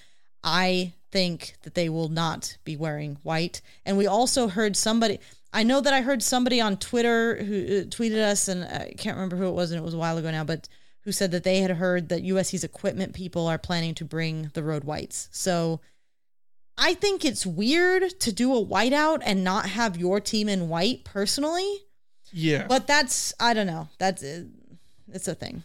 I 0.42 0.94
think 1.12 1.56
that 1.62 1.74
they 1.74 1.90
will 1.90 2.08
not 2.08 2.56
be 2.64 2.76
wearing 2.76 3.18
white. 3.22 3.60
And 3.84 3.98
we 3.98 4.06
also 4.06 4.48
heard 4.48 4.76
somebody, 4.76 5.18
I 5.52 5.62
know 5.64 5.80
that 5.80 5.92
I 5.92 6.02
heard 6.02 6.22
somebody 6.22 6.60
on 6.60 6.76
Twitter 6.76 7.42
who 7.42 7.54
uh, 7.54 7.84
tweeted 7.84 8.22
us, 8.22 8.48
and 8.48 8.64
I 8.64 8.94
can't 8.96 9.16
remember 9.16 9.36
who 9.36 9.46
it 9.48 9.54
was, 9.54 9.72
and 9.72 9.80
it 9.80 9.84
was 9.84 9.94
a 9.94 9.98
while 9.98 10.16
ago 10.16 10.30
now, 10.30 10.44
but 10.44 10.68
who 11.02 11.12
said 11.12 11.32
that 11.32 11.44
they 11.44 11.58
had 11.58 11.72
heard 11.72 12.08
that 12.10 12.22
USC's 12.22 12.62
equipment 12.62 13.14
people 13.14 13.46
are 13.46 13.58
planning 13.58 13.94
to 13.96 14.04
bring 14.04 14.50
the 14.54 14.62
road 14.62 14.84
whites. 14.84 15.28
So 15.32 15.80
I 16.76 16.94
think 16.94 17.24
it's 17.24 17.44
weird 17.44 18.20
to 18.20 18.32
do 18.32 18.54
a 18.54 18.64
whiteout 18.64 19.22
and 19.24 19.42
not 19.42 19.66
have 19.66 19.96
your 19.96 20.20
team 20.20 20.48
in 20.48 20.68
white 20.68 21.04
personally. 21.04 21.78
yeah 22.32 22.66
But 22.66 22.86
that's 22.86 23.32
I 23.40 23.54
don't 23.54 23.66
know. 23.66 23.88
That's 23.98 24.22
uh, 24.22 24.44
it's 25.12 25.26
a 25.26 25.34
thing. 25.34 25.64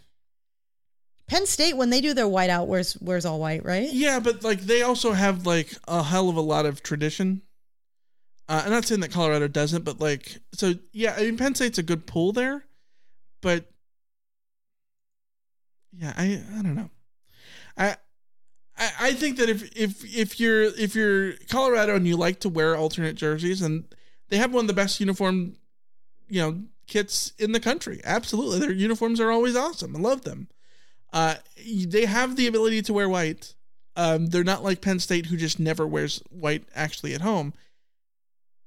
Penn 1.27 1.45
State 1.45 1.75
when 1.75 1.89
they 1.89 2.01
do 2.01 2.13
their 2.13 2.25
whiteout 2.25 2.67
wears 2.67 2.97
wears 3.01 3.25
all 3.25 3.39
white, 3.39 3.65
right? 3.65 3.89
yeah 3.91 4.19
but 4.19 4.43
like 4.43 4.61
they 4.61 4.81
also 4.81 5.11
have 5.13 5.45
like 5.45 5.73
a 5.87 6.03
hell 6.03 6.29
of 6.29 6.35
a 6.35 6.41
lot 6.41 6.65
of 6.65 6.81
tradition 6.81 7.41
uh, 8.47 8.63
I'm 8.65 8.71
not 8.71 8.85
saying 8.85 9.01
that 9.01 9.11
Colorado 9.11 9.47
doesn't 9.47 9.83
but 9.83 9.99
like 9.99 10.37
so 10.53 10.73
yeah 10.91 11.15
I 11.17 11.21
mean 11.21 11.37
Penn 11.37 11.55
State's 11.55 11.77
a 11.77 11.83
good 11.83 12.05
pool 12.05 12.31
there 12.31 12.65
but 13.41 13.65
yeah 15.97 16.13
I 16.15 16.41
I 16.57 16.61
don't 16.61 16.75
know. 16.75 16.89
I 17.77 17.95
I, 18.77 18.91
I 18.99 19.13
think 19.13 19.37
that 19.37 19.49
if 19.49 19.75
if 19.75 20.03
if 20.03 20.39
you're 20.39 20.63
if 20.63 20.95
you're 20.95 21.33
Colorado 21.49 21.95
and 21.95 22.07
you 22.07 22.17
like 22.17 22.39
to 22.41 22.49
wear 22.49 22.75
alternate 22.75 23.15
jerseys 23.15 23.61
and 23.61 23.85
they 24.29 24.37
have 24.37 24.53
one 24.53 24.65
of 24.65 24.67
the 24.67 24.73
best 24.73 24.99
uniform 24.99 25.55
you 26.27 26.41
know 26.41 26.61
kits 26.87 27.33
in 27.39 27.51
the 27.51 27.59
country. 27.59 27.99
Absolutely. 28.03 28.59
Their 28.59 28.71
uniforms 28.71 29.19
are 29.19 29.31
always 29.31 29.55
awesome. 29.55 29.95
I 29.95 29.99
love 29.99 30.21
them. 30.23 30.49
Uh 31.13 31.35
they 31.87 32.05
have 32.05 32.35
the 32.35 32.47
ability 32.47 32.81
to 32.83 32.93
wear 32.93 33.09
white. 33.09 33.55
Um 33.95 34.27
they're 34.27 34.43
not 34.43 34.63
like 34.63 34.81
Penn 34.81 34.99
State 34.99 35.27
who 35.27 35.37
just 35.37 35.59
never 35.59 35.87
wears 35.87 36.21
white 36.29 36.65
actually 36.75 37.13
at 37.13 37.21
home 37.21 37.53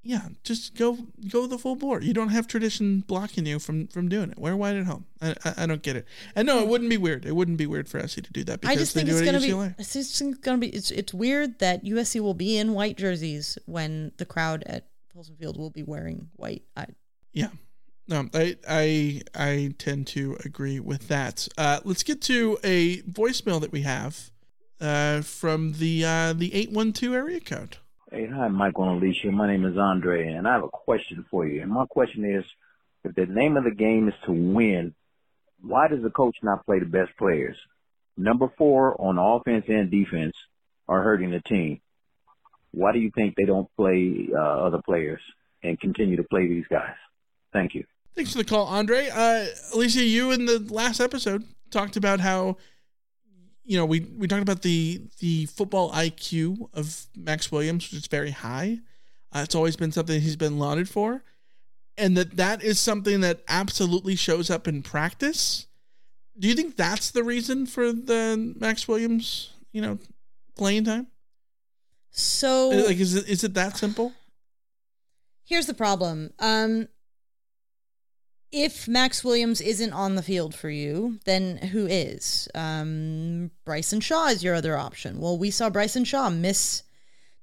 yeah 0.03 0.29
just 0.45 0.77
go 0.77 0.97
go 1.29 1.47
the 1.47 1.59
full 1.59 1.75
bore 1.75 2.01
you 2.01 2.15
don't 2.15 2.29
have 2.29 2.47
tradition 2.47 3.01
blocking 3.01 3.45
you 3.47 3.59
from 3.59 3.87
from 3.89 4.09
doing 4.09 4.31
it 4.31 4.39
wear 4.39 4.57
white 4.57 4.77
at 4.77 4.87
home 4.87 5.05
I 5.21 5.35
I, 5.45 5.55
I 5.59 5.67
don't 5.67 5.83
get 5.83 5.97
it 5.97 6.07
and 6.35 6.47
no 6.47 6.61
it 6.61 6.69
wouldn't 6.69 6.89
be 6.89 6.97
weird 6.97 7.27
it 7.27 7.35
wouldn't 7.35 7.59
be 7.59 7.67
weird 7.67 7.89
for 7.89 8.07
SC 8.07 8.23
to 8.23 8.33
do 8.33 8.45
that 8.45 8.61
because 8.61 8.77
I 8.77 8.79
just 8.79 8.95
think 8.95 9.09
it's 9.09 9.21
it 9.21 9.25
gonna 9.25 9.41
be 9.41 9.75
it's 9.79 9.93
just 9.93 10.41
gonna 10.43 10.59
be 10.59 10.69
it's 10.69 10.91
it's 10.91 11.13
weird 11.13 11.59
that 11.59 11.85
USC 11.85 12.21
will 12.21 12.35
be 12.35 12.57
in 12.57 12.75
white 12.75 12.97
jerseys 12.97 13.59
when 13.67 14.13
the 14.19 14.25
crowd 14.25 14.63
at 14.67 14.87
Folsom 15.19 15.35
Field 15.35 15.57
will 15.59 15.71
be 15.71 15.83
wearing 15.83 16.29
white. 16.37 16.63
I, 16.77 16.87
Yeah. 17.33 17.49
No, 18.07 18.29
I 18.33 18.57
I 18.69 19.23
I 19.35 19.75
tend 19.79 20.07
to 20.09 20.37
agree 20.45 20.79
with 20.79 21.09
that. 21.09 21.49
Uh, 21.59 21.81
let's 21.85 22.05
get 22.05 22.23
to 22.23 22.57
a 22.63 23.03
voicemail 23.03 23.61
that 23.61 23.73
we 23.73 23.83
have 23.83 24.31
uh, 24.81 25.23
from 25.23 25.73
the 25.73 26.05
uh, 26.05 26.33
the 26.35 26.55
eight 26.55 26.71
one 26.71 26.93
two 26.93 27.15
area 27.15 27.41
code. 27.41 27.79
Hey, 28.11 28.27
hi, 28.27 28.49
Michael 28.49 28.89
and 28.89 29.03
Alicia. 29.03 29.31
My 29.31 29.47
name 29.47 29.67
is 29.67 29.77
Andre, 29.77 30.33
and 30.33 30.49
I 30.49 30.53
have 30.53 30.65
a 30.65 30.69
question 30.69 31.27
for 31.31 31.47
you. 31.47 31.61
And 31.61 31.71
my 31.71 31.85
question 31.85 32.25
is, 32.25 32.43
if 33.05 33.15
the 33.15 33.27
name 33.27 33.59
of 33.59 33.65
the 33.65 33.71
game 33.71 34.09
is 34.09 34.15
to 34.25 34.33
win, 34.33 34.95
why 35.61 35.89
does 35.89 36.03
the 36.03 36.09
coach 36.09 36.37
not 36.43 36.65
play 36.65 36.79
the 36.79 36.87
best 36.87 37.11
players? 37.19 37.59
Number 38.17 38.51
four 38.57 38.99
on 38.99 39.19
offense 39.19 39.67
and 39.69 39.91
defense 39.91 40.35
are 40.89 41.03
hurting 41.03 41.33
the 41.33 41.41
team. 41.41 41.83
Why 42.71 42.93
do 42.93 42.99
you 42.99 43.11
think 43.15 43.37
they 43.37 43.45
don't 43.45 43.69
play 43.77 44.31
uh, 44.35 44.39
other 44.39 44.81
players 44.83 45.21
and 45.63 45.79
continue 45.79 46.17
to 46.17 46.25
play 46.25 46.49
these 46.49 46.67
guys? 46.71 46.97
Thank 47.53 47.75
you. 47.75 47.85
Thanks 48.17 48.33
for 48.33 48.39
the 48.39 48.45
call, 48.45 48.65
Andre. 48.69 49.11
Uh, 49.13 49.47
Alicia, 49.75 50.03
you 50.03 50.31
in 50.31 50.47
the 50.47 50.61
last 50.71 51.01
episode 51.01 51.45
talked 51.71 51.97
about 51.97 52.21
how 52.21 52.57
you 53.69 53.77
know 53.77 53.85
we 53.85 54.01
we 54.17 54.27
talked 54.27 54.43
about 54.43 54.63
the 54.63 55.03
the 55.21 55.45
football 55.45 55.93
IQ 55.93 56.71
of 56.73 57.07
Max 57.15 57.53
Williams, 57.53 57.85
which 57.85 58.01
is 58.01 58.07
very 58.07 58.31
high. 58.31 58.79
Uh, 59.31 59.41
it's 59.41 59.55
always 59.55 59.77
been 59.77 59.93
something 59.93 60.23
he's 60.23 60.37
been 60.37 60.59
lauded 60.59 60.89
for, 60.89 61.23
and 61.99 62.17
that 62.17 62.37
that 62.39 62.65
is 62.65 62.81
something 62.81 63.21
that 63.21 63.41
absolutely 63.47 64.17
shows 64.17 64.49
up 64.49 64.67
in 64.67 64.83
practice. 64.83 65.67
Do 66.39 66.49
you 66.49 66.55
think 66.55 66.77
that's 66.77 67.11
the 67.11 67.23
reason 67.23 67.67
for 67.67 67.93
the 67.93 68.55
Max 68.59 68.89
Williams, 68.89 69.51
you 69.73 69.83
know, 69.83 69.99
playing 70.57 70.85
time? 70.85 71.09
So 72.11 72.71
like, 72.71 72.97
is 72.97 73.17
it 73.17 73.29
is 73.29 73.45
it 73.45 73.53
that 73.53 73.77
simple? 73.77 74.15
Here's 75.45 75.67
the 75.67 75.75
problem. 75.75 76.33
Um, 76.39 76.89
if 78.51 78.89
Max 78.89 79.23
Williams 79.23 79.61
isn't 79.61 79.93
on 79.93 80.15
the 80.15 80.23
field 80.23 80.55
for 80.55 80.71
you, 80.71 81.21
then 81.25 81.59
who 81.59 81.87
is? 81.87 82.49
Um, 82.55 83.51
Bryson 83.65 84.01
Shaw 84.01 84.29
is 84.29 84.43
your 84.43 84.55
other 84.55 84.77
option. 84.77 85.21
Well, 85.21 85.37
we 85.37 85.51
saw 85.51 85.69
Bryson 85.69 86.05
Shaw 86.05 86.31
miss 86.31 86.83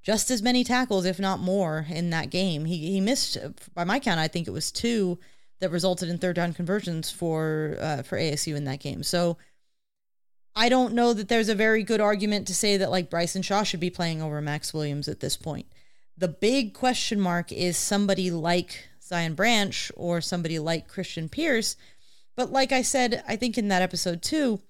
just 0.01 0.29
as 0.29 0.41
many 0.41 0.63
tackles, 0.63 1.05
if 1.05 1.19
not 1.19 1.39
more, 1.39 1.85
in 1.89 2.11
that 2.11 2.29
game. 2.29 2.65
He 2.65 2.91
he 2.91 3.01
missed, 3.01 3.37
by 3.73 3.83
my 3.83 3.99
count, 3.99 4.19
I 4.19 4.27
think 4.27 4.47
it 4.47 4.51
was 4.51 4.71
two 4.71 5.19
that 5.59 5.71
resulted 5.71 6.09
in 6.09 6.17
third 6.17 6.35
down 6.35 6.53
conversions 6.53 7.11
for 7.11 7.77
uh, 7.79 8.01
for 8.01 8.17
ASU 8.17 8.55
in 8.55 8.65
that 8.65 8.79
game. 8.79 9.03
So 9.03 9.37
I 10.55 10.69
don't 10.69 10.93
know 10.93 11.13
that 11.13 11.27
there's 11.27 11.49
a 11.49 11.55
very 11.55 11.83
good 11.83 12.01
argument 12.01 12.47
to 12.47 12.55
say 12.55 12.77
that 12.77 12.91
like 12.91 13.09
Bryson 13.09 13.41
Shaw 13.41 13.63
should 13.63 13.79
be 13.79 13.89
playing 13.89 14.21
over 14.21 14.41
Max 14.41 14.73
Williams 14.73 15.07
at 15.07 15.19
this 15.19 15.37
point. 15.37 15.67
The 16.17 16.29
big 16.29 16.73
question 16.73 17.19
mark 17.19 17.51
is 17.51 17.77
somebody 17.77 18.31
like 18.31 18.87
Zion 19.05 19.35
Branch 19.35 19.91
or 19.95 20.21
somebody 20.21 20.59
like 20.59 20.87
Christian 20.87 21.29
Pierce. 21.29 21.75
But 22.35 22.51
like 22.51 22.71
I 22.71 22.81
said, 22.81 23.23
I 23.27 23.35
think 23.35 23.57
in 23.57 23.67
that 23.69 23.81
episode 23.81 24.21
too, 24.21 24.61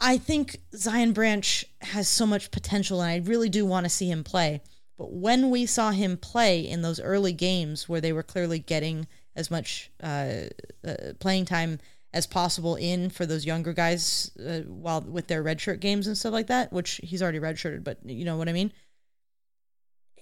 I 0.00 0.18
think 0.18 0.58
Zion 0.74 1.12
Branch 1.12 1.64
has 1.80 2.08
so 2.08 2.26
much 2.26 2.50
potential 2.50 3.00
and 3.00 3.10
I 3.10 3.28
really 3.28 3.48
do 3.48 3.64
want 3.64 3.84
to 3.84 3.90
see 3.90 4.10
him 4.10 4.24
play. 4.24 4.60
But 4.98 5.12
when 5.12 5.50
we 5.50 5.66
saw 5.66 5.90
him 5.90 6.16
play 6.16 6.60
in 6.60 6.82
those 6.82 7.00
early 7.00 7.32
games 7.32 7.88
where 7.88 8.00
they 8.00 8.12
were 8.12 8.22
clearly 8.22 8.58
getting 8.58 9.06
as 9.34 9.50
much 9.50 9.90
uh, 10.02 10.44
uh, 10.86 10.94
playing 11.18 11.44
time 11.44 11.78
as 12.14 12.26
possible 12.26 12.76
in 12.76 13.10
for 13.10 13.26
those 13.26 13.44
younger 13.44 13.74
guys 13.74 14.30
uh, 14.46 14.60
while 14.60 15.02
with 15.02 15.26
their 15.26 15.44
redshirt 15.44 15.80
games 15.80 16.06
and 16.06 16.16
stuff 16.16 16.32
like 16.32 16.46
that, 16.46 16.72
which 16.72 17.00
he's 17.02 17.22
already 17.22 17.40
redshirted, 17.40 17.84
but 17.84 17.98
you 18.06 18.24
know 18.24 18.38
what 18.38 18.48
I 18.48 18.52
mean? 18.52 18.72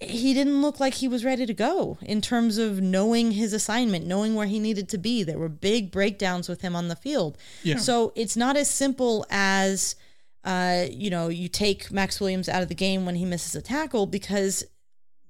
He 0.01 0.33
didn't 0.33 0.61
look 0.61 0.79
like 0.79 0.95
he 0.95 1.07
was 1.07 1.23
ready 1.23 1.45
to 1.45 1.53
go 1.53 1.97
in 2.01 2.19
terms 2.19 2.57
of 2.57 2.81
knowing 2.81 3.31
his 3.31 3.53
assignment, 3.53 4.05
knowing 4.05 4.35
where 4.35 4.47
he 4.47 4.59
needed 4.59 4.89
to 4.89 4.97
be. 4.97 5.23
There 5.23 5.39
were 5.39 5.49
big 5.49 5.89
breakdowns 5.89 6.49
with 6.49 6.61
him 6.61 6.75
on 6.75 6.89
the 6.89 6.97
field. 6.97 7.37
Yeah. 7.63 7.77
So 7.77 8.11
it's 8.15 8.35
not 8.35 8.57
as 8.57 8.69
simple 8.69 9.25
as, 9.29 9.95
uh, 10.43 10.85
you 10.91 11.09
know, 11.09 11.29
you 11.29 11.47
take 11.47 11.91
Max 11.91 12.19
Williams 12.19 12.49
out 12.49 12.61
of 12.61 12.67
the 12.67 12.75
game 12.75 13.05
when 13.05 13.15
he 13.15 13.23
misses 13.23 13.55
a 13.55 13.61
tackle 13.61 14.05
because 14.05 14.65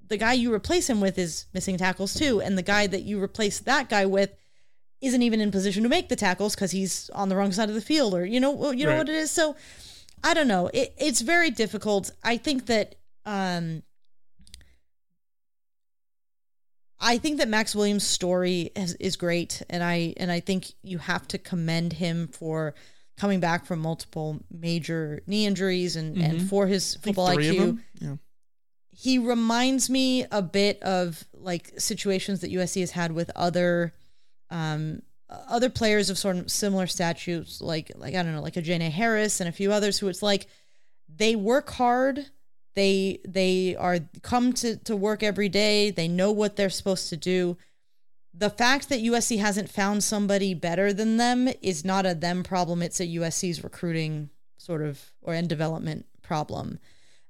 the 0.08 0.18
guy 0.18 0.34
you 0.34 0.52
replace 0.52 0.90
him 0.90 1.00
with 1.00 1.20
is 1.20 1.46
missing 1.54 1.78
tackles 1.78 2.16
too. 2.16 2.42
And 2.42 2.58
the 2.58 2.64
guy 2.64 2.88
that 2.88 3.04
you 3.04 3.22
replace 3.22 3.60
that 3.60 3.88
guy 3.88 4.08
with 4.08 4.32
isn't 5.00 5.22
even 5.22 5.42
in 5.42 5.52
position 5.52 5.84
to 5.84 5.90
make 5.90 6.10
the 6.10 6.16
tackles 6.16 6.56
because 6.56 6.72
he's 6.72 7.12
on 7.12 7.30
the 7.30 7.36
wrong 7.36 7.52
side 7.52 7.70
of 7.70 7.76
the 7.76 7.82
field 7.82 8.16
or, 8.16 8.26
you 8.26 8.40
know, 8.40 8.72
you 8.72 8.86
know 8.86 8.94
right. 8.94 8.98
what 8.98 9.10
it 9.10 9.16
is. 9.16 9.30
So 9.30 9.56
I 10.24 10.34
don't 10.34 10.48
know. 10.48 10.72
It, 10.74 10.96
it's 10.98 11.22
very 11.22 11.52
difficult. 11.52 12.10
I 12.24 12.38
think 12.38 12.66
that, 12.66 12.96
um, 13.28 13.84
I 17.06 17.20
think 17.20 17.38
that 17.38 17.48
Max 17.48 17.76
Williams' 17.76 18.06
story 18.06 18.72
is, 18.76 18.96
is 18.96 19.16
great, 19.16 19.62
and 19.70 19.84
I 19.84 20.16
and 20.18 20.32
I 20.32 20.40
think 20.40 20.74
you 20.82 20.98
have 20.98 21.28
to 21.30 21.38
commend 21.38 21.94
him 21.94 22.28
for 22.30 22.74
coming 23.16 23.40
back 23.40 23.68
from 23.68 23.80
multiple 23.80 24.40
major 24.50 25.22
knee 25.28 25.46
injuries 25.46 25.96
and 25.96 26.16
mm-hmm. 26.16 26.26
and 26.26 26.50
for 26.50 26.66
his 26.66 26.96
football 26.96 27.30
IQ. 27.30 27.80
Yeah. 28.02 28.16
He 28.90 29.20
reminds 29.20 29.88
me 29.88 30.26
a 30.32 30.42
bit 30.42 30.82
of 30.82 31.24
like 31.34 31.74
situations 31.78 32.42
that 32.42 32.52
USC 32.52 32.80
has 32.80 32.92
had 32.92 33.12
with 33.12 33.30
other 33.36 33.94
um, 34.50 35.04
other 35.30 35.70
players 35.70 36.10
of 36.10 36.18
sort 36.18 36.38
of 36.38 36.50
similar 36.50 36.88
statutes, 36.88 37.62
like 37.62 37.92
like 37.96 38.16
I 38.16 38.24
don't 38.24 38.34
know, 38.34 38.42
like 38.42 38.58
a 38.58 38.64
Janae 38.64 38.90
Harris 38.90 39.40
and 39.40 39.48
a 39.48 39.52
few 39.52 39.72
others 39.72 40.00
who 40.00 40.08
it's 40.08 40.24
like 40.24 40.48
they 41.08 41.36
work 41.36 41.70
hard 41.70 42.26
they 42.76 43.20
they 43.26 43.76
are 43.76 44.00
come 44.22 44.54
to, 44.54 44.76
to 44.78 44.96
work 44.96 45.24
every 45.24 45.50
day. 45.50 45.90
They 45.92 46.08
know 46.08 46.32
what 46.32 46.56
they're 46.56 46.70
supposed 46.70 47.10
to 47.10 47.18
do. 47.18 47.58
The 48.34 48.50
fact 48.50 48.90
that 48.90 49.00
USC 49.00 49.40
hasn't 49.40 49.70
found 49.70 50.04
somebody 50.04 50.54
better 50.54 50.92
than 50.92 51.18
them 51.18 51.50
is 51.62 51.86
not 51.86 52.06
a 52.06 52.14
them 52.14 52.44
problem. 52.44 52.82
It's 52.82 53.00
a 53.00 53.08
USC's 53.08 53.64
recruiting 53.64 54.30
sort 54.58 54.82
of 54.82 55.14
or 55.22 55.34
in 55.34 55.48
development 55.48 56.06
problem. 56.22 56.80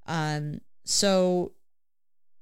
Um, 0.07 0.61
so 0.83 1.51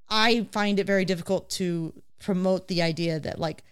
I 0.09 0.47
find 0.51 0.79
it 0.79 0.87
very 0.87 1.05
difficult 1.05 1.49
to 1.51 1.93
promote 2.19 2.69
the 2.69 2.81
idea 2.81 3.19
that 3.19 3.39
like 3.39 3.63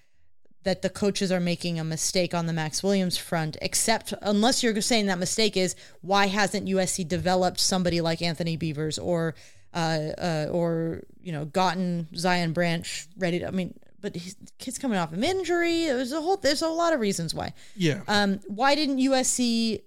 that 0.63 0.81
the 0.81 0.89
coaches 0.89 1.31
are 1.31 1.39
making 1.39 1.79
a 1.79 1.83
mistake 1.83 2.33
on 2.33 2.45
the 2.45 2.53
Max 2.53 2.83
Williams 2.83 3.17
front, 3.17 3.57
except 3.61 4.13
unless 4.21 4.61
you're 4.61 4.79
saying 4.81 5.07
that 5.07 5.17
mistake 5.17 5.57
is 5.57 5.75
why 6.01 6.27
hasn't 6.27 6.67
USC 6.67 7.07
developed 7.07 7.59
somebody 7.59 8.01
like 8.01 8.21
Anthony 8.21 8.57
Beavers 8.57 8.99
or 8.99 9.35
uh, 9.73 10.11
uh, 10.17 10.47
or 10.51 11.01
you 11.21 11.31
know 11.31 11.45
gotten 11.45 12.07
Zion 12.15 12.53
Branch 12.53 13.07
ready 13.17 13.39
to. 13.39 13.47
I 13.47 13.51
mean, 13.51 13.73
but 13.99 14.15
his 14.15 14.35
kid's 14.59 14.77
coming 14.77 14.97
off 14.97 15.13
an 15.13 15.23
injury. 15.23 15.85
There's 15.85 16.11
a 16.11 16.21
whole 16.21 16.37
there's 16.37 16.61
a 16.61 16.67
lot 16.67 16.93
of 16.93 16.99
reasons 16.99 17.33
why. 17.33 17.53
Yeah. 17.75 18.01
Um. 18.07 18.39
Why 18.47 18.75
didn't 18.75 18.97
USC 18.97 19.81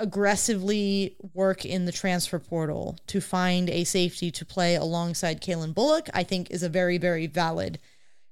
aggressively 0.00 1.16
work 1.34 1.64
in 1.64 1.84
the 1.84 1.92
transfer 1.92 2.38
portal 2.38 2.96
to 3.08 3.20
find 3.20 3.68
a 3.68 3.84
safety 3.84 4.30
to 4.30 4.44
play 4.44 4.74
alongside 4.74 5.40
Calen 5.40 5.74
Bullock? 5.74 6.08
I 6.12 6.24
think 6.24 6.50
is 6.50 6.62
a 6.62 6.68
very 6.68 6.98
very 6.98 7.26
valid 7.26 7.78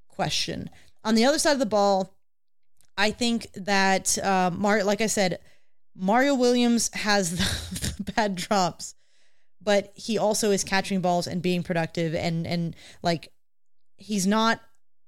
question. 0.09 0.70
On 1.07 1.15
the 1.15 1.24
other 1.24 1.39
side 1.39 1.53
of 1.53 1.61
the 1.61 1.66
ball, 1.66 2.19
I 2.99 3.12
think 3.12 3.47
that 3.55 4.19
uh, 4.19 4.51
Mar- 4.53 4.83
like 4.83 5.01
I 5.01 5.07
said, 5.07 5.39
Mario 5.95 6.35
Williams 6.35 6.91
has 6.95 7.31
the, 7.70 8.03
the 8.05 8.12
bad 8.12 8.35
drops, 8.35 8.97
but 9.62 9.93
he 9.95 10.19
also 10.19 10.51
is 10.51 10.65
catching 10.65 11.01
balls 11.01 11.28
and 11.28 11.41
being 11.41 11.62
productive 11.62 12.15
and 12.15 12.45
and 12.47 12.74
like 13.03 13.33
he's 13.97 14.27
not 14.27 14.61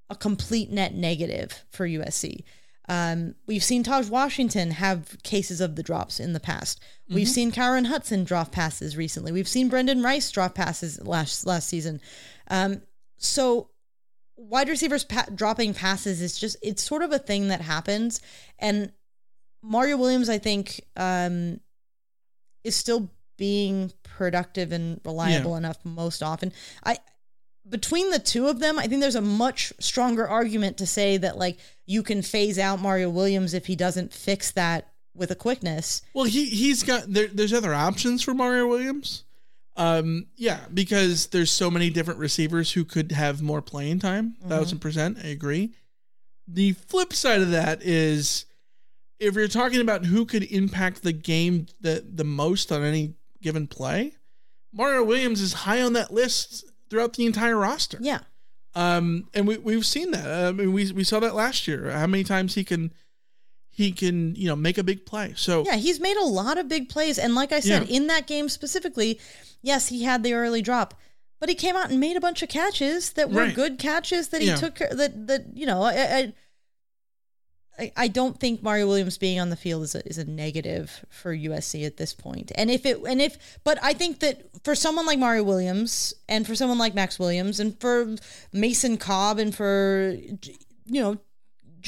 a 0.09 0.15
complete 0.15 0.70
net 0.70 0.95
negative 0.95 1.65
for 1.70 1.87
USC. 1.87 2.45
Um, 2.89 3.35
we've 3.47 3.65
seen 3.65 3.83
Taj 3.83 4.09
Washington 4.09 4.70
have 4.70 5.20
cases 5.23 5.61
of 5.61 5.77
the 5.77 5.83
drops 5.83 6.20
in 6.20 6.33
the 6.33 6.41
past. 6.41 6.81
Mm-hmm. 6.81 7.15
We've 7.16 7.29
seen 7.29 7.53
Kyron 7.53 7.87
Hudson 7.87 8.25
drop 8.25 8.53
passes 8.53 8.97
recently. 8.97 9.33
We've 9.33 9.49
seen 9.49 9.69
Brendan 9.69 10.03
Rice 10.03 10.31
drop 10.31 10.55
passes 10.55 11.05
last 11.05 11.45
last 11.45 11.69
season. 11.69 12.01
Um, 12.49 12.83
so 13.19 13.70
wide 14.39 14.69
receivers 14.69 15.05
pa- 15.05 15.27
dropping 15.35 15.74
passes 15.74 16.23
is 16.23 16.39
just 16.39 16.56
it's 16.62 16.82
sort 16.82 17.02
of 17.02 17.12
a 17.12 17.19
thing 17.19 17.48
that 17.48 17.60
happens 17.60 18.20
and 18.59 18.93
Mario 19.62 19.97
Williams 19.97 20.28
I 20.28 20.39
think 20.39 20.81
um 20.97 21.60
is 22.65 22.77
still 22.77 23.10
being 23.39 23.93
productive 24.02 24.73
and 24.73 25.01
reliable 25.05 25.52
yeah. 25.52 25.59
enough 25.59 25.78
most 25.85 26.23
often. 26.23 26.52
I 26.85 26.98
between 27.69 28.10
the 28.10 28.19
two 28.19 28.47
of 28.47 28.60
them, 28.60 28.78
I 28.78 28.86
think 28.86 29.01
there's 29.01 29.15
a 29.15 29.20
much 29.20 29.73
stronger 29.78 30.27
argument 30.27 30.78
to 30.78 30.86
say 30.86 31.16
that 31.19 31.39
like 31.39 31.59
you 31.86 32.02
can 32.02 32.23
phase 32.23 32.59
out 32.59 32.81
Mario 32.81 33.10
Williams 33.10 33.55
if 33.55 33.66
he 33.66 33.77
doesn't 33.77 34.12
fix 34.12 34.51
that 34.52 34.93
with 35.15 35.31
a 35.31 35.35
quickness. 35.35 36.02
Well, 36.12 36.24
he 36.24 36.47
he's 36.47 36.82
got 36.82 37.12
there, 37.12 37.28
there's 37.28 37.52
other 37.52 37.74
options 37.74 38.23
for 38.23 38.35
Mario 38.35 38.66
Williams. 38.66 39.24
Um, 39.78 40.26
yeah, 40.36 40.59
because 40.74 41.28
there's 41.28 41.52
so 41.52 41.70
many 41.70 41.88
different 41.88 42.18
receivers 42.18 42.72
who 42.72 42.84
could 42.84 43.12
have 43.12 43.40
more 43.40 43.62
playing 43.62 44.00
time. 44.00 44.34
1000 44.40 44.50
mm-hmm. 44.50 44.82
percent, 44.82 45.18
I 45.22 45.28
agree. 45.28 45.72
The 46.48 46.72
flip 46.72 47.12
side 47.12 47.40
of 47.40 47.52
that 47.52 47.82
is 47.82 48.46
if 49.20 49.34
you're 49.34 49.46
talking 49.48 49.80
about 49.80 50.06
who 50.06 50.24
could 50.24 50.42
impact 50.44 51.02
the 51.02 51.12
game 51.12 51.66
the 51.80 52.05
the 52.12 52.24
most 52.24 52.72
on 52.72 52.82
any 52.82 53.14
given 53.40 53.68
play, 53.68 54.14
Mario 54.72 55.05
Williams 55.05 55.40
is 55.40 55.52
high 55.52 55.80
on 55.80 55.92
that 55.92 56.12
list 56.12 56.64
throughout 56.90 57.14
the 57.14 57.26
entire 57.26 57.56
roster. 57.56 57.98
Yeah. 58.00 58.20
Um, 58.74 59.28
and 59.34 59.46
we 59.46 59.59
we've 59.59 59.86
seen 59.86 60.10
that. 60.10 60.26
I 60.28 60.52
mean, 60.52 60.72
we 60.72 60.90
we 60.92 61.05
saw 61.05 61.20
that 61.20 61.34
last 61.34 61.68
year. 61.68 61.90
How 61.90 62.06
many 62.06 62.24
times 62.24 62.55
he 62.55 62.64
can 62.64 62.92
he 63.78 63.92
can 63.92 64.34
you 64.34 64.48
know 64.48 64.56
make 64.56 64.76
a 64.76 64.82
big 64.82 65.06
play. 65.06 65.32
So 65.36 65.62
Yeah, 65.64 65.76
he's 65.76 66.00
made 66.00 66.16
a 66.16 66.24
lot 66.24 66.59
of 66.59 66.68
big 66.68 66.88
plays. 66.88 67.16
And 67.18 67.34
like 67.36 67.52
I 67.52 67.60
said, 67.60 67.88
Yeah. 67.88 67.96
in 67.96 68.09
that 68.09 68.26
game 68.26 68.48
specifically, 68.48 69.20
yes, 69.62 69.86
he 69.88 70.02
had 70.02 70.24
the 70.24 70.34
early 70.34 70.62
drop, 70.62 70.94
but 71.38 71.48
he 71.48 71.55
came 71.55 71.76
out 71.76 71.88
and 71.90 72.00
made 72.00 72.16
a 72.16 72.20
bunch 72.20 72.42
of 72.42 72.48
catches 72.48 73.12
that 73.12 73.30
were 73.30 73.42
Right. 73.44 73.55
good 73.55 73.78
catches 73.78 74.28
that 74.30 74.40
he 74.40 74.48
Yeah. 74.48 74.56
took 74.56 74.78
that 74.78 75.28
that 75.28 75.42
you 75.55 75.64
know, 75.64 75.82
I, 75.82 75.92
I 76.18 77.92
I 77.96 78.09
don't 78.09 78.40
think 78.40 78.60
Mario 78.64 78.88
Williams 78.88 79.18
being 79.18 79.38
on 79.38 79.50
the 79.50 79.56
field 79.56 79.84
is 79.84 79.94
a, 79.94 80.05
is 80.05 80.18
a 80.18 80.24
negative 80.24 81.05
for 81.10 81.32
USC 81.32 81.86
at 81.86 81.96
this 81.96 82.12
point. 82.12 82.50
And 82.56 82.72
if 82.72 82.84
it 82.84 82.98
and 83.06 83.22
if 83.22 83.38
but 83.62 83.78
I 83.80 83.92
think 83.92 84.18
that 84.18 84.42
for 84.64 84.74
someone 84.74 85.06
like 85.06 85.20
Mario 85.20 85.44
Williams 85.44 86.12
and 86.28 86.44
for 86.44 86.56
someone 86.56 86.78
like 86.78 86.96
Max 86.96 87.20
Williams 87.20 87.60
and 87.60 87.78
for 87.80 88.16
Mason 88.52 88.96
Cobb 88.96 89.38
and 89.38 89.55
for 89.55 90.16
you 90.86 91.00
know 91.00 91.18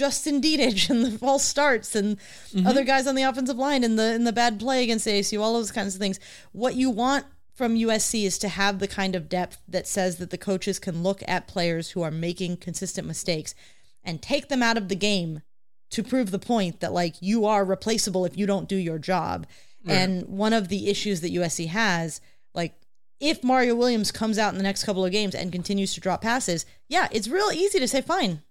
Justin 0.01 0.41
Dedich 0.41 0.89
and 0.89 1.05
the 1.05 1.19
false 1.19 1.45
starts 1.45 1.95
and 1.95 2.17
Mm-hmm. 2.53 2.67
other 2.67 2.85
guys 2.85 3.07
on 3.07 3.15
the 3.15 3.23
offensive 3.23 3.59
line 3.59 3.85
and 3.85 3.99
the 3.99 4.15
and 4.15 4.27
the 4.27 4.33
bad 4.33 4.59
play 4.59 4.83
against 4.83 5.07
ASU, 5.07 5.41
all 5.41 5.53
those 5.53 5.71
kinds 5.71 5.95
of 5.95 6.01
things. 6.01 6.19
What 6.53 6.75
you 6.75 6.89
want 6.91 7.27
from 7.55 7.75
USC 7.77 8.25
is 8.25 8.39
to 8.39 8.49
have 8.49 8.79
the 8.79 8.89
kind 8.89 9.15
of 9.15 9.29
depth 9.29 9.59
that 9.69 9.87
says 9.87 10.17
that 10.17 10.31
the 10.31 10.39
coaches 10.39 10.79
can 10.79 11.03
look 11.03 11.23
at 11.29 11.47
players 11.47 11.91
who 11.91 12.01
are 12.03 12.11
making 12.11 12.57
consistent 12.57 13.07
mistakes 13.07 13.55
and 14.03 14.23
take 14.23 14.49
them 14.49 14.63
out 14.63 14.79
of 14.79 14.89
the 14.89 14.97
game 14.97 15.43
to 15.91 16.03
prove 16.03 16.31
the 16.31 16.39
point 16.39 16.81
that 16.81 16.93
like 16.93 17.17
you 17.21 17.45
are 17.45 17.65
replaceable 17.65 18.25
if 18.25 18.37
you 18.39 18.47
don't 18.47 18.69
do 18.69 18.77
your 18.77 18.99
job. 18.99 19.47
Right. 19.85 19.95
And 19.95 20.27
one 20.27 20.55
of 20.55 20.69
the 20.69 20.89
issues 20.89 21.21
that 21.21 21.33
USC 21.35 21.69
has, 21.69 22.21
like 22.55 22.75
if 23.21 23.45
Mario 23.45 23.75
Williams 23.75 24.11
comes 24.11 24.39
out 24.39 24.53
in 24.53 24.59
the 24.59 24.65
next 24.65 24.85
couple 24.85 25.05
of 25.05 25.13
games 25.13 25.35
and 25.35 25.53
continues 25.53 25.93
to 25.95 26.01
drop 26.01 26.23
passes, 26.23 26.65
yeah, 26.89 27.07
it's 27.13 27.29
real 27.29 27.51
easy 27.53 27.79
to 27.79 27.87
say 27.87 28.01
fine. 28.01 28.43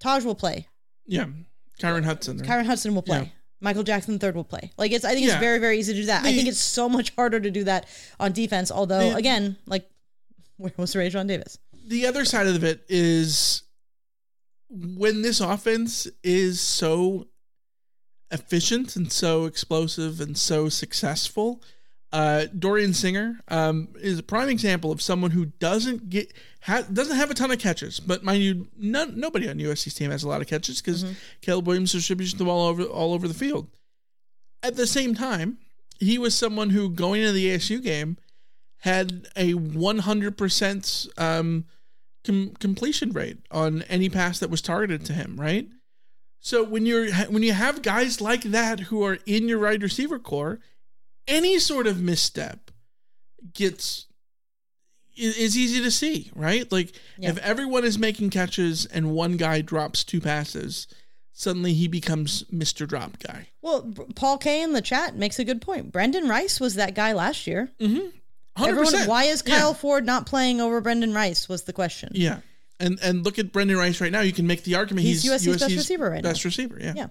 Taj 0.00 0.24
will 0.24 0.34
play. 0.34 0.68
yeah, 1.06 1.26
Kyron 1.80 2.04
Hudson. 2.04 2.40
Kyron 2.40 2.66
Hudson 2.66 2.94
will 2.94 3.02
play. 3.02 3.18
Yeah. 3.22 3.28
Michael 3.60 3.82
Jackson 3.84 4.18
III 4.22 4.32
will 4.32 4.44
play. 4.44 4.70
Like 4.76 4.92
it's 4.92 5.04
I 5.04 5.12
think 5.14 5.26
Yeah. 5.26 5.32
it's 5.34 5.40
very, 5.40 5.58
very 5.58 5.78
easy 5.78 5.94
to 5.94 6.00
do 6.00 6.06
that. 6.06 6.24
I 6.24 6.32
think 6.34 6.46
it's 6.48 6.58
so 6.60 6.88
much 6.88 7.14
harder 7.16 7.40
to 7.40 7.50
do 7.50 7.64
that 7.64 7.88
on 8.20 8.32
defense, 8.32 8.70
although 8.70 9.10
The- 9.10 9.16
again, 9.16 9.56
like 9.66 9.88
where 10.58 10.72
was 10.76 10.94
Raesjon 10.94 11.26
Davis? 11.26 11.58
the 11.88 12.06
other 12.06 12.24
side 12.24 12.46
of 12.48 12.64
it 12.64 12.84
is 12.88 13.62
when 14.68 15.22
this 15.22 15.40
offense 15.40 16.06
is 16.24 16.60
so 16.60 17.28
efficient 18.30 18.96
and 18.96 19.12
so 19.12 19.44
explosive 19.44 20.20
and 20.20 20.36
so 20.36 20.68
successful. 20.68 21.62
Uh, 22.16 22.46
Dorian 22.58 22.94
Singer 22.94 23.40
um, 23.48 23.88
is 24.00 24.18
a 24.18 24.22
prime 24.22 24.48
example 24.48 24.90
of 24.90 25.02
someone 25.02 25.32
who 25.32 25.44
doesn't 25.44 26.08
get 26.08 26.32
ha- 26.62 26.86
doesn't 26.90 27.14
have 27.14 27.30
a 27.30 27.34
ton 27.34 27.50
of 27.50 27.58
catches, 27.58 28.00
but 28.00 28.24
mind 28.24 28.42
you, 28.42 28.68
none, 28.74 29.20
nobody 29.20 29.46
on 29.50 29.58
USC's 29.58 29.92
team 29.92 30.10
has 30.10 30.22
a 30.22 30.28
lot 30.28 30.40
of 30.40 30.46
catches 30.46 30.80
because 30.80 31.04
Caleb 31.42 31.66
Williams 31.66 31.92
distributes 31.92 32.32
the 32.32 32.46
ball 32.46 32.68
over 32.68 32.84
all 32.84 33.12
over 33.12 33.28
the 33.28 33.34
field. 33.34 33.68
At 34.62 34.76
the 34.76 34.86
same 34.86 35.14
time, 35.14 35.58
he 36.00 36.16
was 36.16 36.34
someone 36.34 36.70
who 36.70 36.88
going 36.88 37.20
into 37.20 37.34
the 37.34 37.54
ASU 37.54 37.82
game 37.82 38.16
had 38.78 39.28
a 39.36 39.52
100% 39.52 41.08
um, 41.18 41.66
com- 42.24 42.54
completion 42.58 43.10
rate 43.12 43.40
on 43.50 43.82
any 43.90 44.08
pass 44.08 44.38
that 44.38 44.48
was 44.48 44.62
targeted 44.62 45.04
to 45.04 45.12
him, 45.12 45.36
right? 45.38 45.68
So 46.40 46.64
when 46.64 46.86
you're 46.86 47.12
when 47.26 47.42
you 47.42 47.52
have 47.52 47.82
guys 47.82 48.22
like 48.22 48.44
that 48.44 48.80
who 48.80 49.04
are 49.04 49.18
in 49.26 49.48
your 49.48 49.58
wide 49.58 49.82
receiver 49.82 50.18
corps, 50.18 50.60
any 51.28 51.58
sort 51.58 51.86
of 51.86 52.00
misstep 52.00 52.70
gets 53.54 54.06
is 55.16 55.56
easy 55.56 55.82
to 55.82 55.90
see, 55.90 56.30
right? 56.34 56.70
Like 56.70 56.92
Yeah. 57.18 57.30
if 57.30 57.38
everyone 57.38 57.84
is 57.84 57.98
making 57.98 58.30
catches 58.30 58.84
and 58.86 59.12
one 59.12 59.36
guy 59.38 59.62
drops 59.62 60.04
two 60.04 60.20
passes, 60.20 60.86
suddenly 61.32 61.72
he 61.72 61.88
becomes 61.88 62.42
Mr. 62.52 62.86
Drop 62.86 63.18
Guy. 63.20 63.48
Well, 63.62 63.90
Paul 64.14 64.36
K 64.38 64.62
in 64.62 64.72
the 64.74 64.82
chat 64.82 65.16
makes 65.16 65.38
a 65.38 65.44
good 65.44 65.62
point. 65.62 65.90
Brendan 65.90 66.28
Rice 66.28 66.60
was 66.60 66.74
that 66.74 66.94
guy 66.94 67.12
last 67.14 67.46
year. 67.46 67.70
Mm-hmm. 67.80 68.08
Everyone, 68.62 68.92
100%. 68.92 69.06
why 69.06 69.24
is 69.24 69.40
Kyle 69.42 69.68
Yeah. 69.70 69.74
Ford 69.74 70.04
not 70.06 70.26
playing 70.26 70.60
over 70.60 70.80
Brendan 70.82 71.14
Rice? 71.14 71.48
Was 71.48 71.62
the 71.64 71.72
question. 71.72 72.10
Yeah. 72.14 72.40
And 72.78 72.98
and 73.02 73.24
look 73.24 73.38
at 73.38 73.52
Brendan 73.52 73.78
Rice 73.78 74.02
right 74.02 74.12
now. 74.12 74.20
You 74.20 74.32
can 74.34 74.46
make 74.46 74.64
the 74.64 74.74
argument 74.74 75.06
He's 75.06 75.22
he's, 75.22 75.32
USC's 75.32 75.60
best 75.60 75.74
receiver 75.76 76.10
right 76.10 76.22
now. 76.22 76.28
best 76.30 76.44
receiver. 76.44 76.78
Yeah. 76.78 76.92
Yeah. 76.94 77.06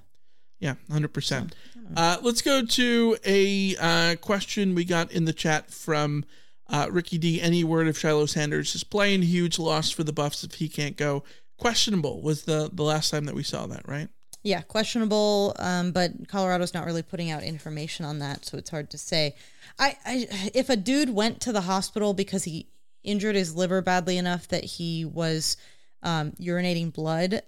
Yeah, 0.60 0.76
hundred 0.92 1.12
percent. 1.14 1.56
Uh, 1.96 2.18
let's 2.22 2.42
go 2.42 2.66
to 2.66 3.18
a 3.26 3.76
uh, 3.78 4.16
question 4.18 4.76
we 4.76 4.86
got 4.86 5.12
in 5.12 5.26
the 5.26 5.34
chat 5.34 5.72
from 5.72 6.26
uh, 6.68 6.88
Ricky 6.90 7.18
D. 7.18 7.42
Any 7.42 7.64
word 7.64 7.88
of 7.88 7.98
Shiloh 7.98 8.26
Sanders 8.26 8.76
is 8.76 8.84
playing? 8.84 9.22
Huge 9.22 9.60
loss 9.60 9.92
for 9.92 10.04
the 10.04 10.14
Buffs 10.14 10.44
if 10.44 10.56
he 10.56 10.68
can't 10.68 10.98
go. 10.98 11.24
Questionable 11.58 12.22
was 12.22 12.44
the 12.44 12.70
the 12.72 12.84
last 12.84 13.12
time 13.12 13.26
that 13.26 13.36
we 13.36 13.44
saw 13.44 13.66
that, 13.68 13.88
right? 13.88 14.10
Yeah, 14.44 14.62
questionable. 14.62 15.56
Um, 15.58 15.92
but 15.92 16.28
Colorado's 16.28 16.74
not 16.74 16.86
really 16.86 17.02
putting 17.02 17.32
out 17.32 17.44
information 17.44 18.06
on 18.06 18.20
that, 18.20 18.46
so 18.46 18.58
it's 18.58 18.70
hard 18.70 18.90
to 18.92 18.98
say. 18.98 19.36
I, 19.80 19.98
I 20.06 20.28
if 20.54 20.70
a 20.70 20.76
dude 20.76 21.10
went 21.10 21.42
to 21.42 21.52
the 21.52 21.62
hospital 21.62 22.14
because 22.14 22.44
he 22.44 22.68
injured 23.04 23.36
his 23.36 23.56
liver 23.56 23.82
badly 23.82 24.18
enough 24.18 24.48
that 24.50 24.64
he 24.64 25.06
was 25.06 25.58
um, 26.04 26.32
urinating 26.34 26.94
blood, 26.94 27.42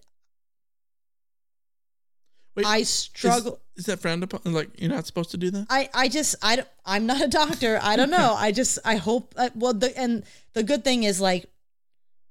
Wait, 2.58 2.66
I 2.66 2.82
struggle. 2.82 3.60
Is, 3.76 3.86
that 3.86 4.00
frowned 4.00 4.24
upon? 4.24 4.42
Like 4.52 4.82
you're 4.82 4.90
not 4.90 5.06
supposed 5.06 5.30
to 5.32 5.38
do 5.38 5.52
that? 5.52 5.68
I, 5.70 5.90
I 5.94 6.10
just 6.10 6.36
I 6.42 6.66
I'm 6.84 7.06
not 7.06 7.22
a 7.22 7.28
doctor. 7.28 7.80
I 7.82 7.96
don't 7.96 8.10
know. 8.10 8.34
I 8.38 8.52
just 8.52 8.80
I 8.84 8.96
hope 8.96 9.36
uh, 9.38 9.52
well 9.54 9.74
the 9.74 9.96
and 9.96 10.24
the 10.54 10.64
good 10.64 10.84
thing 10.84 11.04
is 11.04 11.22
like 11.22 11.46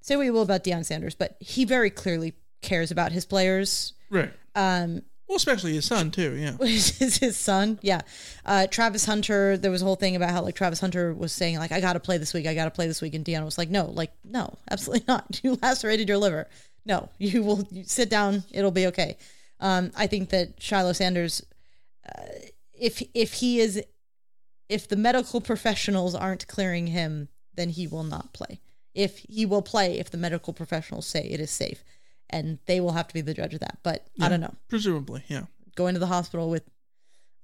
say 0.00 0.16
what 0.16 0.22
you 0.22 0.32
will 0.32 0.42
about 0.42 0.64
Deion 0.64 0.84
Sanders, 0.84 1.14
but 1.14 1.36
he 1.38 1.64
very 1.64 1.90
clearly 1.90 2.34
cares 2.60 2.90
about 2.90 3.12
his 3.12 3.24
players. 3.24 3.92
Right. 4.10 4.32
Um, 4.56 5.02
Well, 5.28 5.36
especially 5.36 5.74
his 5.74 5.84
son 5.84 6.10
too. 6.10 6.34
Yeah. 6.34 6.56
is 6.60 7.18
his 7.18 7.36
son. 7.36 7.78
Yeah. 7.82 8.00
Uh, 8.44 8.66
Travis 8.66 9.04
Hunter, 9.04 9.56
there 9.56 9.70
was 9.70 9.82
a 9.82 9.84
whole 9.84 9.94
thing 9.94 10.16
about 10.16 10.30
how 10.30 10.42
like 10.42 10.56
Travis 10.56 10.80
Hunter 10.80 11.14
was 11.14 11.30
saying 11.30 11.58
like, 11.58 11.70
I 11.70 11.80
got 11.80 11.92
to 11.92 12.00
play 12.00 12.18
this 12.18 12.34
week. 12.34 12.46
I 12.46 12.54
got 12.54 12.64
to 12.64 12.70
play 12.72 12.88
this 12.88 13.00
week. 13.00 13.14
And 13.14 13.24
Deion 13.24 13.44
was 13.44 13.58
like, 13.58 13.70
no, 13.70 13.86
like, 13.86 14.12
no, 14.24 14.56
absolutely 14.68 15.04
not. 15.08 15.40
You 15.44 15.56
lacerated 15.62 16.08
your 16.08 16.18
liver. 16.18 16.48
No, 16.84 17.10
you 17.18 17.42
will 17.42 17.66
you 17.70 17.84
sit 17.84 18.08
down. 18.08 18.44
It'll 18.52 18.70
be 18.70 18.86
okay. 18.88 19.16
Um, 19.60 19.92
I 19.96 20.06
think 20.06 20.30
that 20.30 20.60
Shiloh 20.62 20.92
Sanders, 20.92 21.44
uh, 22.06 22.22
if, 22.72 23.02
if 23.14 23.34
he 23.34 23.60
is, 23.60 23.82
if 24.68 24.88
the 24.88 24.96
medical 24.96 25.40
professionals 25.40 26.14
aren't 26.14 26.46
clearing 26.46 26.88
him, 26.88 27.28
then 27.54 27.70
he 27.70 27.86
will 27.86 28.04
not 28.04 28.32
play. 28.32 28.60
If 28.94 29.18
he 29.28 29.46
will 29.46 29.62
play, 29.62 29.98
if 29.98 30.10
the 30.10 30.18
medical 30.18 30.52
professionals 30.52 31.06
say 31.06 31.22
it 31.22 31.40
is 31.40 31.50
safe 31.50 31.84
and 32.30 32.58
they 32.66 32.80
will 32.80 32.92
have 32.92 33.08
to 33.08 33.14
be 33.14 33.20
the 33.20 33.34
judge 33.34 33.54
of 33.54 33.60
that. 33.60 33.78
But 33.82 34.06
I 34.20 34.28
don't 34.28 34.40
know 34.40 34.54
Presumably, 34.68 35.22
yeah. 35.28 35.44
going 35.74 35.94
to 35.94 36.00
the 36.00 36.06
hospital 36.06 36.50
with 36.50 36.64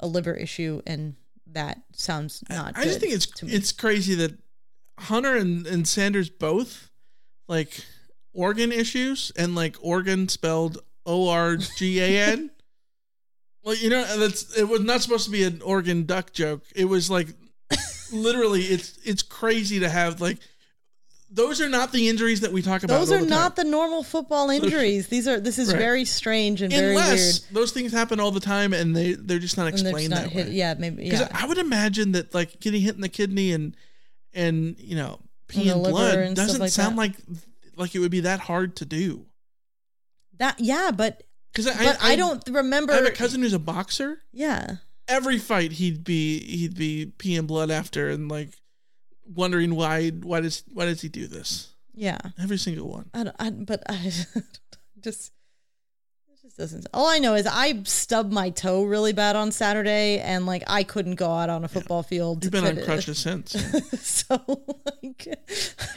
a 0.01 0.07
liver 0.07 0.35
issue 0.35 0.83
and 0.87 1.15
that 1.47 1.83
sounds 1.93 2.43
not 2.49 2.73
I 2.77 2.85
just 2.85 3.01
think 3.01 3.13
it's 3.13 3.29
it's 3.43 3.73
crazy 3.73 4.15
that 4.17 4.39
Hunter 4.99 5.37
and, 5.37 5.67
and 5.67 5.87
Sanders 5.87 6.31
both 6.31 6.91
like 7.47 7.85
organ 8.33 8.73
issues 8.73 9.31
and 9.37 9.55
like 9.55 9.77
organ 9.81 10.29
spelled 10.29 10.79
O 11.07 11.29
R 11.29 11.57
G 11.57 12.01
A 12.01 12.31
N. 12.33 12.51
Well, 13.65 13.77
you 13.77 13.91
know 13.91 14.19
that's 14.19 14.57
it 14.57 14.65
was 14.65 14.81
not 14.81 15.03
supposed 15.03 15.25
to 15.27 15.31
be 15.31 15.45
an 15.45 15.63
organ 15.63 16.05
duck 16.05 16.33
joke. 16.33 16.63
It 16.75 16.87
was 16.87 17.11
like 17.11 17.29
literally 18.13 18.63
it's 18.63 18.99
it's 19.05 19.23
crazy 19.23 19.81
to 19.81 19.89
have 19.89 20.21
like 20.21 20.39
those 21.31 21.63
are 21.63 21.69
not 21.69 21.93
the 21.93 22.11
injuries 22.11 22.41
that 22.43 22.53
we 22.53 22.61
talk 22.61 22.83
about. 22.83 22.99
those 22.99 23.11
are 23.11 23.21
the 23.21 23.27
not 23.27 23.57
the 23.57 23.65
normal 23.65 24.03
football 24.03 24.51
injuries 24.51 25.09
these 25.09 25.27
are 25.27 25.41
this 25.41 25.59
is 25.59 25.69
Right. 25.73 25.79
very 25.79 26.05
strange 26.05 26.61
and 26.61 26.71
very 26.71 26.91
Unless 26.91 27.41
weird 27.41 27.55
those 27.55 27.73
things 27.73 27.91
happen 27.91 28.21
all 28.21 28.31
the 28.31 28.41
time 28.41 28.75
and 28.75 28.95
they 28.95 29.13
they're 29.15 29.39
just 29.39 29.57
not 29.57 29.67
explained 29.69 29.97
just 29.97 30.11
not 30.11 30.23
that 30.25 30.31
hit, 30.31 30.47
way. 30.49 30.53
yeah 30.53 30.75
maybe 30.79 31.05
Because 31.05 31.21
yeah 31.21 31.29
I 31.33 31.47
would 31.47 31.57
imagine 31.57 32.13
that 32.13 32.35
like 32.35 32.61
getting 32.61 32.83
hit 32.83 32.95
in 32.97 33.01
the 33.01 33.09
kidney 33.09 33.53
and 33.53 33.75
and 34.35 34.77
you 34.79 34.95
know 34.97 35.21
And 35.55 35.65
peeing 35.67 35.83
blood 35.83 36.35
doesn't 36.35 36.61
like 36.61 36.71
sound 36.71 36.97
that. 36.99 37.01
like 37.01 37.15
like 37.77 37.95
it 37.95 38.01
would 38.01 38.11
be 38.11 38.21
that 38.21 38.41
hard 38.41 38.77
to 38.77 38.85
do. 38.85 39.25
That 40.43 40.61
yeah 40.61 40.91
but 40.91 41.23
Because 41.53 41.67
I, 41.67 41.85
but 41.85 41.99
I, 42.03 42.17
don't 42.17 42.43
remember 42.51 42.93
I 42.93 42.97
have 42.97 43.07
a 43.07 43.11
cousin 43.11 43.41
who's 43.43 43.53
a 43.53 43.59
boxer. 43.59 44.19
yeah 44.33 44.77
Every 45.09 45.39
fight 45.39 45.73
he'd 45.73 46.05
be 46.05 46.41
he'd 46.41 46.77
be 46.77 47.13
peeing 47.19 47.47
blood 47.47 47.71
after 47.71 48.09
and 48.11 48.29
like 48.29 48.51
wondering 49.27 49.75
why 49.75 50.11
why 50.11 50.41
does 50.41 50.63
why 50.73 50.85
does 50.87 51.01
he 51.01 51.09
do 51.09 51.27
this? 51.27 51.75
yeah 51.95 52.19
Every 52.41 52.57
single 52.59 52.89
one. 52.89 53.11
I, 53.15 53.25
don't, 53.25 53.37
I 53.39 53.51
but 53.51 53.83
I 53.89 53.97
just 55.01 55.33
it 56.31 56.41
just 56.43 56.57
doesn't 56.57 56.87
all 56.95 57.07
I 57.09 57.19
know 57.19 57.35
is 57.35 57.47
I 57.47 57.83
stubbed 57.85 58.33
my 58.33 58.51
toe 58.51 58.85
really 58.85 59.13
bad 59.13 59.37
on 59.37 59.53
Saturday 59.53 60.19
and 60.21 60.47
like 60.47 60.63
I 60.67 60.83
couldn't 60.85 61.17
go 61.17 61.31
out 61.31 61.51
on 61.51 61.65
a 61.65 61.69
football 61.69 62.03
field 62.03 62.43
You've 62.45 62.53
been 62.53 62.67
on 62.67 62.83
crutches 62.85 63.19
since. 63.27 63.53
so 64.01 64.41
like 65.03 65.27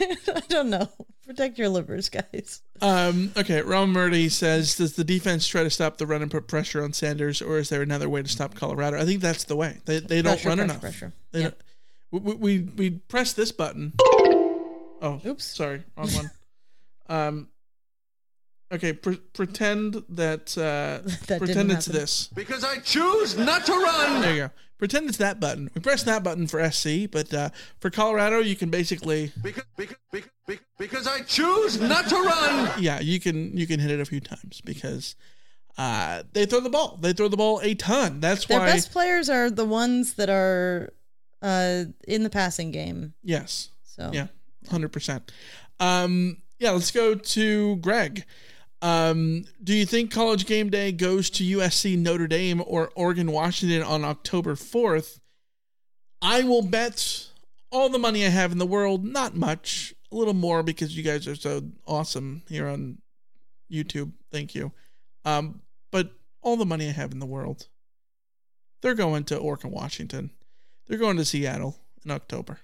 I 0.00 0.42
don't 0.48 0.70
know. 0.70 0.88
Protect 1.26 1.58
your 1.58 1.68
livers, 1.68 2.08
guys. 2.08 2.62
Um, 2.80 3.32
okay, 3.36 3.60
Ron 3.62 3.90
Murdy 3.90 4.28
says, 4.28 4.76
does 4.76 4.94
the 4.94 5.02
defense 5.04 5.46
try 5.48 5.62
to 5.64 5.70
stop 5.70 5.98
the 5.98 6.06
run 6.06 6.22
and 6.22 6.30
put 6.30 6.46
pressure 6.46 6.84
on 6.84 6.92
Sanders, 6.92 7.42
or 7.42 7.58
is 7.58 7.68
there 7.68 7.82
another 7.82 8.08
way 8.08 8.22
to 8.22 8.28
stop 8.28 8.54
Colorado? 8.54 8.98
I 9.00 9.04
think 9.04 9.20
that's 9.20 9.44
the 9.44 9.56
way. 9.56 9.80
They, 9.86 9.98
they 9.98 10.22
don't 10.22 10.34
Pressure, 10.40 10.48
run 10.50 10.58
pressure, 10.58 10.64
enough. 10.70 10.80
pressure. 10.80 11.12
They 11.32 11.38
Yeah. 11.40 11.44
don't- 11.44 11.62
we, 12.12 12.34
we, 12.34 12.58
we 12.60 12.90
press 12.90 13.32
this 13.32 13.50
button. 13.50 13.92
Oh, 14.00 15.20
Oops. 15.26 15.44
Sorry, 15.44 15.82
wrong 15.96 16.08
one. 16.12 16.30
Um, 17.08 17.48
okay, 18.72 18.92
pre- 18.92 19.20
pretend 19.32 20.02
that, 20.08 20.56
uh, 20.58 21.08
That 21.28 21.38
pretend 21.38 21.70
it's 21.70 21.86
happen. 21.86 22.00
this. 22.00 22.28
Because 22.34 22.64
I 22.64 22.78
choose 22.78 23.36
not 23.38 23.64
to 23.66 23.72
run. 23.72 24.22
There 24.22 24.34
you 24.34 24.40
go. 24.42 24.50
Pretend 24.78 25.08
it's 25.08 25.18
that 25.18 25.40
button. 25.40 25.70
We 25.74 25.80
press 25.80 26.02
that 26.02 26.22
button 26.22 26.46
for 26.46 26.70
SC, 26.70 27.10
but 27.10 27.32
uh, 27.32 27.48
for 27.80 27.88
Colorado, 27.90 28.40
you 28.40 28.56
can 28.56 28.68
basically 28.68 29.32
Because, 29.42 29.64
because, 29.76 29.96
because, 30.12 30.30
because- 30.46 30.62
because 30.78 31.06
I 31.06 31.20
choose 31.22 31.80
not 31.80 32.06
to 32.10 32.14
run. 32.16 32.70
yeah, 32.82 33.00
you 33.00 33.18
can 33.18 33.56
you 33.56 33.66
can 33.66 33.80
hit 33.80 33.90
it 33.90 33.98
a 33.98 34.04
few 34.04 34.20
times 34.20 34.60
because 34.62 35.16
uh, 35.78 36.22
they 36.34 36.44
throw 36.44 36.60
the 36.60 36.68
ball. 36.68 36.98
They 37.00 37.14
throw 37.14 37.28
the 37.28 37.36
ball 37.38 37.60
a 37.62 37.74
ton. 37.74 38.20
That's 38.20 38.44
Their 38.44 38.58
why. 38.60 38.66
best 38.66 38.92
players 38.92 39.30
are 39.30 39.50
the 39.50 39.64
ones 39.64 40.14
that 40.14 40.28
are 40.28 40.92
uh, 41.40 41.84
in 42.06 42.22
the 42.24 42.30
passing 42.30 42.70
game. 42.72 43.14
Yes. 43.22 43.70
So 43.84 44.10
Yeah, 44.12 44.26
hundred 44.70 44.92
percent. 44.92 45.32
Um, 45.80 46.42
yeah, 46.58 46.72
let's 46.72 46.90
go 46.90 47.14
to 47.14 47.76
Greg. 47.76 48.24
Um, 48.86 49.44
do 49.64 49.74
you 49.74 49.84
think 49.84 50.12
College 50.12 50.46
Game 50.46 50.70
Day 50.70 50.92
goes 50.92 51.28
to 51.30 51.42
USC, 51.58 51.98
Notre 51.98 52.28
Dame, 52.28 52.62
or 52.64 52.92
Oregon, 52.94 53.32
Washington 53.32 53.82
on 53.82 54.04
October 54.04 54.54
fourth? 54.54 55.18
I 56.22 56.44
will 56.44 56.62
bet 56.62 57.26
all 57.72 57.88
the 57.88 57.98
money 57.98 58.24
I 58.24 58.28
have 58.28 58.52
in 58.52 58.58
the 58.58 58.66
world. 58.66 59.04
Not 59.04 59.34
much, 59.34 59.92
a 60.12 60.14
little 60.14 60.34
more 60.34 60.62
because 60.62 60.96
you 60.96 61.02
guys 61.02 61.26
are 61.26 61.34
so 61.34 61.64
awesome 61.84 62.42
here 62.48 62.68
on 62.68 62.98
YouTube. 63.68 64.12
Thank 64.30 64.54
you. 64.54 64.70
Um, 65.24 65.62
but 65.90 66.12
all 66.40 66.56
the 66.56 66.64
money 66.64 66.88
I 66.88 66.92
have 66.92 67.10
in 67.10 67.18
the 67.18 67.26
world, 67.26 67.66
they're 68.82 68.94
going 68.94 69.24
to 69.24 69.36
Oregon, 69.36 69.72
Washington. 69.72 70.30
They're 70.86 70.96
going 70.96 71.16
to 71.16 71.24
Seattle 71.24 71.76
in 72.04 72.12
October. 72.12 72.60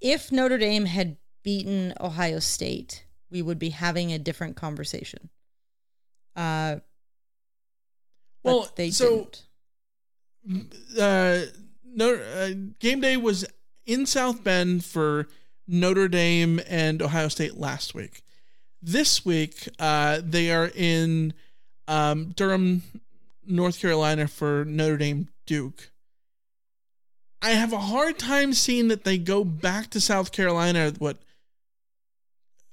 if 0.00 0.32
Notre 0.32 0.58
Dame 0.58 0.86
had 0.86 1.16
beaten 1.44 1.94
Ohio 2.00 2.40
State, 2.40 3.04
we 3.30 3.42
would 3.42 3.58
be 3.58 3.70
having 3.70 4.12
a 4.12 4.18
different 4.18 4.56
conversation. 4.56 5.28
Uh, 6.36 6.76
Well, 8.42 8.68
they 8.76 8.90
so 8.90 9.28
didn't. 10.46 10.72
uh, 11.00 11.40
no, 11.84 12.14
uh, 12.14 12.50
game 12.78 13.00
day 13.00 13.16
was 13.16 13.44
in 13.86 14.06
South 14.06 14.42
Bend 14.44 14.84
for 14.84 15.26
Notre 15.66 16.08
Dame 16.08 16.60
and 16.68 17.02
Ohio 17.02 17.28
State 17.28 17.56
last 17.56 17.94
week. 17.94 18.22
This 18.80 19.24
week, 19.24 19.68
uh, 19.78 20.20
they 20.24 20.50
are 20.52 20.70
in 20.74 21.34
um, 21.88 22.32
Durham, 22.36 22.82
North 23.46 23.80
Carolina 23.80 24.28
for 24.28 24.64
Notre 24.64 24.96
Dame 24.96 25.28
Duke. 25.46 25.90
I 27.42 27.50
have 27.50 27.72
a 27.72 27.78
hard 27.78 28.18
time 28.18 28.52
seeing 28.52 28.88
that 28.88 29.04
they 29.04 29.18
go 29.18 29.44
back 29.44 29.90
to 29.90 30.00
South 30.00 30.32
Carolina. 30.32 30.92
What 30.98 31.18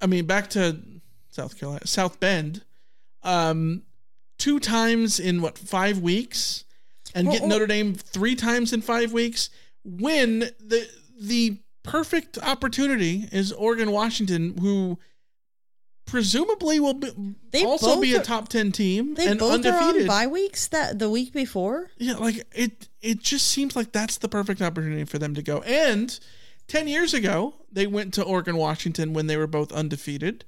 I 0.01 0.07
mean, 0.07 0.25
back 0.25 0.49
to 0.51 0.77
South 1.29 1.57
Carolina, 1.59 1.85
South 1.87 2.19
Bend, 2.19 2.63
um, 3.23 3.83
two 4.37 4.59
times 4.59 5.19
in 5.19 5.41
what 5.41 5.57
five 5.57 5.99
weeks, 5.99 6.65
and 7.13 7.29
get 7.31 7.41
Well, 7.41 7.49
Notre 7.49 7.67
Dame 7.67 7.93
three 7.95 8.35
times 8.35 8.73
in 8.73 8.81
five 8.81 9.13
weeks. 9.13 9.49
When 9.83 10.39
the 10.39 10.87
the 11.19 11.57
perfect 11.83 12.37
opportunity 12.39 13.27
is 13.31 13.51
Oregon 13.51 13.91
Washington, 13.91 14.57
who 14.59 14.97
presumably 16.05 16.79
will 16.79 16.93
be, 16.95 17.09
They 17.51 17.63
also 17.65 17.99
be 17.99 18.13
a 18.15 18.21
top 18.21 18.47
ten 18.49 18.71
team 18.71 19.15
They 19.15 19.27
and 19.27 19.39
both 19.39 19.53
undefeated. 19.53 20.01
are 20.01 20.01
on 20.01 20.07
bye 20.07 20.27
weeks 20.27 20.67
that 20.67 20.99
the 20.99 21.09
week 21.09 21.33
before. 21.33 21.89
Yeah, 21.97 22.13
like 22.15 22.43
it 22.53 22.87
it 23.01 23.19
just 23.21 23.47
seems 23.47 23.75
like 23.75 23.91
that's 23.91 24.17
the 24.17 24.29
perfect 24.29 24.61
opportunity 24.61 25.05
for 25.05 25.17
them 25.19 25.33
to 25.35 25.41
go. 25.41 25.59
And 25.61 26.17
10 26.67 26.87
years 26.87 27.13
ago, 27.13 27.53
they 27.71 27.85
went 27.87 28.13
to 28.15 28.23
Oregon 28.23 28.57
Washington 28.57 29.13
when 29.13 29.27
they 29.27 29.37
were 29.37 29.47
both 29.47 29.71
undefeated. 29.71 30.45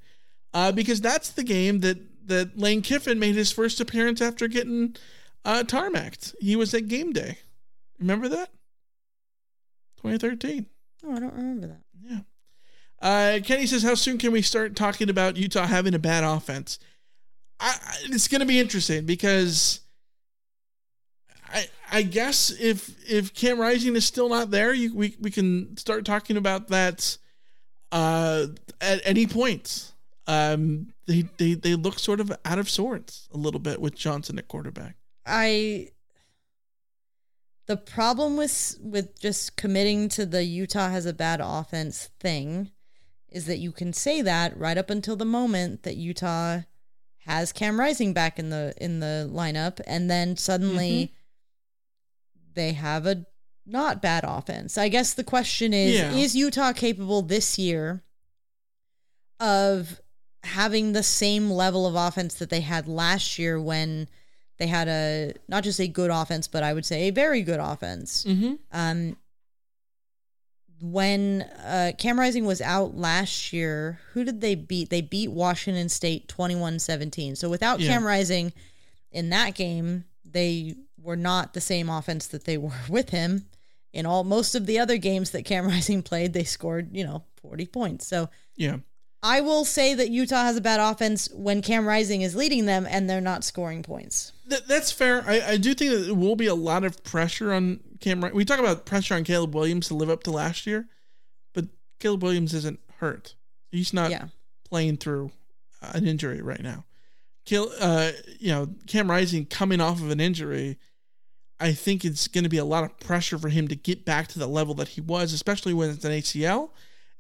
Uh, 0.54 0.72
because 0.72 1.02
that's 1.02 1.30
the 1.30 1.44
game 1.44 1.80
that 1.82 1.98
that 2.28 2.58
Lane 2.58 2.82
Kiffin 2.82 3.20
made 3.20 3.36
his 3.36 3.52
first 3.52 3.80
appearance 3.80 4.22
after 4.22 4.48
getting 4.48 4.96
uh 5.46 5.64
tarmacked. 5.66 6.36
He 6.40 6.56
was 6.56 6.74
at 6.74 6.88
game 6.88 7.14
day. 7.14 7.38
Remember 8.00 8.28
that? 8.30 8.50
2013. 9.98 10.66
Oh, 11.06 11.16
I 11.16 11.20
don't 11.20 11.34
remember 11.34 11.68
that. 11.68 11.82
Yeah. 12.02 12.20
Uh, 13.02 13.40
Kenny 13.44 13.66
says, 13.68 13.84
"How 13.84 13.96
soon 13.96 14.18
can 14.18 14.32
we 14.32 14.42
start 14.42 14.76
talking 14.76 15.10
about 15.10 15.38
Utah 15.38 15.68
having 15.68 15.94
a 15.94 16.00
bad 16.00 16.24
offense?" 16.24 16.80
I, 17.60 17.76
I- 17.82 17.98
it's 18.06 18.28
going 18.28 18.42
to 18.42 18.46
be 18.48 18.60
interesting 18.60 19.06
because 19.06 19.82
I 21.98 22.04
guess 22.04 22.52
if 22.52 22.96
if 23.10 23.34
Cam 23.34 23.60
Rising 23.60 23.96
is 23.96 24.06
still 24.06 24.30
not 24.30 24.52
there, 24.52 24.72
you, 24.72 24.94
we 24.94 25.18
we 25.20 25.32
can 25.32 25.76
start 25.78 26.06
talking 26.06 26.38
about 26.38 26.68
that 26.68 27.18
uh, 27.92 28.46
at 28.80 29.02
any 29.04 29.26
point. 29.26 29.94
Um, 30.28 30.94
they 31.08 31.24
they 31.38 31.56
they 31.56 31.74
look 31.74 31.98
sort 31.98 32.20
of 32.20 32.32
out 32.46 32.60
of 32.60 32.70
sorts 32.70 33.28
a 33.34 33.38
little 33.38 33.60
bit 33.60 33.82
with 33.82 33.96
Johnson 33.96 34.38
at 34.38 34.48
quarterback. 34.48 34.96
I 35.26 35.90
the 37.66 37.78
problem 37.78 38.38
with 38.38 38.78
with 38.80 39.20
just 39.20 39.58
committing 39.58 40.08
to 40.10 40.28
the 40.28 40.44
Utah 40.44 40.92
has 40.92 41.08
a 41.08 41.14
bad 41.14 41.42
offense 41.44 42.12
thing 42.20 42.70
is 43.28 43.48
that 43.48 43.58
you 43.58 43.72
can 43.72 43.92
say 43.92 44.22
that 44.22 44.56
right 44.56 44.78
up 44.78 44.92
until 44.92 45.16
the 45.16 45.26
moment 45.26 45.82
that 45.82 45.98
Utah 45.98 46.60
has 47.26 47.52
Cam 47.52 47.80
Rising 47.80 48.14
back 48.14 48.38
in 48.38 48.52
the 48.52 48.76
in 48.80 49.00
the 49.00 49.28
lineup 49.34 49.82
and 49.88 50.12
then 50.12 50.38
suddenly 50.38 51.12
they 52.58 52.74
have 52.74 53.06
a 53.06 53.26
not 53.66 54.02
bad 54.02 54.24
offense. 54.28 54.78
I 54.78 54.90
guess 54.90 55.14
the 55.14 55.24
question 55.24 55.74
is 55.74 55.96
Yeah. 55.96 56.12
is 56.14 56.36
Utah 56.36 56.74
capable 56.74 57.22
this 57.22 57.58
year 57.58 58.04
of 59.40 60.02
having 60.44 60.94
the 60.94 61.04
same 61.04 61.50
level 61.52 61.86
of 61.86 61.96
offense 61.96 62.36
that 62.36 62.50
they 62.50 62.62
had 62.62 62.88
last 62.88 63.38
year 63.38 63.60
when 63.62 64.08
they 64.58 64.68
had 64.68 64.88
a 64.88 65.34
not 65.48 65.64
just 65.64 65.80
a 65.80 65.88
good 65.88 66.10
offense, 66.10 66.48
but 66.48 66.64
I 66.64 66.74
would 66.74 66.86
say 66.86 67.04
a 67.08 67.12
very 67.12 67.42
good 67.44 67.60
offense. 67.60 68.24
Mm-hmm. 68.24 68.54
Um, 68.72 69.18
when 70.82 71.42
uh, 71.66 71.92
Cam 71.98 72.20
Rising 72.20 72.46
was 72.46 72.62
out 72.62 72.96
last 72.96 73.52
year, 73.52 74.00
who 74.14 74.24
did 74.24 74.42
they 74.42 74.54
beat? 74.56 74.90
They 74.90 75.02
beat 75.02 75.32
Washington 75.32 75.90
State 75.90 76.28
21 76.28 76.80
17. 76.80 77.36
So 77.36 77.50
without 77.50 77.80
Yeah. 77.80 77.90
Cam 77.94 78.06
Rising 78.06 78.54
in 79.12 79.30
that 79.32 79.56
game, 79.56 80.06
they 80.24 80.76
were 81.08 81.16
not 81.16 81.54
the 81.54 81.62
same 81.62 81.90
offense 81.90 82.28
that 82.28 82.44
they 82.44 82.58
were 82.58 82.72
with 82.90 83.10
him. 83.10 83.46
In 83.94 84.06
all 84.06 84.24
most 84.24 84.54
of 84.54 84.66
the 84.68 84.78
other 84.78 84.98
games 84.98 85.32
that 85.32 85.46
Cam 85.46 85.66
Rising 85.74 86.04
played, 86.04 86.34
they 86.34 86.44
scored, 86.44 86.96
you 86.96 87.04
know, 87.04 87.24
40 87.42 87.66
points. 87.68 88.06
So 88.06 88.30
Yeah. 88.56 88.78
I 89.24 89.42
will 89.42 89.66
say 89.66 89.96
that 89.96 90.12
Utah 90.12 90.44
has 90.44 90.58
a 90.58 90.62
bad 90.62 90.80
offense 90.80 91.28
when 91.34 91.64
Cam 91.64 91.88
Rising 91.88 92.22
is 92.22 92.36
leading 92.36 92.68
them 92.68 92.86
and 92.88 93.10
they're 93.10 93.20
not 93.20 93.44
scoring 93.44 93.82
points. 93.82 94.32
Th- 94.48 94.62
that's 94.68 94.92
fair. 94.92 95.24
I, 95.26 95.42
I 95.54 95.58
do 95.58 95.74
think 95.74 95.92
that 95.92 95.98
there 96.06 96.14
will 96.14 96.36
be 96.36 96.46
a 96.46 96.54
lot 96.54 96.84
of 96.84 97.04
pressure 97.04 97.52
on 97.52 97.80
Cam. 98.00 98.22
We 98.34 98.46
talk 98.46 98.60
about 98.60 98.86
pressure 98.86 99.16
on 99.16 99.24
Caleb 99.24 99.56
Williams 99.56 99.88
to 99.88 99.96
live 99.96 100.12
up 100.12 100.22
to 100.24 100.32
last 100.32 100.68
year, 100.68 100.88
but 101.56 101.66
Caleb 102.00 102.22
Williams 102.22 102.54
isn't 102.54 102.80
hurt. 103.00 103.34
He's 103.72 103.92
not 103.92 104.12
Yeah. 104.12 104.26
playing 104.70 104.98
through 104.98 105.32
uh, 105.82 105.94
an 105.96 106.06
injury 106.06 106.42
right 106.44 106.62
now. 106.62 106.86
Cal, 107.46 107.72
uh, 107.80 108.12
you 108.40 108.50
know, 108.50 108.68
Cam 108.86 109.10
Rising 109.10 109.46
coming 109.46 109.82
off 109.82 110.00
of 110.00 110.12
an 110.12 110.20
injury, 110.20 110.78
I 111.60 111.74
think 111.74 112.06
it's 112.06 112.28
going 112.28 112.44
to 112.44 112.50
be 112.50 112.58
a 112.60 112.66
lot 112.66 112.84
of 112.84 113.00
pressure 113.00 113.38
for 113.40 113.50
him 113.50 113.68
to 113.70 113.76
get 113.76 114.06
back 114.06 114.28
to 114.30 114.40
the 114.40 114.48
level 114.48 114.74
that 114.76 114.90
he 114.90 115.02
was, 115.02 115.34
especially 115.34 115.74
when 115.74 115.90
it's 115.90 116.06
an 116.06 116.12
ACL, 116.12 116.70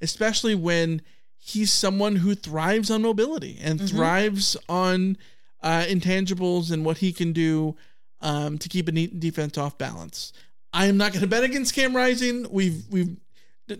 especially 0.02 0.54
when 0.56 1.02
he's 1.40 1.72
someone 1.72 2.18
who 2.18 2.36
thrives 2.36 2.92
on 2.92 3.02
mobility 3.02 3.58
and 3.62 3.80
Mhm. 3.80 3.90
thrives 3.90 4.58
on 4.70 5.18
uh, 5.64 5.86
intangibles 5.90 6.72
and 6.72 6.86
what 6.86 7.00
he 7.00 7.12
can 7.12 7.34
do 7.34 7.76
um, 8.22 8.58
to 8.60 8.70
keep 8.70 8.88
a 8.88 8.92
neat 8.92 9.20
defense 9.20 9.58
off 9.58 9.78
balance. 9.78 10.32
I 10.72 10.86
am 10.86 10.98
not 10.98 11.14
going 11.14 11.22
to 11.22 11.28
bet 11.28 11.44
against 11.44 11.74
Cam 11.74 11.96
Rising. 11.96 12.46
We've 12.52 12.84
we've 12.92 13.18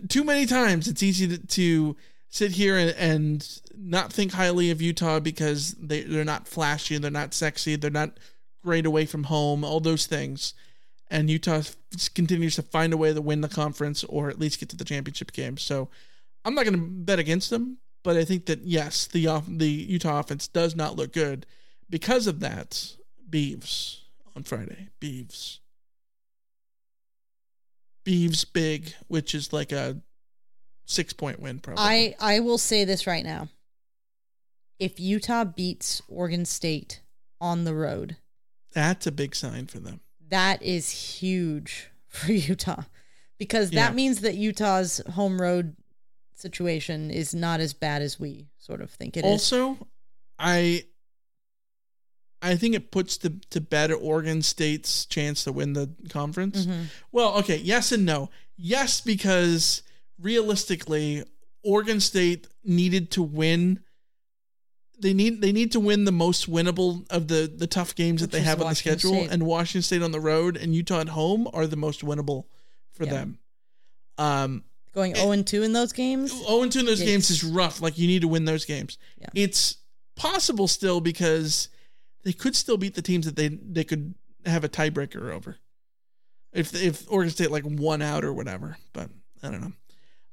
too 0.08 0.24
many 0.24 0.44
times. 0.46 0.88
It's 0.88 1.02
easy 1.02 1.28
to, 1.28 1.38
to 1.38 1.96
sit 2.28 2.52
here 2.52 2.76
and, 2.76 2.90
and 2.90 3.60
not 3.76 4.12
think 4.12 4.32
highly 4.32 4.70
of 4.70 4.82
Utah 4.82 5.20
because 5.20 5.74
they 5.74 6.02
they're 6.02 6.24
not 6.24 6.48
flashy, 6.48 6.98
they're 6.98 7.10
not 7.12 7.32
sexy, 7.32 7.76
they're 7.76 7.90
not 7.90 8.18
great 8.64 8.86
away 8.86 9.06
from 9.06 9.24
home, 9.24 9.64
all 9.64 9.80
those 9.80 10.06
things. 10.06 10.54
And 11.10 11.30
Utah 11.30 11.62
continues 12.14 12.56
to 12.56 12.62
find 12.62 12.92
a 12.92 12.96
way 12.96 13.14
to 13.14 13.20
win 13.20 13.40
the 13.40 13.48
conference 13.48 14.04
or 14.04 14.28
at 14.28 14.38
least 14.38 14.60
get 14.60 14.68
to 14.70 14.76
the 14.76 14.84
championship 14.84 15.32
game. 15.32 15.56
So 15.56 15.88
I'm 16.44 16.54
not 16.54 16.64
going 16.64 16.78
to 16.78 16.86
bet 16.86 17.18
against 17.18 17.50
them, 17.50 17.78
but 18.02 18.16
I 18.16 18.24
think 18.24 18.46
that 18.46 18.60
yes, 18.62 19.06
the 19.06 19.26
off, 19.26 19.44
the 19.48 19.68
Utah 19.68 20.20
offense 20.20 20.48
does 20.48 20.76
not 20.76 20.96
look 20.96 21.12
good 21.12 21.46
because 21.88 22.26
of 22.26 22.40
that. 22.40 22.94
Beavs 23.28 24.00
on 24.34 24.42
Friday. 24.42 24.88
Beavs. 25.00 25.58
Beavs 28.04 28.46
big, 28.50 28.94
which 29.08 29.34
is 29.34 29.52
like 29.52 29.72
a 29.72 30.00
six 30.86 31.12
point 31.12 31.40
win 31.40 31.58
probably. 31.58 31.84
I 31.84 32.14
I 32.18 32.40
will 32.40 32.58
say 32.58 32.84
this 32.84 33.06
right 33.06 33.24
now. 33.24 33.48
If 34.78 34.98
Utah 34.98 35.44
beats 35.44 36.00
Oregon 36.08 36.44
State 36.44 37.02
on 37.40 37.64
the 37.64 37.74
road, 37.74 38.16
That's 38.78 39.08
a 39.08 39.12
big 39.12 39.34
sign 39.34 39.66
for 39.66 39.80
them. 39.80 40.00
that 40.30 40.62
is 40.62 40.90
huge 40.90 41.90
for 42.06 42.30
Utah 42.32 42.82
because 43.38 43.72
Yeah. 43.72 43.86
that 43.86 43.94
means 43.96 44.20
that 44.20 44.36
Utah's 44.36 45.00
home 45.14 45.40
road 45.42 45.74
situation 46.34 47.10
is 47.10 47.34
not 47.34 47.58
as 47.60 47.72
bad 47.74 48.02
as 48.02 48.20
we 48.20 48.46
sort 48.58 48.80
of 48.80 48.90
think 48.90 49.16
it 49.16 49.24
is. 49.24 49.30
also, 49.32 49.88
I 50.38 50.84
I 52.40 52.54
think 52.54 52.76
it 52.76 52.92
puts 52.92 53.16
to, 53.18 53.30
to 53.50 53.60
bed 53.60 53.90
Oregon 53.90 54.42
State's 54.42 55.04
chance 55.06 55.42
to 55.42 55.50
win 55.50 55.72
the 55.72 55.90
conference. 56.08 56.66
Mhm. 56.66 56.84
Well, 57.10 57.36
okay, 57.38 57.56
yes 57.56 57.90
and 57.90 58.04
no. 58.06 58.30
Yes, 58.56 59.00
because 59.00 59.82
realistically, 60.20 61.24
Oregon 61.64 61.98
State 61.98 62.46
needed 62.62 63.10
to 63.12 63.22
win. 63.24 63.80
They 65.00 65.14
need 65.14 65.40
they 65.40 65.52
need 65.52 65.72
to 65.72 65.80
win 65.80 66.04
the 66.04 66.12
most 66.12 66.50
winnable 66.50 67.06
of 67.10 67.28
the 67.28 67.50
the 67.54 67.66
tough 67.66 67.94
games 67.94 68.20
Which 68.20 68.30
that 68.32 68.36
they 68.36 68.42
have 68.42 68.60
on 68.60 68.68
the 68.70 68.74
schedule, 68.74 69.12
State. 69.14 69.30
and 69.30 69.44
Washington 69.44 69.82
State 69.82 70.02
on 70.02 70.10
the 70.12 70.20
road 70.20 70.56
and 70.56 70.74
Utah 70.74 71.00
at 71.00 71.08
home 71.10 71.48
are 71.52 71.66
the 71.66 71.76
most 71.76 72.04
winnable 72.04 72.44
for 72.92 73.04
Yeah. 73.04 73.10
them. 73.12 73.38
Um, 74.18 74.64
Going 74.94 75.14
0 75.14 75.30
and 75.30 75.46
2 75.46 75.62
in 75.62 75.72
those 75.72 75.92
games. 75.92 76.32
0 76.32 76.62
and 76.62 76.72
2 76.72 76.80
in 76.80 76.86
those 76.86 77.00
games 77.00 77.30
is 77.30 77.44
rough. 77.44 77.80
Like 77.80 77.96
you 77.98 78.06
need 78.08 78.22
to 78.22 78.28
win 78.28 78.44
those 78.44 78.64
games. 78.64 78.98
Yeah. 79.20 79.28
It's 79.34 79.76
possible 80.16 80.66
still 80.66 81.00
because 81.00 81.68
they 82.24 82.32
could 82.32 82.56
still 82.56 82.76
beat 82.76 82.94
the 82.94 83.02
teams 83.02 83.24
that 83.26 83.36
they 83.36 83.48
they 83.48 83.84
could 83.84 84.14
have 84.46 84.64
a 84.64 84.68
tiebreaker 84.68 85.32
over. 85.32 85.56
If 86.52 86.74
if 86.74 87.04
Oregon 87.08 87.30
State 87.30 87.50
like 87.52 87.62
one 87.64 88.02
out 88.02 88.24
or 88.24 88.32
whatever, 88.32 88.78
but 88.92 89.10
I 89.42 89.50
don't 89.50 89.60
know. 89.60 89.72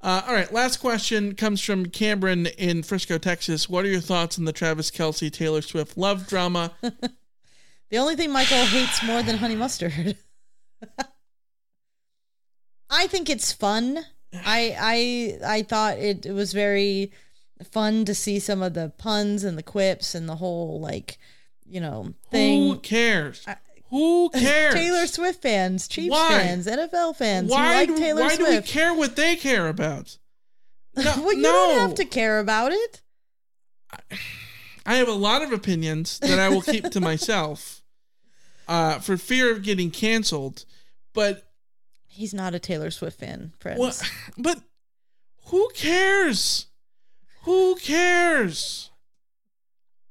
Uh, 0.05 0.21
all 0.27 0.35
right, 0.35 0.53
last 0.53 0.77
question 0.77 1.33
comes 1.33 1.59
from 1.59 1.87
Cameron 1.87 2.45
in 2.59 2.83
Frisco, 2.83 3.17
Texas. 3.17 3.67
What 3.67 3.85
are 3.85 3.87
your 3.87 4.01
thoughts 4.01 4.37
on 4.37 4.45
the 4.45 4.53
Travis 4.53 4.91
Kelce 4.91 5.31
Taylor 5.31 5.63
Swift 5.63 5.97
love 5.97 6.27
drama? 6.27 6.73
The 7.91 7.97
only 7.99 8.15
thing 8.15 8.31
Michael 8.31 8.65
hates 8.65 9.03
more 9.03 9.21
than 9.21 9.37
honey 9.37 9.55
mustard. 9.55 10.17
I 12.89 13.05
think 13.07 13.29
it's 13.29 13.53
fun. 13.53 13.99
I 14.33 14.75
I 14.79 15.57
I 15.57 15.61
thought 15.61 15.99
it, 15.99 16.25
it 16.25 16.33
was 16.33 16.51
very 16.51 17.11
fun 17.71 18.03
to 18.05 18.15
see 18.15 18.39
some 18.39 18.63
of 18.63 18.73
the 18.73 18.91
puns 18.97 19.43
and 19.43 19.55
the 19.57 19.63
quips 19.63 20.15
and 20.15 20.27
the 20.27 20.35
whole 20.35 20.81
like, 20.81 21.19
you 21.65 21.79
know, 21.79 22.15
thing. 22.31 22.69
Who 22.69 22.79
cares? 22.79 23.45
Who 23.89 24.29
cares? 24.33 24.73
Taylor 24.73 25.07
Swift 25.07 25.41
fans, 25.41 25.87
Chiefs 25.87 26.11
Why? 26.11 26.29
fans, 26.29 26.67
NFL 26.67 27.15
fans 27.15 27.49
why 27.51 27.75
like 27.75 27.89
do, 27.89 27.97
Taylor 27.97 28.21
why 28.23 28.35
do 28.35 28.45
we 28.45 28.61
care 28.61 28.93
what 28.93 29.15
they 29.15 29.35
care 29.35 29.67
about? 29.67 30.17
No, 30.95 31.03
well, 31.17 31.33
you 31.33 31.41
no. 31.41 31.51
don't 31.51 31.79
have 31.79 31.95
to 31.95 32.05
care 32.05 32.39
about 32.39 32.71
it. 32.71 33.01
I 34.85 34.95
have 34.95 35.07
a 35.07 35.13
lot 35.13 35.41
of 35.41 35.51
opinions 35.51 36.19
that 36.19 36.39
I 36.39 36.49
will 36.49 36.61
keep 36.61 36.89
to 36.91 37.01
myself 37.01 37.81
uh, 38.67 38.99
for 38.99 39.17
fear 39.17 39.51
of 39.51 39.63
getting 39.63 39.91
canceled. 39.91 40.65
But 41.13 41.43
He's 42.07 42.33
not 42.33 42.55
a 42.55 42.59
Taylor 42.59 42.91
Swift 42.91 43.19
fan, 43.19 43.53
friends. 43.59 43.79
what? 43.79 44.11
But 44.37 44.59
who 45.47 45.69
cares? 45.73 46.67
Who 47.43 47.75
cares? 47.75 48.89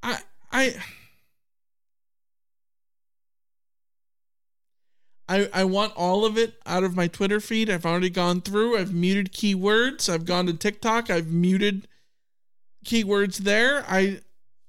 I 0.02 0.18
I 0.52 0.74
I 5.28 5.48
I 5.52 5.64
want 5.64 5.92
all 5.96 6.24
of 6.24 6.36
it 6.36 6.54
out 6.66 6.84
of 6.84 6.94
my 6.94 7.08
Twitter 7.08 7.40
feed. 7.40 7.70
I've 7.70 7.86
already 7.86 8.10
gone 8.10 8.40
through. 8.40 8.76
I've 8.76 8.92
muted 8.92 9.32
keywords. 9.32 10.12
I've 10.12 10.24
gone 10.24 10.46
to 10.46 10.54
TikTok. 10.54 11.10
I've 11.10 11.28
muted 11.28 11.88
keywords 12.84 13.38
there. 13.38 13.84
I 13.88 14.20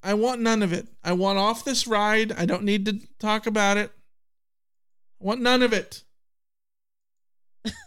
I 0.02 0.14
want 0.14 0.42
none 0.42 0.64
of 0.64 0.72
it. 0.72 0.88
I 1.04 1.14
want 1.14 1.40
off 1.40 1.66
this 1.66 1.88
ride. 1.88 2.32
I 2.32 2.46
don't 2.46 2.64
need 2.64 2.86
to 2.86 3.00
talk 3.20 3.48
about 3.48 3.78
it. 3.78 3.92
I 5.22 5.26
want 5.26 5.42
none 5.42 5.62
of 5.62 5.74
it. 5.74 6.04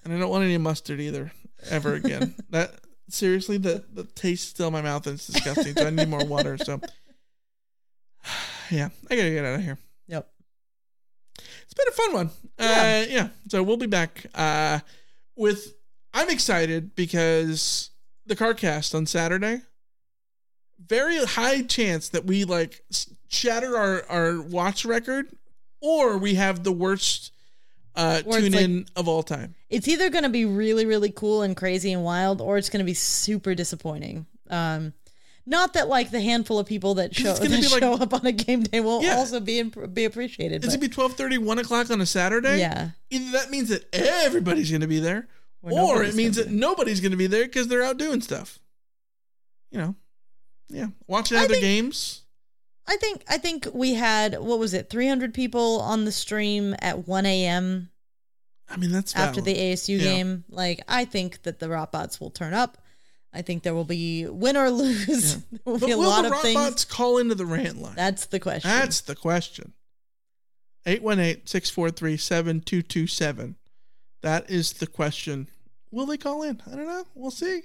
And 0.05 0.13
I 0.13 0.19
don't 0.19 0.31
want 0.31 0.45
any 0.45 0.59
mustard 0.59 1.01
either 1.01 1.33
ever 1.71 1.95
again. 1.95 2.35
that 2.51 2.75
seriously, 3.09 3.57
the 3.57 3.85
the 3.93 4.05
taste 4.05 4.49
still 4.49 4.67
in 4.67 4.73
my 4.73 4.83
mouth 4.83 5.07
and 5.07 5.15
it's 5.15 5.29
disgusting. 5.29 5.75
So 5.75 5.87
I 5.87 5.91
need 5.91 6.09
more 6.09 6.25
water. 6.25 6.59
So 6.59 6.81
yeah, 8.71 8.89
I 9.11 9.17
gotta 9.17 9.31
get 9.31 9.45
out 9.45 9.55
of 9.61 9.65
here. 9.65 9.79
It's 11.71 11.75
been 11.75 11.89
a 11.89 11.93
fun 11.93 12.13
one. 12.15 12.31
Yeah. 12.59 13.05
Uh, 13.07 13.13
yeah. 13.13 13.29
So 13.49 13.63
we'll 13.63 13.77
be 13.77 13.87
back 13.87 14.27
uh, 14.35 14.81
with. 15.37 15.75
I'm 16.15 16.31
excited 16.31 16.95
because 16.95 17.91
the 18.27 18.35
CarCast 18.35 18.95
on 18.95 19.07
Saturday. 19.07 19.61
Very 20.85 21.25
high 21.25 21.63
chance 21.63 22.09
that 22.11 22.25
we 22.25 22.45
like 22.45 22.83
shatter 23.29 23.77
our 23.77 24.05
our 24.09 24.41
watch 24.41 24.85
record, 24.85 25.27
or 25.83 26.17
we 26.19 26.35
have 26.35 26.63
the 26.65 26.73
worst 26.73 27.33
uh, 27.97 28.23
Or 28.25 28.39
tune 28.41 28.53
like- 28.53 28.61
in 28.63 28.87
of 28.97 29.09
all 29.09 29.23
time. 29.25 29.55
it's 29.69 29.89
either 29.89 30.09
going 30.09 30.23
to 30.23 30.31
be 30.31 30.45
really 30.45 30.87
really 30.87 31.11
cool 31.11 31.43
and 31.43 31.57
crazy 31.57 31.93
and 31.93 32.05
wild 32.05 32.41
or 32.41 32.57
it's 32.57 32.71
going 32.71 32.79
to 32.79 32.85
be 32.85 32.95
super 32.95 33.55
disappointing 33.57 34.25
um 34.51 34.93
not 35.49 35.73
that 35.75 35.89
like 35.89 36.11
the 36.11 36.21
handful 36.21 36.59
of 36.59 36.67
people 36.67 36.95
that 36.95 37.15
show, 37.15 37.31
It's 37.31 37.39
gonna 37.41 37.51
that 37.57 37.61
be 37.63 37.69
like- 37.69 37.81
show 37.83 37.95
up 37.95 38.13
on 38.15 38.27
a 38.27 38.33
game 38.33 38.63
day 38.63 38.81
will 38.81 39.03
Yeah. 39.03 39.17
also 39.17 39.41
be 39.41 39.59
imp- 39.59 39.95
be 39.95 40.05
appreciated 40.05 40.65
It's 40.65 40.75
but 40.75 40.81
gonna 40.81 40.89
be 40.89 40.95
12:30, 40.95 41.39
1 41.39 41.59
o'clock 41.59 41.91
on 41.91 42.01
a 42.01 42.07
Saturday. 42.07 42.59
Yeah. 42.59 42.91
Either 43.11 43.31
that 43.33 43.51
means 43.51 43.69
that 43.71 43.87
everybody's 43.93 44.71
gonna 44.71 44.87
be 44.87 45.01
there, 45.01 45.27
Or 45.63 45.73
or, 45.73 45.77
nobody's 45.95 46.15
it 46.15 46.17
means 46.17 46.37
gonna 46.37 46.49
that 46.51 46.55
nobody's 46.55 47.01
gonna 47.01 47.17
be 47.17 47.27
there 47.27 47.45
because 47.45 47.69
they're 47.69 47.83
out 47.83 47.97
doing 47.99 48.21
stuff. 48.21 48.59
You 49.71 49.79
know, 49.79 49.95
yeah, 50.69 50.89
watching 51.07 51.37
I 51.39 51.45
other 51.45 51.55
think- 51.55 51.63
games. 51.63 52.23
i 52.87 52.97
think 52.97 53.23
i 53.29 53.37
think 53.37 53.69
we 53.75 53.93
had 53.95 54.39
what 54.41 54.59
was 54.59 54.73
it 54.73 54.89
300 54.89 55.35
people 55.35 55.79
on 55.83 56.07
the 56.07 56.13
stream 56.13 56.75
at 56.81 57.07
1 57.07 57.27
a.m 57.27 57.91
I 58.71 58.77
mean, 58.79 58.91
that's 58.93 59.15
after 59.15 59.41
valid. 59.43 59.45
the 59.45 59.57
asu 59.73 59.99
Yeah. 59.99 60.05
game 60.05 60.45
like 60.49 60.83
i 60.89 61.05
think 61.05 61.43
that 61.43 61.59
the 61.59 61.67
Rotbots 61.67 62.19
will 62.19 62.31
turn 62.31 62.55
up 62.55 62.79
i 63.33 63.43
think 63.43 63.63
there 63.63 63.75
will 63.75 63.85
be 63.85 64.27
win 64.27 64.57
or 64.57 64.71
lose 64.71 65.37
there 65.53 65.61
will 65.65 65.79
But 65.79 65.87
be 65.87 65.93
a 65.93 65.99
will 65.99 66.09
lot 66.09 66.23
the 66.23 66.35
of 66.35 66.41
things 66.43 66.59
Rotbots 66.59 66.89
call 66.89 67.19
into 67.19 67.35
the 67.35 67.47
rant 67.47 67.81
line? 67.81 67.95
that's 67.97 68.27
the 68.27 68.41
question 68.41 68.71
That's 68.71 69.01
the 69.03 69.15
question. 69.17 69.73
818-643-7227. 70.87 73.55
That 74.23 74.49
is 74.51 74.73
the 74.75 74.87
question. 74.87 75.49
Will 75.91 76.07
they 76.07 76.17
call 76.17 76.43
in? 76.43 76.61
I 76.67 76.71
don't 76.77 76.87
know. 76.87 77.05
We'll 77.15 77.31
see. 77.31 77.63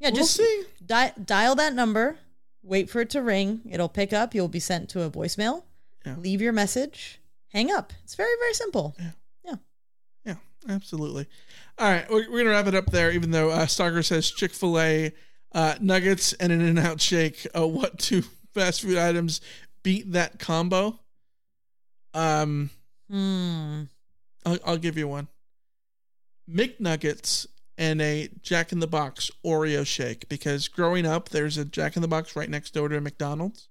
Yeah, 0.00 0.08
We'll 0.10 0.22
just 0.22 0.36
see. 0.36 0.64
Di- 0.84 1.12
dial 1.24 1.54
that 1.56 1.74
number, 1.74 2.18
wait 2.62 2.90
for 2.90 3.00
it 3.00 3.10
to 3.10 3.22
ring. 3.22 3.60
It'll 3.70 3.88
pick 3.88 4.12
up. 4.12 4.34
You'll 4.34 4.48
be 4.48 4.58
sent 4.60 4.88
to 4.90 5.02
a 5.02 5.10
voicemail. 5.10 5.62
Yeah. 6.04 6.16
Leave 6.18 6.42
your 6.42 6.52
message. 6.52 7.20
Hang 7.52 7.70
up. 7.70 7.92
It's 8.02 8.16
very, 8.16 8.34
very 8.40 8.54
simple. 8.54 8.96
Yeah. 8.98 9.10
Yeah. 9.44 9.54
Yeah, 10.24 10.34
absolutely. 10.74 11.28
All 11.82 11.90
right, 11.90 12.08
we're, 12.08 12.30
we're 12.30 12.38
gonna 12.44 12.50
wrap 12.50 12.68
it 12.68 12.76
up 12.76 12.86
there. 12.92 13.10
Even 13.10 13.32
though 13.32 13.50
uh, 13.50 13.66
Stalker 13.66 14.04
says 14.04 14.30
Chick 14.30 14.52
Fil 14.52 14.78
A 14.78 15.12
uh, 15.52 15.74
nuggets 15.80 16.32
and 16.34 16.52
an 16.52 16.60
In-N-Out 16.60 17.00
shake. 17.00 17.44
Uh, 17.56 17.66
what 17.66 17.98
two 17.98 18.22
fast 18.54 18.82
food 18.82 18.96
items 18.96 19.40
beat 19.82 20.12
that 20.12 20.38
combo? 20.38 21.00
Um, 22.14 22.70
Hmm. 23.10 23.82
I'll, 24.46 24.58
I'll 24.64 24.76
give 24.78 24.96
you 24.96 25.08
one. 25.08 25.26
McNuggets 26.48 27.48
and 27.76 28.00
a 28.00 28.28
Jack 28.42 28.70
in 28.70 28.78
the 28.78 28.86
Box 28.86 29.32
Oreo 29.44 29.84
shake 29.84 30.28
because 30.28 30.68
growing 30.68 31.04
up, 31.04 31.30
there's 31.30 31.58
a 31.58 31.64
Jack 31.64 31.96
in 31.96 32.02
the 32.02 32.08
Box 32.08 32.36
right 32.36 32.48
next 32.48 32.74
door 32.74 32.88
to 32.88 32.96
a 32.96 33.00
McDonald's. 33.00 33.68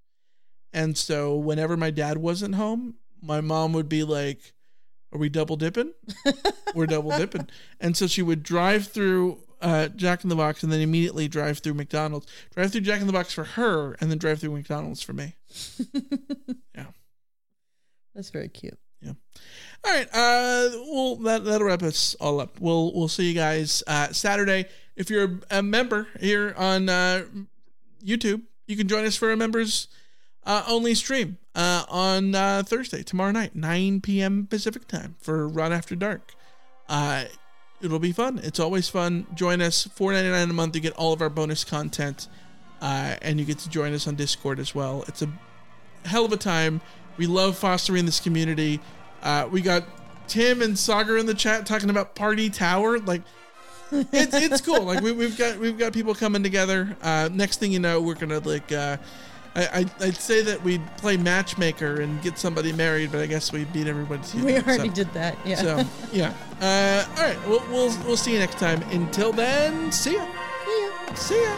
And 0.73 0.97
so 0.97 1.35
whenever 1.37 1.77
my 1.77 1.91
dad 1.91 2.17
wasn't 2.17 2.55
home, 2.55 2.95
my 3.21 3.39
mom 3.39 3.71
would 3.71 3.87
be 3.87 4.03
like, 4.03 4.53
Are 5.13 5.19
we 5.19 5.29
double 5.29 5.57
dipping? 5.57 5.93
We're 6.75 6.85
double 6.85 7.11
dipping. 7.11 7.47
And 7.79 7.97
so 7.97 8.07
she 8.07 8.21
would 8.21 8.43
drive 8.43 8.87
through 8.87 9.39
uh, 9.61 9.89
Jack 9.89 10.23
in 10.23 10.29
the 10.29 10.35
Box 10.35 10.63
and 10.63 10.71
then 10.71 10.79
immediately 10.81 11.27
drive 11.27 11.59
through 11.59 11.73
McDonald's. 11.73 12.27
Drive 12.55 12.71
through 12.71 12.81
Jack 12.81 13.01
in 13.01 13.07
the 13.07 13.13
Box 13.13 13.33
for 13.33 13.43
her 13.43 13.95
and 13.99 14.09
then 14.09 14.17
drive 14.17 14.39
through 14.39 14.51
McDonald's 14.51 15.01
for 15.01 15.13
me. 15.13 15.35
Yeah. 16.75 16.85
That's 18.15 18.29
very 18.29 18.49
cute. 18.49 18.77
Yeah. 19.01 19.13
All 19.83 19.93
right. 19.93 20.07
Uh, 20.07 20.69
well, 20.91 21.15
that 21.17 21.43
that'll 21.43 21.67
wrap 21.67 21.83
us 21.83 22.15
all 22.19 22.39
up. 22.39 22.59
We'll 22.59 22.93
we'll 22.93 23.07
see 23.07 23.27
you 23.27 23.33
guys 23.33 23.83
uh, 23.87 24.11
Saturday. 24.11 24.65
If 24.95 25.09
you're 25.09 25.39
a 25.49 25.61
member 25.61 26.07
here 26.19 26.53
on 26.57 26.89
uh, 26.89 27.25
YouTube, 28.03 28.43
you 28.67 28.77
can 28.77 28.87
join 28.87 29.05
us 29.05 29.15
for 29.15 29.31
a 29.31 29.37
members 29.37 29.87
uh, 30.45 30.63
only 30.67 30.95
stream 30.95 31.37
uh, 31.55 31.85
on 31.89 32.33
uh, 32.35 32.63
Thursday, 32.65 33.03
tomorrow 33.03 33.31
night, 33.31 33.55
9 33.55 34.01
p.m. 34.01 34.47
Pacific 34.49 34.87
time 34.87 35.15
for 35.19 35.47
Run 35.47 35.71
After 35.71 35.95
Dark. 35.95 36.33
Uh, 36.89 37.25
it'll 37.81 37.99
be 37.99 38.11
fun. 38.11 38.39
It's 38.43 38.59
always 38.59 38.89
fun. 38.89 39.27
Join 39.35 39.61
us. 39.61 39.87
$4.99 39.87 40.49
a 40.49 40.53
month. 40.53 40.75
You 40.75 40.81
get 40.81 40.93
all 40.93 41.13
of 41.13 41.21
our 41.21 41.29
bonus 41.29 41.63
content, 41.63 42.27
uh, 42.81 43.15
and 43.21 43.39
you 43.39 43.45
get 43.45 43.59
to 43.59 43.69
join 43.69 43.93
us 43.93 44.07
on 44.07 44.15
Discord 44.15 44.59
as 44.59 44.73
well. 44.73 45.03
It's 45.07 45.21
a 45.21 45.31
hell 46.05 46.25
of 46.25 46.31
a 46.31 46.37
time. 46.37 46.81
We 47.17 47.27
love 47.27 47.57
fostering 47.57 48.05
this 48.05 48.19
community. 48.19 48.79
Uh, 49.21 49.47
we 49.51 49.61
got 49.61 49.83
Tim 50.27 50.61
and 50.61 50.77
Sagar 50.77 51.17
in 51.17 51.27
the 51.27 51.33
chat 51.33 51.65
talking 51.65 51.89
about 51.89 52.15
Party 52.15 52.49
Tower. 52.49 52.99
Like, 52.99 53.21
it's 53.91 54.33
it's 54.33 54.61
cool. 54.61 54.83
Like 54.83 55.01
we, 55.01 55.11
we've 55.11 55.37
got 55.37 55.57
we've 55.57 55.77
got 55.77 55.91
people 55.91 56.15
coming 56.15 56.41
together. 56.41 56.95
Uh, 57.01 57.29
next 57.31 57.59
thing 57.59 57.73
you 57.73 57.79
know, 57.79 58.01
we're 58.01 58.15
gonna 58.15 58.39
like. 58.39 58.71
Uh, 58.71 58.97
I, 59.55 59.65
I 59.65 59.85
I'd 60.05 60.15
say 60.15 60.41
that 60.43 60.61
we'd 60.63 60.81
play 60.97 61.17
matchmaker 61.17 62.01
and 62.01 62.21
get 62.21 62.37
somebody 62.37 62.71
married, 62.71 63.11
but 63.11 63.19
I 63.21 63.25
guess 63.27 63.51
we 63.51 63.65
beat 63.65 63.87
everybody. 63.87 64.23
to 64.23 64.45
We 64.45 64.53
that, 64.53 64.65
already 64.67 64.89
so- 64.89 64.95
did 64.95 65.13
that. 65.13 65.37
Yeah. 65.45 65.55
So 65.55 65.83
yeah. 66.13 66.33
Uh, 66.61 67.05
all 67.17 67.27
right. 67.27 67.47
We'll, 67.47 67.63
we'll 67.69 67.95
we'll 68.05 68.17
see 68.17 68.33
you 68.33 68.39
next 68.39 68.57
time. 68.59 68.81
Until 68.91 69.33
then, 69.33 69.91
see 69.91 70.13
ya. 70.15 70.25
See 70.65 70.81
ya. 71.07 71.13
See 71.15 71.43
ya. 71.43 71.57